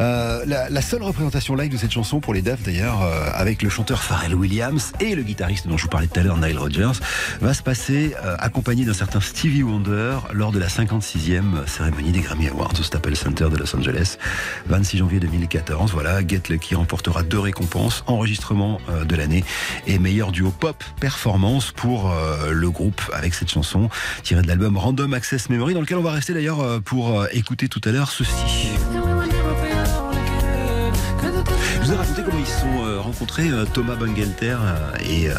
Euh, 0.00 0.44
la, 0.46 0.82
seule 0.82 1.02
représentation 1.02 1.54
live 1.54 1.70
de 1.70 1.76
cette 1.76 1.92
chanson 1.92 2.20
pour 2.20 2.34
les 2.34 2.42
Daft 2.42 2.64
d'ailleurs, 2.64 3.02
euh, 3.02 3.28
avec 3.32 3.62
le 3.62 3.68
chanteur 3.68 4.02
Pharrell 4.02 4.34
Williams 4.34 4.92
et 5.00 5.14
le 5.14 5.22
guitariste 5.22 5.66
dont 5.66 5.76
je 5.76 5.84
vous 5.84 5.88
parlais 5.88 6.06
tout 6.06 6.20
à 6.20 6.22
l'heure, 6.22 6.36
Nile 6.36 6.58
Rodgers, 6.58 6.92
va 7.40 7.54
se 7.54 7.62
passer 7.62 8.14
euh, 8.24 8.36
accompagné 8.38 8.84
d'un 8.84 8.92
certain 8.92 9.20
Stevie 9.20 9.62
Wonder 9.62 10.18
lors 10.32 10.52
de 10.52 10.58
la 10.58 10.66
56e 10.66 11.66
cérémonie 11.66 12.12
des 12.12 12.20
Grammy 12.20 12.48
Awards 12.48 12.74
au 12.78 12.82
Staples 12.82 13.16
Center 13.16 13.48
de 13.50 13.56
Los 13.56 13.74
Angeles, 13.74 14.18
26 14.66 14.98
janvier 14.98 15.20
2014. 15.20 15.92
Voilà, 15.92 16.26
Get 16.26 16.42
Lucky 16.50 16.74
remportera 16.74 17.22
deux 17.22 17.38
récompenses, 17.38 18.04
enregistrement 18.06 18.80
de 19.06 19.16
l'année 19.16 19.44
et 19.86 19.98
meilleur 19.98 20.32
duo 20.32 20.50
pop 20.50 20.82
performance 21.00 21.72
pour 21.72 22.12
le 22.50 22.70
groupe 22.70 23.00
avec 23.12 23.34
cette 23.34 23.50
chanson 23.50 23.88
tirée 24.22 24.42
de 24.42 24.48
l'album 24.48 24.76
Random 24.76 25.14
Access 25.14 25.48
Memory 25.48 25.74
dans 25.74 25.80
lequel 25.80 25.98
on 25.98 26.02
va 26.02 26.12
rester 26.12 26.34
d'ailleurs 26.34 26.82
pour 26.82 27.26
écouter 27.32 27.68
tout 27.68 27.80
à 27.84 27.90
l'heure 27.90 28.10
ceci. 28.10 28.73
Ils 32.44 32.50
sont 32.50 32.84
euh, 32.84 33.00
rencontrés, 33.00 33.48
euh, 33.48 33.64
Thomas 33.64 33.94
Bangalter 33.94 34.56
euh, 34.60 35.30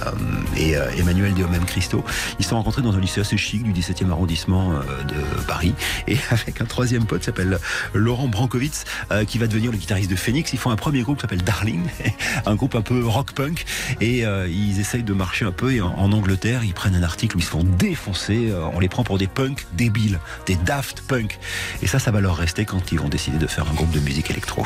et, 0.57 0.73
Emmanuel 0.97 1.33
Deomen 1.33 1.63
Christo. 1.65 2.03
Ils 2.39 2.45
sont 2.45 2.55
rencontrés 2.55 2.81
dans 2.81 2.95
un 2.95 2.99
lycée 2.99 3.21
assez 3.21 3.37
chic 3.37 3.63
du 3.63 3.71
17e 3.71 4.09
arrondissement 4.09 4.71
de 4.71 5.41
Paris. 5.47 5.73
Et 6.07 6.17
avec 6.31 6.61
un 6.61 6.65
troisième 6.65 7.05
pote 7.05 7.23
s'appelle 7.23 7.59
Laurent 7.93 8.27
Brankowitz, 8.27 8.85
euh, 9.11 9.25
qui 9.25 9.37
va 9.37 9.47
devenir 9.47 9.71
le 9.71 9.77
guitariste 9.77 10.09
de 10.09 10.15
Phoenix. 10.15 10.53
Ils 10.53 10.59
font 10.59 10.71
un 10.71 10.75
premier 10.75 11.01
groupe 11.01 11.17
qui 11.17 11.21
s'appelle 11.21 11.43
Darling, 11.43 11.83
un 12.45 12.55
groupe 12.55 12.75
un 12.75 12.81
peu 12.81 13.05
rock-punk. 13.05 13.65
Et 14.01 14.23
ils 14.49 14.79
essayent 14.79 15.03
de 15.03 15.13
marcher 15.13 15.45
un 15.45 15.51
peu. 15.51 15.73
Et 15.73 15.81
en, 15.81 16.11
Angleterre, 16.11 16.63
ils 16.63 16.73
prennent 16.73 16.95
un 16.95 17.03
article 17.03 17.37
où 17.37 17.39
ils 17.39 17.45
se 17.45 17.49
font 17.49 17.63
défoncer. 17.63 18.51
On 18.73 18.79
les 18.79 18.89
prend 18.89 19.03
pour 19.03 19.17
des 19.17 19.27
punks 19.27 19.65
débiles, 19.73 20.19
des 20.45 20.55
daft 20.55 21.01
punk. 21.01 21.39
Et 21.81 21.87
ça, 21.87 21.99
ça 21.99 22.11
va 22.11 22.21
leur 22.21 22.37
rester 22.37 22.65
quand 22.65 22.91
ils 22.91 22.99
vont 22.99 23.09
décider 23.09 23.37
de 23.37 23.47
faire 23.47 23.69
un 23.69 23.73
groupe 23.73 23.91
de 23.91 23.99
musique 23.99 24.31
électro. 24.31 24.65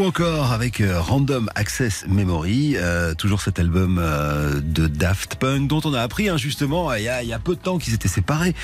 Ou 0.00 0.04
encore 0.04 0.52
avec 0.52 0.80
euh, 0.80 0.98
Random 0.98 1.50
Access 1.54 2.06
Memory, 2.08 2.76
euh, 2.78 3.12
toujours 3.12 3.42
cet 3.42 3.58
album 3.58 3.98
euh, 4.00 4.58
de 4.62 4.86
Daft 4.86 5.34
Punk 5.34 5.68
dont 5.68 5.82
on 5.84 5.92
a 5.92 6.00
appris 6.00 6.30
hein, 6.30 6.38
justement 6.38 6.94
il 6.94 7.02
y, 7.02 7.08
a, 7.10 7.22
y 7.22 7.34
a 7.34 7.38
peu 7.38 7.54
de 7.54 7.60
temps 7.60 7.76
qu'ils 7.76 7.92
étaient 7.92 8.08
séparés. 8.08 8.54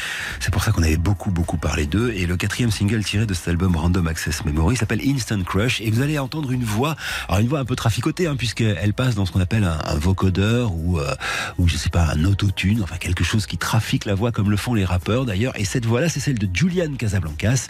C'est 0.40 0.50
pour 0.50 0.64
ça 0.64 0.72
qu'on 0.72 0.82
avait 0.82 0.96
beaucoup 0.96 1.30
beaucoup 1.30 1.58
parlé 1.58 1.84
d'eux. 1.84 2.10
Et 2.16 2.24
le 2.24 2.38
quatrième 2.38 2.70
single 2.70 3.04
tiré 3.04 3.26
de 3.26 3.34
cet 3.34 3.48
album 3.48 3.76
Random 3.76 4.06
Access 4.06 4.46
Memory 4.46 4.76
s'appelle 4.76 5.02
Instant 5.06 5.42
Crush. 5.42 5.82
Et 5.82 5.90
vous 5.90 6.00
allez 6.00 6.18
entendre 6.18 6.52
une 6.52 6.64
voix, 6.64 6.96
alors 7.28 7.40
une 7.40 7.48
voix 7.48 7.58
un 7.58 7.66
peu 7.66 7.76
traficotée 7.76 8.26
hein, 8.26 8.36
puisqu'elle 8.36 8.94
passe 8.94 9.14
dans 9.14 9.26
ce 9.26 9.32
qu'on 9.32 9.40
appelle 9.40 9.64
un, 9.64 9.78
un 9.84 9.96
vocodeur 9.96 10.72
ou 10.72 10.98
euh, 10.98 11.14
ou 11.58 11.68
je 11.68 11.76
sais 11.76 11.90
pas 11.90 12.06
un 12.14 12.24
autotune, 12.24 12.82
enfin 12.82 12.96
quelque 12.96 13.24
chose 13.24 13.44
qui 13.44 13.58
trafique 13.58 14.06
la 14.06 14.14
voix 14.14 14.32
comme 14.32 14.50
le 14.50 14.56
font 14.56 14.72
les 14.72 14.86
rappeurs 14.86 15.26
d'ailleurs. 15.26 15.52
Et 15.60 15.66
cette 15.66 15.84
voix-là, 15.84 16.08
c'est 16.08 16.20
celle 16.20 16.38
de 16.38 16.48
Julian 16.50 16.94
Casablancas, 16.96 17.66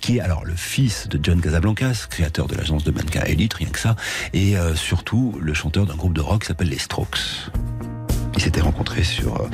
qui 0.00 0.18
est 0.18 0.20
alors 0.20 0.44
le 0.44 0.54
fils 0.54 1.08
de 1.08 1.18
John 1.20 1.40
Casablancas, 1.40 2.06
créateur 2.08 2.46
de 2.46 2.54
l'agence 2.54 2.84
de 2.84 2.92
mannequins 3.08 3.30
Elite, 3.30 3.54
rien 3.54 3.68
que 3.68 3.78
ça, 3.78 3.96
et 4.32 4.56
euh, 4.56 4.74
surtout 4.74 5.34
le 5.40 5.54
chanteur 5.54 5.86
d'un 5.86 5.96
groupe 5.96 6.12
de 6.12 6.20
rock 6.20 6.44
s'appelle 6.44 6.68
les 6.68 6.78
Strokes. 6.78 7.18
Ils 8.36 8.42
s'étaient 8.42 8.60
rencontrés 8.60 9.02
sur 9.02 9.40
euh, 9.40 9.48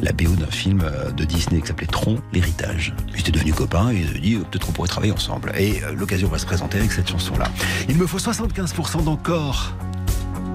la 0.00 0.12
BO 0.12 0.34
d'un 0.36 0.50
film 0.50 0.82
euh, 0.84 1.10
de 1.10 1.24
Disney 1.24 1.60
qui 1.60 1.68
s'appelait 1.68 1.86
Tron, 1.86 2.18
l'héritage. 2.32 2.94
Ils 3.14 3.20
étaient 3.20 3.32
devenus 3.32 3.54
copains 3.54 3.90
et 3.90 3.96
ils 3.96 4.08
se 4.08 4.18
dit 4.18 4.36
peut-être 4.36 4.66
qu'on 4.66 4.72
pourrait 4.72 4.88
travailler 4.88 5.12
ensemble. 5.12 5.52
Et 5.56 5.80
l'occasion 5.96 6.28
va 6.28 6.38
se 6.38 6.46
présenter 6.46 6.78
avec 6.78 6.92
cette 6.92 7.08
chanson-là. 7.08 7.48
Il 7.88 7.96
me 7.96 8.06
faut 8.06 8.18
75% 8.18 9.04
d'encore 9.04 9.72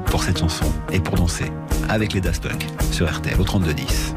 pour 0.06 0.24
cette 0.24 0.40
chanson 0.40 0.66
et 0.92 1.00
pour 1.00 1.16
danser 1.16 1.52
avec 1.90 2.14
les 2.14 2.22
Daft 2.22 2.48
sur 2.92 3.12
RTL 3.12 3.40
au 3.40 3.44
3210. 3.44 4.14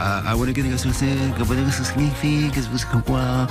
I, 0.00 0.34
wanna 0.34 0.52
get 0.54 0.62
quoi 3.04 3.46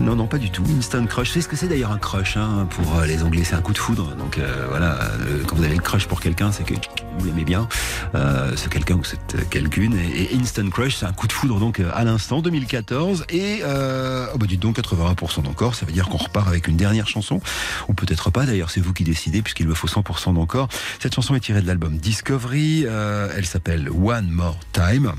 Non, 0.00 0.16
non, 0.16 0.26
pas 0.26 0.38
du 0.38 0.50
tout. 0.50 0.64
Instant 0.78 1.06
crush. 1.06 1.30
C'est 1.30 1.40
ce 1.40 1.48
que 1.48 1.56
c'est 1.56 1.68
d'ailleurs 1.68 1.92
un 1.92 1.98
crush 1.98 2.36
hein, 2.36 2.66
pour 2.70 2.98
euh, 2.98 3.06
les 3.06 3.22
Anglais. 3.22 3.42
C'est 3.44 3.54
un 3.54 3.60
coup 3.60 3.72
de 3.72 3.78
foudre. 3.78 4.14
Donc 4.16 4.38
euh, 4.38 4.66
voilà, 4.68 4.98
quand 5.46 5.56
vous 5.56 5.64
avez 5.64 5.76
le 5.76 5.82
crush 5.82 6.06
pour 6.06 6.20
quelqu'un, 6.20 6.50
c'est 6.52 6.64
que 6.64 6.74
vous 7.18 7.26
l'aimez 7.26 7.44
bien. 7.44 7.68
Euh, 8.14 8.52
c'est 8.56 8.70
quelqu'un 8.72 8.96
ou 8.96 9.04
c'est 9.04 9.34
euh, 9.34 9.42
quelqu'une. 9.50 9.94
Et, 9.98 10.34
et 10.34 10.38
instant 10.40 10.68
crush, 10.68 10.96
c'est 10.96 11.06
un 11.06 11.12
coup 11.12 11.26
de 11.26 11.32
foudre 11.32 11.58
donc 11.58 11.80
euh, 11.80 11.90
à 11.94 12.04
l'instant 12.04 12.42
2014. 12.42 13.26
Et 13.30 13.60
euh, 13.62 14.26
oh 14.34 14.38
bah 14.38 14.46
dites 14.46 14.60
donc 14.60 14.78
81% 14.78 15.42
d'encore. 15.42 15.74
Ça 15.74 15.86
veut 15.86 15.92
dire 15.92 16.08
qu'on 16.08 16.18
repart 16.18 16.48
avec 16.48 16.68
une 16.68 16.76
dernière 16.76 17.08
chanson, 17.08 17.40
ou 17.88 17.94
peut-être 17.94 18.30
pas. 18.30 18.46
D'ailleurs, 18.46 18.70
c'est 18.70 18.80
vous 18.80 18.92
qui 18.92 19.04
décidez 19.04 19.42
puisqu'il 19.42 19.68
me 19.68 19.74
faut 19.74 19.88
100% 19.88 20.34
d'encore. 20.34 20.68
Cette 21.00 21.14
chanson 21.14 21.34
est 21.34 21.40
tirée 21.40 21.62
de 21.62 21.66
l'album 21.66 21.96
Discovery. 21.96 22.84
Euh, 22.86 23.32
elle 23.36 23.46
s'appelle 23.46 23.88
One 23.90 24.30
More 24.30 24.58
Time. 24.72 25.12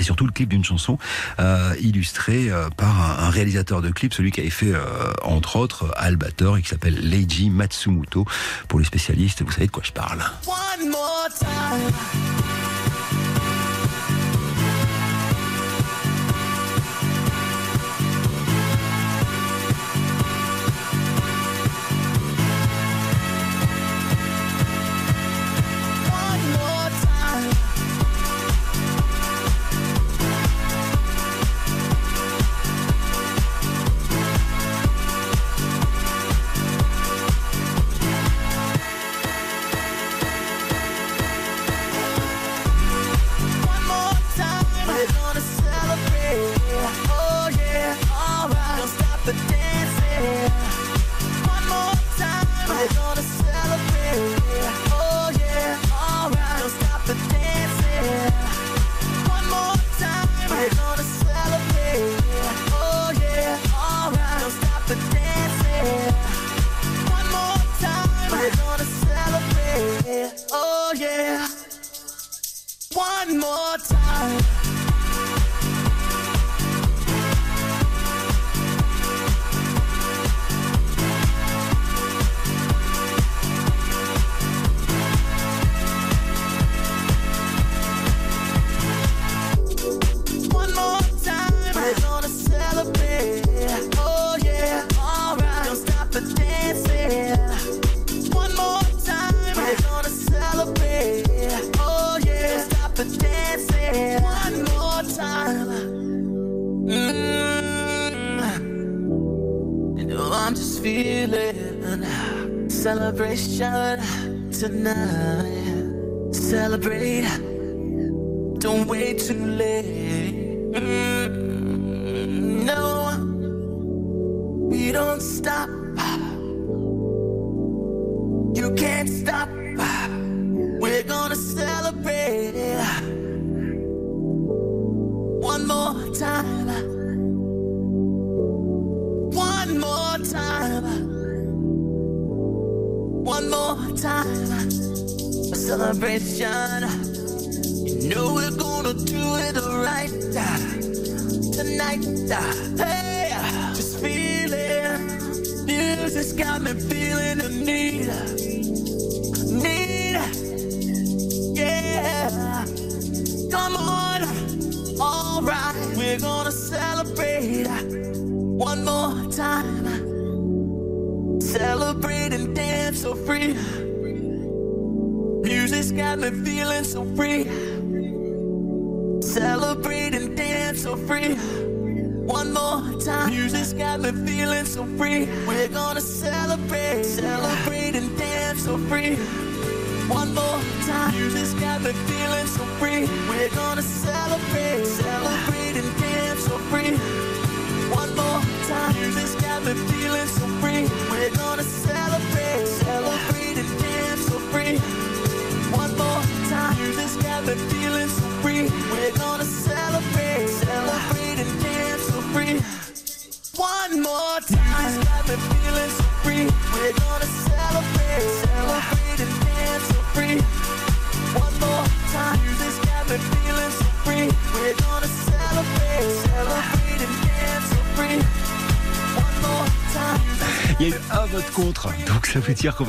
C'est 0.00 0.04
surtout 0.04 0.24
le 0.24 0.32
clip 0.32 0.48
d'une 0.48 0.64
chanson 0.64 0.96
euh, 1.40 1.74
illustrée 1.78 2.50
euh, 2.50 2.70
par 2.70 3.20
un, 3.20 3.28
réalisateur 3.28 3.82
de 3.82 3.90
clip, 3.90 4.14
celui 4.14 4.30
qui 4.30 4.40
avait 4.40 4.48
fait 4.48 4.72
euh, 4.72 5.12
entre 5.22 5.56
autres 5.56 5.92
Albator 5.94 6.56
et 6.56 6.62
qui 6.62 6.70
s'appelle 6.70 6.94
Leiji 6.94 7.50
Matsumoto. 7.50 8.24
Pour 8.66 8.78
les 8.78 8.86
spécialistes, 8.86 9.42
vous 9.42 9.52
savez 9.52 9.66
de 9.66 9.70
quoi 9.70 9.82
je 9.84 9.92
parle. 9.92 10.20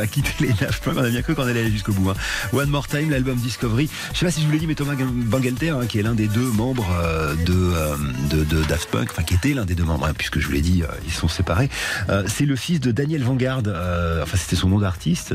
Quitter 0.07 0.31
les 0.39 0.53
Daft 0.53 0.83
Punk. 0.83 0.97
On 0.97 1.03
a 1.03 1.09
bien 1.09 1.21
cru 1.21 1.35
qu'on 1.35 1.43
allait 1.43 1.61
aller 1.61 1.71
jusqu'au 1.71 1.93
bout. 1.93 2.09
hein. 2.09 2.15
One 2.53 2.69
More 2.69 2.87
Time, 2.87 3.09
l'album 3.09 3.37
Discovery. 3.37 3.89
Je 4.13 4.19
sais 4.19 4.25
pas 4.25 4.31
si 4.31 4.41
je 4.41 4.45
vous 4.45 4.51
l'ai 4.51 4.59
dit, 4.59 4.67
mais 4.67 4.75
Thomas 4.75 4.95
Bangalter, 4.95 5.69
hein, 5.69 5.85
qui 5.87 5.99
est 5.99 6.03
l'un 6.03 6.13
des 6.15 6.27
deux 6.27 6.49
membres 6.51 6.87
euh, 7.01 7.35
de, 7.35 7.53
euh, 7.53 7.95
de, 8.29 8.43
de 8.43 8.63
Daft 8.63 8.89
Punk, 8.89 9.09
enfin 9.11 9.23
qui 9.23 9.33
était 9.35 9.53
l'un 9.53 9.65
des 9.65 9.75
deux 9.75 9.83
membres, 9.83 10.05
hein, 10.05 10.13
puisque 10.17 10.39
je 10.39 10.47
vous 10.47 10.53
l'ai 10.53 10.61
dit, 10.61 10.83
euh, 10.83 10.87
ils 11.05 11.11
sont 11.13 11.27
séparés. 11.27 11.69
C'est 12.27 12.45
le 12.45 12.55
fils 12.55 12.79
de 12.79 12.91
Daniel 12.91 13.23
Vanguard. 13.23 13.61
enfin, 14.21 14.37
c'était 14.37 14.55
son 14.55 14.69
nom 14.69 14.79
d'artiste. 14.79 15.33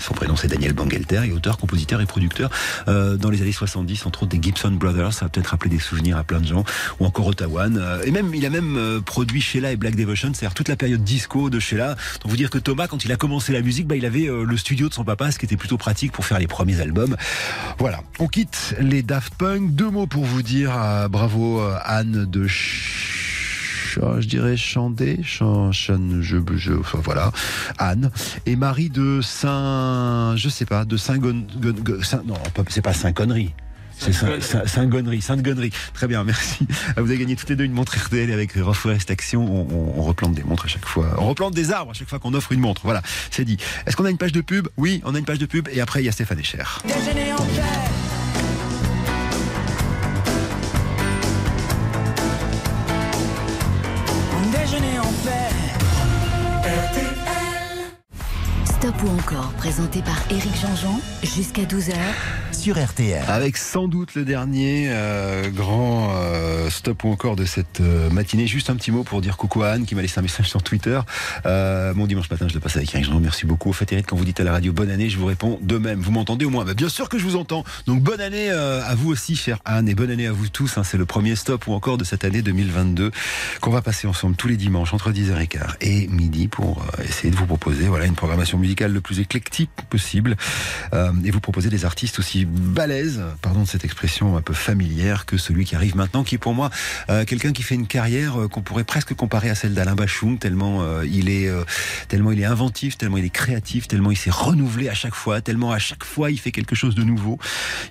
Son 0.00 0.14
prénom 0.14 0.36
c'est 0.36 0.48
Daniel 0.48 0.72
Bangalter, 0.72 1.22
et 1.26 1.32
auteur, 1.32 1.58
compositeur 1.58 2.00
et 2.00 2.06
producteur 2.06 2.50
euh, 2.88 3.16
dans 3.16 3.30
les 3.30 3.42
années 3.42 3.52
70, 3.52 4.06
entre 4.06 4.22
autres 4.24 4.30
des 4.36 4.42
Gibson 4.42 4.70
Brothers. 4.72 5.12
Ça 5.12 5.24
va 5.24 5.28
peut-être 5.28 5.48
rappeler 5.48 5.70
des 5.70 5.78
souvenirs 5.78 6.16
à 6.16 6.24
plein 6.24 6.40
de 6.40 6.46
gens, 6.46 6.64
ou 7.00 7.06
encore 7.06 7.26
Ottawa. 7.26 7.66
Euh, 7.66 8.02
et 8.04 8.10
même, 8.10 8.34
il 8.34 8.44
a 8.46 8.50
même 8.50 8.76
euh, 8.76 9.00
produit 9.00 9.40
Sheila 9.40 9.72
et 9.72 9.76
Black 9.76 9.96
Devotion, 9.96 10.32
c'est-à-dire 10.34 10.54
toute 10.54 10.68
la 10.68 10.76
période 10.76 11.02
disco 11.02 11.50
de 11.50 11.58
Sheila. 11.58 11.96
Donc 12.22 12.30
vous 12.30 12.36
dire 12.36 12.50
que 12.50 12.58
Thomas, 12.58 12.86
quand 12.86 13.04
il 13.04 13.12
a 13.12 13.16
commencé 13.16 13.52
la 13.52 13.62
musique, 13.62 13.86
bah, 13.86 13.96
il 13.96 14.06
avait 14.06 14.28
le 14.28 14.56
studio 14.56 14.88
de 14.88 14.94
son 14.94 15.04
papa, 15.04 15.30
ce 15.30 15.38
qui 15.38 15.46
était 15.46 15.56
plutôt 15.56 15.78
pratique 15.78 16.12
pour 16.12 16.24
faire 16.24 16.38
les 16.38 16.46
premiers 16.46 16.80
albums. 16.80 17.16
Voilà. 17.78 18.00
On 18.18 18.26
quitte 18.28 18.74
les 18.80 19.02
Daft 19.02 19.34
Punk. 19.34 19.74
Deux 19.74 19.90
mots 19.90 20.06
pour 20.06 20.24
vous 20.24 20.42
dire. 20.42 20.70
bravo 21.10 21.60
Anne 21.84 22.24
de 22.26 22.42
Ch- 22.46 23.07
je 24.18 24.26
dirais 24.28 24.56
Chandé, 24.56 25.20
Chan, 25.22 25.72
Chan- 25.72 26.20
je, 26.20 26.36
je- 26.56 26.72
enfin 26.72 26.98
voilà, 27.02 27.32
Anne 27.78 28.10
et 28.46 28.56
Marie 28.56 28.90
de 28.90 29.20
Saint, 29.22 30.34
je 30.36 30.48
sais 30.48 30.64
pas, 30.66 30.84
de 30.84 30.96
Saint, 30.96 31.18
Gon, 31.18 31.44
Gon- 31.60 31.74
Gon- 31.82 32.02
Saint- 32.02 32.22
non, 32.26 32.34
c'est 32.68 32.82
pas 32.82 32.92
Saint 32.92 33.12
Connerie. 33.12 33.52
C'est 34.00 34.12
Saint- 34.12 34.40
Saint- 34.40 34.64
Saint-Gonnerie, 34.64 35.20
Sainte-Gonnerie. 35.20 35.72
Très 35.92 36.06
bien, 36.06 36.22
merci. 36.22 36.64
Vous 36.96 37.02
avez 37.02 37.18
gagné 37.18 37.34
toutes 37.34 37.48
les 37.48 37.56
deux 37.56 37.64
une 37.64 37.72
montre 37.72 37.96
RTL 37.98 38.30
avec 38.30 38.52
Reforest 38.52 39.10
Action. 39.10 39.44
On, 39.44 39.66
on- 39.74 39.98
on 39.98 40.02
replante 40.02 40.34
des 40.36 40.44
montres 40.44 40.66
à 40.66 40.68
chaque 40.68 40.84
fois. 40.86 41.16
On 41.18 41.26
replante 41.26 41.52
des 41.52 41.72
arbres 41.72 41.90
à 41.90 41.94
chaque 41.94 42.08
fois 42.08 42.20
qu'on 42.20 42.32
offre 42.34 42.52
une 42.52 42.60
montre. 42.60 42.82
Voilà, 42.84 43.02
c'est 43.32 43.44
dit. 43.44 43.56
Est-ce 43.86 43.96
qu'on 43.96 44.04
a 44.04 44.10
une 44.10 44.16
page 44.16 44.30
de 44.30 44.40
pub? 44.40 44.68
Oui, 44.76 45.02
on 45.04 45.16
a 45.16 45.18
une 45.18 45.24
page 45.24 45.40
de 45.40 45.46
pub 45.46 45.66
et 45.72 45.80
après 45.80 46.00
il 46.00 46.06
y 46.06 46.08
a 46.08 46.12
Stéphane 46.12 46.38
Echer. 46.38 46.62
Ou 59.04 59.08
encore, 59.10 59.50
présenté 59.52 60.00
par 60.02 60.16
Éric 60.30 60.52
Jean-Jean, 60.60 61.00
jusqu'à 61.22 61.62
12h. 61.62 61.92
Sur 62.52 62.82
RTL. 62.82 63.22
Avec 63.28 63.56
sans 63.56 63.86
doute 63.86 64.16
le 64.16 64.24
dernier 64.24 64.86
euh, 64.88 65.48
grand 65.50 66.10
euh, 66.16 66.68
stop 66.70 67.04
ou 67.04 67.08
encore 67.12 67.36
de 67.36 67.44
cette 67.44 67.80
euh, 67.80 68.10
matinée. 68.10 68.48
Juste 68.48 68.68
un 68.70 68.74
petit 68.74 68.90
mot 68.90 69.04
pour 69.04 69.20
dire 69.20 69.36
coucou 69.36 69.62
à 69.62 69.68
Anne 69.70 69.86
qui 69.86 69.94
m'a 69.94 70.02
laissé 70.02 70.18
un 70.18 70.22
message 70.22 70.48
sur 70.48 70.62
Twitter. 70.64 70.98
Euh, 71.46 71.94
mon 71.94 72.06
dimanche 72.08 72.28
matin, 72.28 72.46
je 72.48 72.54
le 72.54 72.60
passe 72.60 72.76
avec 72.76 72.92
Eric. 72.92 73.04
Je 73.04 73.10
vous 73.10 73.16
remercie 73.16 73.46
beaucoup. 73.46 73.68
Au 73.70 73.72
fait, 73.72 73.92
Eric, 73.92 74.06
quand 74.06 74.16
vous 74.16 74.24
dites 74.24 74.40
à 74.40 74.44
la 74.44 74.50
radio 74.52 74.72
bonne 74.72 74.90
année, 74.90 75.08
je 75.08 75.18
vous 75.18 75.26
réponds 75.26 75.58
de 75.62 75.78
même. 75.78 76.00
Vous 76.00 76.10
m'entendez 76.10 76.44
au 76.46 76.50
moins? 76.50 76.64
Bah, 76.64 76.74
Bien 76.74 76.88
sûr 76.88 77.08
que 77.08 77.18
je 77.18 77.24
vous 77.24 77.36
entends. 77.36 77.62
Donc 77.86 78.02
bonne 78.02 78.20
année 78.20 78.50
euh, 78.50 78.82
à 78.84 78.96
vous 78.96 79.10
aussi, 79.10 79.36
chère 79.36 79.58
Anne, 79.64 79.88
et 79.88 79.94
bonne 79.94 80.10
année 80.10 80.26
à 80.26 80.32
vous 80.32 80.48
tous. 80.48 80.78
hein. 80.78 80.82
C'est 80.82 80.98
le 80.98 81.06
premier 81.06 81.36
stop 81.36 81.68
ou 81.68 81.74
encore 81.74 81.96
de 81.98 82.04
cette 82.04 82.24
année 82.24 82.42
2022 82.42 83.12
qu'on 83.60 83.70
va 83.70 83.82
passer 83.82 84.08
ensemble 84.08 84.34
tous 84.34 84.48
les 84.48 84.56
dimanches 84.56 84.92
entre 84.94 85.12
10h15 85.12 85.76
et 85.80 86.08
midi 86.08 86.48
pour 86.48 86.82
euh, 86.98 87.04
essayer 87.04 87.30
de 87.30 87.36
vous 87.36 87.46
proposer 87.46 87.86
voilà 87.86 88.06
une 88.06 88.14
programmation 88.14 88.58
musicale 88.58 88.87
le 88.92 89.00
plus 89.00 89.20
éclectique 89.20 89.70
possible 89.88 90.36
euh, 90.92 91.12
et 91.24 91.30
vous 91.30 91.40
proposer 91.40 91.70
des 91.70 91.84
artistes 91.84 92.18
aussi 92.18 92.44
balèzes, 92.44 93.22
pardon 93.42 93.62
de 93.62 93.68
cette 93.68 93.84
expression 93.84 94.36
un 94.36 94.42
peu 94.42 94.54
familière 94.54 95.26
que 95.26 95.36
celui 95.36 95.64
qui 95.64 95.74
arrive 95.74 95.96
maintenant, 95.96 96.24
qui 96.24 96.34
est 96.34 96.38
pour 96.38 96.54
moi 96.54 96.70
euh, 97.10 97.24
quelqu'un 97.24 97.52
qui 97.52 97.62
fait 97.62 97.74
une 97.74 97.86
carrière 97.86 98.40
euh, 98.40 98.48
qu'on 98.48 98.62
pourrait 98.62 98.84
presque 98.84 99.14
comparer 99.14 99.50
à 99.50 99.54
celle 99.54 99.74
d'Alain 99.74 99.94
Bachung, 99.94 100.38
tellement 100.38 100.82
il 101.02 101.28
est 101.28 101.50
tellement 102.08 102.32
il 102.32 102.40
est 102.40 102.44
inventif, 102.44 102.98
tellement 102.98 103.16
il 103.16 103.24
est 103.24 103.30
créatif, 103.30 103.88
tellement 103.88 104.10
il 104.10 104.16
s'est 104.16 104.30
renouvelé 104.30 104.88
à 104.88 104.94
chaque 104.94 105.14
fois, 105.14 105.40
tellement 105.40 105.72
à 105.72 105.78
chaque 105.78 106.04
fois 106.04 106.30
il 106.30 106.38
fait 106.38 106.52
quelque 106.52 106.74
chose 106.74 106.94
de 106.94 107.02
nouveau. 107.02 107.38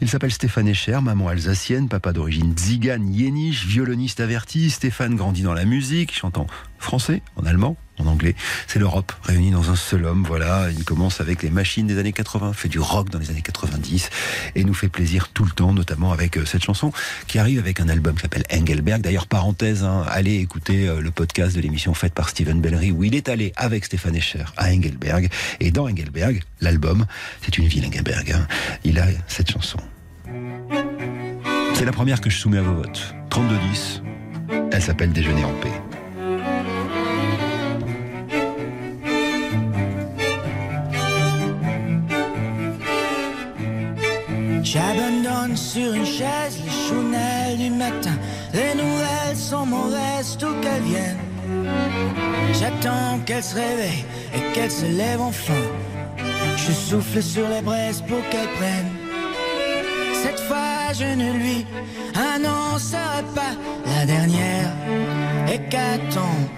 Il 0.02 0.10
s'appelle 0.10 0.32
Stéphane 0.32 0.68
Echer, 0.68 1.00
maman 1.02 1.28
alsacienne, 1.28 1.90
papa 1.90 2.14
d'origine 2.14 2.54
tzigane, 2.54 3.14
yéniche, 3.14 3.66
violoniste 3.66 4.20
averti. 4.20 4.70
Stéphane 4.70 5.16
grandit 5.16 5.42
dans 5.42 5.54
la 5.54 5.66
musique, 5.66 6.20
en 6.24 6.32
français, 6.80 7.22
en 7.36 7.46
allemand, 7.46 7.78
en 8.00 8.08
anglais. 8.08 8.36
C'est 8.68 8.80
l'Europe 8.80 9.14
réunie 9.24 9.52
dans 9.52 9.70
un 9.72 9.76
seul 9.76 10.06
homme. 10.06 10.24
Voilà, 10.28 10.70
il 10.72 10.84
commence 10.84 11.22
avec 11.22 11.44
les 11.44 11.50
machines 11.50 11.88
des 11.88 11.98
années 11.98 12.14
80, 12.14 12.54
fait 12.54 12.70
du 12.70 12.80
rock 12.80 13.10
dans 13.10 13.20
les 13.20 13.30
années 13.30 13.42
90 13.42 14.10
et 14.56 14.64
nous 14.64 14.74
fait 14.74 14.90
plaisir 14.90 15.30
tout 15.30 15.46
le 15.46 15.52
temps, 15.52 15.74
notamment 15.74 16.12
avec 16.12 16.38
euh, 16.38 16.46
cette 16.46 16.64
chanson 16.64 16.92
qui 17.28 17.40
arrive 17.40 17.60
avec 17.60 17.80
un 17.80 17.90
album 17.90 18.16
qui 18.16 18.22
s'appelle 18.22 18.44
Engelberg. 18.52 19.02
D'ailleurs, 19.02 19.28
parenthèse, 19.28 19.84
hein, 19.84 20.04
allez 20.10 20.36
écouter 20.36 20.88
euh, 20.88 21.02
le 21.02 21.12
podcast 21.12 21.56
de 21.56 21.62
l'émission 21.62 21.94
faite 21.94 22.14
par 22.14 22.30
Steven 22.30 22.62
Bellery 22.62 22.92
où 22.92 23.04
il 23.04 23.16
est 23.16 23.30
allé 23.30 23.54
avec 23.56 23.86
Stéphane 23.86 24.16
Escher 24.16 24.46
à 24.58 24.70
Engelberg. 24.70 25.30
Et 25.60 25.72
dans 25.72 25.88
Engelberg, 25.88 26.42
l'album, 26.62 27.06
c'est 27.42 27.58
une 27.58 27.68
ville 27.68 27.86
Engelberg. 27.86 28.32
hein, 28.32 28.48
il 28.84 29.00
a 29.00 29.06
cette 29.28 29.52
chanson. 29.52 29.78
C'est 31.74 31.86
la 31.86 31.92
première 31.92 32.22
que 32.22 32.30
je 32.30 32.38
soumets 32.38 32.58
à 32.58 32.64
vos 32.64 32.74
votes. 32.74 33.14
32-10. 33.30 34.02
Elle 34.72 34.82
s'appelle 34.82 35.12
Déjeuner 35.12 35.44
en 35.46 35.54
paix. 35.62 35.87
J'abandonne 44.74 45.56
sur 45.56 45.94
une 45.94 46.06
chaise 46.06 46.60
les 46.62 46.90
chounelles 46.90 47.58
du 47.58 47.70
matin. 47.70 48.18
Les 48.54 48.76
nouvelles 48.76 49.38
sont 49.38 49.66
mauvaises, 49.66 50.36
tout 50.38 50.54
qu'elles 50.62 50.82
viennent. 50.82 51.24
J'attends 52.52 53.18
qu'elle 53.26 53.44
se 53.44 53.56
réveille 53.56 54.04
et 54.36 54.54
qu'elle 54.54 54.70
se 54.70 54.86
lève 54.86 55.22
enfin. 55.22 55.64
Je 56.58 56.74
souffle 56.74 57.24
sur 57.24 57.48
les 57.48 57.62
braises 57.62 58.02
pour 58.02 58.20
qu'elle 58.30 58.50
prenne. 58.58 58.92
Cette 60.22 60.42
fois, 60.42 60.92
je 60.92 61.16
ne 61.16 61.32
lui 61.32 61.66
annoncerai 62.14 63.24
pas 63.34 63.54
la 63.86 64.06
dernière 64.06 64.74
hécatombe. 65.48 66.50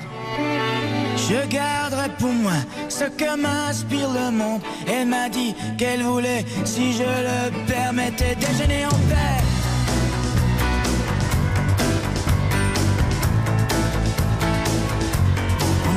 Je 1.29 1.45
garderai 1.47 2.09
pour 2.17 2.33
moi 2.33 2.53
ce 2.87 3.03
que 3.03 3.39
m'inspire 3.39 4.09
le 4.09 4.31
monde. 4.31 4.61
Elle 4.87 5.07
m'a 5.09 5.29
dit 5.29 5.53
qu'elle 5.77 6.01
voulait, 6.01 6.43
si 6.65 6.93
je 6.93 7.03
le 7.03 7.65
permettais, 7.67 8.35
déjeuner 8.35 8.87
en 8.87 8.89
paix. 8.89 9.43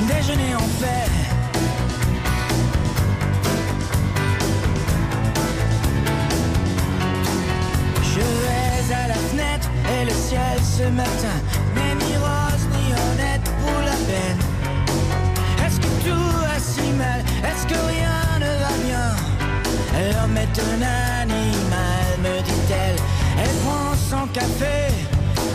Déjeuner 0.06 0.54
en 0.54 0.68
paix. 0.80 1.08
Je 8.02 8.20
vais 8.20 8.94
à 8.94 9.08
la 9.08 9.14
fenêtre 9.14 9.70
et 9.98 10.04
le 10.04 10.10
ciel 10.10 10.58
ce 10.60 10.82
matin 10.90 11.38
n'est 11.74 11.94
ni 12.04 12.16
rose 12.18 12.66
ni 12.74 12.92
honnête 12.92 13.50
pour 13.64 13.80
la 13.80 13.92
peine. 13.92 14.51
Est-ce 17.02 17.66
que 17.66 17.74
rien 17.74 18.38
ne 18.38 18.52
va 18.64 18.74
bien? 18.86 19.08
L'homme 20.12 20.36
est 20.36 20.58
un 20.58 20.82
animal, 21.22 22.06
me 22.22 22.42
dit-elle. 22.42 22.96
Elle 23.42 23.54
prend 23.64 23.94
son 24.10 24.26
café 24.28 24.92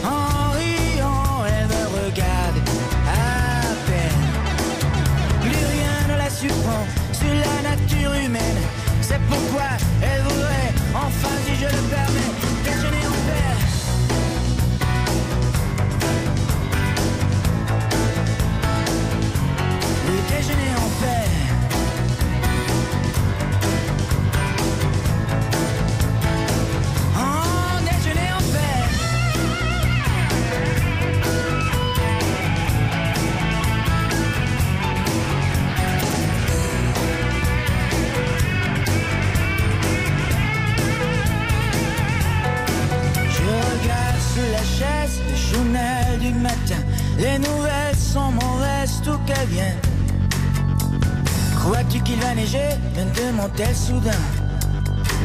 en 0.03 0.51
riant, 0.51 1.45
elle 1.45 1.67
me 1.67 1.83
regarde 1.97 2.59
à 3.07 3.19
peine. 3.87 4.23
Plus 5.41 5.65
rien 5.75 5.97
ne 6.09 6.17
la 6.17 6.29
surprend 6.29 6.85
sur 7.11 7.33
la 7.33 7.69
nature 7.69 8.13
humaine. 8.13 8.61
C'est 9.01 9.21
pourquoi 9.29 9.69
elle 10.01 10.21
voudrait, 10.23 10.73
enfin 10.93 11.35
si 11.45 11.55
je 11.55 11.65
le 11.65 11.81
permets, 11.89 12.16
Les 47.17 47.39
nouvelles 47.39 47.95
sont 47.95 48.31
mauvaises, 48.31 49.01
tout 49.03 49.17
qu'elles 49.25 49.47
viennent. 49.47 49.81
Crois-tu 51.55 51.99
qu'il 52.01 52.19
va 52.19 52.35
neiger? 52.35 52.69
Me 52.95 53.03
demande-t-elle 53.15 53.75
soudain. 53.75 54.11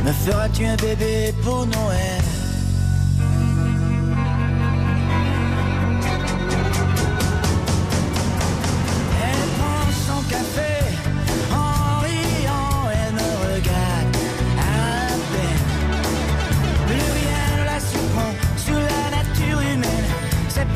Me 0.05 0.13
feras-tu 0.13 0.65
un 0.65 0.77
bébé 0.77 1.35
pour 1.43 1.67
Noël? 1.67 2.23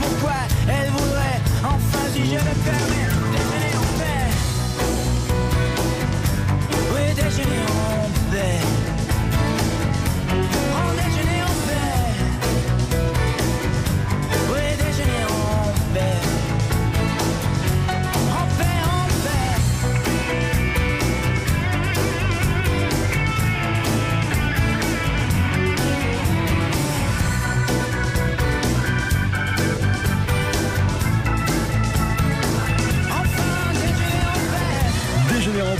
Pourquoi 0.01 0.39
elle 0.69 0.91
voudrait, 0.91 1.41
enfin 1.65 2.05
si 2.13 2.23
je 2.25 2.35
le 2.35 2.55
permets, 2.65 3.09
déjeuner 3.33 3.75
en 3.77 3.87
paix. 3.99 4.29
Oui, 6.93 7.05
déjeuner 7.15 7.63
en 7.69 7.76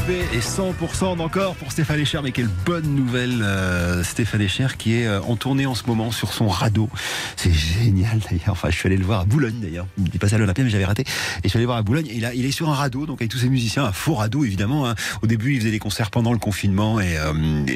Et 0.09 0.39
100% 0.39 1.17
d'encore 1.17 1.57
pour 1.57 1.73
Stéphane 1.73 1.99
Echer. 1.99 2.21
Mais 2.23 2.31
quelle 2.31 2.49
bonne 2.65 2.95
nouvelle, 2.95 3.43
euh, 3.43 4.05
Stéphane 4.05 4.41
Echer 4.41 4.69
qui 4.79 4.95
est 4.95 5.07
euh, 5.07 5.21
en 5.23 5.35
tournée 5.35 5.67
en 5.67 5.75
ce 5.75 5.85
moment 5.87 6.13
sur 6.13 6.33
son 6.33 6.47
radeau. 6.47 6.89
C'est 7.35 7.53
génial 7.53 8.21
d'ailleurs. 8.21 8.51
Enfin, 8.51 8.71
je 8.71 8.77
suis 8.77 8.87
allé 8.87 8.97
le 8.97 9.05
voir 9.05 9.21
à 9.21 9.25
Boulogne 9.25 9.59
d'ailleurs. 9.61 9.89
Il 9.99 10.15
est 10.15 10.19
passé 10.19 10.37
à 10.37 10.39
l'Olympia, 10.39 10.63
mais 10.63 10.71
j'avais 10.71 10.85
raté. 10.85 11.03
Et 11.03 11.07
je 11.45 11.49
suis 11.49 11.57
allé 11.57 11.67
voir 11.67 11.79
à 11.79 11.83
Boulogne. 11.83 12.07
Il 12.09 12.45
est 12.45 12.51
sur 12.53 12.71
un 12.71 12.75
radeau, 12.75 13.05
donc 13.05 13.21
avec 13.21 13.33
tous 13.33 13.39
ses 13.39 13.49
musiciens, 13.49 13.85
un 13.85 13.93
faux 13.93 14.15
radeau 14.15 14.45
évidemment. 14.45 14.89
hein. 14.89 14.95
Au 15.23 15.27
début, 15.27 15.55
il 15.55 15.61
faisait 15.61 15.73
des 15.73 15.81
concerts 15.81 16.13
pendant 16.13 16.33
le 16.33 16.39
confinement 16.39 17.01
et, 17.01 17.19
euh, 17.19 17.33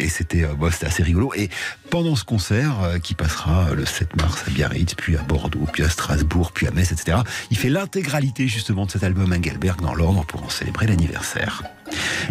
c'était 0.09 0.47
assez 0.87 1.03
rigolo. 1.03 1.33
Et 1.35 1.49
pendant 1.91 2.15
ce 2.15 2.25
concert 2.25 2.77
qui 3.03 3.15
passera 3.15 3.75
le 3.75 3.85
7 3.85 4.15
mars 4.17 4.45
à 4.47 4.51
Biarritz, 4.51 4.95
puis 4.95 5.17
à 5.17 5.23
Bordeaux, 5.23 5.67
puis 5.73 5.83
à 5.83 5.89
Strasbourg, 5.89 6.53
puis 6.53 6.69
à 6.69 6.71
Metz, 6.71 6.93
etc. 6.93 7.19
Il 7.51 7.57
fait 7.57 7.71
l'intégralité 7.71 8.47
justement 8.47 8.87
de 8.87 8.93
cet 8.93 9.03
album 9.03 9.33
Engelberg 9.33 9.81
dans 9.81 9.95
l'ordre 9.95 10.25
pour 10.27 10.45
en 10.45 10.49
célébrer 10.49 10.87
l'anniversaire. 10.87 11.65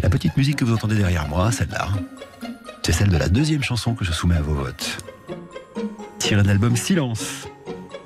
La 0.02 0.10
petite 0.10 0.36
musique 0.38 0.58
que 0.58 0.66
vous 0.66 0.74
entendez 0.74 0.96
derrière 0.96 1.28
moi, 1.28 1.52
celle-là, 1.52 1.90
c'est 2.84 2.92
celle 2.92 3.10
de 3.10 3.18
la 3.18 3.30
deuxième 3.30 3.62
chanson 3.62 3.94
que 3.94 4.04
je 4.04 4.12
soumets 4.12 4.38
à 4.38 4.42
vos 4.42 4.54
votes. 4.54 5.04
Tirée 6.18 6.42
de 6.42 6.48
l'album 6.48 6.76
Silence 6.76 7.48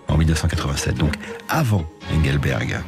en 0.07 0.17
1987, 0.17 0.97
donc 0.97 1.15
avant 1.49 1.85
Engelberg. 2.13 2.79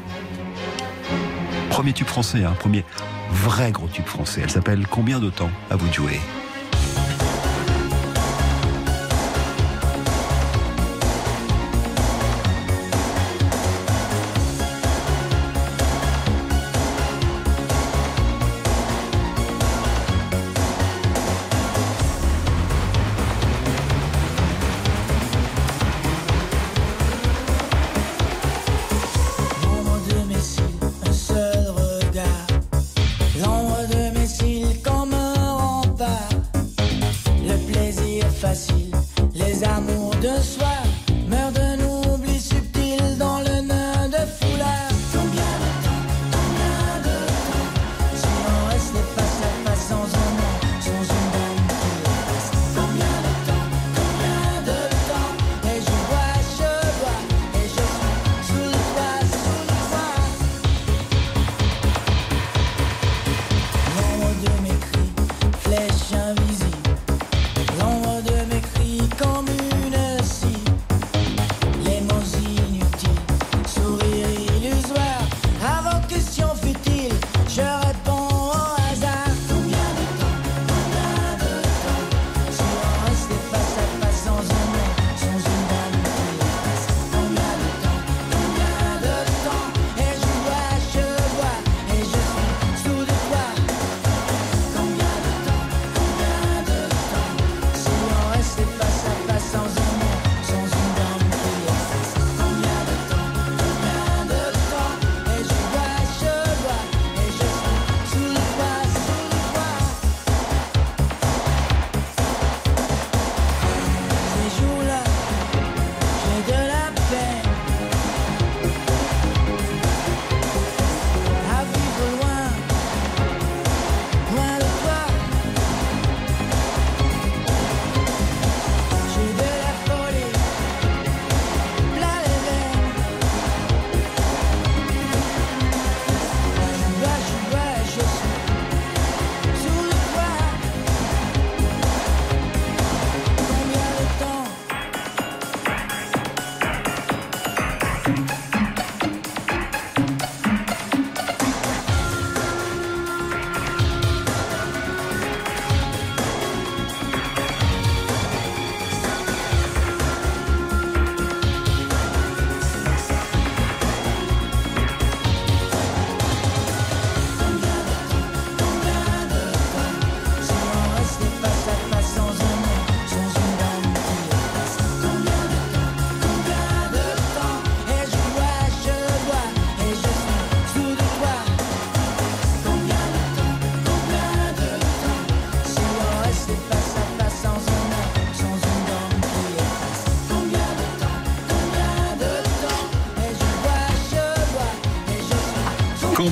Premier 1.69 1.93
tube 1.93 2.07
français, 2.07 2.43
hein, 2.43 2.53
premier 2.59 2.83
vrai 3.31 3.71
gros 3.71 3.87
tube 3.87 4.05
français. 4.05 4.41
Elle 4.43 4.51
s'appelle 4.51 4.85
Combien 4.87 5.19
de 5.19 5.29
temps 5.29 5.51
à 5.69 5.75
vous 5.75 5.87
de 5.87 5.93
jouer? 5.93 6.19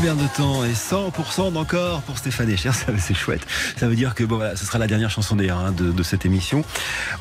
Combien 0.03 0.22
de 0.22 0.35
temps 0.35 0.65
et 0.65 0.73
100% 0.73 1.53
d'encore 1.53 2.01
pour 2.01 2.17
Stéphane 2.17 2.49
Echer, 2.49 2.72
c'est 2.98 3.14
chouette. 3.14 3.48
Ça 3.77 3.88
veut 3.88 3.95
dire 3.95 4.15
que 4.15 4.25
bon 4.25 4.35
voilà, 4.35 4.57
ce 4.57 4.65
sera 4.65 4.77
la 4.77 4.88
dernière 4.88 5.09
chanson 5.09 5.38
d'ailleurs 5.38 5.59
hein, 5.59 5.72
de, 5.72 6.03
cette 6.03 6.25
émission. 6.25 6.65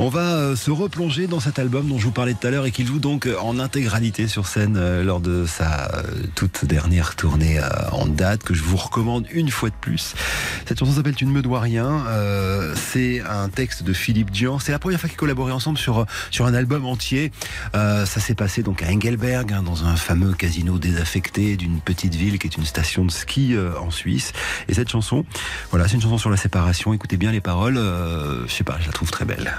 On 0.00 0.08
va 0.08 0.34
euh, 0.34 0.56
se 0.56 0.72
replonger 0.72 1.28
dans 1.28 1.38
cet 1.38 1.60
album 1.60 1.86
dont 1.86 2.00
je 2.00 2.06
vous 2.06 2.10
parlais 2.10 2.34
tout 2.34 2.44
à 2.44 2.50
l'heure 2.50 2.66
et 2.66 2.72
qu'il 2.72 2.88
joue 2.88 2.98
donc 2.98 3.26
euh, 3.26 3.36
en 3.38 3.60
intégralité 3.60 4.26
sur 4.26 4.48
scène 4.48 4.76
euh, 4.76 5.04
lors 5.04 5.20
de 5.20 5.46
sa 5.46 5.92
toute 6.34 6.64
dernière 6.64 7.14
tournée 7.14 7.60
en 7.92 8.06
date 8.06 8.42
que 8.42 8.52
je 8.52 8.64
vous 8.64 8.76
recommande 8.76 9.26
une 9.30 9.50
fois 9.50 9.68
de 9.68 9.76
plus. 9.80 10.14
Cette 10.66 10.80
chanson 10.80 10.94
s'appelle 10.94 11.14
Tu 11.14 11.24
ne 11.24 11.30
me 11.30 11.42
dois 11.42 11.60
rien. 11.60 12.04
C'est 12.74 13.20
un 13.20 13.48
texte 13.48 13.84
de 13.84 13.92
Philippe 13.92 14.32
Dian. 14.32 14.58
C'est 14.58 14.72
la 14.72 14.80
première 14.80 14.98
fois 14.98 15.08
qu'ils 15.08 15.18
collaboraient 15.18 15.52
ensemble 15.52 15.78
sur 15.78 16.04
sur 16.30 16.46
un 16.46 16.54
album 16.54 16.84
entier. 16.84 17.30
Ça 17.74 18.06
s'est 18.06 18.34
passé 18.34 18.62
donc 18.62 18.82
à 18.82 18.88
Engelberg, 18.88 19.52
hein, 19.52 19.62
dans 19.62 19.84
un 19.84 19.94
fameux 19.94 20.32
casino 20.32 20.78
désaffecté 20.78 21.56
d'une 21.56 21.80
petite 21.80 22.14
ville 22.14 22.38
qui 22.38 22.48
est 22.48 22.56
une 22.56 22.64
station 22.73 23.05
de 23.05 23.10
ski 23.10 23.55
euh, 23.55 23.78
en 23.78 23.91
Suisse. 23.91 24.33
Et 24.68 24.75
cette 24.75 24.89
chanson, 24.89 25.26
voilà, 25.70 25.86
c'est 25.89 25.97
une 25.97 26.02
chanson 26.02 26.17
sur 26.17 26.31
la 26.31 26.39
séparation. 26.39 26.94
Écoutez 26.94 27.18
bien 27.18 27.31
les 27.31 27.42
paroles. 27.42 27.76
euh, 27.76 28.47
je 28.47 28.52
sais 28.52 28.65
pas, 28.65 28.78
je 28.81 28.86
la 28.86 28.92
trouve 28.92 29.10
très 29.10 29.26
belle. 29.26 29.52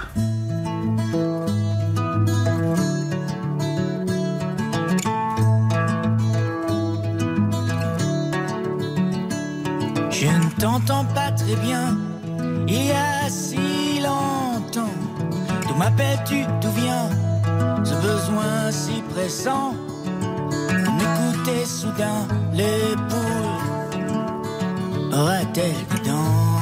Je 10.10 10.26
ne 10.26 10.50
t'entends 10.58 11.04
pas 11.04 11.30
très 11.32 11.56
bien, 11.56 11.96
il 12.66 12.86
y 12.86 12.90
a 12.90 13.28
si 13.28 14.00
longtemps. 14.02 14.96
D'où 15.68 15.74
m'appelles-tu, 15.76 16.44
d'où 16.60 16.70
vient 16.72 17.10
ce 17.84 17.94
besoin 17.94 18.72
si 18.72 19.02
pressant 19.12 19.74
d'écouter 20.98 21.64
soudain 21.64 22.26
les 22.52 22.96
poules 23.08 23.64
aura-t-elle 25.12 25.80
des 25.90 26.08
dents 26.08 26.54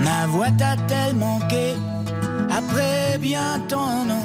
Ma 0.00 0.26
voix 0.26 0.50
t'a-t-elle 0.58 1.16
manqué 1.16 1.76
après 2.50 3.18
bien 3.18 3.60
tant 3.68 4.04
non 4.04 4.24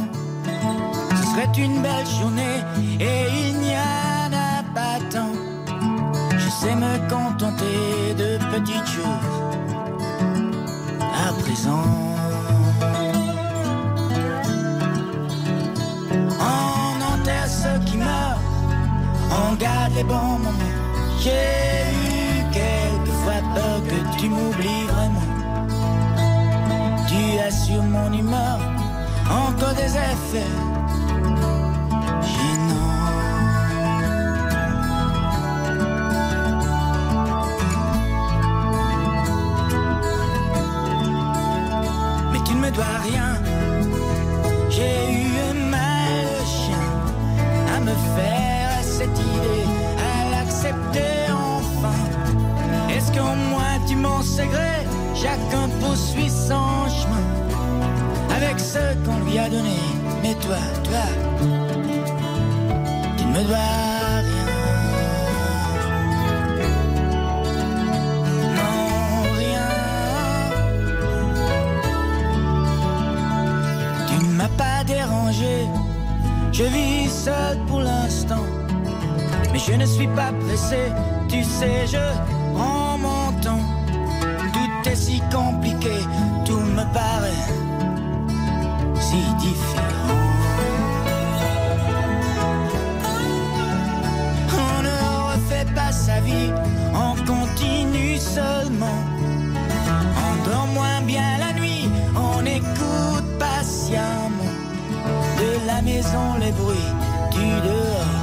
Ce 1.16 1.24
serait 1.32 1.52
une 1.58 1.82
belle 1.82 2.06
journée 2.20 2.60
et 3.00 3.50
il 3.50 3.60
n'y 3.60 3.76
en 3.76 4.32
a 4.34 4.64
pas 4.76 5.00
tant. 5.10 5.34
Je 6.38 6.50
sais 6.50 6.76
me 6.76 7.10
contenter 7.10 8.14
de 8.18 8.38
petites 8.52 8.88
choses 8.88 9.38
à 11.02 11.34
présent. 11.42 12.17
On 19.32 19.56
garde 19.56 19.94
les 19.96 20.04
bons 20.04 20.40
moments. 20.40 20.52
J'ai 21.20 21.32
eu 21.32 22.44
quelquefois 22.52 23.42
peur 23.56 23.82
que 23.90 24.18
tu 24.18 24.30
m'oublies 24.30 24.86
vraiment. 24.88 25.22
Tu 27.08 27.40
as 27.40 27.52
sur 27.52 27.84
mon 27.84 28.12
humeur 28.12 28.60
encore 29.30 29.74
des 29.74 29.96
effets. 29.96 30.54
Mais 42.32 42.40
tu 42.46 42.54
ne 42.56 42.60
me 42.62 42.72
dois 42.72 42.86
rien. 43.04 43.37
Chacun 54.38 55.68
poursuit 55.80 56.30
son 56.30 56.88
chemin 56.88 57.26
avec 58.36 58.60
ce 58.60 58.78
qu'on 59.04 59.18
lui 59.26 59.40
a 59.40 59.50
donné. 59.50 59.80
Mais 60.22 60.36
toi, 60.36 60.58
toi, 60.84 61.06
tu 63.18 63.26
ne 63.26 63.32
me 63.32 63.44
dois 63.48 63.58
rien. 64.28 64.48
Non, 68.58 69.24
rien. 69.40 69.70
Tu 74.08 74.16
ne 74.24 74.32
m'as 74.34 74.50
pas 74.50 74.84
dérangé. 74.86 75.68
Je 76.52 76.64
vis 76.64 77.10
seul 77.10 77.58
pour 77.66 77.80
l'instant. 77.80 78.46
Mais 79.52 79.58
je 79.58 79.74
ne 79.74 79.86
suis 79.86 80.08
pas 80.10 80.32
pressé. 80.46 80.92
Tu 81.28 81.44
sais, 81.44 81.88
je 81.88 82.37
maison, 105.82 106.36
les 106.40 106.52
bruits 106.52 106.94
du 107.32 107.48
dehors, 107.68 108.14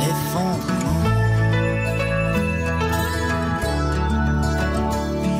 l'effondrement. 0.00 1.02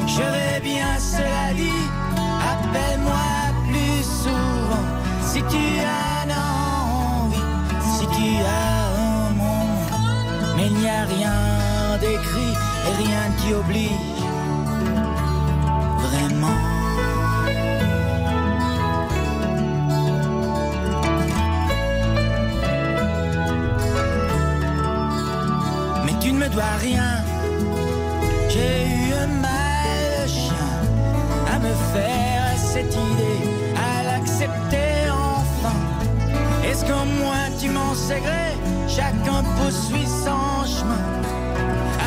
Je 0.06 0.22
vais 0.34 0.60
bien, 0.60 0.98
cela 0.98 1.54
dit, 1.56 1.84
appelle-moi 2.52 3.28
plus 3.68 4.02
souvent 4.02 4.86
si 5.22 5.42
tu 5.52 5.64
as 5.80 6.26
envie, 6.36 7.48
si 7.96 8.06
tu 8.16 8.28
as 8.44 9.26
un 9.26 9.30
moment. 9.30 9.76
Mais 10.56 10.66
il 10.66 10.74
n'y 10.74 10.88
a 10.88 11.04
rien 11.04 11.98
d'écrit 12.00 12.54
et 12.86 12.94
rien 13.04 13.24
qui 13.38 13.54
oblige 13.54 14.11
Rien. 26.80 27.22
J'ai 28.48 28.86
eu 28.86 29.12
un 29.14 29.26
mal 29.26 30.24
de 30.24 30.28
chien 30.28 30.70
à 31.54 31.58
me 31.58 31.72
faire 31.94 32.42
cette 32.56 32.92
idée, 32.92 33.48
à 33.76 34.02
l'accepter 34.04 35.10
enfin. 35.10 35.76
Est-ce 36.64 36.84
qu'au 36.84 37.04
moins 37.20 37.48
tu 37.60 37.68
m'en 37.70 37.94
sais 37.94 38.20
gré 38.20 38.56
Chacun 38.88 39.42
poursuit 39.56 40.06
son 40.06 40.66
chemin 40.66 41.04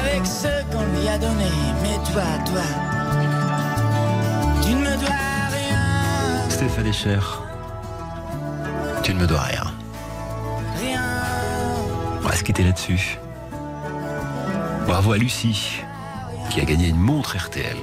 avec 0.02 0.26
ce 0.26 0.48
qu'on 0.72 0.84
lui 1.00 1.08
a 1.08 1.18
donné. 1.18 1.50
Mais 1.82 1.96
toi, 2.12 2.24
toi, 2.46 2.68
tu 4.62 4.74
ne 4.74 4.80
me 4.82 4.98
dois 4.98 5.10
rien, 5.52 6.50
Stéphane 6.50 6.88
Echer. 6.88 7.20
Tu 9.04 9.14
ne 9.14 9.20
me 9.20 9.28
dois 9.28 9.42
rien. 9.42 9.64
rien. 10.82 11.02
On 12.24 12.28
va 12.28 12.36
se 12.36 12.44
quitter 12.44 12.64
là-dessus. 12.64 13.20
Bravo 14.96 15.12
à 15.12 15.18
Lucie, 15.18 15.82
qui 16.50 16.62
a 16.62 16.64
gagné 16.64 16.88
une 16.88 16.96
montre 16.96 17.36
RTL. 17.36 17.76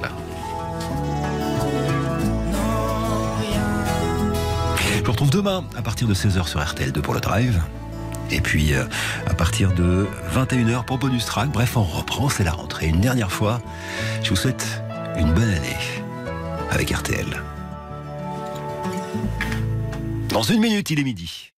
Je 4.96 5.04
vous 5.04 5.12
retrouve 5.12 5.28
demain 5.28 5.62
à 5.76 5.82
partir 5.82 6.08
de 6.08 6.14
16h 6.14 6.46
sur 6.46 6.60
RTL2 6.60 7.02
pour 7.02 7.12
le 7.12 7.20
drive. 7.20 7.60
Et 8.30 8.40
puis 8.40 8.72
euh, 8.72 8.86
à 9.26 9.34
partir 9.34 9.74
de 9.74 10.08
21h 10.34 10.86
pour 10.86 10.96
bonus 10.96 11.26
track. 11.26 11.50
Bref, 11.50 11.76
on 11.76 11.82
reprend, 11.82 12.30
c'est 12.30 12.44
la 12.44 12.52
rentrée. 12.52 12.86
Une 12.86 13.02
dernière 13.02 13.30
fois, 13.30 13.60
je 14.22 14.30
vous 14.30 14.36
souhaite 14.36 14.82
une 15.18 15.34
bonne 15.34 15.50
année 15.50 15.76
avec 16.70 16.92
RTL. 16.92 17.26
Dans 20.30 20.42
une 20.42 20.62
minute, 20.62 20.88
il 20.88 20.98
est 20.98 21.04
midi. 21.04 21.51